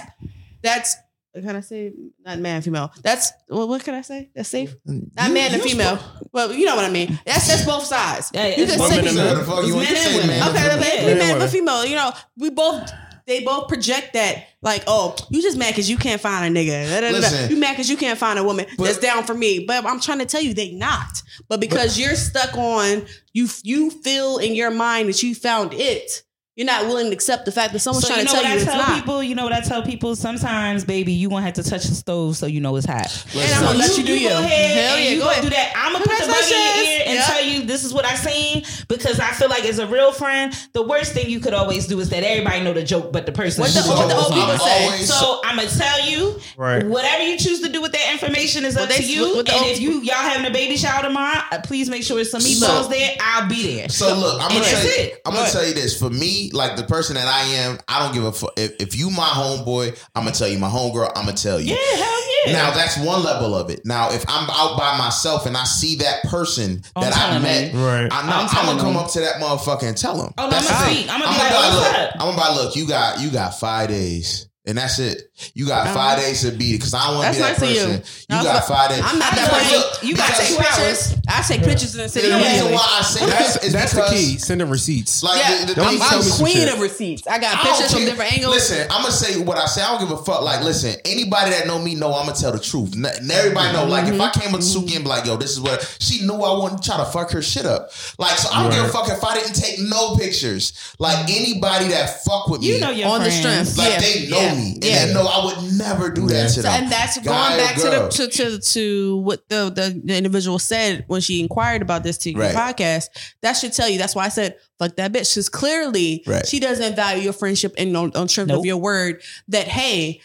[0.63, 0.97] that's
[1.35, 1.93] can I say
[2.25, 2.93] not man female?
[3.03, 4.31] That's well, what can I say?
[4.35, 4.77] That's safe.
[4.87, 5.99] Mm, not man and female.
[6.33, 7.19] Well, you know what I mean.
[7.25, 8.31] That's that's both sides.
[8.35, 10.43] Yeah, you can say men and women.
[10.43, 11.85] Okay, man, man and female.
[11.85, 12.91] You know, we both
[13.29, 17.13] they both project that like, oh, you just mad because you can't find a nigga.
[17.13, 19.67] Listen, you mad because you can't find a woman but, that's down for me.
[19.67, 21.23] But I'm trying to tell you, they not.
[21.47, 25.75] But because but, you're stuck on you, you feel in your mind that you found
[25.75, 26.23] it
[26.59, 28.43] you're not willing to accept the fact that someone's so trying you know to tell
[28.43, 28.99] you know what I tell not.
[28.99, 30.17] people, you know what I tell people?
[30.17, 33.07] Sometimes, baby, you gonna have to touch the stove so you know it's hot.
[33.33, 33.43] Listen.
[33.43, 34.29] And I'm gonna let you, do you.
[34.29, 35.45] Go ahead Hell yeah, you go ahead.
[35.45, 35.73] do that.
[35.77, 37.27] I'm gonna put the bug in your ear and yep.
[37.27, 40.53] tell you this is what I seen because I feel like as a real friend,
[40.73, 43.31] the worst thing you could always do is that everybody know the joke, but the
[43.31, 43.61] person.
[43.61, 45.05] What the, what the old people say.
[45.05, 46.85] So I'm gonna tell you, right.
[46.85, 49.39] whatever you choose to do with that information is well, up to you.
[49.39, 52.41] And if you y'all having a baby shower tomorrow, uh, please make sure it's some
[52.41, 53.17] meatballs there.
[53.21, 53.89] I'll be there.
[53.89, 55.97] So look, I'm gonna tell you, I'm gonna tell you this.
[55.97, 58.53] For me, like the person that I am, I don't give a fuck.
[58.57, 60.59] If, if you my homeboy, I'm gonna tell you.
[60.59, 61.75] My homegirl, I'm gonna tell you.
[61.75, 62.53] Yeah, hell yeah.
[62.53, 63.85] Now that's one level of it.
[63.85, 67.75] Now if I'm out by myself and I see that person I'm that I met,
[67.75, 68.09] right.
[68.11, 70.33] I know, I'm, I'm gonna come up to that motherfucker and tell him.
[70.39, 72.57] Oh, no, that's I'm gonna, I'm I'm gonna be like, look, I'm gonna be like,
[72.57, 75.33] look, you got you got five days and that's it.
[75.55, 75.95] You got uh-huh.
[75.95, 78.05] five days to beat it because I don't want to be that person.
[78.29, 79.01] You, you got five days.
[79.03, 80.07] I'm not that person.
[80.07, 81.17] You got to take pictures.
[81.27, 82.39] I take pictures and send them.
[82.39, 84.37] The reason why I say that is that's the key.
[84.37, 85.23] Send them receipts.
[85.23, 85.65] Like yeah.
[85.65, 87.27] the, the, I'm, I'm queen of receipts.
[87.27, 88.55] I got pictures from different angles.
[88.55, 89.81] Listen, I'm gonna say what I say.
[89.81, 90.43] I don't give a fuck.
[90.43, 92.93] Like, listen, anybody that know me know I'm gonna tell the truth.
[92.93, 93.87] And everybody know.
[93.89, 94.41] Like, if I mm-hmm.
[94.41, 95.09] came up to Suki and be mm-hmm.
[95.09, 97.65] like, "Yo, this is what," she knew I wanted to try to fuck her shit
[97.65, 97.89] up.
[98.19, 100.95] Like, so I don't give a fuck if I didn't take no pictures.
[100.99, 104.58] Like anybody that fuck with me, you know your on the strength, like they know
[104.59, 106.83] me and they know I would never do that to them.
[106.83, 110.59] And that's Guy going back to the to, to to what the, the, the individual
[110.59, 112.55] said when she inquired about this to your right.
[112.55, 113.07] podcast.
[113.43, 113.99] That should tell you.
[113.99, 115.35] That's why I said fuck that bitch.
[115.35, 116.47] Because clearly right.
[116.47, 118.59] she doesn't value your friendship and on, on terms nope.
[118.61, 119.23] of your word.
[119.49, 120.21] That hey.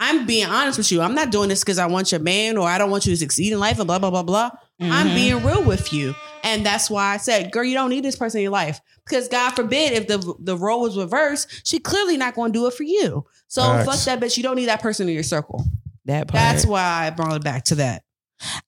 [0.00, 1.00] I'm being honest with you.
[1.00, 3.16] I'm not doing this because I want your man or I don't want you to
[3.16, 4.50] succeed in life and blah blah blah blah.
[4.82, 4.92] Mm-hmm.
[4.92, 6.16] I'm being real with you.
[6.44, 8.80] And that's why I said, girl, you don't need this person in your life.
[9.04, 12.66] Because God forbid if the the role was reversed, she clearly not going to do
[12.66, 13.24] it for you.
[13.48, 14.36] So fuck that bitch.
[14.36, 15.64] You don't need that person in your circle.
[16.04, 16.34] That part.
[16.34, 18.04] That's why I brought it back to that.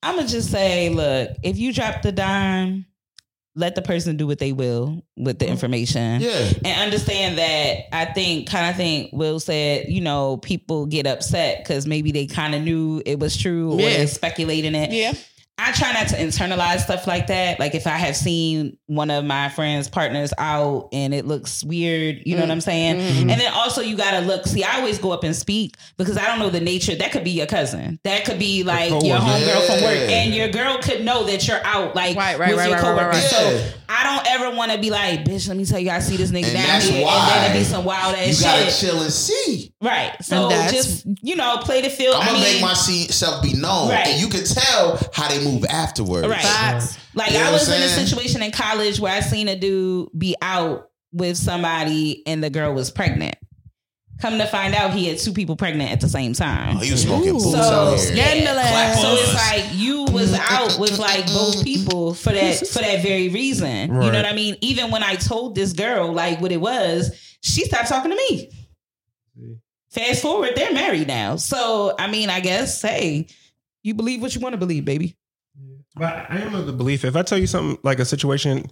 [0.02, 2.86] I'm gonna just say, look, if you drop the dime,
[3.56, 5.52] let the person do what they will with the mm-hmm.
[5.52, 6.20] information.
[6.20, 6.52] Yeah.
[6.64, 11.64] And understand that I think kind of think Will said, you know, people get upset
[11.64, 14.92] because maybe they kind of knew it was true or they're speculating it.
[14.92, 15.14] Yeah.
[15.58, 17.58] I try not to internalize stuff like that.
[17.58, 22.20] Like if I have seen one of my friends' partners out and it looks weird,
[22.26, 22.96] you know mm what I'm saying?
[22.96, 23.30] Mm-hmm.
[23.30, 24.46] And then also you gotta look.
[24.46, 26.94] See, I always go up and speak because I don't know the nature.
[26.94, 27.98] That could be your cousin.
[28.04, 29.66] That could be like your homegirl yeah.
[29.66, 32.70] from work, and your girl could know that you're out, like right, right, with right,
[32.70, 33.08] your coworker.
[33.08, 35.48] Right, so I don't ever want to be like, bitch.
[35.48, 37.64] Let me tell you, I see this nigga and down here, and then it be
[37.64, 38.38] some wild ass shit.
[38.38, 39.72] You gotta chill and see.
[39.80, 40.14] Right.
[40.22, 42.14] So just you know, play the field.
[42.16, 46.28] I'm gonna make myself be known, and you can tell how they move afterwards.
[46.28, 46.40] Right.
[46.40, 46.98] Facts.
[47.14, 50.08] Like you know I was in a situation in college where I seen a dude
[50.16, 53.36] be out with somebody and the girl was pregnant.
[54.20, 56.78] Come to find out, he had two people pregnant at the same time.
[56.78, 58.16] Oh, he was smoking booze so, out here.
[58.16, 58.94] Yeah.
[58.94, 63.28] So it's like you was out with like both people for that for that very
[63.28, 63.92] reason.
[63.92, 64.06] Right.
[64.06, 64.56] You know what I mean?
[64.62, 68.50] Even when I told this girl like what it was, she stopped talking to me.
[69.90, 71.36] Fast forward, they're married now.
[71.36, 73.26] So I mean, I guess hey,
[73.82, 75.14] you believe what you want to believe, baby.
[75.96, 78.66] But I am of the belief if I tell you something like a situation,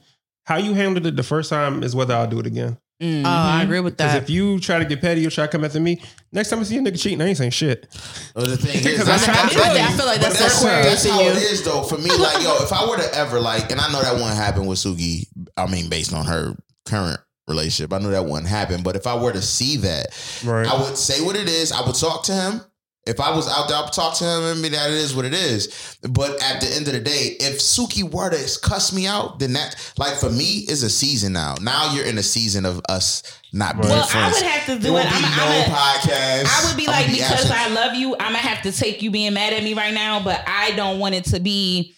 [0.45, 2.77] how you handled it the first time is whether I'll do it again.
[3.03, 3.27] Mm-hmm.
[3.27, 4.13] Oh, I agree with that.
[4.13, 6.01] Because if you try to get petty or try to come after me,
[6.33, 7.89] next time I see a nigga cheating, I ain't saying shit.
[8.37, 11.37] Well, the thing is, I, I, I, I, feel like that's, that's, that's how it
[11.37, 11.83] is though.
[11.83, 14.37] For me, like yo, if I were to ever like, and I know that wouldn't
[14.37, 15.27] happen with Suki.
[15.57, 18.83] I mean, based on her current relationship, I know that wouldn't happen.
[18.83, 20.07] But if I were to see that,
[20.45, 20.67] right.
[20.67, 21.73] I would say what it is.
[21.73, 22.61] I would talk to him.
[23.07, 25.25] If I was out there, I'd talk to him and be that it is what
[25.27, 25.99] it is.
[26.03, 29.53] But at the end of the day, if Suki were to cuss me out, then
[29.53, 31.55] that, like for me, is a season now.
[31.61, 33.23] Now you're in a season of us
[33.53, 34.37] not being well, friends.
[34.37, 35.07] I would have to do it.
[35.07, 36.47] I'm, no I'm a, podcast.
[36.47, 37.53] I would be like, be because absent.
[37.53, 40.23] I love you, I'm gonna have to take you being mad at me right now.
[40.23, 41.95] But I don't want it to be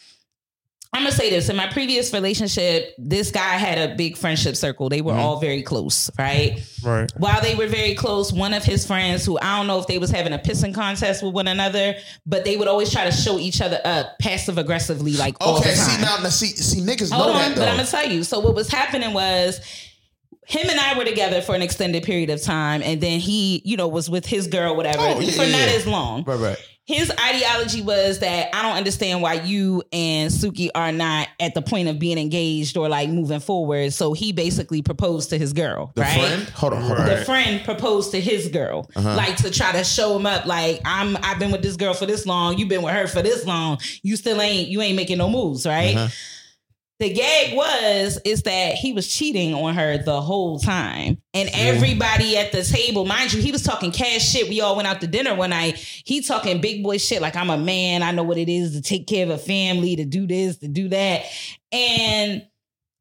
[0.96, 1.50] I'm gonna say this.
[1.50, 4.88] In my previous relationship, this guy had a big friendship circle.
[4.88, 5.20] They were mm-hmm.
[5.20, 6.66] all very close, right?
[6.82, 7.10] Right.
[7.18, 9.98] While they were very close, one of his friends, who I don't know if they
[9.98, 13.38] was having a pissing contest with one another, but they would always try to show
[13.38, 15.74] each other up passive aggressively, like okay.
[15.74, 17.54] See now, now see, see, niggas Hold know on, that.
[17.56, 17.60] Though.
[17.60, 18.24] But I'm gonna tell you.
[18.24, 19.60] So what was happening was
[20.46, 23.76] him and I were together for an extended period of time, and then he, you
[23.76, 25.76] know, was with his girl, whatever, oh, yeah, for yeah, not yeah.
[25.76, 26.24] as long.
[26.24, 31.26] Right, right his ideology was that I don't understand why you and Suki are not
[31.40, 33.92] at the point of being engaged or like moving forward.
[33.92, 36.20] So he basically proposed to his girl, the right?
[36.20, 36.48] Friend?
[36.50, 37.08] Hold on, hold on.
[37.08, 39.16] The friend proposed to his girl, uh-huh.
[39.16, 40.46] like to try to show him up.
[40.46, 42.56] Like I'm, I've been with this girl for this long.
[42.56, 43.78] You've been with her for this long.
[44.02, 45.96] You still ain't, you ain't making no moves, right?
[45.96, 46.08] Uh-huh
[46.98, 51.18] the gag was is that he was cheating on her the whole time.
[51.34, 54.48] And everybody at the table mind you he was talking cash shit.
[54.48, 55.76] We all went out to dinner one night.
[55.76, 58.02] He talking big boy shit like i'm a man.
[58.02, 60.68] I know what it is to take care of a family to do this to
[60.68, 61.24] do that.
[61.70, 62.46] And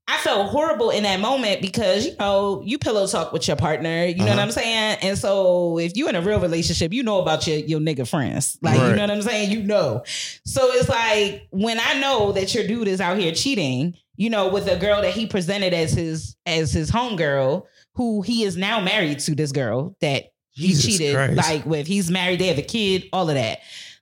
[0.07, 4.05] I felt horrible in that moment because you know you pillow talk with your partner,
[4.05, 4.35] you know uh-huh.
[4.35, 7.57] what I'm saying, and so if you in a real relationship, you know about your
[7.57, 8.89] your nigga friends, like right.
[8.89, 10.03] you know what I'm saying, you know.
[10.45, 14.49] So it's like when I know that your dude is out here cheating, you know,
[14.49, 17.63] with a girl that he presented as his as his homegirl,
[17.95, 21.37] who he is now married to this girl that he Jesus cheated Christ.
[21.37, 21.87] like with.
[21.87, 23.59] He's married, they have a kid, all of that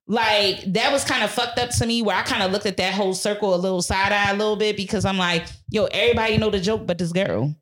[0.08, 2.78] like that was kind of fucked up to me where I kind of looked at
[2.78, 6.38] that whole circle a little side eye a little bit because I'm like, yo, everybody
[6.38, 7.56] know the joke but this girl.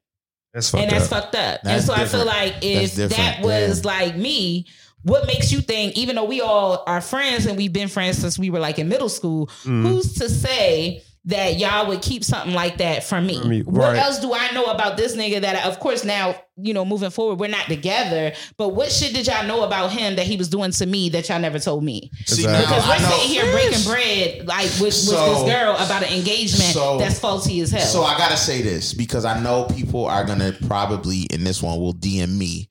[0.54, 1.62] That's and that's fucked up.
[1.64, 2.14] That's and so different.
[2.14, 3.88] I feel like if that was yeah.
[3.88, 4.68] like me,
[5.04, 8.38] what makes you think, even though we all are friends and we've been friends since
[8.38, 9.84] we were like in middle school, mm.
[9.84, 13.44] who's to say that y'all would keep something like that from me.
[13.44, 13.90] me right.
[13.90, 16.84] What else do I know about this nigga that, I, of course, now, you know,
[16.84, 20.36] moving forward, we're not together, but what shit did y'all know about him that he
[20.36, 22.10] was doing to me that y'all never told me?
[22.26, 26.14] See, because we're sitting here breaking bread, like with, so, with this girl about an
[26.14, 27.82] engagement so, that's faulty as hell.
[27.82, 31.80] So I gotta say this because I know people are gonna probably, in this one,
[31.80, 32.70] will DM me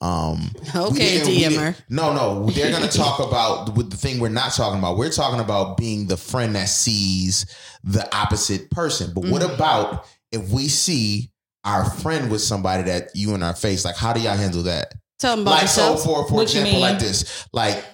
[0.00, 1.76] um, okay, DMer.
[1.88, 4.96] No, no, they're going to talk about with the thing we're not talking about.
[4.96, 7.46] We're talking about being the friend that sees
[7.82, 9.12] the opposite person.
[9.12, 9.32] But mm-hmm.
[9.32, 11.30] what about if we see
[11.64, 13.84] our friend with somebody that you in our face?
[13.84, 14.94] Like, how do y'all handle that?
[15.18, 15.98] Tell them about like yourself.
[15.98, 17.84] so for for what example, like this, like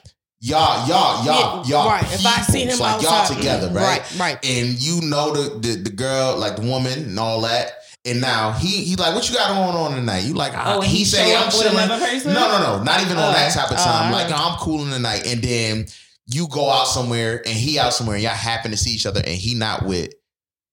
[0.40, 1.88] y'all, y'all, y'all, y'all.
[1.88, 2.04] Right.
[2.04, 4.00] If I seen him like outside, y'all together, right?
[4.18, 4.18] Right.
[4.18, 4.44] Right.
[4.44, 7.70] And you know the, the the girl, like the woman, and all that
[8.05, 10.24] and now he he like, what you got going on tonight?
[10.24, 11.74] You like, oh, he, he say I'm chilling.
[11.76, 14.12] No, no, no, not even uh, on that type of time.
[14.12, 15.86] Uh, like I'm cooling tonight, and then
[16.26, 19.20] you go out somewhere and he out somewhere, and y'all happen to see each other,
[19.20, 20.12] and he not with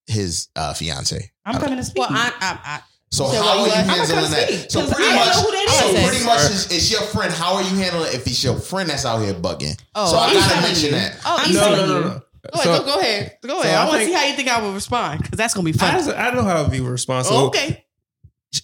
[0.07, 1.31] his uh, fiance.
[1.45, 1.99] I'm coming to speak.
[1.99, 4.71] Well, I, I, I so how are you handling that?
[4.71, 7.33] So pretty much, so pretty much, is, it's your friend.
[7.33, 9.77] How are you handling it if it's your friend that's out here bugging?
[9.95, 11.19] Oh, so I gotta mention that.
[11.25, 12.21] Oh, I'm no, no, no, no.
[12.43, 13.37] Go, so, ahead, go, go ahead.
[13.43, 13.71] Go ahead.
[13.71, 15.65] So I, I want to see how you think I would respond because that's gonna
[15.65, 15.95] be fun.
[15.95, 17.27] I, I don't know how V would respond.
[17.27, 17.85] So oh, okay.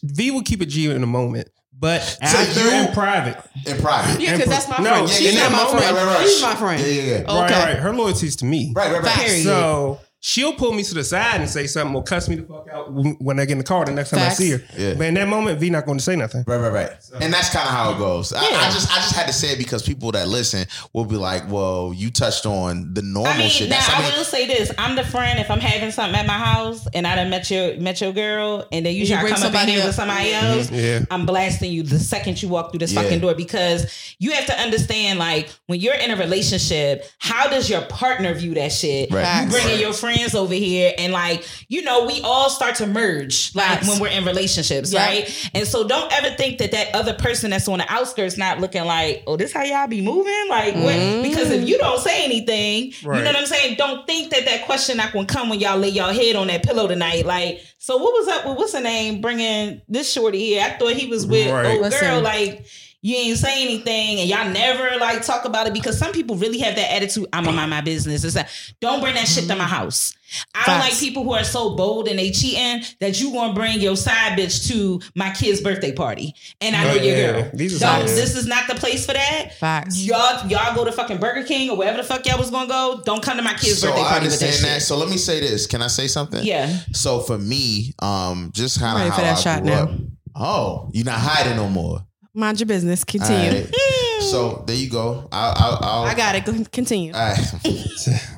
[0.03, 1.49] V will keep it G in a moment.
[1.79, 3.37] But so after you, in private.
[3.67, 4.19] In private.
[4.19, 5.09] Yeah, because that's my no, friend.
[5.09, 5.95] She's not my friend.
[5.95, 6.27] Right, right, right.
[6.27, 6.81] She's my friend.
[6.81, 7.17] Yeah, yeah, yeah.
[7.19, 7.29] Okay.
[7.29, 7.77] Right, right.
[7.77, 8.73] Her loyalty is to me.
[8.75, 9.43] Right, right, right.
[9.43, 12.67] So she'll pull me to the side and say something or cuss me the fuck
[12.69, 14.41] out when I get in the car the next time Facts.
[14.41, 14.63] I see her.
[14.77, 14.93] Yeah.
[14.95, 16.43] But in that moment, V not going to say nothing.
[16.45, 17.01] Right, right, right.
[17.01, 17.17] So.
[17.21, 18.33] And that's kind of how it goes.
[18.33, 18.39] Yeah.
[18.41, 21.15] I, I, just I just had to say it because people that listen will be
[21.15, 23.69] like, well, you touched on the normal I mean, shit.
[23.69, 24.69] Now, I, mean, I will say this.
[24.77, 27.77] I'm the friend if I'm having something at my house and I done met your,
[27.77, 30.33] met your girl and then you, you try to come up in here with somebody
[30.33, 30.75] else, mm-hmm.
[30.75, 31.05] yeah.
[31.09, 33.01] I'm blasting you the second you walk through this yeah.
[33.01, 37.69] fucking door because you have to understand like when you're in a relationship, how does
[37.69, 39.09] your partner view that shit?
[39.09, 39.45] Right.
[39.45, 43.53] You bringing your friends over here and like you know we all start to merge
[43.55, 43.89] like yes.
[43.89, 45.05] when we're in relationships yeah.
[45.05, 48.59] right and so don't ever think that that other person that's on the outskirts not
[48.59, 51.23] looking like oh this how y'all be moving like mm.
[51.23, 53.17] because if you don't say anything right.
[53.17, 55.77] you know what i'm saying don't think that that question not gonna come when y'all
[55.77, 58.79] lay y'all head on that pillow tonight like so what was up with what's the
[58.79, 61.65] name bringing this shorty here i thought he was with right.
[61.67, 62.07] old Listen.
[62.07, 62.65] girl like
[63.07, 66.59] you ain't say anything and y'all never like talk about it because some people really
[66.59, 68.47] have that attitude i'm gonna mind my business it's like
[68.81, 70.13] don't bring that shit to my house
[70.53, 73.79] I don't like people who are so bold and they cheating that you gonna bring
[73.79, 77.31] your side bitch to my kid's birthday party, and I know oh, your yeah.
[77.31, 77.51] girl.
[77.53, 79.53] These don't, this is not the place for that.
[79.57, 80.03] Facts.
[80.03, 83.01] Y'all, y'all go to fucking Burger King or wherever the fuck y'all was gonna go.
[83.05, 84.81] Don't come to my kid's so birthday party with that, that.
[84.81, 85.65] So let me say this.
[85.65, 86.43] Can I say something?
[86.43, 86.77] Yeah.
[86.91, 89.83] So for me, um, just kind of how for that I shot grew now.
[89.83, 89.91] up.
[90.35, 92.06] Oh, you're not hiding no more.
[92.37, 93.03] Mind your business.
[93.03, 93.63] Continue.
[93.63, 93.73] Right.
[94.19, 95.27] so there you go.
[95.31, 96.71] I'll, I'll, I'll, i got it.
[96.71, 97.13] Continue.
[97.13, 98.23] All right.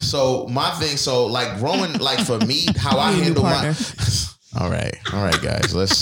[0.00, 3.74] So my thing, so like growing, like for me, how I handle my.
[4.58, 5.74] All right, all right, guys.
[5.74, 6.00] Let's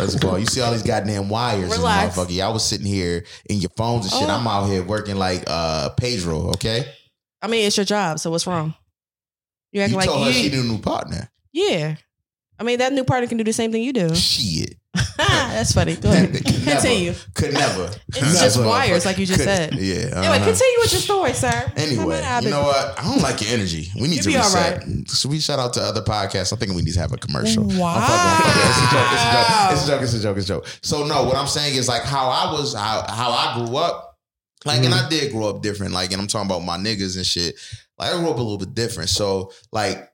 [0.00, 0.36] let's go.
[0.36, 2.16] You see all these goddamn wires, Relax.
[2.16, 2.40] and motherfucker.
[2.42, 4.28] I was sitting here in your phones and shit.
[4.30, 4.32] Oh.
[4.32, 6.50] I'm out here working like uh Pedro.
[6.52, 6.86] Okay.
[7.42, 8.74] I mean, it's your job, so what's wrong?
[9.72, 11.28] You acting you like told her she need a new partner.
[11.52, 11.96] Yeah.
[12.58, 14.14] I mean, that new partner can do the same thing you do.
[14.14, 14.77] Shit.
[15.16, 15.96] That's funny.
[15.96, 16.32] Go ahead.
[16.32, 17.10] could continue.
[17.10, 17.90] Never, could never.
[18.08, 18.38] It's never.
[18.38, 19.74] just wires, like you just could, said.
[19.74, 20.10] Yeah.
[20.12, 20.20] Uh-huh.
[20.20, 21.72] Anyway, continue with your story, sir.
[21.76, 22.98] Anyway, you know what?
[22.98, 23.88] I don't like your energy.
[23.94, 24.84] We need You'll to reset.
[24.86, 25.08] Right.
[25.08, 26.52] So we shout out to other podcasts.
[26.52, 27.64] I think we need to have a commercial.
[27.64, 27.98] Wow.
[28.48, 29.12] It's a joke.
[29.12, 29.72] It's a joke.
[29.72, 30.02] It's a joke.
[30.02, 30.36] It's a joke.
[30.38, 30.66] It's a joke.
[30.82, 34.18] So no, what I'm saying is like how I was, how how I grew up
[34.64, 34.92] Like, mm-hmm.
[34.92, 35.92] and I did grow up different.
[35.94, 37.56] Like, and I'm talking about my niggas and shit.
[37.98, 39.10] Like, I grew up a little bit different.
[39.10, 40.10] So, like,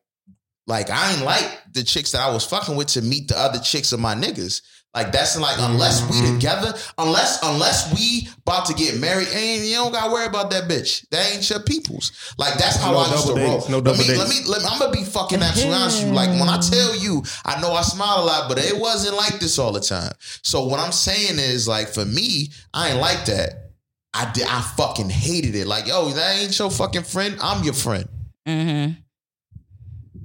[0.67, 3.59] like I ain't like the chicks that I was fucking with to meet the other
[3.59, 4.63] chicks of my niggas.
[4.95, 6.35] Like that's like unless we mm-hmm.
[6.35, 10.69] together, unless unless we about to get married, ain't you don't gotta worry about that
[10.69, 11.07] bitch.
[11.11, 12.35] That ain't your people's.
[12.39, 13.65] Like that's how no I used to roll.
[13.69, 16.09] No double let, me, let me let me I'm gonna be fucking absolutely honest with
[16.11, 16.15] you.
[16.15, 19.41] Like when I tell you, I know I smile a lot, but it wasn't like
[19.41, 20.13] this all the time.
[20.21, 23.73] So what I'm saying is like for me, I ain't like that.
[24.15, 25.67] I did I fucking hated it.
[25.67, 27.37] Like, yo, that ain't your fucking friend.
[27.43, 28.09] I'm your friend.
[28.47, 29.01] Mm-hmm.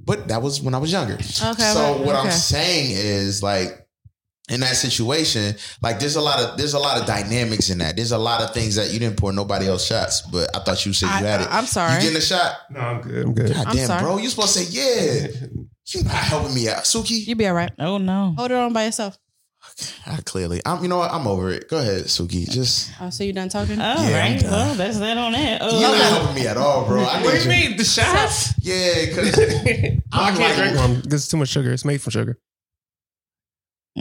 [0.04, 1.14] But that was when I was younger.
[1.14, 1.72] Okay.
[1.72, 2.18] So what okay.
[2.18, 3.86] I'm saying is like
[4.50, 7.96] in that situation, like there's a lot of there's a lot of dynamics in that.
[7.96, 10.84] There's a lot of things that you didn't pour nobody else shots, but I thought
[10.84, 11.48] you said you had it.
[11.50, 11.94] I'm sorry.
[11.94, 12.52] You getting a shot?
[12.70, 13.26] No, I'm good.
[13.26, 13.54] I'm good.
[13.54, 14.02] God I'm damn, sorry.
[14.02, 14.18] bro.
[14.18, 15.48] You supposed to say yeah.
[15.86, 17.26] You're not helping me out, Suki.
[17.26, 17.72] You be all right.
[17.78, 18.34] Oh no.
[18.36, 19.18] Hold it on by yourself.
[20.06, 20.82] I clearly, I'm.
[20.82, 21.10] You know what?
[21.12, 21.68] I'm over it.
[21.68, 22.48] Go ahead, Suki.
[22.50, 22.90] Just.
[23.00, 23.80] Oh, so you done talking?
[23.80, 24.42] Oh, yeah, right.
[24.42, 25.60] Well, that's that on that.
[25.62, 27.02] Oh, You're not helping me at all, bro.
[27.02, 28.52] I what do you mean the shots?
[28.60, 29.38] Yeah, because
[30.12, 31.02] I can't drink one.
[31.08, 31.72] This is too much sugar.
[31.72, 32.38] It's made from sugar.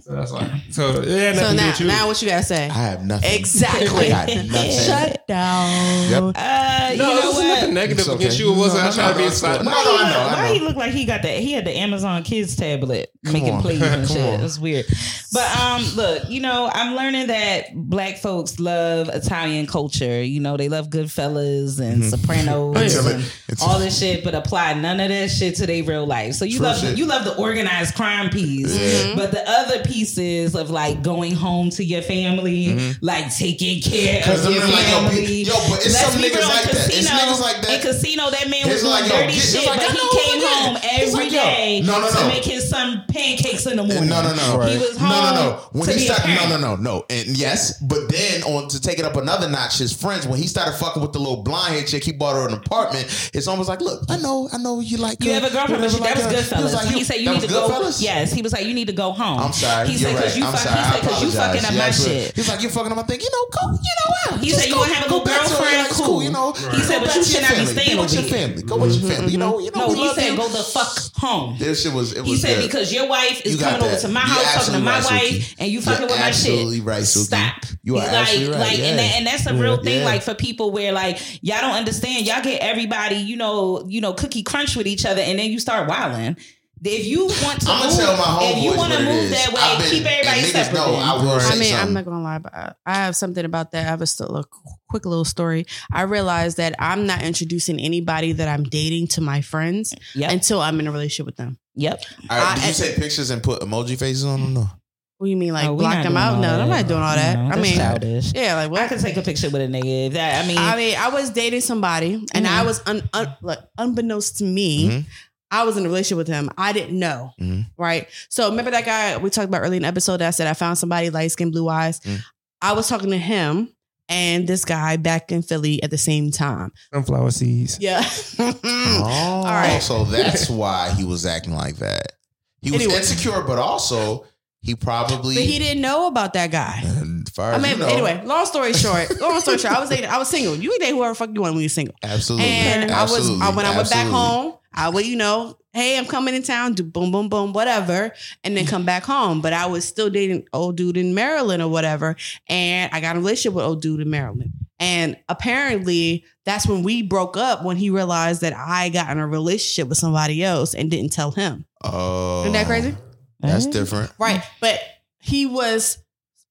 [0.03, 0.61] So that's why.
[0.69, 1.33] So yeah.
[1.33, 2.65] So now, now what you gotta say?
[2.65, 3.39] I have nothing.
[3.39, 4.13] Exactly.
[4.13, 4.71] I got nothing.
[4.85, 6.11] Shut down.
[6.11, 6.23] Yep.
[6.35, 7.47] Uh, no, you know what?
[7.47, 8.15] nothing negative okay.
[8.15, 8.53] against you.
[8.53, 8.83] It wasn't.
[8.83, 9.63] No, I trying to be excited.
[9.63, 10.35] No, no, I know.
[10.35, 11.39] Why he looked like he got that?
[11.39, 13.61] He had the Amazon Kids tablet Come making on.
[13.61, 14.39] plays and shit.
[14.41, 14.85] It's weird.
[15.33, 20.23] But um, look, you know, I'm learning that black folks love Italian culture.
[20.23, 22.09] You know, they love Goodfellas and mm-hmm.
[22.09, 26.35] Sopranos and all this shit, but apply none of that shit to their real life.
[26.35, 26.97] So you True love shit.
[26.97, 29.15] you love the organized crime piece, yeah.
[29.15, 33.05] but the other pieces of like going home to your family, mm-hmm.
[33.05, 35.45] like taking care of your family.
[35.45, 36.93] Like, yo, but it's some niggas like casino, that.
[36.93, 37.75] It's niggas like that.
[37.75, 40.77] In casino, that man was doing like, dirty yo, shit, like, but he came home
[40.83, 42.19] every like, day no, no, no.
[42.21, 44.09] to make his son pancakes in the morning.
[44.09, 44.65] No, no, no.
[44.67, 45.09] He was home.
[45.09, 45.79] No, no, no.
[45.79, 47.05] When he started, no, no, no, no.
[47.09, 50.47] And yes, but then on to take it up another notch, his friends when he
[50.47, 53.05] started fucking with the little blonde hair chick, he bought her an apartment.
[53.33, 55.23] It's almost like, look, I know, I know you like.
[55.23, 56.91] You have a girlfriend, but that was Goodfellas.
[56.91, 57.67] He said you need to go.
[57.99, 59.39] Yes, he was like you need to go home.
[59.39, 59.68] I'm sorry.
[59.87, 62.35] He said because you because you fucking up my shit.
[62.35, 63.19] He's like, you fucking up my thing.
[63.19, 63.71] You know, go.
[63.71, 64.43] You know what?
[64.43, 65.87] He said you want to have a good girlfriend.
[65.89, 66.23] Cool.
[66.23, 66.53] You know.
[66.53, 68.63] He said, but you should not be staying with your family.
[68.63, 69.15] Go with your mm-hmm.
[69.15, 69.31] family.
[69.31, 69.59] You know.
[69.59, 69.87] You know.
[69.87, 71.57] No, he said go the fuck home.
[71.57, 72.17] This shit was.
[72.17, 75.55] He said because your wife is coming over to my house talking to my wife,
[75.59, 76.51] and you fucking with my shit.
[76.51, 77.03] Absolutely right.
[77.03, 77.65] Stop.
[77.83, 78.59] You are absolutely right.
[78.59, 80.03] Like, and and that's a real thing.
[80.03, 82.25] Like for people where like y'all don't understand.
[82.25, 85.59] Y'all get everybody, you know, you know, cookie crunch with each other, and then you
[85.59, 86.37] start wilding.
[86.83, 89.77] If you want to, I'm move, tell my if you want to move that way,
[89.77, 90.73] been, keep everybody separate.
[90.73, 91.75] Know, I, will I mean, something.
[91.75, 93.85] I'm not gonna lie, but I have something about that.
[93.85, 94.45] I have a, still, a
[94.89, 95.65] quick little story.
[95.91, 100.31] I realized that I'm not introducing anybody that I'm dating to my friends yep.
[100.31, 101.57] until I'm in a relationship with them.
[101.75, 102.01] Yep.
[102.29, 104.53] All right, did you take pictures and put emoji faces on them?
[104.53, 104.69] No.
[105.17, 106.39] What do you mean, like oh, block them out?
[106.39, 107.37] No, I'm not doing all that.
[107.37, 108.31] No, I mean, childish.
[108.33, 108.79] Yeah, like what?
[108.83, 110.13] I can take a picture with a nigga.
[110.13, 112.45] That I mean, I mean, I was dating somebody, and mm-hmm.
[112.45, 114.87] I was un, un, like unbeknownst to me.
[114.87, 115.09] Mm-hmm
[115.51, 116.49] I was in a relationship with him.
[116.57, 117.33] I didn't know.
[117.39, 117.61] Mm-hmm.
[117.81, 118.07] Right.
[118.29, 120.53] So remember that guy we talked about early in the episode that I said I
[120.53, 121.99] found somebody light skin, blue eyes.
[122.01, 122.17] Mm-hmm.
[122.61, 123.73] I was talking to him
[124.09, 126.71] and this guy back in Philly at the same time.
[126.93, 127.77] Sunflower seeds.
[127.79, 128.01] Yeah.
[128.39, 129.79] oh, All right.
[129.81, 132.13] So that's why he was acting like that.
[132.61, 132.97] He was anyway.
[132.97, 134.25] insecure, but also
[134.61, 136.81] he probably But he didn't know about that guy.
[137.37, 137.87] I mean, you know.
[137.87, 140.55] anyway, long story short, long story short, I was dating, I was single.
[140.55, 141.95] You date whoever fuck you want when you're single.
[142.03, 142.47] Absolutely.
[142.47, 143.35] And Absolutely.
[143.35, 146.35] I was I, when I went back home, I would, you know, hey, I'm coming
[146.35, 148.11] in town, do boom, boom, boom, whatever,
[148.43, 149.41] and then come back home.
[149.41, 152.15] But I was still dating old dude in Maryland or whatever.
[152.47, 154.53] And I got a relationship with old dude in Maryland.
[154.79, 159.27] And apparently that's when we broke up when he realized that I got in a
[159.27, 161.65] relationship with somebody else and didn't tell him.
[161.83, 162.41] Oh.
[162.41, 162.95] Isn't that crazy?
[163.41, 164.11] That's different.
[164.17, 164.43] Right.
[164.59, 164.79] But
[165.19, 165.97] he was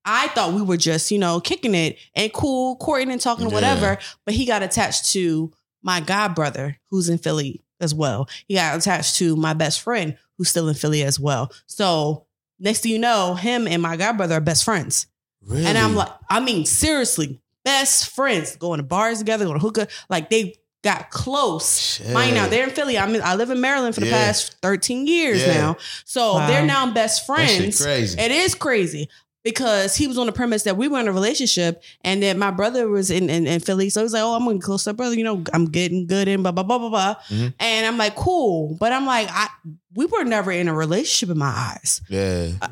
[0.05, 3.55] I thought we were just, you know, kicking it and cool, courting and talking yeah.
[3.55, 3.99] whatever.
[4.25, 8.29] But he got attached to my god brother who's in Philly as well.
[8.47, 11.53] He got attached to my best friend who's still in Philly as well.
[11.67, 12.27] So
[12.59, 15.07] next thing you know, him and my god brother are best friends.
[15.43, 15.67] Really?
[15.67, 19.89] And I'm like, I mean, seriously, best friends, going to bars together, going to hookah.
[20.11, 21.79] Like they got close.
[21.79, 22.13] Shit.
[22.13, 22.99] Mind now, they're in Philly.
[22.99, 24.27] I'm in, I live in Maryland for the yeah.
[24.27, 25.55] past 13 years yeah.
[25.55, 25.77] now.
[26.05, 26.47] So wow.
[26.47, 27.83] they're now best friends.
[27.83, 28.19] crazy.
[28.21, 29.09] It is crazy
[29.49, 32.51] because he was on the premise that we were in a relationship and that my
[32.51, 33.89] brother was in, in, in Philly.
[33.89, 35.15] So he's like, Oh, I'm going to close up, brother.
[35.15, 37.15] You know, I'm getting good in blah, blah, blah, blah, blah.
[37.31, 37.49] Mm-hmm.
[37.59, 38.77] And I'm like, cool.
[38.79, 39.49] But I'm like, I,
[39.95, 42.03] we were never in a relationship in my eyes.
[42.11, 42.51] Yeah.
[42.61, 42.69] Uh,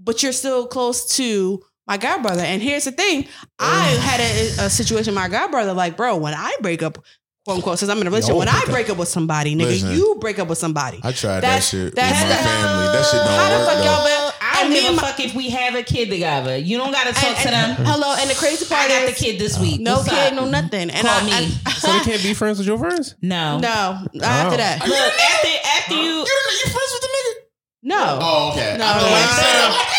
[0.00, 2.42] but you're still close to my god brother.
[2.42, 3.26] And here's the thing
[3.60, 6.98] I had a, a situation with my god brother, like, bro, when I break up,
[7.44, 8.36] quote unquote, since I'm in a relationship.
[8.36, 11.00] when I break up with somebody, nigga, Listen, you break up with somebody.
[11.04, 12.86] I tried that shit with my family.
[12.86, 13.68] That shit don't how work.
[13.68, 14.27] The fuck y'all,
[14.58, 16.56] I don't give a fuck if we have a kid together.
[16.56, 17.86] You don't gotta talk and, to them.
[17.86, 19.80] Hello, and the crazy part I got is, the kid this week.
[19.80, 20.34] No What's kid, up?
[20.34, 20.90] no nothing.
[20.90, 21.46] And Call I, me.
[21.78, 23.14] so they can't be friends with your friends?
[23.22, 23.68] No, no.
[23.68, 24.20] Oh.
[24.22, 27.34] After that, look after after you, you you friends with the nigga.
[27.80, 28.18] No.
[28.20, 28.76] Oh, okay.
[28.76, 28.84] No,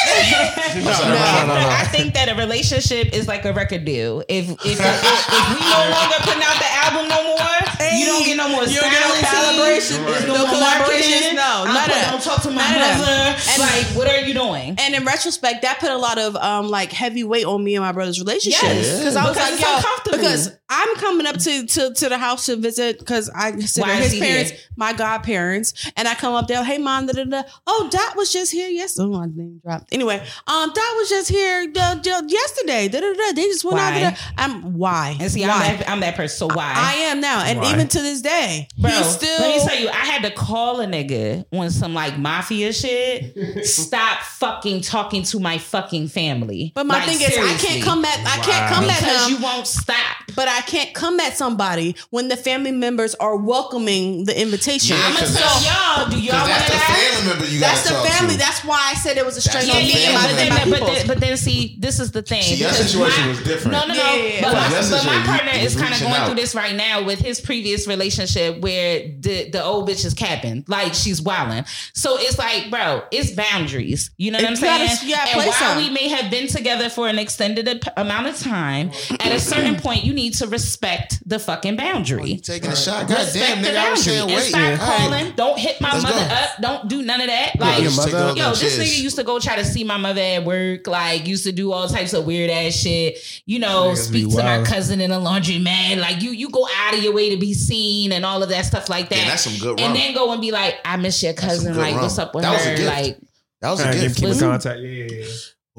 [0.76, 4.24] no, no, no, no, no, I think that a relationship is like a record deal.
[4.28, 7.60] If if, if, if we no longer putting out the album no more,
[7.94, 10.28] you don't get no more you don't get no celebration, right.
[10.28, 11.36] no, no collaboration.
[11.36, 12.08] No, none of that.
[12.12, 13.38] Don't talk to my brother.
[13.38, 14.76] And like, what are you doing?
[14.80, 17.84] And in retrospect, that put a lot of um like heavy weight on me and
[17.84, 18.64] my brother's relationship.
[18.64, 22.46] Yes, Because I was like, yo, because I'm coming up to to to the house
[22.48, 24.60] to visit because I consider his parents here?
[24.76, 28.32] my godparents, and I come up there, hey mom, da da da oh, Dot was
[28.32, 29.94] just here Yes, Oh, my name dropped.
[30.00, 32.88] Anyway, um, Dot was just here uh, yesterday.
[32.88, 33.34] Da, da, da.
[33.34, 33.84] They just went why?
[33.84, 34.18] out there.
[34.38, 35.18] I'm why?
[35.20, 35.50] And see, why?
[35.50, 36.38] I'm that, I'm that person.
[36.38, 36.72] So why?
[36.74, 37.74] I, I am now, and why?
[37.74, 38.90] even to this day, bro.
[38.92, 42.72] Still, let me tell you, I had to call a nigga on some like mafia
[42.72, 43.66] shit.
[43.66, 46.72] Stop fucking talking to my fucking family.
[46.76, 47.44] But my like, thing seriously.
[47.44, 49.36] is, I can't come at I can't come because at him.
[49.36, 49.98] you won't stop.
[50.34, 54.96] But I can't come at somebody when the family members are welcoming the invitation.
[54.96, 56.10] Yeah, I'm gonna tell y'all.
[56.10, 56.80] Do y'all want to?
[56.80, 58.36] Family member you that's the family.
[58.36, 58.40] To.
[58.40, 61.20] That's why I said it was a straight yeah, yeah, but, then, but, then, but
[61.20, 62.44] then see, this is the thing.
[62.44, 63.72] See, your situation my, was different.
[63.72, 64.16] No, no, no.
[64.16, 66.26] Yeah, but, my, but my partner is kind of going out.
[66.28, 70.66] through this right now with his previous relationship where the the old bitch is capping,
[70.68, 71.66] like she's wilding.
[71.94, 74.12] So it's like, bro, it's boundaries.
[74.18, 74.90] You know what I'm saying?
[75.10, 75.78] Gotta, and while some.
[75.78, 80.04] we may have been together for an extended amount of time, at a certain point,
[80.04, 82.36] you need to respect the fucking boundary.
[82.38, 83.76] Oh, taking a shot, goddamn, nigga.
[83.76, 85.34] I was saying, wait, stop calling.
[85.36, 86.50] Don't hit my mother up.
[86.62, 87.60] Don't do none of that.
[87.60, 91.28] Like, yo, this nigga used to go try to see my mother at work, like
[91.28, 93.42] used to do all types of weird ass shit.
[93.46, 96.00] You know, speak to my cousin in a laundromat.
[96.00, 98.66] Like you, you go out of your way to be seen and all of that
[98.66, 99.18] stuff like that.
[99.18, 99.80] Yeah, that's some good.
[99.80, 101.78] And then go and be like, I miss your cousin.
[101.78, 102.04] Like, rum.
[102.04, 102.86] what's up with that her?
[102.86, 103.20] Like,
[103.62, 104.18] that was a gift.
[104.18, 104.80] Keep in contact.
[104.80, 105.26] Yeah, yeah, yeah.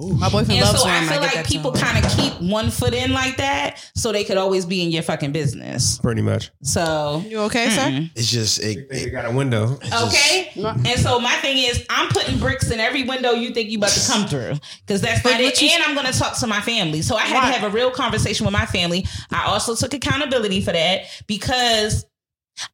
[0.03, 0.15] Ooh.
[0.15, 3.13] My boyfriend and loves so I feel like people kind of keep one foot in
[3.13, 5.99] like that, so they could always be in your fucking business.
[5.99, 6.51] Pretty much.
[6.63, 8.05] So you okay, mm-hmm.
[8.05, 8.11] sir?
[8.15, 9.79] It's just it, it, got a window.
[10.05, 13.71] Okay, just, and so my thing is, I'm putting bricks in every window you think
[13.71, 14.55] you about to come through,
[14.87, 15.63] because that's not it.
[15.63, 17.03] and I'm going to talk to my family.
[17.03, 17.53] So I had why?
[17.53, 19.07] to have a real conversation with my family.
[19.31, 22.07] I also took accountability for that because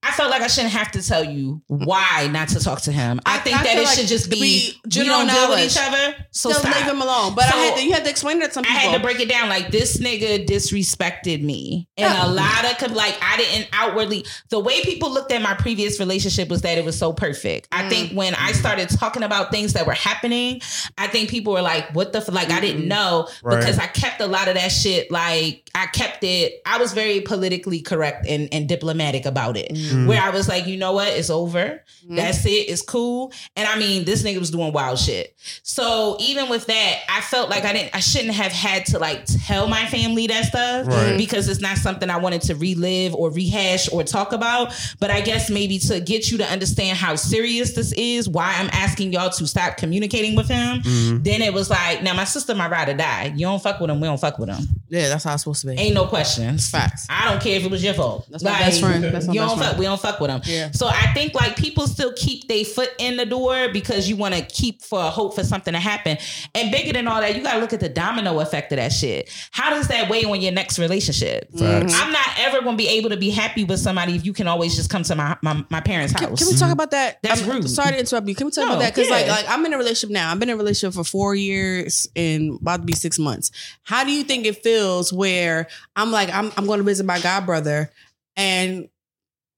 [0.03, 3.21] I felt like I shouldn't have to tell you why not to talk to him.
[3.27, 5.51] I, I think I that it like should just be, be general we don't deal
[5.51, 6.17] with each other.
[6.31, 6.75] So stop.
[6.75, 7.35] leave him alone.
[7.35, 8.77] But so I had to, you had to explain that to some people.
[8.77, 9.49] I had to break it down.
[9.49, 12.27] Like this nigga disrespected me, and yeah.
[12.27, 14.25] a lot of like I didn't outwardly.
[14.51, 17.71] The way people looked at my previous relationship was that it was so perfect.
[17.71, 17.85] Mm.
[17.85, 20.61] I think when I started talking about things that were happening,
[20.99, 22.29] I think people were like, "What the f-?
[22.29, 22.57] like?" Mm-hmm.
[22.57, 23.59] I didn't know right.
[23.59, 25.11] because I kept a lot of that shit.
[25.11, 26.61] Like I kept it.
[26.67, 30.07] I was very politically correct and, and diplomatic about it mm.
[30.07, 31.83] where I was like, you know what, it's over.
[32.09, 32.17] Mm.
[32.17, 32.69] That's it.
[32.69, 33.33] It's cool.
[33.57, 35.37] And I mean, this nigga was doing wild shit.
[35.63, 39.25] So even with that, I felt like I didn't, I shouldn't have had to like
[39.47, 41.17] tell my family that stuff right.
[41.17, 44.75] because it's not something I wanted to relive or rehash or talk about.
[45.01, 48.71] But I guess maybe to get you to understand how serious this is, why I'm
[48.73, 50.83] asking y'all to stop communicating with him.
[50.83, 51.25] Mm.
[51.25, 53.33] Then it was like, now my sister might ride or die.
[53.35, 54.67] You don't fuck with him, we don't fuck with him.
[54.89, 55.75] Yeah, that's how it's supposed to be.
[55.75, 56.71] Ain't no questions.
[56.71, 57.07] Facts.
[57.11, 58.27] I don't care if it was your fault.
[58.31, 59.05] That's like, my best friend.
[59.05, 59.71] That's my you best don't.
[59.71, 60.41] Fuck, we don't fuck with them.
[60.45, 60.71] Yeah.
[60.73, 64.35] So I think like people still keep their foot in the door because you want
[64.35, 66.19] to keep for a hope for something to happen.
[66.55, 68.93] And bigger than all that, you got to look at the domino effect of that
[68.93, 69.31] shit.
[69.51, 71.51] How does that weigh on your next relationship?
[71.53, 71.93] Facts.
[71.93, 72.03] Mm-hmm.
[72.03, 74.49] I'm not ever going to be able to be happy with somebody if you can
[74.49, 76.21] always just come to my my, my parents' house.
[76.21, 76.73] Can, can, we talk mm-hmm.
[76.73, 77.19] about that?
[77.23, 77.69] That's I'm, rude.
[77.69, 78.35] Sorry to interrupt you.
[78.35, 78.95] Can we talk no, about that?
[78.95, 79.17] Because yeah.
[79.17, 80.31] like like I'm in a relationship now.
[80.31, 83.51] I've been in a relationship for four years and about to be six months.
[83.83, 87.21] How do you think it feels where I'm like I'm I'm going to visit my
[87.21, 87.91] god brother
[88.37, 88.89] and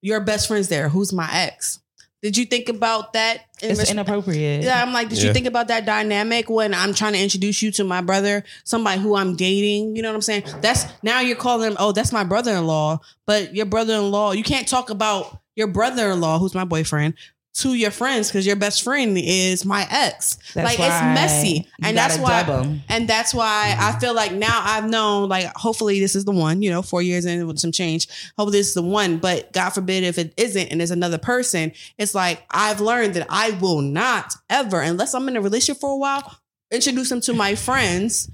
[0.00, 0.88] your best friend's there?
[0.88, 1.80] Who's my ex?
[2.22, 4.62] Did you think about that it's inappropriate.
[4.62, 5.28] Yeah i'm like did yeah.
[5.28, 9.00] you think about that dynamic when i'm trying to introduce you to my brother somebody
[9.00, 9.96] who i'm dating?
[9.96, 10.44] You know what i'm saying?
[10.60, 14.90] That's now you're calling him oh that's my brother-in-law but your brother-in-law you can't talk
[14.90, 17.14] about your brother-in-law who's my boyfriend
[17.54, 20.36] to your friends because your best friend is my ex.
[20.54, 22.80] That's like it's messy, and that's why.
[22.88, 23.96] And that's why mm-hmm.
[23.96, 25.28] I feel like now I've known.
[25.28, 26.62] Like, hopefully, this is the one.
[26.62, 28.08] You know, four years in with some change.
[28.36, 29.18] Hopefully, this is the one.
[29.18, 31.72] But God forbid if it isn't, and there's another person.
[31.98, 35.90] It's like I've learned that I will not ever, unless I'm in a relationship for
[35.90, 36.38] a while,
[36.70, 38.30] introduce them to my friends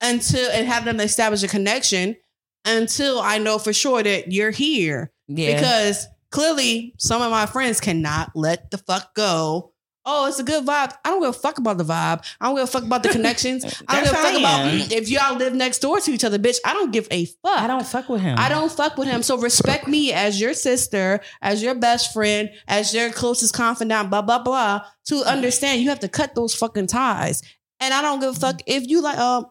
[0.00, 2.16] until and have them establish a connection
[2.64, 5.12] until I know for sure that you're here.
[5.28, 5.54] Yeah.
[5.54, 9.70] Because clearly some of my friends cannot let the fuck go
[10.06, 10.92] oh, it's a good vibe.
[11.04, 12.24] I don't give a fuck about the vibe.
[12.40, 13.64] I don't give a fuck about the connections.
[13.88, 16.58] I don't give a fuck about if y'all live next door to each other, bitch.
[16.64, 17.58] I don't give a fuck.
[17.58, 18.36] I don't fuck with him.
[18.38, 19.22] I don't fuck with him.
[19.22, 24.22] So respect me as your sister, as your best friend, as your closest confidant, blah,
[24.22, 24.84] blah, blah.
[25.06, 27.42] To understand, you have to cut those fucking ties.
[27.80, 29.46] And I don't give a fuck if you like, um,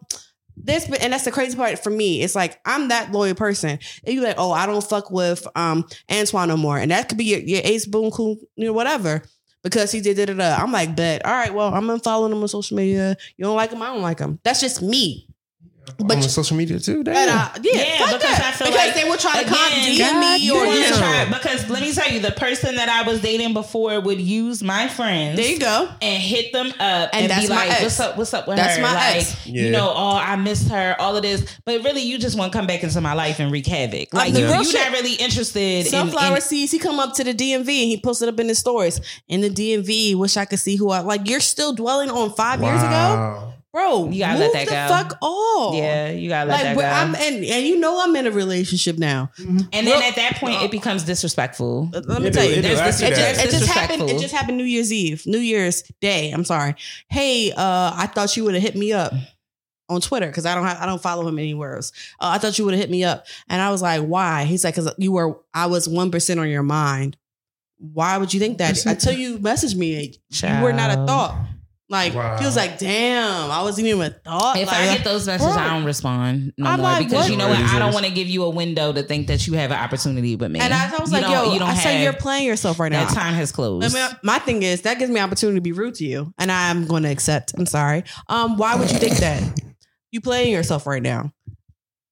[0.55, 2.21] this and that's the crazy part for me.
[2.21, 3.79] It's like I'm that loyal person.
[4.05, 7.17] And you're like, oh, I don't fuck with um Antoine no more, and that could
[7.17, 9.23] be your, your ace boom cool, you know, whatever
[9.63, 10.39] because he did it.
[10.39, 11.25] I'm like, bet.
[11.25, 13.15] All right, well, I'm unfollowing him on social media.
[13.37, 14.39] You don't like him, I don't like him.
[14.43, 15.27] That's just me.
[15.97, 17.03] But on social media too.
[17.03, 17.29] Damn.
[17.29, 18.41] uh, yeah, yeah because that.
[18.43, 20.97] I feel because like they will try to again, me or yeah.
[20.97, 24.63] try, because let me tell you, the person that I was dating before would use
[24.63, 25.37] my friends.
[25.37, 27.81] There you go, and hit them up and, and be like, ex.
[27.83, 28.17] "What's up?
[28.17, 29.45] What's up with that's her?" My like, ex.
[29.45, 29.63] Yeah.
[29.63, 30.95] you know, oh, I miss her.
[30.99, 33.51] All of this, but really, you just want to come back into my life and
[33.51, 34.13] wreak havoc.
[34.13, 34.39] Like, yeah.
[34.39, 35.85] you, are not really interested.
[35.87, 36.71] Sunflower in, in, seeds.
[36.71, 39.49] He come up to the DMV and he posted up in his stories in the
[39.49, 40.15] DMV.
[40.15, 41.27] Wish I could see who I like.
[41.27, 42.69] You're still dwelling on five wow.
[42.69, 44.95] years ago bro, you gotta let that go.
[44.95, 45.75] Fuck off.
[45.75, 46.83] Yeah, you gotta let like, that go.
[46.83, 49.31] I'm, and and you know I'm in a relationship now.
[49.37, 49.57] Mm-hmm.
[49.73, 51.89] And then at that point, it becomes disrespectful.
[51.91, 53.15] Let me it tell you, it, it, just, it
[53.49, 54.09] just happened.
[54.09, 56.31] It just happened New Year's Eve, New Year's Day.
[56.31, 56.75] I'm sorry.
[57.09, 59.13] Hey, uh, I thought you would have hit me up
[59.89, 61.91] on Twitter because I don't have I don't follow him anywhere else.
[62.19, 64.45] Uh, I thought you would have hit me up, and I was like, why?
[64.45, 67.17] He's like, because you were I was one percent on your mind.
[67.79, 68.85] Why would you think that?
[68.85, 70.59] Until you messaged me, Child.
[70.59, 71.35] you were not a thought.
[71.89, 72.37] Like wow.
[72.37, 75.53] he was like, "Damn, I wasn't even a thought." If like, I get those messages,
[75.53, 75.63] bro.
[75.63, 77.31] I don't respond no I'm more like, because what?
[77.31, 77.59] you know what?
[77.59, 80.35] I don't want to give you a window to think that you have an opportunity
[80.35, 80.59] with me.
[80.61, 83.05] And I, was you like, "Yo, you don't I say you're playing yourself right now.
[83.05, 85.73] That time has closed." I mean, my thing is that gives me opportunity to be
[85.73, 87.53] rude to you, and I'm going to accept.
[87.57, 88.05] I'm sorry.
[88.29, 89.61] Um, why would you think that?
[90.11, 91.33] You playing yourself right now.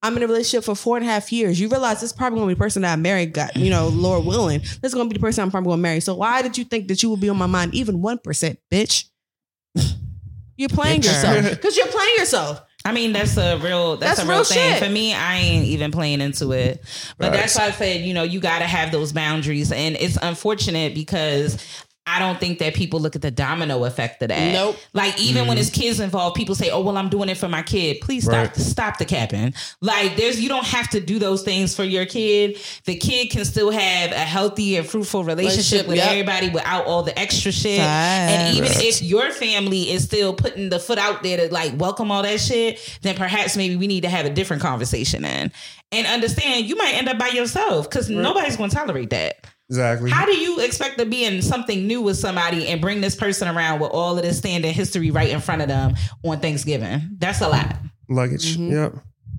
[0.04, 1.60] I'm in a relationship for four and a half years.
[1.60, 3.34] You realize this is probably gonna be the person that I married.
[3.34, 6.00] Got you know, Lord willing, this is gonna be the person I'm probably gonna marry.
[6.00, 8.60] So why did you think that you would be on my mind even one percent,
[8.72, 9.06] bitch?
[10.58, 12.62] You're playing yourself because you're playing yourself.
[12.84, 14.74] I mean, that's a real that's, that's a real, real thing.
[14.74, 14.84] Shit.
[14.84, 16.84] For me, I ain't even playing into it.
[17.18, 17.38] But right.
[17.38, 19.72] that's why I said, you know, you gotta have those boundaries.
[19.72, 21.64] And it's unfortunate because
[22.12, 24.54] I don't think that people look at the domino effect of that.
[24.54, 24.78] Nope.
[24.94, 27.48] Like even mm when it's kids involved, people say, "Oh, well, I'm doing it for
[27.48, 28.34] my kid." Please stop.
[28.34, 28.56] Right.
[28.56, 29.54] Stop the capping.
[29.82, 32.58] Like there's, you don't have to do those things for your kid.
[32.86, 36.12] The kid can still have a healthy and fruitful relationship, with yep.
[36.12, 37.80] everybody without all the extra shit.
[37.80, 38.84] And even right.
[38.84, 42.40] if your family is still putting the foot out there to like welcome all that
[42.40, 45.52] shit, then perhaps maybe we need to have a different conversation then
[45.92, 48.22] and understand you might end up by yourself because right.
[48.22, 49.46] nobody's going to tolerate that.
[49.72, 50.12] Exactly.
[50.12, 53.48] How do you expect to be in something new with somebody and bring this person
[53.48, 57.12] around with all of this standing history right in front of them on Thanksgiving?
[57.18, 57.78] That's a lot.
[58.10, 58.58] Luggage.
[58.58, 58.72] Mm-hmm.
[58.74, 58.96] Yep.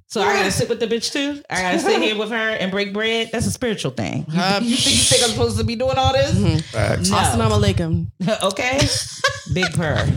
[0.07, 1.43] So I gotta sit with the bitch too.
[1.51, 3.28] I gotta sit here with her and break bread.
[3.31, 4.25] That's a spiritual thing.
[4.31, 6.33] You, uh, you, think, you think I'm supposed to be doing all this?
[6.33, 7.02] Mm-hmm.
[7.11, 7.19] No.
[7.19, 8.43] Assalamu alaikum.
[8.52, 8.81] okay.
[9.55, 10.09] Big purr.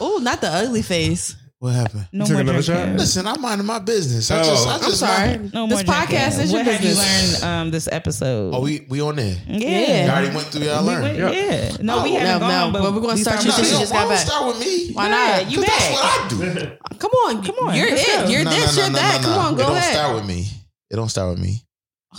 [0.00, 1.36] Oh, not the ugly face.
[1.60, 2.06] What happened?
[2.12, 2.88] No you more another shot?
[2.90, 4.30] Listen, I'm minding my business.
[4.30, 4.70] I just, oh.
[4.70, 5.50] I just I'm sorry.
[5.52, 7.02] No this podcast is your what business.
[7.02, 8.54] have you learned um, this episode?
[8.54, 9.36] Oh, we we on there.
[9.48, 10.04] Yeah.
[10.04, 11.18] You already went through y'all learned.
[11.18, 11.30] Yeah.
[11.30, 11.76] yeah.
[11.80, 13.78] No, oh, we haven't no, gone, no, but, we're going to start you since you
[13.80, 14.18] just got back.
[14.24, 14.92] start with me.
[14.92, 15.50] Why not?
[15.50, 15.68] You back.
[15.68, 16.96] That's what I do.
[16.96, 17.42] Come on.
[17.42, 17.74] Come on.
[17.74, 18.30] You're it.
[18.30, 19.22] You're this, you're that.
[19.24, 19.94] Come on, go ahead.
[19.94, 20.46] It don't start with me.
[20.90, 21.64] It don't start with me.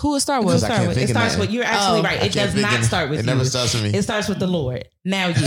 [0.01, 0.56] Who it start with?
[0.56, 0.98] It, start with.
[0.98, 1.50] it starts with.
[1.50, 2.11] You're absolutely oh.
[2.11, 2.24] right.
[2.24, 3.19] It does not start with.
[3.22, 3.98] It never starts with me.
[3.98, 4.88] It starts with the Lord.
[5.03, 5.34] Now you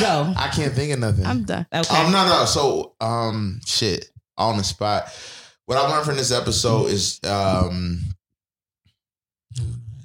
[0.00, 0.34] go.
[0.36, 1.24] I can't think of nothing.
[1.24, 1.66] I'm done.
[1.72, 1.96] Okay.
[1.96, 2.44] Um, no, no.
[2.44, 5.10] So, um, shit, on the spot.
[5.64, 8.00] What I learned from this episode is, um,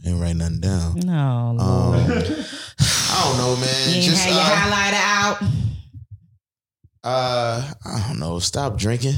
[0.05, 0.99] ain't write nothing down.
[0.99, 1.99] No, Lord.
[1.99, 2.45] Um,
[2.79, 3.95] I don't know, man.
[3.95, 5.41] You Just uh, highlight out.
[7.03, 8.39] Uh, I don't know.
[8.39, 9.15] Stop drinking.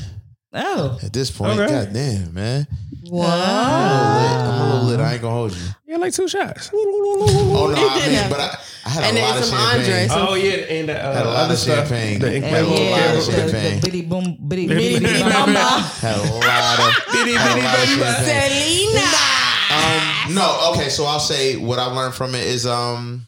[0.58, 1.00] Oh.
[1.04, 1.72] At this point, okay.
[1.72, 2.68] goddamn, man.
[3.10, 3.30] What?
[3.30, 4.32] I'm a, lit.
[4.32, 5.00] I'm a little lit.
[5.00, 5.68] I ain't gonna hold you.
[5.86, 6.72] Yeah, like two shots.
[6.74, 10.10] Oh no, I mean, but I, I had and a lot of champagne.
[10.12, 12.20] oh yeah, and the, uh, had a lot of champagne.
[12.20, 13.82] The incredible yeah, lot of champagne.
[13.82, 15.60] Bitty boom, bitty bitty bitty mama.
[16.02, 17.96] Had a lot of bitty bitty bitty
[18.26, 19.08] Selena.
[19.70, 20.90] Um, no, okay.
[20.90, 23.28] So I'll say what I learned from it is um,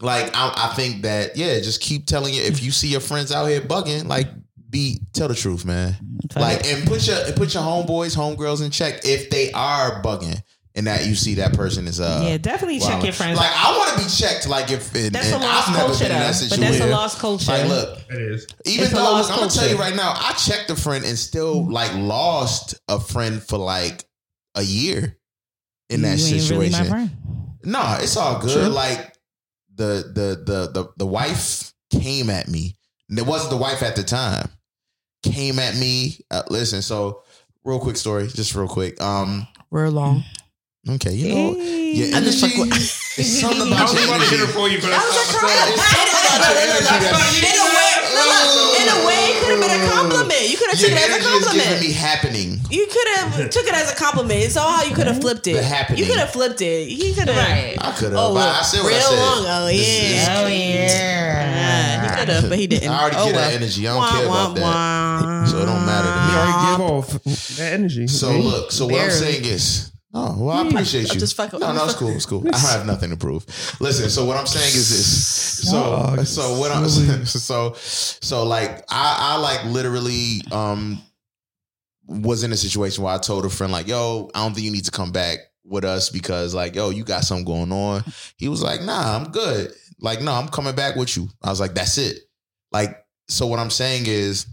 [0.00, 3.32] like I, I think that yeah, just keep telling you if you see your friends
[3.32, 4.28] out here bugging, like
[4.70, 5.96] be tell the truth, man.
[6.36, 10.42] Like and put your put your homeboys, homegirls in check if they are bugging.
[10.76, 13.38] And that you see that person is uh yeah definitely check your friends.
[13.38, 16.04] Like I want to be checked like if it, that's a lost I've never culture
[16.04, 17.50] though, that but that's a lost culture.
[17.50, 18.46] Like look it is.
[18.64, 21.18] even it's though look, I'm gonna tell you right now I checked a friend and
[21.18, 24.04] still like lost a friend for like
[24.54, 25.18] a year
[25.88, 26.92] in that you situation.
[26.92, 27.10] really
[27.64, 28.52] no it's all good.
[28.52, 28.68] True.
[28.68, 29.12] like
[29.74, 32.76] the the the the the wife came at me.
[33.08, 34.48] And it wasn't the wife at the time
[35.22, 36.18] came at me.
[36.30, 37.22] Uh, listen, so
[37.64, 39.00] real quick story, just real quick.
[39.00, 40.24] Um, we're long.
[40.88, 42.72] Okay, you know, yeah, I just fuck with.
[42.72, 44.36] It's something about your energy.
[44.40, 45.12] I for you, but I was
[45.44, 47.44] like, it's something about your energy.
[47.44, 47.60] In
[48.16, 50.48] a way, in a way, it could have been a compliment.
[50.48, 51.80] You could have took it as a compliment.
[51.80, 52.60] me happening.
[52.70, 54.40] You could have took it as a compliment.
[54.40, 55.22] It's all how you could have mm-hmm.
[55.22, 55.54] flipped it.
[55.54, 55.98] The happening.
[56.00, 56.88] You could have flipped it.
[56.88, 57.36] He could have.
[57.36, 57.76] Right.
[57.80, 58.20] I could have.
[58.20, 59.18] Oh, I said what real I said.
[59.18, 59.44] long.
[59.46, 60.42] Oh yeah.
[60.42, 62.10] oh yeah.
[62.10, 62.88] He could have, but he didn't.
[62.88, 63.50] I already oh, get well.
[63.50, 63.88] that energy.
[63.88, 64.62] I don't wah, care about wah, that.
[64.62, 65.44] Wah.
[65.46, 66.32] So it don't matter to me.
[66.32, 68.06] You already give off that energy.
[68.06, 68.72] So look.
[68.72, 71.20] So what I'm saying is Oh well, I appreciate you.
[71.20, 72.10] Just fuck no, no, it's cool.
[72.10, 72.44] It's cool.
[72.52, 73.46] I have nothing to prove.
[73.80, 75.68] Listen, so what I'm saying is this.
[75.70, 76.88] So, so what I'm
[77.26, 81.00] so so like I I like literally um
[82.08, 84.72] was in a situation where I told a friend like, "Yo, I don't think you
[84.72, 88.02] need to come back with us because like, yo, you got something going on."
[88.36, 91.28] He was like, "Nah, I'm good." Like, no, I'm coming back with you.
[91.40, 92.18] I was like, "That's it."
[92.72, 92.96] Like,
[93.28, 94.46] so what I'm saying is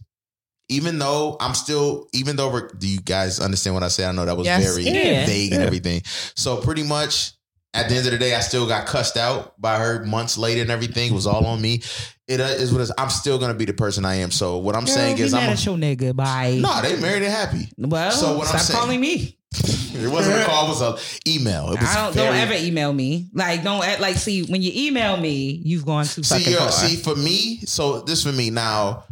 [0.69, 4.05] even though I'm still, even though do you guys understand what I say?
[4.05, 5.57] I know that was yes, very yeah, vague yeah.
[5.57, 6.01] and everything.
[6.35, 7.33] So pretty much
[7.73, 10.61] at the end of the day, I still got cussed out by her months later
[10.61, 11.11] and everything.
[11.11, 11.81] It was all on me.
[12.27, 12.93] It uh, is what it is.
[12.97, 14.31] I'm still gonna be the person I am.
[14.31, 16.15] So what I'm Girl, saying is, I'm a, your nigga.
[16.15, 16.59] Bye.
[16.59, 17.69] No, they married and happy.
[17.77, 19.37] Well, so what stop I'm saying, calling me.
[19.53, 20.65] it wasn't a call.
[20.65, 21.71] It was an email.
[21.71, 23.29] It was I don't, very, don't ever email me.
[23.33, 26.71] Like don't like see when you email me, you've gone too see, fucking far.
[26.71, 29.05] See for me, so this for me now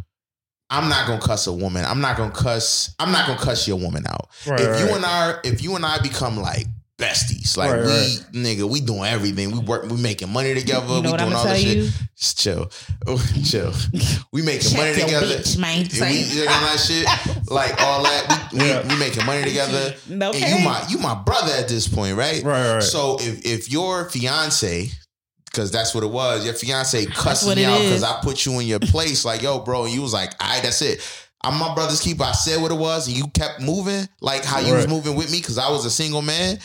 [0.68, 1.84] I'm not gonna cuss a woman.
[1.84, 2.94] I'm not gonna cuss.
[2.98, 4.28] I'm not gonna cuss your woman out.
[4.46, 4.80] Right, if right.
[4.80, 6.66] you and I, if you and I become like
[6.98, 9.52] besties, like right, we, nigga, we doing everything.
[9.52, 9.88] We work.
[9.88, 10.96] We making money together.
[10.96, 11.92] You know we doing all this shit.
[12.16, 12.70] Just chill,
[13.44, 13.72] chill.
[14.32, 15.26] We making Check money together.
[15.26, 15.82] Bitch, man.
[15.82, 17.06] We doing that shit,
[17.50, 18.48] like all that.
[18.52, 18.82] We, yeah.
[18.82, 19.94] we, we, making money together.
[20.26, 20.42] Okay.
[20.42, 22.42] And you my you my brother at this point, right?
[22.42, 22.82] Right, right.
[22.82, 24.90] So if if your fiance
[25.56, 26.44] Cause that's what it was.
[26.44, 29.24] Your fiance cussed me out because I put you in your place.
[29.24, 31.00] Like, yo, bro, and you was like, all right, that's it.
[31.42, 32.24] I'm my brother's keeper.
[32.24, 35.30] I said what it was, and you kept moving like how you was moving with
[35.32, 36.58] me because I was a single man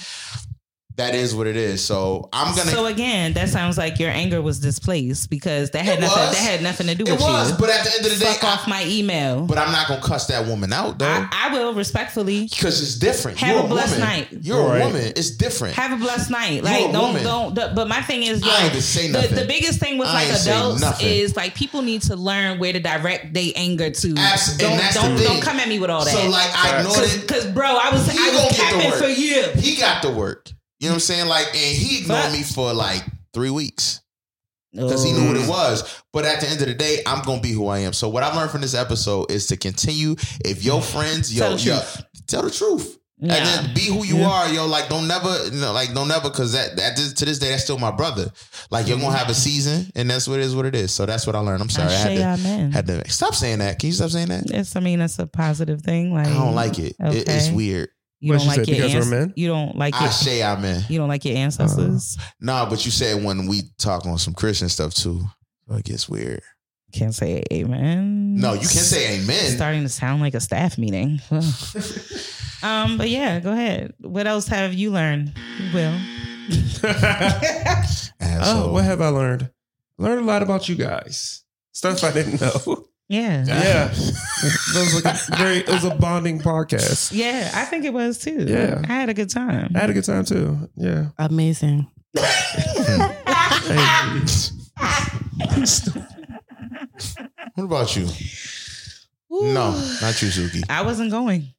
[1.01, 1.83] that is what it is.
[1.83, 2.69] So I'm gonna.
[2.69, 6.17] So again, that sounds like your anger was displaced because that had nothing.
[6.17, 7.57] That had nothing to do with was, you.
[7.57, 9.45] But at the end of the day, fuck day, off I, my email.
[9.45, 11.07] But I'm not gonna cuss that woman out though.
[11.07, 13.39] I, I will respectfully because it's different.
[13.39, 14.07] Have You're a blessed woman.
[14.07, 14.27] night.
[14.31, 14.81] You're right.
[14.81, 15.13] a woman.
[15.15, 15.75] It's different.
[15.75, 16.63] Have a blessed night.
[16.63, 17.23] Like don't woman.
[17.23, 17.55] don't.
[17.55, 19.35] The, but my thing is, yo, I ain't say nothing.
[19.35, 22.80] The, the biggest thing with like adults is like people need to learn where to
[22.80, 24.15] direct their anger to.
[24.17, 26.13] Abs- don't don't, don't come at me with all that.
[26.13, 29.43] So like I ignored it because bro, I was he I was capping for you.
[29.55, 30.51] He got the work.
[30.82, 31.27] You know what I'm saying?
[31.27, 33.03] Like, and he ignored me for like
[33.35, 34.01] three weeks
[34.74, 36.03] because he knew what it was.
[36.11, 37.93] But at the end of the day, I'm gonna be who I am.
[37.93, 40.16] So what I learned from this episode is to continue.
[40.43, 40.92] If your mm.
[40.92, 42.06] friends, yo, tell the yo, truth.
[42.26, 42.98] tell the truth.
[43.22, 44.30] And then be who you yeah.
[44.30, 44.66] are, yo.
[44.66, 47.64] Like don't never, you know, like don't never, because that, that to this day that's
[47.64, 48.32] still my brother.
[48.72, 49.19] Like you're gonna mm.
[49.19, 50.56] have a season, and that's what it is.
[50.56, 50.92] What it is.
[50.92, 51.61] So that's what I learned.
[51.61, 53.77] I'm sorry, I, had to, had to stop saying that.
[53.77, 54.50] Can you stop saying that?
[54.50, 56.11] It's, I mean, it's a positive thing.
[56.11, 56.95] Like I don't like it.
[57.00, 57.19] Okay.
[57.19, 57.90] it it's weird.
[58.22, 60.85] You don't like your ans- You don't like I say amen.
[60.88, 62.17] You don't like your ancestors.
[62.19, 65.22] Uh, no, but you said when we talk on some Christian stuff too,
[65.72, 66.41] it gets weird.
[66.93, 68.35] Can't say amen.
[68.35, 69.38] No, you can't say amen.
[69.45, 71.19] It's starting to sound like a staff meeting.
[72.64, 73.93] um, but yeah, go ahead.
[74.00, 75.33] What else have you learned?
[75.74, 75.98] Will.
[78.43, 79.50] oh, what have I learned?
[79.98, 81.43] Learned a lot about you guys.
[81.72, 82.85] Stuff I didn't know.
[83.11, 83.43] Yeah.
[83.45, 83.90] Yeah.
[83.91, 87.11] it was like a very it was a bonding podcast.
[87.14, 88.45] Yeah, I think it was too.
[88.48, 88.81] Yeah.
[88.85, 89.73] I had a good time.
[89.75, 90.69] I had a good time too.
[90.77, 91.07] Yeah.
[91.17, 91.91] Amazing.
[92.14, 92.30] what
[97.57, 98.07] about you?
[99.33, 99.53] Ooh.
[99.53, 100.64] No, not you, Suki.
[100.69, 101.53] I wasn't going.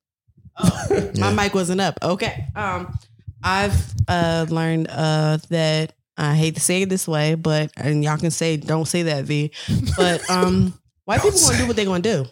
[0.56, 1.10] Oh, yeah.
[1.18, 1.98] My mic wasn't up.
[2.02, 2.46] Okay.
[2.56, 2.96] Um,
[3.42, 8.16] I've uh, learned uh, that I hate to say it this way, but and y'all
[8.16, 9.50] can say don't say that, V.
[9.98, 10.72] But um,
[11.04, 12.26] White people gonna do what they gonna do.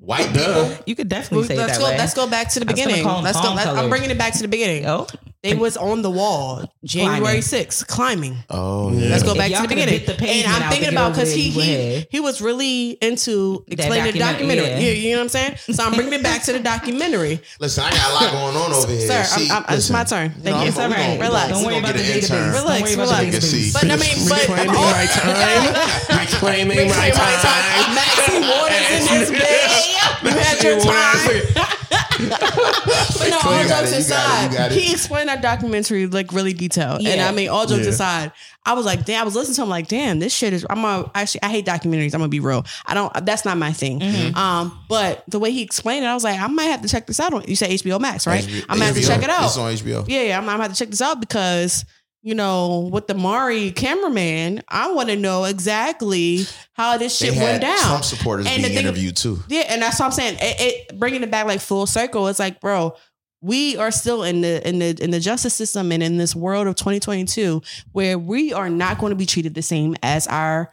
[0.00, 1.84] White people, you could definitely say let's that go.
[1.86, 1.98] way.
[1.98, 3.04] Let's go back to the beginning.
[3.04, 3.54] Let's go.
[3.54, 4.86] Let, I'm bringing it back to the beginning.
[4.86, 5.06] Oh,
[5.42, 8.36] they was on the wall January 6th climbing.
[8.50, 9.08] Oh, yeah.
[9.10, 10.04] Let's go back to the beginning.
[10.04, 14.66] The and I'm thinking about because he he he was really into explaining the documentary.
[14.66, 14.78] Yeah.
[14.78, 14.92] yeah.
[14.92, 15.56] you know what I'm saying.
[15.56, 17.40] So I'm bringing it back to the documentary.
[17.60, 19.06] Listen, I got a lot going on over here.
[19.06, 20.30] Sir, See, I'm, I'm, it's my turn.
[20.30, 20.68] Thank no, you.
[20.68, 21.20] It's all right.
[21.20, 21.48] Relax.
[21.50, 22.60] Don't worry about the database.
[22.60, 22.96] Relax.
[22.96, 23.72] Relax.
[23.72, 26.18] But I mean, but reclaiming my time.
[26.18, 27.94] Reclaiming my time.
[27.94, 29.97] Maxine Waters in this bitch.
[30.24, 31.78] You had your time.
[32.18, 37.02] but no, all jokes aside, he explained that documentary like really detailed.
[37.02, 37.10] Yeah.
[37.10, 37.90] And I mean, all jokes yeah.
[37.90, 38.32] aside,
[38.66, 40.66] I was like, damn, I was listening to him like, damn, this shit is.
[40.68, 42.14] I'm a, actually, I hate documentaries.
[42.14, 42.66] I'm gonna be real.
[42.86, 43.24] I don't.
[43.24, 44.00] That's not my thing.
[44.00, 44.36] Mm-hmm.
[44.36, 47.06] Um, but the way he explained it, I was like, I might have to check
[47.06, 47.32] this out.
[47.32, 48.44] On, you say HBO Max, right?
[48.44, 49.44] HBO, I'm gonna have to check it out.
[49.44, 50.04] It's on HBO.
[50.08, 50.38] Yeah, yeah.
[50.38, 51.84] I'm, I'm gonna have to check this out because
[52.28, 57.62] you know, with the Mari cameraman, I want to know exactly how this shit went
[57.62, 57.78] down.
[57.78, 59.38] Trump supporters and being interviewed too.
[59.48, 60.36] Yeah, and that's what I'm saying.
[60.38, 62.28] It, it, bringing it back like full circle.
[62.28, 62.94] It's like, bro,
[63.40, 66.66] we are still in the in the in the justice system and in this world
[66.66, 70.70] of 2022 where we are not going to be treated the same as our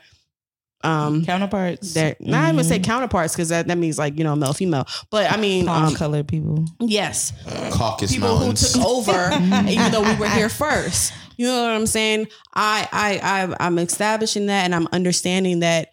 [0.84, 1.94] um counterparts.
[1.94, 2.32] That mm-hmm.
[2.32, 5.38] not even say counterparts because that, that means like you know male female, but I
[5.38, 6.66] mean um, colored people.
[6.82, 7.32] Yes,
[7.72, 8.74] caucus people mountains.
[8.74, 9.30] who took over
[9.70, 11.14] even though we were here first.
[11.38, 12.28] You know what I'm saying?
[12.54, 15.92] I I I I'm establishing that and I'm understanding that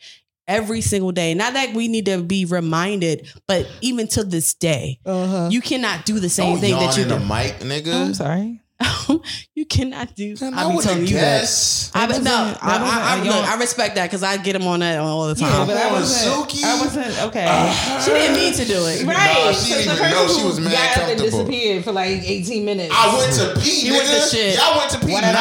[0.48, 1.34] every single day.
[1.34, 5.48] Not that we need to be reminded, but even to this day, uh-huh.
[5.50, 7.10] you cannot do the same Don't thing that you do.
[7.10, 7.92] The mic, nigga.
[7.94, 8.61] Oh, I'm sorry.
[9.54, 10.34] you cannot do.
[10.40, 11.90] I, be telling you that.
[11.94, 14.80] I, but no, I, I, I, look, I respect that because I get them on
[14.80, 15.50] that all the time.
[15.50, 16.64] Yeah, but I wasn't.
[16.64, 17.46] I wasn't okay.
[17.48, 19.04] Uh, she didn't mean to do it.
[19.04, 19.44] Right.
[19.44, 21.02] No, she didn't even know she was mad got comfortable.
[21.02, 22.94] Up and disappeared for like 18 minutes.
[22.96, 23.86] I went to pee.
[23.86, 24.58] You went to shit.
[24.58, 25.12] Y'all went to pee.
[25.12, 25.34] What nine,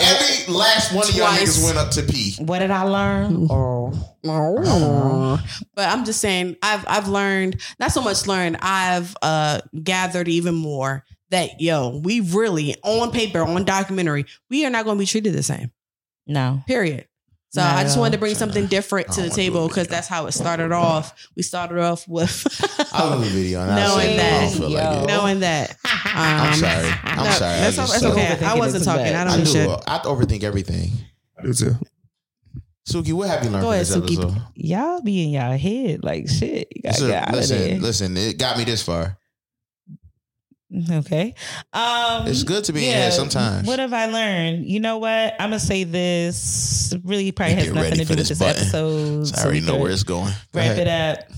[0.00, 2.34] every last one of y'all niggas went up to pee.
[2.38, 3.48] What did I learn?
[3.50, 3.92] Oh.
[5.74, 8.58] But I'm just saying, I've I've learned not so much learned.
[8.60, 14.70] I've uh, gathered even more that yo, we really on paper, on documentary, we are
[14.70, 15.70] not going to be treated the same.
[16.26, 16.62] No.
[16.66, 17.06] Period.
[17.50, 20.32] So I just wanted to bring something different to the table because that's how it
[20.32, 21.28] started off.
[21.36, 22.46] We started off with
[22.92, 23.64] I love the video.
[23.64, 25.70] knowing that, like knowing that.
[25.70, 26.92] Um, I'm sorry.
[27.02, 27.58] I'm no, sorry.
[27.60, 28.44] That's, that's okay.
[28.44, 29.06] I wasn't talking.
[29.06, 29.76] I don't I do.
[29.86, 30.90] I overthink everything.
[31.38, 31.76] I do too.
[32.86, 34.22] Suki, what have you learned Go from ahead, this Suki.
[34.22, 34.42] episode?
[34.54, 36.68] Y'all be in y'all head like shit.
[36.74, 37.78] You gotta get out listen, of there.
[37.80, 38.16] listen.
[38.16, 39.18] It got me this far.
[40.74, 41.32] Okay.
[41.72, 43.68] Um It's good to be yeah, in here sometimes.
[43.68, 44.66] What have I learned?
[44.66, 45.34] You know what?
[45.38, 48.62] I'm gonna say this really probably has nothing to do with this button.
[48.62, 49.28] episode.
[49.28, 50.32] So I already know where it's going.
[50.52, 50.86] Go wrap ahead.
[50.86, 51.30] it up.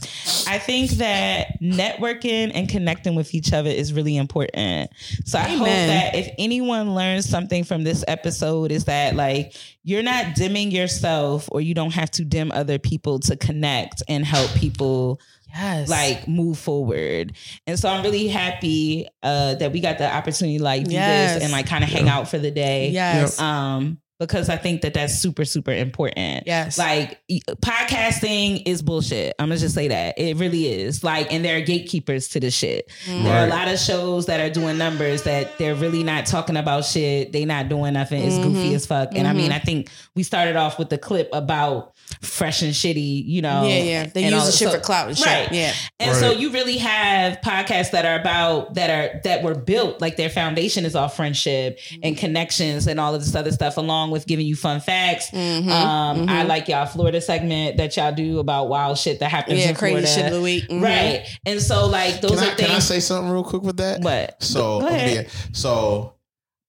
[0.48, 4.90] I think that networking and connecting with each other is really important.
[5.26, 10.02] So I hope that if anyone learns something from this episode is that like you're
[10.02, 14.50] not dimming yourself or you don't have to dim other people to connect and help
[14.54, 15.20] people
[15.58, 15.88] yes.
[15.88, 17.32] like move forward.
[17.66, 21.34] And so I'm really happy uh, that we got the opportunity to like do yes.
[21.34, 22.90] this and like kind of hang out for the day.
[22.90, 23.40] Yes.
[23.40, 26.44] Um, because I think that that's super, super important.
[26.46, 26.76] Yes.
[26.76, 27.20] Like
[27.62, 29.34] podcasting is bullshit.
[29.38, 31.04] I'm gonna just say that it really is.
[31.04, 32.90] Like, and there are gatekeepers to the shit.
[33.04, 33.22] Mm.
[33.22, 36.56] There are a lot of shows that are doing numbers that they're really not talking
[36.56, 37.32] about shit.
[37.32, 38.24] They not doing nothing.
[38.24, 38.54] It's mm-hmm.
[38.54, 39.10] goofy as fuck.
[39.10, 39.26] And mm-hmm.
[39.26, 43.42] I mean, I think we started off with the clip about fresh and shitty, you
[43.42, 43.66] know.
[43.66, 44.06] Yeah, yeah.
[44.06, 45.26] They use the shit so, for clout and shit.
[45.26, 45.52] Right.
[45.52, 45.72] Yeah.
[46.00, 46.20] And right.
[46.20, 50.30] so you really have podcasts that are about that are that were built like their
[50.30, 54.46] foundation is all friendship and connections and all of this other stuff, along with giving
[54.46, 55.30] you fun facts.
[55.30, 55.70] Mm-hmm.
[55.70, 56.28] Um, mm-hmm.
[56.28, 59.74] I like y'all Florida segment that y'all do about wild shit that happens yeah, in
[59.74, 60.06] crazy Florida.
[60.08, 60.64] shit of the week.
[60.64, 60.84] Mm-hmm.
[60.84, 61.26] Right.
[61.46, 62.68] And so like those can are I, things.
[62.68, 64.00] Can I say something real quick with that?
[64.00, 64.42] What?
[64.42, 66.17] So okay, so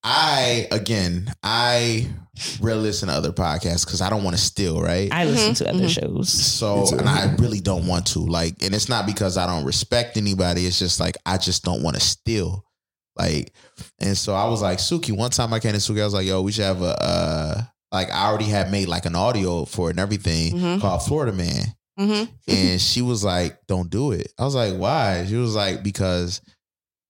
[0.03, 2.07] I again I
[2.61, 5.11] really listen to other podcasts because I don't want to steal, right?
[5.11, 6.15] I listen to other mm-hmm.
[6.15, 6.29] shows.
[6.29, 8.19] So and I really don't want to.
[8.19, 10.65] Like, and it's not because I don't respect anybody.
[10.65, 12.65] It's just like I just don't want to steal.
[13.17, 13.53] Like,
[13.99, 16.25] and so I was like, Suki, one time I came to Suki, I was like,
[16.25, 17.61] yo, we should have a uh
[17.91, 20.81] like I already had made like an audio for it and everything mm-hmm.
[20.81, 21.63] called Florida Man.
[21.99, 22.31] Mm-hmm.
[22.47, 24.31] And she was like, Don't do it.
[24.37, 25.25] I was like, Why?
[25.27, 26.41] She was like, Because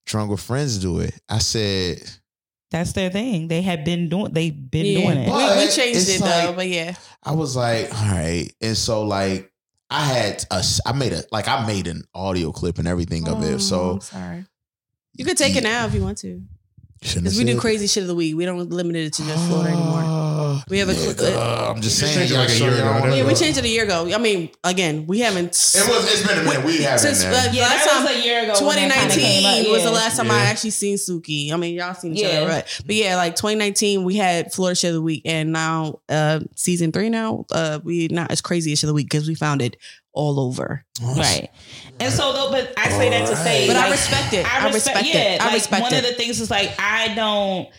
[0.08, 1.14] drunk with friends do it.
[1.30, 2.02] I said,
[2.72, 3.48] that's their thing.
[3.48, 4.32] They had been doing.
[4.32, 5.02] They've been yeah.
[5.02, 5.28] doing it.
[5.28, 6.96] We, we, changed it like, though, but yeah.
[7.24, 9.52] I was like, all right, and so like
[9.90, 13.34] I had a, I made a like I made an audio clip and everything oh,
[13.34, 13.56] of it.
[13.56, 14.46] Oh, so I'm sorry,
[15.14, 16.42] you could take it now if you want to.
[17.02, 18.36] Because we do crazy shit of the week.
[18.36, 20.26] We don't limit it to just Florida anymore.
[20.70, 20.94] We have a.
[20.94, 22.32] Uh, I'm just saying.
[22.32, 23.14] Like a year ago.
[23.14, 24.12] Yeah, we changed it a year ago.
[24.14, 25.50] I mean, again, we haven't.
[25.50, 26.12] It was.
[26.12, 26.66] It's been a minute.
[26.66, 27.00] We haven't.
[27.00, 28.56] Since, uh, yeah, last time, was a year ago.
[28.58, 30.34] 2019 was the last time yeah.
[30.34, 31.52] I actually seen Suki.
[31.52, 32.40] I mean, y'all seen each yeah.
[32.40, 32.82] other, right?
[32.86, 36.92] But yeah, like 2019, we had Florida shit of the week, and now uh season
[36.92, 37.10] three.
[37.10, 39.78] Now uh we not as crazy as shit of the week because we found it
[40.20, 40.84] all over.
[41.02, 41.50] Right.
[42.02, 44.46] And so though, but I say that to say But like, I respect it.
[44.46, 45.00] I, respect, it.
[45.00, 45.42] I respect yeah, it.
[45.42, 46.04] I like respect one it.
[46.04, 47.70] of the things is like I don't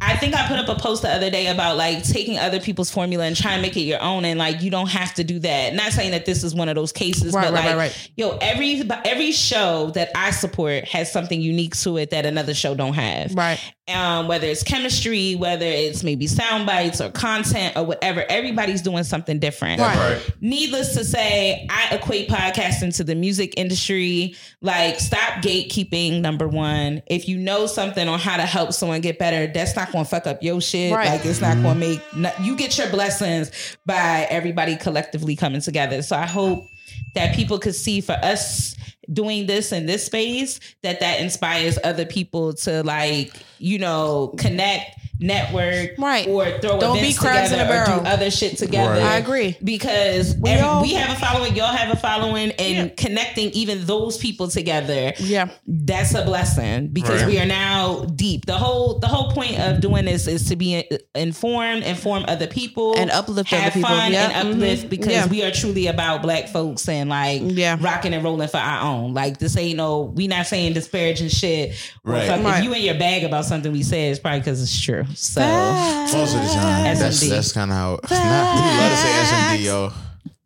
[0.00, 2.90] I think I put up a post the other day about like taking other people's
[2.90, 5.38] formula and trying to make it your own, and like you don't have to do
[5.38, 5.74] that.
[5.74, 8.36] Not saying that this is one of those cases, right, but right, like, right, yo,
[8.42, 12.92] every every show that I support has something unique to it that another show don't
[12.92, 13.34] have.
[13.34, 13.58] Right.
[13.88, 19.04] Um, whether it's chemistry, whether it's maybe sound bites or content or whatever, everybody's doing
[19.04, 19.80] something different.
[19.80, 20.20] Right.
[20.40, 24.34] Needless to say, I equate podcasting to the music industry.
[24.60, 26.20] Like, stop gatekeeping.
[26.20, 29.86] Number one, if you know something on how to help someone get better, that's not
[29.86, 30.92] not gonna fuck up your shit.
[30.92, 31.08] Right.
[31.08, 32.00] Like it's not gonna make
[32.42, 33.50] you get your blessings
[33.84, 36.02] by everybody collectively coming together.
[36.02, 36.68] So I hope
[37.14, 38.74] that people could see for us
[39.12, 44.98] doing this in this space that that inspires other people to like you know connect
[45.18, 46.26] network, right?
[46.28, 48.00] Or throw Don't events be together in a barrel.
[48.00, 48.90] or do other shit together.
[48.90, 49.02] Right.
[49.02, 52.88] I agree because we, every, all, we have a following, y'all have a following, and
[52.90, 52.94] yeah.
[52.96, 55.12] connecting even those people together.
[55.18, 57.30] Yeah, that's a blessing because right.
[57.30, 58.46] we are now deep.
[58.46, 62.96] The whole the whole point of doing this is to be informed, inform other people,
[62.96, 63.88] and uplift have other people.
[63.88, 64.30] fun yep.
[64.34, 64.88] and uplift mm-hmm.
[64.88, 65.26] because yeah.
[65.26, 67.76] we are truly about Black folks and like yeah.
[67.80, 69.14] rocking and rolling for our own.
[69.14, 71.76] Like this ain't no, we not saying disparaging shit.
[72.04, 72.28] Right.
[72.28, 72.58] right.
[72.58, 75.05] If you in your bag about something we say, it's probably because it's true.
[75.14, 77.90] So most of the time, that's that's kind of how.
[78.10, 79.92] Not, we love to say SMD, yo.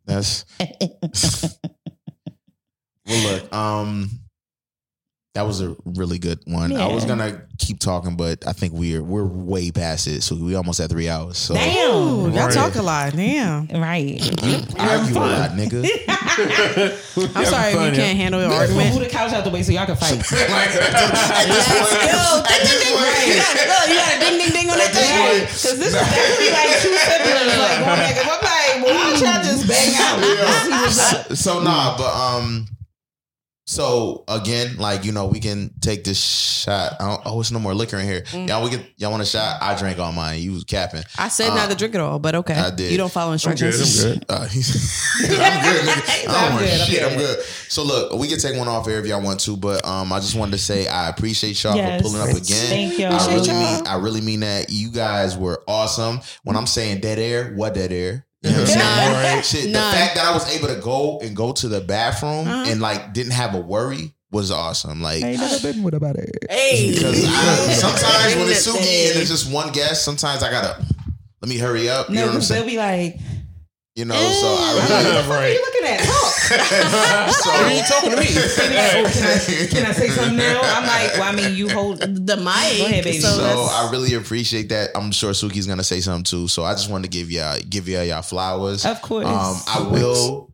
[0.06, 0.44] That's
[3.06, 3.32] well.
[3.32, 4.19] Look, um,
[5.34, 6.72] that was a really good one.
[6.72, 6.86] Yeah.
[6.86, 10.22] I was gonna keep talking, but I think we're we're way past it.
[10.22, 11.38] So we almost at three hours.
[11.38, 13.14] So damn, y'all talk a lot.
[13.14, 14.18] Damn, right?
[14.74, 15.86] I argue a lot, nigga.
[17.36, 18.90] I'm sorry if you can't handle your argument.
[18.90, 20.18] Move the couch out the way so y'all can fight.
[20.18, 20.26] like,
[20.74, 22.94] at this point, Yo, ding ding ding.
[22.98, 23.30] Right.
[23.70, 25.46] Look, you got a ding ding ding on that thing.
[25.46, 29.14] Because this that could be like two siblings, like one nigga, one like, well, why
[29.14, 30.18] don't y'all just bang out?
[31.38, 32.66] So nah, but um.
[33.70, 36.96] So again, like you know, we can take this shot.
[36.98, 38.22] oh, it's no more liquor in here.
[38.22, 38.48] Mm.
[38.48, 38.84] Y'all, we can.
[38.96, 39.62] Y'all want a shot?
[39.62, 40.40] I drank all mine.
[40.40, 41.04] You was capping.
[41.16, 42.54] I said not to um, drink it all, but okay.
[42.54, 42.90] I did.
[42.90, 44.04] You don't follow instructions.
[44.04, 44.24] I'm good.
[44.28, 44.50] I'm good.
[45.20, 45.82] Uh, I'm good.
[45.86, 46.28] Nigga.
[46.28, 47.02] I don't want good, shit.
[47.04, 47.44] I'm good.
[47.68, 50.18] So look, we can take one off here if y'all want to, but um, I
[50.18, 52.02] just wanted to say I appreciate y'all yes.
[52.02, 52.66] for pulling up again.
[52.66, 53.06] Thank you.
[53.06, 53.86] I really mean.
[53.86, 54.70] I really mean that.
[54.70, 56.20] You guys were awesome.
[56.42, 58.26] When I'm saying dead air, what dead air?
[58.42, 59.36] You know what I'm saying?
[59.36, 59.44] Right?
[59.44, 62.64] Shit, the fact that I was able to go and go to the bathroom uh-huh.
[62.68, 65.02] and like didn't have a worry was awesome.
[65.02, 66.30] Like I ain't never been with about it.
[66.48, 70.82] Hey, because I, sometimes when it's Suki and it's just one guest, sometimes I gotta
[71.42, 72.08] let me hurry up.
[72.08, 72.66] You no, know what I'm saying?
[72.66, 73.20] They'll be like.
[73.96, 75.44] You know, so I really, what right.
[75.44, 75.98] are you looking at?
[75.98, 76.30] Talk.
[77.34, 78.22] so, are you talking to me?
[78.22, 80.60] Like, can, I, can I say something now?
[80.62, 82.78] I'm like, well, I mean, you hold the mic.
[82.78, 83.18] Go ahead, baby.
[83.18, 84.90] So, so I really appreciate that.
[84.94, 86.46] I'm sure Suki's gonna say something too.
[86.46, 88.86] So I just wanted to give y'all give y'all y'all flowers.
[88.86, 89.26] Of course.
[89.26, 90.49] Um, I will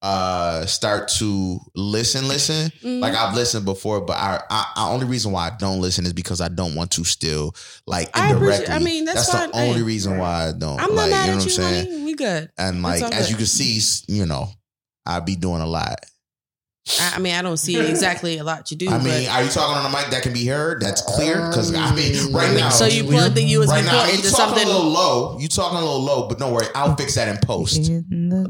[0.00, 3.00] uh start to listen listen mm-hmm.
[3.00, 6.12] like i've listened before but I, I I only reason why i don't listen is
[6.12, 7.52] because i don't want to still
[7.84, 11.10] like indirectly i, I mean that's, that's the only reason why i don't i'm like,
[11.10, 11.90] not mad you know at you saying?
[11.90, 12.04] Honey.
[12.04, 13.30] we good and like as good.
[13.30, 13.80] you can see
[14.12, 14.48] you know
[15.04, 16.04] I'd be doing a lot
[17.00, 18.88] I mean, I don't see exactly a lot you do.
[18.88, 20.80] I mean, are you talking on a mic that can be heard?
[20.80, 21.48] That's clear.
[21.48, 24.66] Because I mean, right now, so you plug the USB right now, into something a
[24.66, 25.38] little low.
[25.38, 27.90] You talking a little low, but don't worry, I'll fix that in post.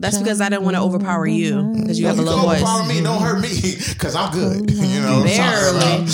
[0.00, 2.62] That's because I didn't want to overpower you because you have a low voice.
[2.62, 3.49] Overpower me, don't hurt me
[3.89, 4.68] because I'm good.
[4.89, 6.07] You know, barely.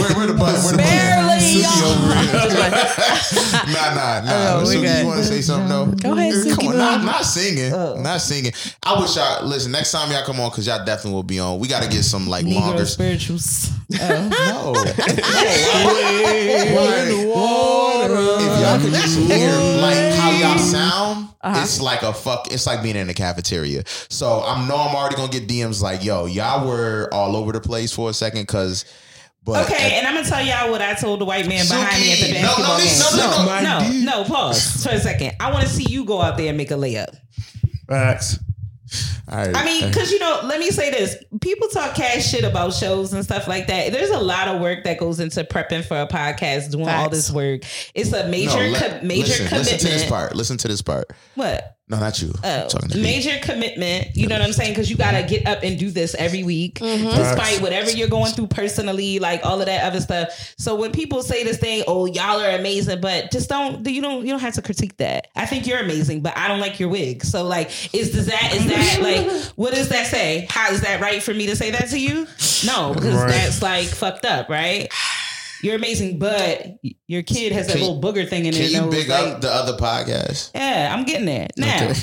[0.00, 0.76] Where, where the button?
[0.76, 1.62] Barely.
[3.72, 4.60] nah, nah, nah.
[4.60, 5.86] Oh, Suki, you want to say something though?
[5.86, 6.56] Go ahead, Suki.
[6.56, 8.00] Come on, not, not singing, oh.
[8.00, 8.52] not singing.
[8.82, 9.72] I wish y'all listen.
[9.72, 12.02] Next time y'all come on, because y'all definitely will be on we got to get
[12.02, 13.70] some like Negro longer spirituals.
[13.98, 13.98] Oh.
[13.98, 14.82] no, no.
[18.38, 21.62] if y'all could just hear like how y'all sound, uh-huh.
[21.62, 22.48] it's like a fuck.
[22.52, 23.84] It's like being in a cafeteria.
[24.10, 27.62] So I know I'm already gonna get DMs like, "Yo, y'all were all over the
[27.62, 28.84] place for a second because."
[29.42, 32.00] But okay, at, and I'm gonna tell y'all what I told the white man behind
[32.00, 32.84] me at the basketball no,
[33.16, 33.64] no, game.
[33.64, 35.32] No, no, no, no, pause for a second.
[35.40, 37.14] I want to see you go out there and make a layup.
[37.88, 38.38] Facts.
[39.28, 43.12] I mean, because you know, let me say this: people talk cash shit about shows
[43.12, 43.92] and stuff like that.
[43.92, 47.02] There's a lot of work that goes into prepping for a podcast, doing Facts.
[47.02, 47.62] all this work.
[47.94, 49.72] It's a major, no, let, co- major listen, commitment.
[49.72, 50.36] Listen to this part.
[50.36, 51.10] Listen to this part.
[51.34, 51.73] What?
[51.86, 52.32] No, not you.
[52.42, 54.16] Oh, major commitment.
[54.16, 54.72] You know what I'm saying?
[54.72, 57.04] Because you got to get up and do this every week, mm-hmm.
[57.14, 60.54] despite whatever you're going through personally, like all of that other stuff.
[60.56, 64.24] So when people say this thing, oh, y'all are amazing, but just don't you don't
[64.24, 65.28] you don't have to critique that.
[65.36, 67.22] I think you're amazing, but I don't like your wig.
[67.22, 70.46] So like, is does that is that like what does that say?
[70.48, 72.26] How is that right for me to say that to you?
[72.64, 73.28] No, because right.
[73.28, 74.90] that's like fucked up, right?
[75.64, 76.78] You're amazing, but
[77.08, 78.72] your kid has that little booger thing in can it.
[78.72, 80.50] Can you big like, up the other podcast?
[80.54, 81.90] Yeah, I'm getting that now.
[81.90, 81.94] Okay.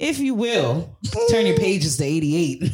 [0.00, 0.98] If you will,
[1.30, 2.62] turn your pages to 88.
[2.62, 2.68] Yo,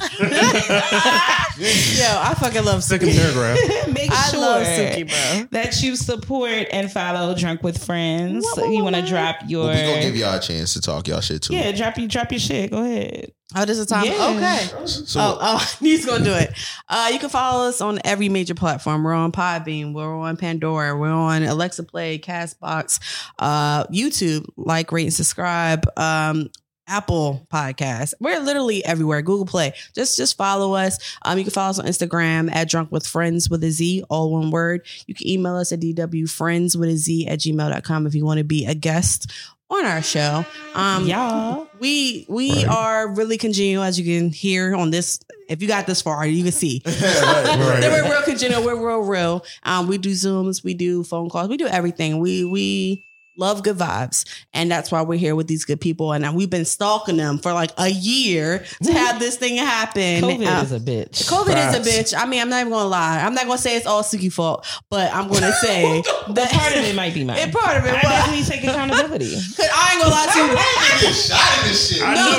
[1.59, 3.59] I fucking love Second paragraph.
[3.93, 5.49] Make I sure love Suki, bro.
[5.51, 8.47] that you support and follow Drunk with Friends.
[8.57, 9.67] you want to drop your.
[9.67, 11.55] Well, we gonna give y'all a chance to talk y'all shit too.
[11.55, 12.71] Yeah, drop you drop your shit.
[12.71, 13.33] Go ahead.
[13.55, 14.05] Oh, this is time.
[14.07, 14.35] Yeah.
[14.37, 14.87] Okay.
[14.87, 16.53] So, oh, oh, he's gonna do it.
[16.89, 19.03] Uh, you can follow us on every major platform.
[19.03, 19.93] We're on Podbean.
[19.93, 20.97] We're on Pandora.
[20.97, 23.01] We're on Alexa Play, Castbox,
[23.41, 24.47] uh, YouTube.
[24.57, 25.85] Like, rate, and subscribe.
[25.97, 26.49] Um,
[26.91, 28.15] Apple Podcast.
[28.21, 29.23] We're literally everywhere.
[29.23, 29.73] Google Play.
[29.95, 30.99] Just just follow us.
[31.23, 34.33] Um, you can follow us on Instagram at Drunk with Friends with a Z, all
[34.33, 34.85] one word.
[35.07, 38.45] You can email us at dwfriends with a Z at gmail.com if you want to
[38.45, 39.31] be a guest
[39.71, 40.45] on our show.
[40.75, 42.67] Um, yeah, we we right.
[42.67, 46.43] are really congenial, as you can hear on this if you got this far, you
[46.45, 46.81] can see.
[46.87, 47.83] right, right.
[47.83, 48.63] we're real congenial.
[48.65, 49.45] We're real, real.
[49.65, 52.21] Um, we do Zooms, we do phone calls, we do everything.
[52.21, 53.05] We we
[53.41, 54.25] love good vibes.
[54.53, 56.13] And that's why we're here with these good people.
[56.13, 60.23] And we've been stalking them for like a year to have this thing happen.
[60.23, 61.29] COVID uh, is a bitch.
[61.29, 62.15] COVID is a bitch.
[62.17, 63.21] I mean, I'm not even gonna lie.
[63.21, 66.85] I'm not gonna say it's all Suki fault, but I'm gonna say that part of
[66.85, 67.39] it might be mine.
[67.39, 67.95] It part of it.
[67.95, 69.35] I definitely take accountability.
[69.57, 71.13] Cause I ain't gonna lie to you.
[71.13, 72.03] shot in this shit.
[72.03, 72.37] No, no, no,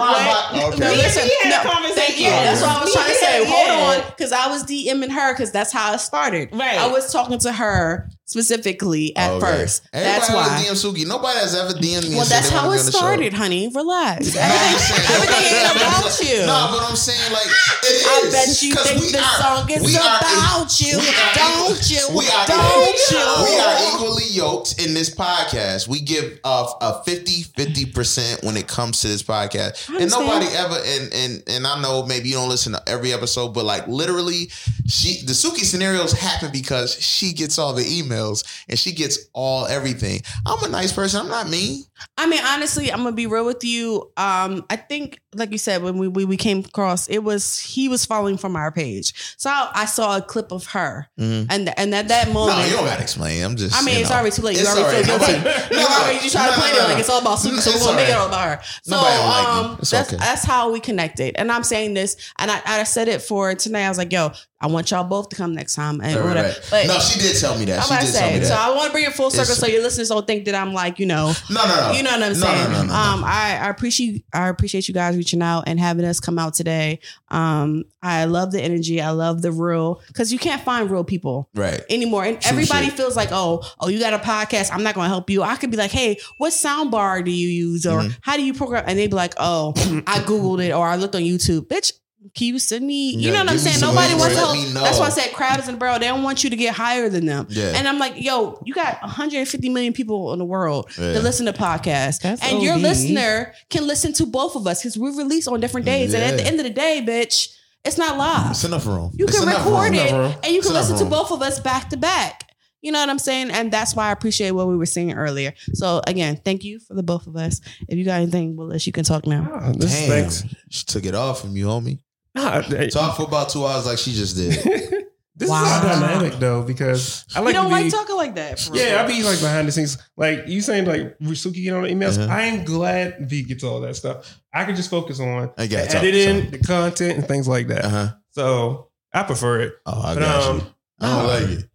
[0.55, 2.23] no, no, listen, no, conversation.
[2.23, 3.45] Yeah, that's what I was trying to say.
[3.45, 6.51] Hold on, because I was DMing her because that's how it started.
[6.53, 6.79] Right.
[6.79, 9.41] I was talking to her specifically at okay.
[9.41, 9.83] first.
[9.93, 10.63] Everybody that's why.
[10.63, 11.07] DM Suki.
[11.07, 12.15] Nobody has ever DM'd me.
[12.15, 13.67] Well, that's how it started, honey.
[13.75, 14.37] Relax.
[14.37, 16.47] everything, everything ain't about you.
[16.47, 18.07] No, but I'm saying like it is.
[18.07, 20.95] I bet you think the song is about you.
[21.35, 22.03] Don't you?
[22.15, 23.27] We are don't you?
[23.51, 25.89] We are equally yoked in this podcast.
[25.89, 30.47] We give off a 50 50 percent when it comes to this podcast, and nobody
[30.55, 30.79] ever.
[30.79, 34.47] And and and I know maybe you don't listen to every episode, but like literally,
[34.87, 38.20] she the Suki scenarios happen because she gets all the emails
[38.69, 40.21] and she gets all everything.
[40.47, 41.21] I'm a nice person.
[41.21, 41.85] I'm not mean.
[42.17, 44.11] I mean, honestly, I'm gonna be real with you.
[44.17, 47.89] Um, I think, like you said, when we, we, we came across, it was he
[47.89, 51.51] was following from our page, so I, I saw a clip of her, mm-hmm.
[51.51, 53.43] and and at that moment, no, you don't gotta explain.
[53.45, 53.75] I'm just.
[53.75, 54.59] I mean, it's know, already too late.
[54.59, 55.33] You already feel guilty.
[55.33, 57.59] no, you already you try no, to play no, it like it's all about Suki,
[57.59, 58.65] so we're gonna make it all about her.
[58.83, 60.17] So um, that's okay.
[60.17, 63.87] that's how we connected, and I'm saying this, and I, I said it for tonight.
[63.87, 64.33] I was like, yo,
[64.63, 66.03] I want y'all both to come next time.
[66.03, 66.49] And right, whatever.
[66.49, 66.87] Right.
[66.87, 67.79] But no, she did tell me that.
[67.79, 68.47] I'm she did say, tell me that.
[68.49, 70.55] So I want to bring it full circle it's, so your listeners don't think that
[70.55, 71.93] I'm like, you know, no, no, no.
[71.93, 72.73] You know what I'm saying?
[72.73, 76.05] No, no, no, um, I, I appreciate I appreciate you guys reaching out and having
[76.05, 77.01] us come out today.
[77.29, 79.01] Um, I love the energy.
[79.01, 82.25] I love the real because you can't find real people right anymore.
[82.25, 82.95] And True everybody shit.
[82.97, 84.73] feels like, oh, oh, you got a podcast.
[84.73, 85.43] I'm not going to help you.
[85.43, 88.13] I could be like, hey, what sound bar do you use or mm-hmm.
[88.21, 88.85] how do you program?
[88.87, 89.73] And they'd be like, oh,
[90.07, 91.93] I googled it or I looked on YouTube, bitch
[92.35, 93.13] can you send me?
[93.13, 93.81] You yeah, know what I'm saying?
[93.81, 94.41] Nobody wants to.
[94.41, 94.85] Help.
[94.85, 95.99] That's why I said crabs and barrel.
[95.99, 97.47] They don't want you to get higher than them.
[97.49, 97.73] Yeah.
[97.75, 101.13] And I'm like, yo, you got 150 million people in the world yeah.
[101.13, 102.63] that listen to podcasts, That's and OD.
[102.63, 106.13] your listener can listen to both of us because we release on different days.
[106.13, 106.21] Yeah.
[106.21, 108.51] And at the end of the day, bitch, it's not live.
[108.51, 109.13] It's enough room.
[109.15, 111.97] You it's can record it, and you can listen to both of us back to
[111.97, 112.51] back.
[112.83, 113.51] You know what I'm saying?
[113.51, 115.53] And that's why I appreciate what we were saying earlier.
[115.75, 117.61] So again, thank you for the both of us.
[117.89, 119.49] If you got anything, Willis, you can talk now.
[119.53, 120.31] Oh, Damn,
[120.71, 121.99] she took it off from you, homie.
[122.91, 124.53] Talk for about two hours like she just did.
[125.37, 125.65] this wow.
[125.65, 127.55] is dynamic though because I like.
[127.55, 128.59] You don't be, like talking like that.
[128.59, 129.99] For yeah, I be like behind the scenes.
[130.17, 132.19] Like you saying, like Risuki get on the emails.
[132.19, 132.33] Uh-huh.
[132.33, 134.41] I am glad V gets all that stuff.
[134.53, 137.85] I can just focus on I got editing, the content, and things like that.
[137.85, 138.09] Uh-huh.
[138.33, 139.75] So I prefer it.
[139.87, 140.67] Oh, I got um, you.
[141.01, 141.70] I don't like it.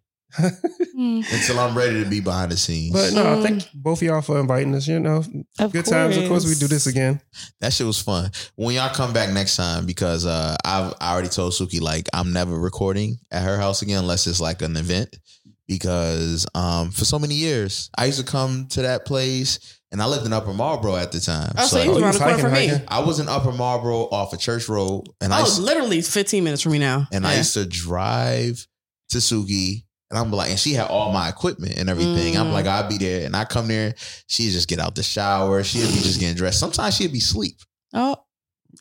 [0.95, 1.19] Hmm.
[1.29, 2.93] Until I'm ready to be behind the scenes.
[2.93, 3.43] But no, mm.
[3.43, 4.87] thank both of y'all for inviting us.
[4.87, 5.89] You know, of good course.
[5.89, 6.15] times.
[6.15, 7.19] Of course, we do this again.
[7.59, 8.31] That shit was fun.
[8.55, 12.31] When y'all come back next time, because uh, I've I already told Suki like I'm
[12.31, 15.19] never recording at her house again unless it's like an event.
[15.67, 20.07] Because um, for so many years, I used to come to that place and I
[20.07, 21.53] lived in Upper Marlboro at the time.
[21.57, 22.71] Oh, so, so you was around the corner from me.
[22.87, 26.61] I was in Upper Marlboro off of Church Road, and I was literally 15 minutes
[26.61, 27.07] from me now.
[27.11, 27.31] And yeah.
[27.31, 28.67] I used to drive
[29.09, 32.35] to Suki and I'm like, and she had all my equipment and everything.
[32.35, 32.39] Mm.
[32.39, 33.25] I'm like, I'll be there.
[33.25, 33.95] And I come there,
[34.27, 35.63] She'd just get out the shower.
[35.63, 36.59] She'd be just getting dressed.
[36.59, 37.57] Sometimes she'd be asleep.
[37.93, 38.15] Oh.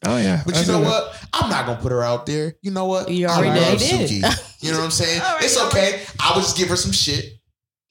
[0.05, 0.43] Oh yeah.
[0.45, 1.17] But you know what?
[1.33, 2.55] I'm not gonna put her out there.
[2.63, 3.11] You know what?
[3.11, 4.11] You already I love did.
[4.11, 4.63] Suki.
[4.63, 5.21] You know what I'm saying?
[5.41, 6.03] it's okay.
[6.21, 7.34] I would just give her some shit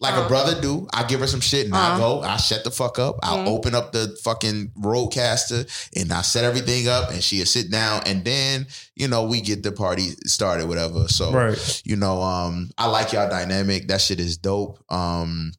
[0.03, 0.25] like uh-huh.
[0.25, 0.85] a brother do.
[0.93, 1.95] I give her some shit and uh-huh.
[1.95, 3.15] I go, I shut the fuck up.
[3.23, 3.47] I'll mm-hmm.
[3.47, 8.23] open up the fucking RODECaster and I set everything up and she'll sit down and
[8.25, 11.07] then, you know, we get the party started, whatever.
[11.07, 11.81] So, right.
[11.85, 13.87] you know, um, I like y'all dynamic.
[13.87, 14.83] That shit is dope.
[14.89, 15.53] Um,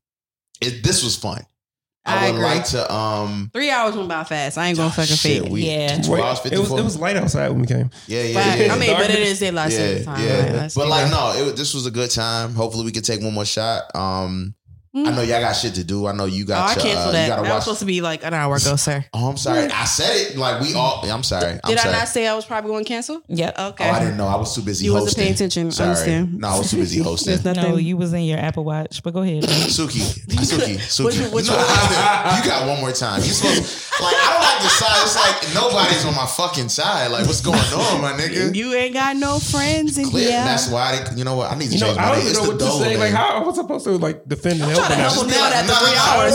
[0.60, 1.47] it, this was fun.
[2.07, 2.44] I, I would agree.
[2.44, 2.92] like to.
[2.92, 4.58] Um, Three hours went by fast.
[4.58, 5.52] I ain't gonna fucking fake it.
[5.52, 6.57] Yeah, two hours fifty.
[6.57, 7.91] It was, it was light outside when we came.
[8.07, 8.74] Yeah, yeah, yeah.
[8.74, 10.23] I mean, but it is daylight yeah, time.
[10.23, 10.73] Yeah, right?
[10.74, 12.55] but like, no, it, this was a good time.
[12.55, 13.84] Hopefully, we can take one more shot.
[13.94, 14.55] Um,
[14.97, 16.06] I know y'all got shit to do.
[16.06, 16.68] I know you got.
[16.68, 17.28] Oh, I canceled uh, that.
[17.28, 17.50] That watch.
[17.50, 19.05] was supposed to be like an hour ago, sir.
[19.12, 19.64] Oh, I'm sorry.
[19.73, 21.05] I said it like we all.
[21.10, 21.58] I'm sorry.
[21.64, 21.94] I'm Did sorry.
[21.94, 23.20] I not say I was probably going to cancel?
[23.26, 23.50] Yeah.
[23.70, 23.89] Okay.
[23.89, 24.28] Oh, I didn't know.
[24.28, 24.84] I was too busy.
[24.84, 25.05] You hosting.
[25.05, 25.70] wasn't paying attention.
[25.73, 25.89] Sorry.
[25.90, 26.39] Understand.
[26.39, 27.55] No, I was too busy hosting.
[27.55, 29.02] no, you was in your Apple Watch.
[29.02, 29.42] But go ahead.
[29.42, 31.05] Suki, Suki, Suki.
[31.05, 33.20] Which, which you, know, you got one more time.
[33.20, 35.02] You supposed like I don't like the side.
[35.02, 37.10] It's like nobody's on my fucking side.
[37.10, 38.55] Like what's going on, my nigga?
[38.55, 40.31] You ain't got no friends in here.
[40.31, 40.98] That's why.
[40.98, 41.52] They, you know what?
[41.52, 42.26] I need to you change know, my name.
[42.26, 42.97] It's know the what to say.
[42.97, 46.34] Like how I was supposed to like defend and help him out after three hours.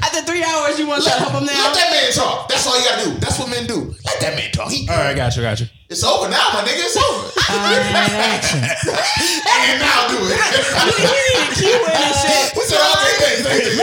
[0.00, 1.52] After three hours, you want to help him now?
[1.52, 2.48] Let that man talk.
[2.48, 3.12] That's all you gotta do.
[3.18, 3.94] That's what men do.
[4.04, 4.70] Let that man talk.
[4.70, 5.66] He, all right, got you, got you.
[5.88, 6.82] It's over now, my nigga.
[6.82, 7.30] It's over.
[7.36, 8.58] action.
[8.64, 10.34] and now do it.
[10.90, 12.56] you need a keyword and shit.
[12.56, 13.16] What's all that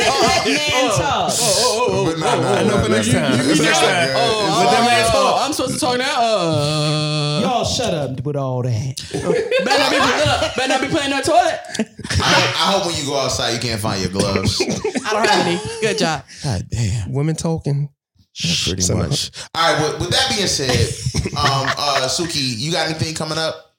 [0.05, 1.31] oh, man oh, talk.
[1.31, 2.05] Oh, oh, oh, oh.
[2.05, 3.37] But nah, nah, I know for next time.
[3.37, 4.09] Next time.
[4.15, 5.45] Oh, let that man oh, talk.
[5.45, 6.21] I'm supposed to talk now.
[6.21, 7.42] Uh,
[7.77, 9.09] Y'all shut up with all that.
[9.11, 11.59] better not be, better not be playing that toilet.
[12.21, 14.61] I, I hope when you go outside, you can't find your gloves.
[14.61, 15.59] I don't have any.
[15.81, 16.23] Good job.
[16.43, 17.11] God damn.
[17.11, 17.89] Women talking.
[18.35, 19.31] Yeah, pretty so, much.
[19.55, 19.91] All right.
[19.91, 20.69] With, with that being said,
[21.37, 23.72] um, uh, Suki, you got anything coming up?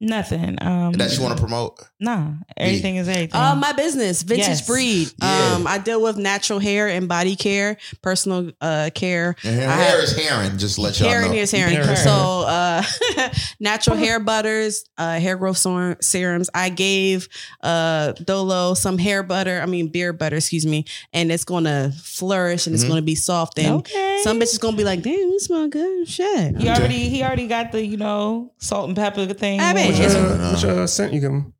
[0.00, 0.62] Nothing.
[0.62, 1.80] Um, that you want to promote?
[1.98, 3.34] Nah, everything is everything.
[3.34, 4.66] Uh, my business, Vintage yes.
[4.66, 5.12] Breed.
[5.20, 5.54] Yeah.
[5.56, 9.34] Um, I deal with natural hair and body care, personal uh, care.
[9.42, 10.56] hair, hair is herring.
[10.56, 11.32] Just let y'all hair know.
[11.32, 11.74] is herring.
[11.74, 11.96] Hair.
[11.96, 12.84] So, uh,
[13.60, 15.58] natural hair butters, uh, hair growth
[16.00, 16.48] serums.
[16.54, 17.28] I gave
[17.62, 19.60] uh, Dolo some hair butter.
[19.60, 22.92] I mean beard butter, excuse me, and it's gonna flourish and it's mm-hmm.
[22.92, 23.58] gonna be soft.
[23.58, 24.20] And okay.
[24.22, 26.56] some bitches gonna be like, "Damn, you smell good." Shit.
[26.56, 29.58] He already he already got the you know salt and pepper thing.
[29.60, 31.54] I mean, which, uh, which uh, scent you give him?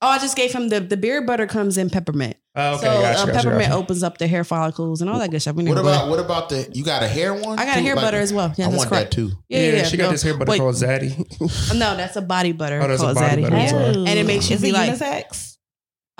[0.00, 2.36] Oh, I just gave him the the beard butter comes in peppermint.
[2.54, 3.82] Oh, okay, so gotcha, uh, gotcha, peppermint gotcha.
[3.82, 5.56] opens up the hair follicles and all that good stuff.
[5.56, 7.58] what about what about the you got a hair one?
[7.58, 7.80] I got too?
[7.80, 8.54] a hair like, butter as well.
[8.56, 9.10] Yeah, I that's want correct.
[9.10, 9.32] that too.
[9.48, 10.58] Yeah, yeah, yeah she got this hair butter wait.
[10.58, 11.18] called Zaddy.
[11.76, 13.50] no, that's a body butter oh, called body Zaddy.
[13.50, 15.47] Butter, and it makes you Is be like unisex?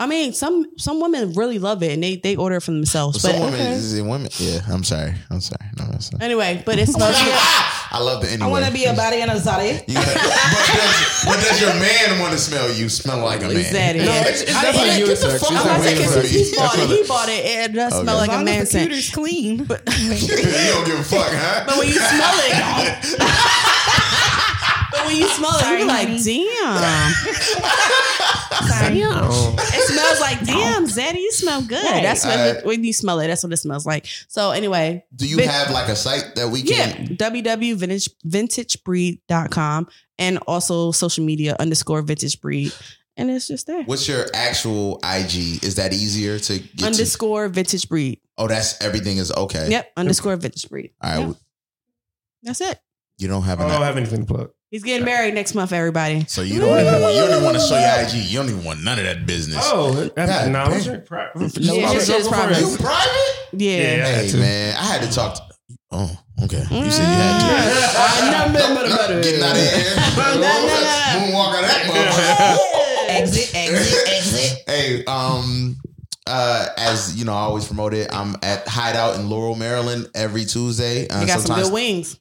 [0.00, 3.22] I mean, some some women really love it and they they order it for themselves.
[3.22, 4.30] Well, but some women, is it women?
[4.38, 5.14] Yeah, I'm sorry.
[5.28, 5.66] I'm sorry.
[5.76, 6.22] No, that's not.
[6.22, 7.34] Anyway, but it smells good.
[7.90, 8.46] I love the anyway.
[8.46, 9.82] I want to be a body and a zaddy.
[9.88, 12.88] Yeah, but, does, but does your man want to smell you?
[12.88, 13.56] Smell like a man?
[13.56, 14.04] Zaddy.
[14.06, 15.42] No, it's, it's definitely unisex.
[15.48, 15.96] I'm not saying
[16.28, 16.88] he bought it.
[16.88, 17.44] He bought it.
[17.44, 18.02] It does okay.
[18.02, 18.90] smell like a man scent.
[18.90, 19.64] Computer's clean.
[19.68, 21.64] But you don't give a fuck, huh?
[21.66, 23.18] But when you smell it.
[24.90, 27.12] But when you smell it, you're like, damn.
[28.66, 29.24] Damn.
[29.24, 30.20] It smells oh.
[30.20, 30.86] like, damn, oh.
[30.86, 31.84] Zaddy, you smell good.
[31.84, 32.02] Right.
[32.02, 33.26] That's what when you smell it.
[33.28, 34.06] That's what it smells like.
[34.28, 35.04] So anyway.
[35.14, 36.90] Do you have like a site that we can?
[36.90, 39.88] Yeah, www.vintagebreed.com
[40.18, 42.72] and also social media underscore vintage breed.
[43.16, 43.82] And it's just there.
[43.82, 45.64] What's your actual IG?
[45.64, 47.52] Is that easier to get Underscore to?
[47.52, 48.20] vintage breed.
[48.36, 49.68] Oh, that's everything is okay.
[49.70, 49.92] Yep.
[49.96, 50.92] Underscore vintage breed.
[51.02, 51.26] All right.
[51.26, 51.36] Yep.
[52.44, 52.78] That's it.
[53.18, 53.60] You don't have.
[53.60, 54.50] I don't have anything to plug.
[54.70, 56.26] He's getting married next month, everybody.
[56.26, 58.28] So you don't even want, you don't even want to show your IG.
[58.30, 59.58] You don't even want none of that business.
[59.62, 62.60] Oh, that's no, pri- no, yeah, his shit is private.
[62.60, 63.48] You private?
[63.52, 63.96] Yeah.
[63.96, 65.36] yeah hey man, I had to talk.
[65.36, 65.42] To,
[65.92, 66.10] oh,
[66.44, 66.58] okay.
[66.70, 67.98] You said you had to.
[67.98, 69.94] I know Getting out of here.
[71.16, 73.20] Moonwalk out that motherfucker.
[73.20, 74.62] exit, exit, exit.
[74.66, 75.76] Hey, um.
[76.30, 78.12] Uh, as you know, I always promote it.
[78.12, 81.08] I'm at Hideout in Laurel, Maryland, every Tuesday.
[81.08, 82.20] Uh, you got some good wings.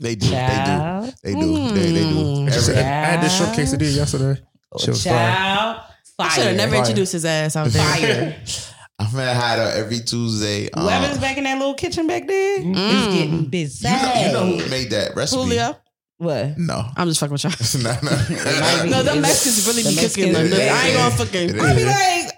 [0.00, 0.28] They do.
[0.28, 1.14] Child.
[1.22, 1.40] They do.
[1.40, 1.56] They do.
[1.56, 1.74] Mm.
[1.74, 2.48] They, they do.
[2.48, 4.40] Every, I had this short quesadilla yesterday.
[4.78, 5.82] She was Child.
[6.16, 6.30] fire.
[6.30, 6.80] Should have never fire.
[6.80, 7.82] introduced his ass out there.
[7.82, 8.42] Fire.
[8.98, 10.70] I'm at Hideout every Tuesday.
[10.70, 12.76] Um, Whoever's back in that little kitchen back there mm.
[12.76, 13.88] is getting busy.
[13.88, 15.42] You know, you know who made that recipe?
[15.42, 15.76] Julio.
[16.18, 16.56] What?
[16.58, 16.86] No.
[16.96, 17.52] I'm just fucking with y'all.
[17.82, 18.84] no, no.
[18.90, 20.32] no, the Mexicans really be cooking.
[20.32, 20.46] Them.
[20.52, 21.60] I ain't gonna fucking.
[21.60, 22.33] I be like, I ain't know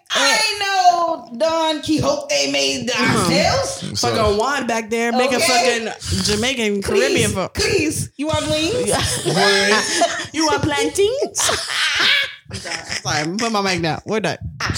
[1.39, 3.97] Don Quixote made the oxtails.
[3.97, 5.19] So, fucking wine back there, okay.
[5.19, 5.89] making fucking
[6.25, 7.31] Jamaican Caribbean.
[7.33, 8.89] For- please, you want wings?
[10.33, 11.41] you want plantains?
[12.53, 14.01] Sorry, I'm put my mic down.
[14.07, 14.39] We're done.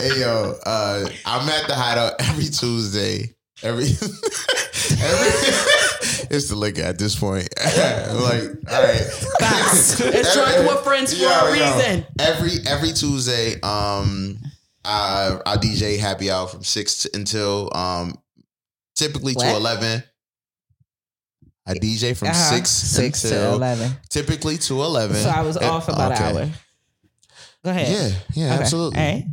[0.00, 3.34] Hey yo, uh, I'm at the hideout every Tuesday.
[3.64, 5.32] Every every
[6.30, 7.48] it's the liquor at this point.
[7.58, 9.00] like, all right.
[9.40, 10.00] Facts.
[10.00, 11.98] It's drunk with friends for yo, a reason.
[12.00, 14.38] Yo, every every Tuesday, um,
[14.84, 18.18] I I DJ happy hour from six to, until um
[18.94, 19.44] typically what?
[19.44, 20.02] to eleven.
[21.66, 22.54] I DJ from uh-huh.
[22.54, 23.92] six six to eleven.
[24.08, 25.16] Typically to eleven.
[25.16, 26.30] So I was off about okay.
[26.30, 26.50] an hour.
[27.64, 27.88] Go ahead.
[27.88, 28.62] Yeah, yeah, okay.
[28.62, 28.98] absolutely.
[28.98, 29.24] Right.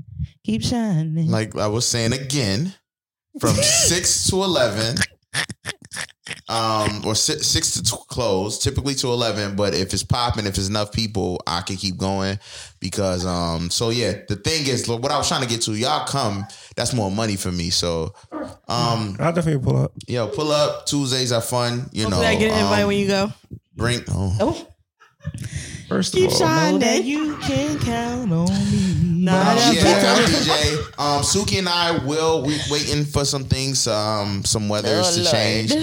[0.43, 1.29] Keep shining.
[1.29, 2.73] Like I was saying again,
[3.39, 4.97] from six to eleven
[6.49, 9.55] um, or six, six to t- close, typically to eleven.
[9.55, 12.39] But if it's popping, if it's enough people, I can keep going
[12.79, 13.69] because um.
[13.69, 16.45] So yeah, the thing is, what I was trying to get to, y'all come.
[16.75, 17.69] That's more money for me.
[17.69, 18.13] So
[18.67, 19.91] um, I'll definitely pull up.
[20.07, 20.85] Yo, pull up.
[20.85, 21.89] Tuesdays are fun.
[21.91, 23.33] You Hopefully know, I get an invite um, when you go.
[23.75, 24.37] Bring oh.
[24.39, 24.67] oh.
[25.87, 26.79] First of Keep all, shining.
[26.79, 29.23] that you can count on me.
[29.23, 30.77] Nah, yeah, DJ.
[30.99, 32.43] Um, Suki and I will.
[32.43, 35.31] We waiting for some things, um, some weathers oh, to Lord.
[35.31, 35.73] change.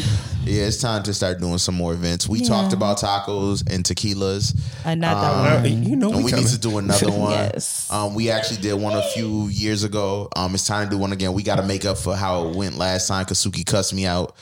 [0.45, 2.29] Yeah, it's time to start doing some more events.
[2.29, 2.49] We yeah.
[2.49, 4.59] talked about tacos and tequilas.
[4.85, 5.83] I not that um, one.
[5.85, 7.31] You know, we, we need to do another one.
[7.31, 7.91] yes.
[7.93, 10.29] Um, we actually did one a few years ago.
[10.35, 11.33] Um, it's time to do one again.
[11.33, 14.05] We got to make up for how it went last time because Suki cussed me
[14.05, 14.35] out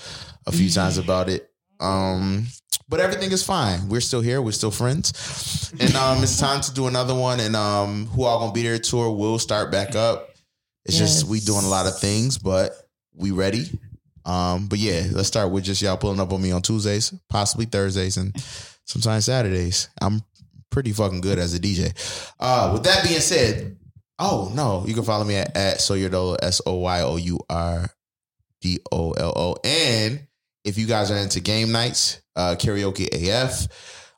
[0.46, 1.50] a few times about it.
[1.80, 2.46] Um,
[2.88, 3.88] but everything is fine.
[3.88, 4.40] We're still here.
[4.40, 7.40] We're still friends, and um, it's time to do another one.
[7.40, 10.30] And um, who all gonna be there tour will start back up.
[10.84, 11.20] It's yes.
[11.20, 12.72] just we doing a lot of things, but
[13.14, 13.66] we ready.
[14.30, 17.66] Um, but yeah, let's start with just y'all pulling up on me on Tuesdays, possibly
[17.66, 18.32] Thursdays, and
[18.84, 19.88] sometimes Saturdays.
[20.00, 20.22] I'm
[20.70, 21.92] pretty fucking good as a DJ.
[22.38, 23.76] Uh, with that being said,
[24.20, 25.90] oh no, you can follow me at, at S
[26.64, 27.90] O Y O U R
[28.60, 29.56] D O L O.
[29.64, 30.20] And
[30.64, 33.66] if you guys are into game nights, uh, karaoke AF.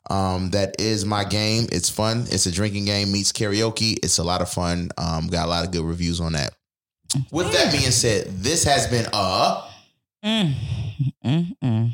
[0.09, 1.65] Um, that is my game.
[1.71, 2.25] It's fun.
[2.29, 3.95] It's a drinking game meets karaoke.
[4.03, 4.91] It's a lot of fun.
[4.97, 6.53] Um, got a lot of good reviews on that.
[7.31, 9.72] With that being said, this has been a.
[10.23, 10.53] Mm,
[11.25, 11.91] mm, mm.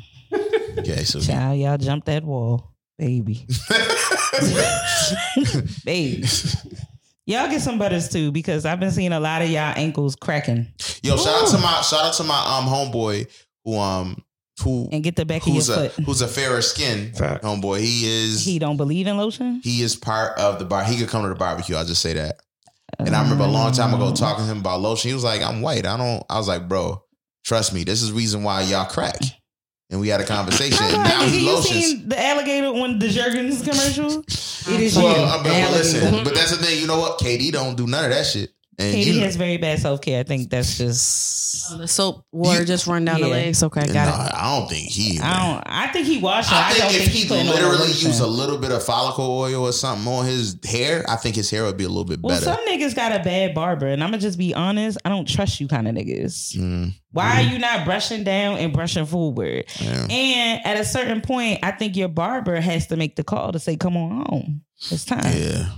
[0.78, 3.44] Okay, so child, y'all jumped that wall, baby,
[5.84, 6.24] baby.
[7.26, 10.66] Y'all get some butters too because I've been seeing a lot of y'all ankles cracking.
[11.02, 13.26] Yo, shout out to my shout out to my um homeboy
[13.64, 14.22] who um
[14.62, 15.92] who and get the back of your a, foot.
[16.04, 17.44] Who's a fairer skin Fact.
[17.44, 17.80] homeboy?
[17.80, 18.44] He is.
[18.44, 19.60] He don't believe in lotion.
[19.64, 20.84] He is part of the bar.
[20.84, 21.76] He could come to the barbecue.
[21.76, 22.40] I'll just say that.
[22.98, 25.08] And I remember a long time ago talking to him about lotion.
[25.08, 25.86] He was like, "I'm white.
[25.86, 27.02] I don't." I was like, "Bro,
[27.44, 27.84] trust me.
[27.84, 29.18] This is reason why y'all crack."
[29.90, 30.86] And we had a conversation.
[30.86, 34.20] and now he you seen the alligator on the Jergens commercial?
[34.20, 35.22] It is well, you.
[35.22, 36.80] Uh, but, listen, but that's the thing.
[36.80, 37.18] You know what?
[37.18, 38.52] KD don't do none of that shit.
[38.80, 40.20] And KD you, has very bad self care.
[40.20, 43.24] I think that's just oh, the soap water you, just run down yeah.
[43.26, 43.62] the legs.
[43.62, 44.32] Okay, got no, it.
[44.34, 45.20] I don't think he.
[45.20, 45.62] I don't.
[45.66, 46.52] I think he washed.
[46.52, 49.72] I, I think if think he literally used a little bit of follicle oil or
[49.72, 52.56] something on his hair, I think his hair would be a little bit well, better.
[52.56, 54.96] Some niggas got a bad barber, and I'm gonna just be honest.
[55.04, 56.56] I don't trust you, kind of niggas.
[56.56, 56.94] Mm.
[57.12, 57.36] Why mm.
[57.36, 59.64] are you not brushing down and brushing forward?
[59.80, 60.06] Yeah.
[60.08, 63.58] And at a certain point, I think your barber has to make the call to
[63.58, 65.68] say, "Come on home, it's time." Yeah.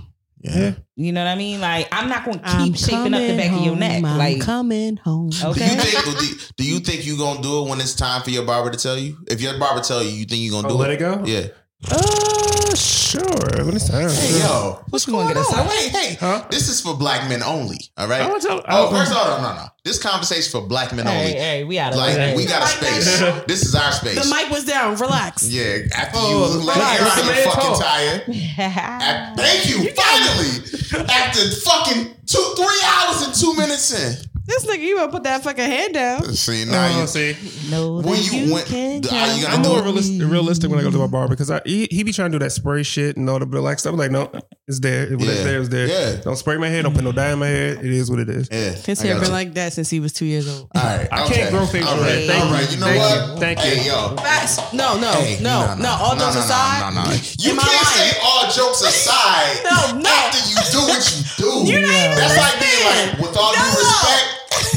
[0.43, 0.73] Yeah.
[0.95, 1.61] You know what I mean?
[1.61, 4.03] Like I'm not gonna keep I'm shaping up the back home, of your neck.
[4.03, 5.31] I'm like coming home.
[5.41, 5.67] Okay.
[5.67, 8.29] Do you think do, do you think you gonna do it when it's time for
[8.29, 9.17] your barber to tell you?
[9.27, 11.01] If your barber tell you, you think you are gonna oh, do let it?
[11.01, 11.25] Let it go?
[11.25, 11.47] Yeah.
[11.91, 13.21] Uh, sure.
[13.65, 14.09] When it's time.
[14.09, 15.67] Hey, yo, what's going on?
[15.67, 16.45] Wait, hey, huh?
[16.49, 17.77] this is for black men only.
[17.97, 18.21] All right.
[18.21, 19.65] oh, oh, first of all, no, no, no.
[19.83, 21.31] This conversation for black men hey, only.
[21.33, 23.19] Hey, we out of like we got a space.
[23.47, 24.15] this is our space.
[24.15, 24.95] The mic was down.
[24.95, 25.47] Relax.
[25.49, 25.79] Yeah.
[25.95, 29.35] After oh, you let air out your fucking tire.
[29.35, 29.83] thank you.
[29.83, 34.32] you finally, after fucking two, three hours and two minutes in.
[34.45, 36.23] This nigga, you gonna put that fucking hand down.
[36.33, 37.37] See now oh, you see.
[37.71, 40.83] No, when you, you went, are you gonna I'm do more realistic, realistic when I
[40.83, 43.15] go to my barber because I he, he, be trying to do that spray shit
[43.15, 43.93] and all the black stuff.
[43.93, 44.29] I'm like, no,
[44.67, 45.07] it's there.
[45.07, 45.31] When yeah.
[45.31, 45.87] it's there, it's there.
[45.87, 46.21] Yeah.
[46.23, 46.83] Don't spray my hair.
[46.83, 47.73] Don't put no dye in my hair.
[47.79, 48.49] It is what it is.
[48.51, 48.71] Yeah.
[48.71, 49.29] His hair been you.
[49.31, 50.69] like that since he was two years old.
[50.75, 51.07] All right.
[51.09, 52.01] I can't grow facial hair.
[52.01, 52.27] Right.
[52.27, 52.71] Thank all right.
[52.71, 53.29] You know Thank what?
[53.29, 53.39] You.
[53.39, 53.91] Thank hey, you.
[53.91, 54.15] yo.
[54.17, 54.73] Facts.
[54.73, 56.93] No, no, hey, no, no, no, All jokes aside.
[56.93, 57.15] No, no, no.
[57.39, 59.63] You can't say all jokes aside.
[59.63, 60.09] no, no.
[60.09, 61.71] After you do what you do.
[61.71, 64.32] You're not That's like being like, with all due respect.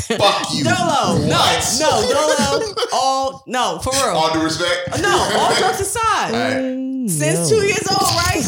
[0.07, 0.65] Fuck you.
[0.65, 1.19] Dolo.
[1.27, 1.43] No,
[1.81, 2.75] no, Dolo.
[2.93, 4.15] All no, for real.
[4.17, 5.01] All due respect.
[5.03, 6.33] No, all jokes aside.
[6.33, 7.11] Right.
[7.11, 8.43] Since two years old, right?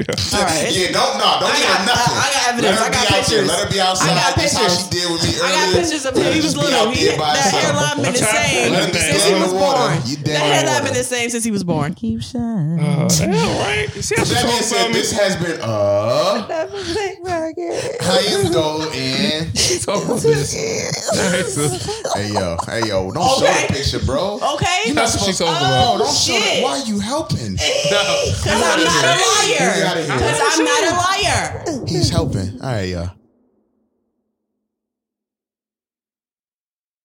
[0.34, 0.70] All right.
[0.72, 2.14] Yeah, don't no, don't give her nothing.
[2.16, 2.80] I, I got evidence.
[2.80, 3.48] I got pictures.
[3.48, 4.10] Let her be outside.
[4.10, 4.58] I got pictures.
[4.58, 5.44] That's how she did with me earlier.
[5.44, 6.32] I got pictures of him.
[6.32, 6.90] He was little.
[6.90, 9.92] He, that hairline been the same since he was born.
[10.24, 11.94] That hairline been the same since he was born.
[11.94, 12.80] Keep shining.
[12.80, 13.88] Uh, right.
[14.00, 16.46] See how that being said, this has been uh.
[18.00, 19.52] How you doing?
[19.54, 20.52] She's over this.
[22.14, 24.38] Hey yo, hey yo, don't show the picture, bro.
[24.54, 24.82] Okay.
[24.86, 25.50] You know what she's over.
[25.54, 26.34] Oh, don't show.
[26.62, 27.52] Why are you helping?
[27.54, 29.81] Because I'm not a liar.
[29.82, 31.84] Because I'm not a liar.
[31.86, 32.60] He's helping.
[32.60, 33.10] All right, y'all.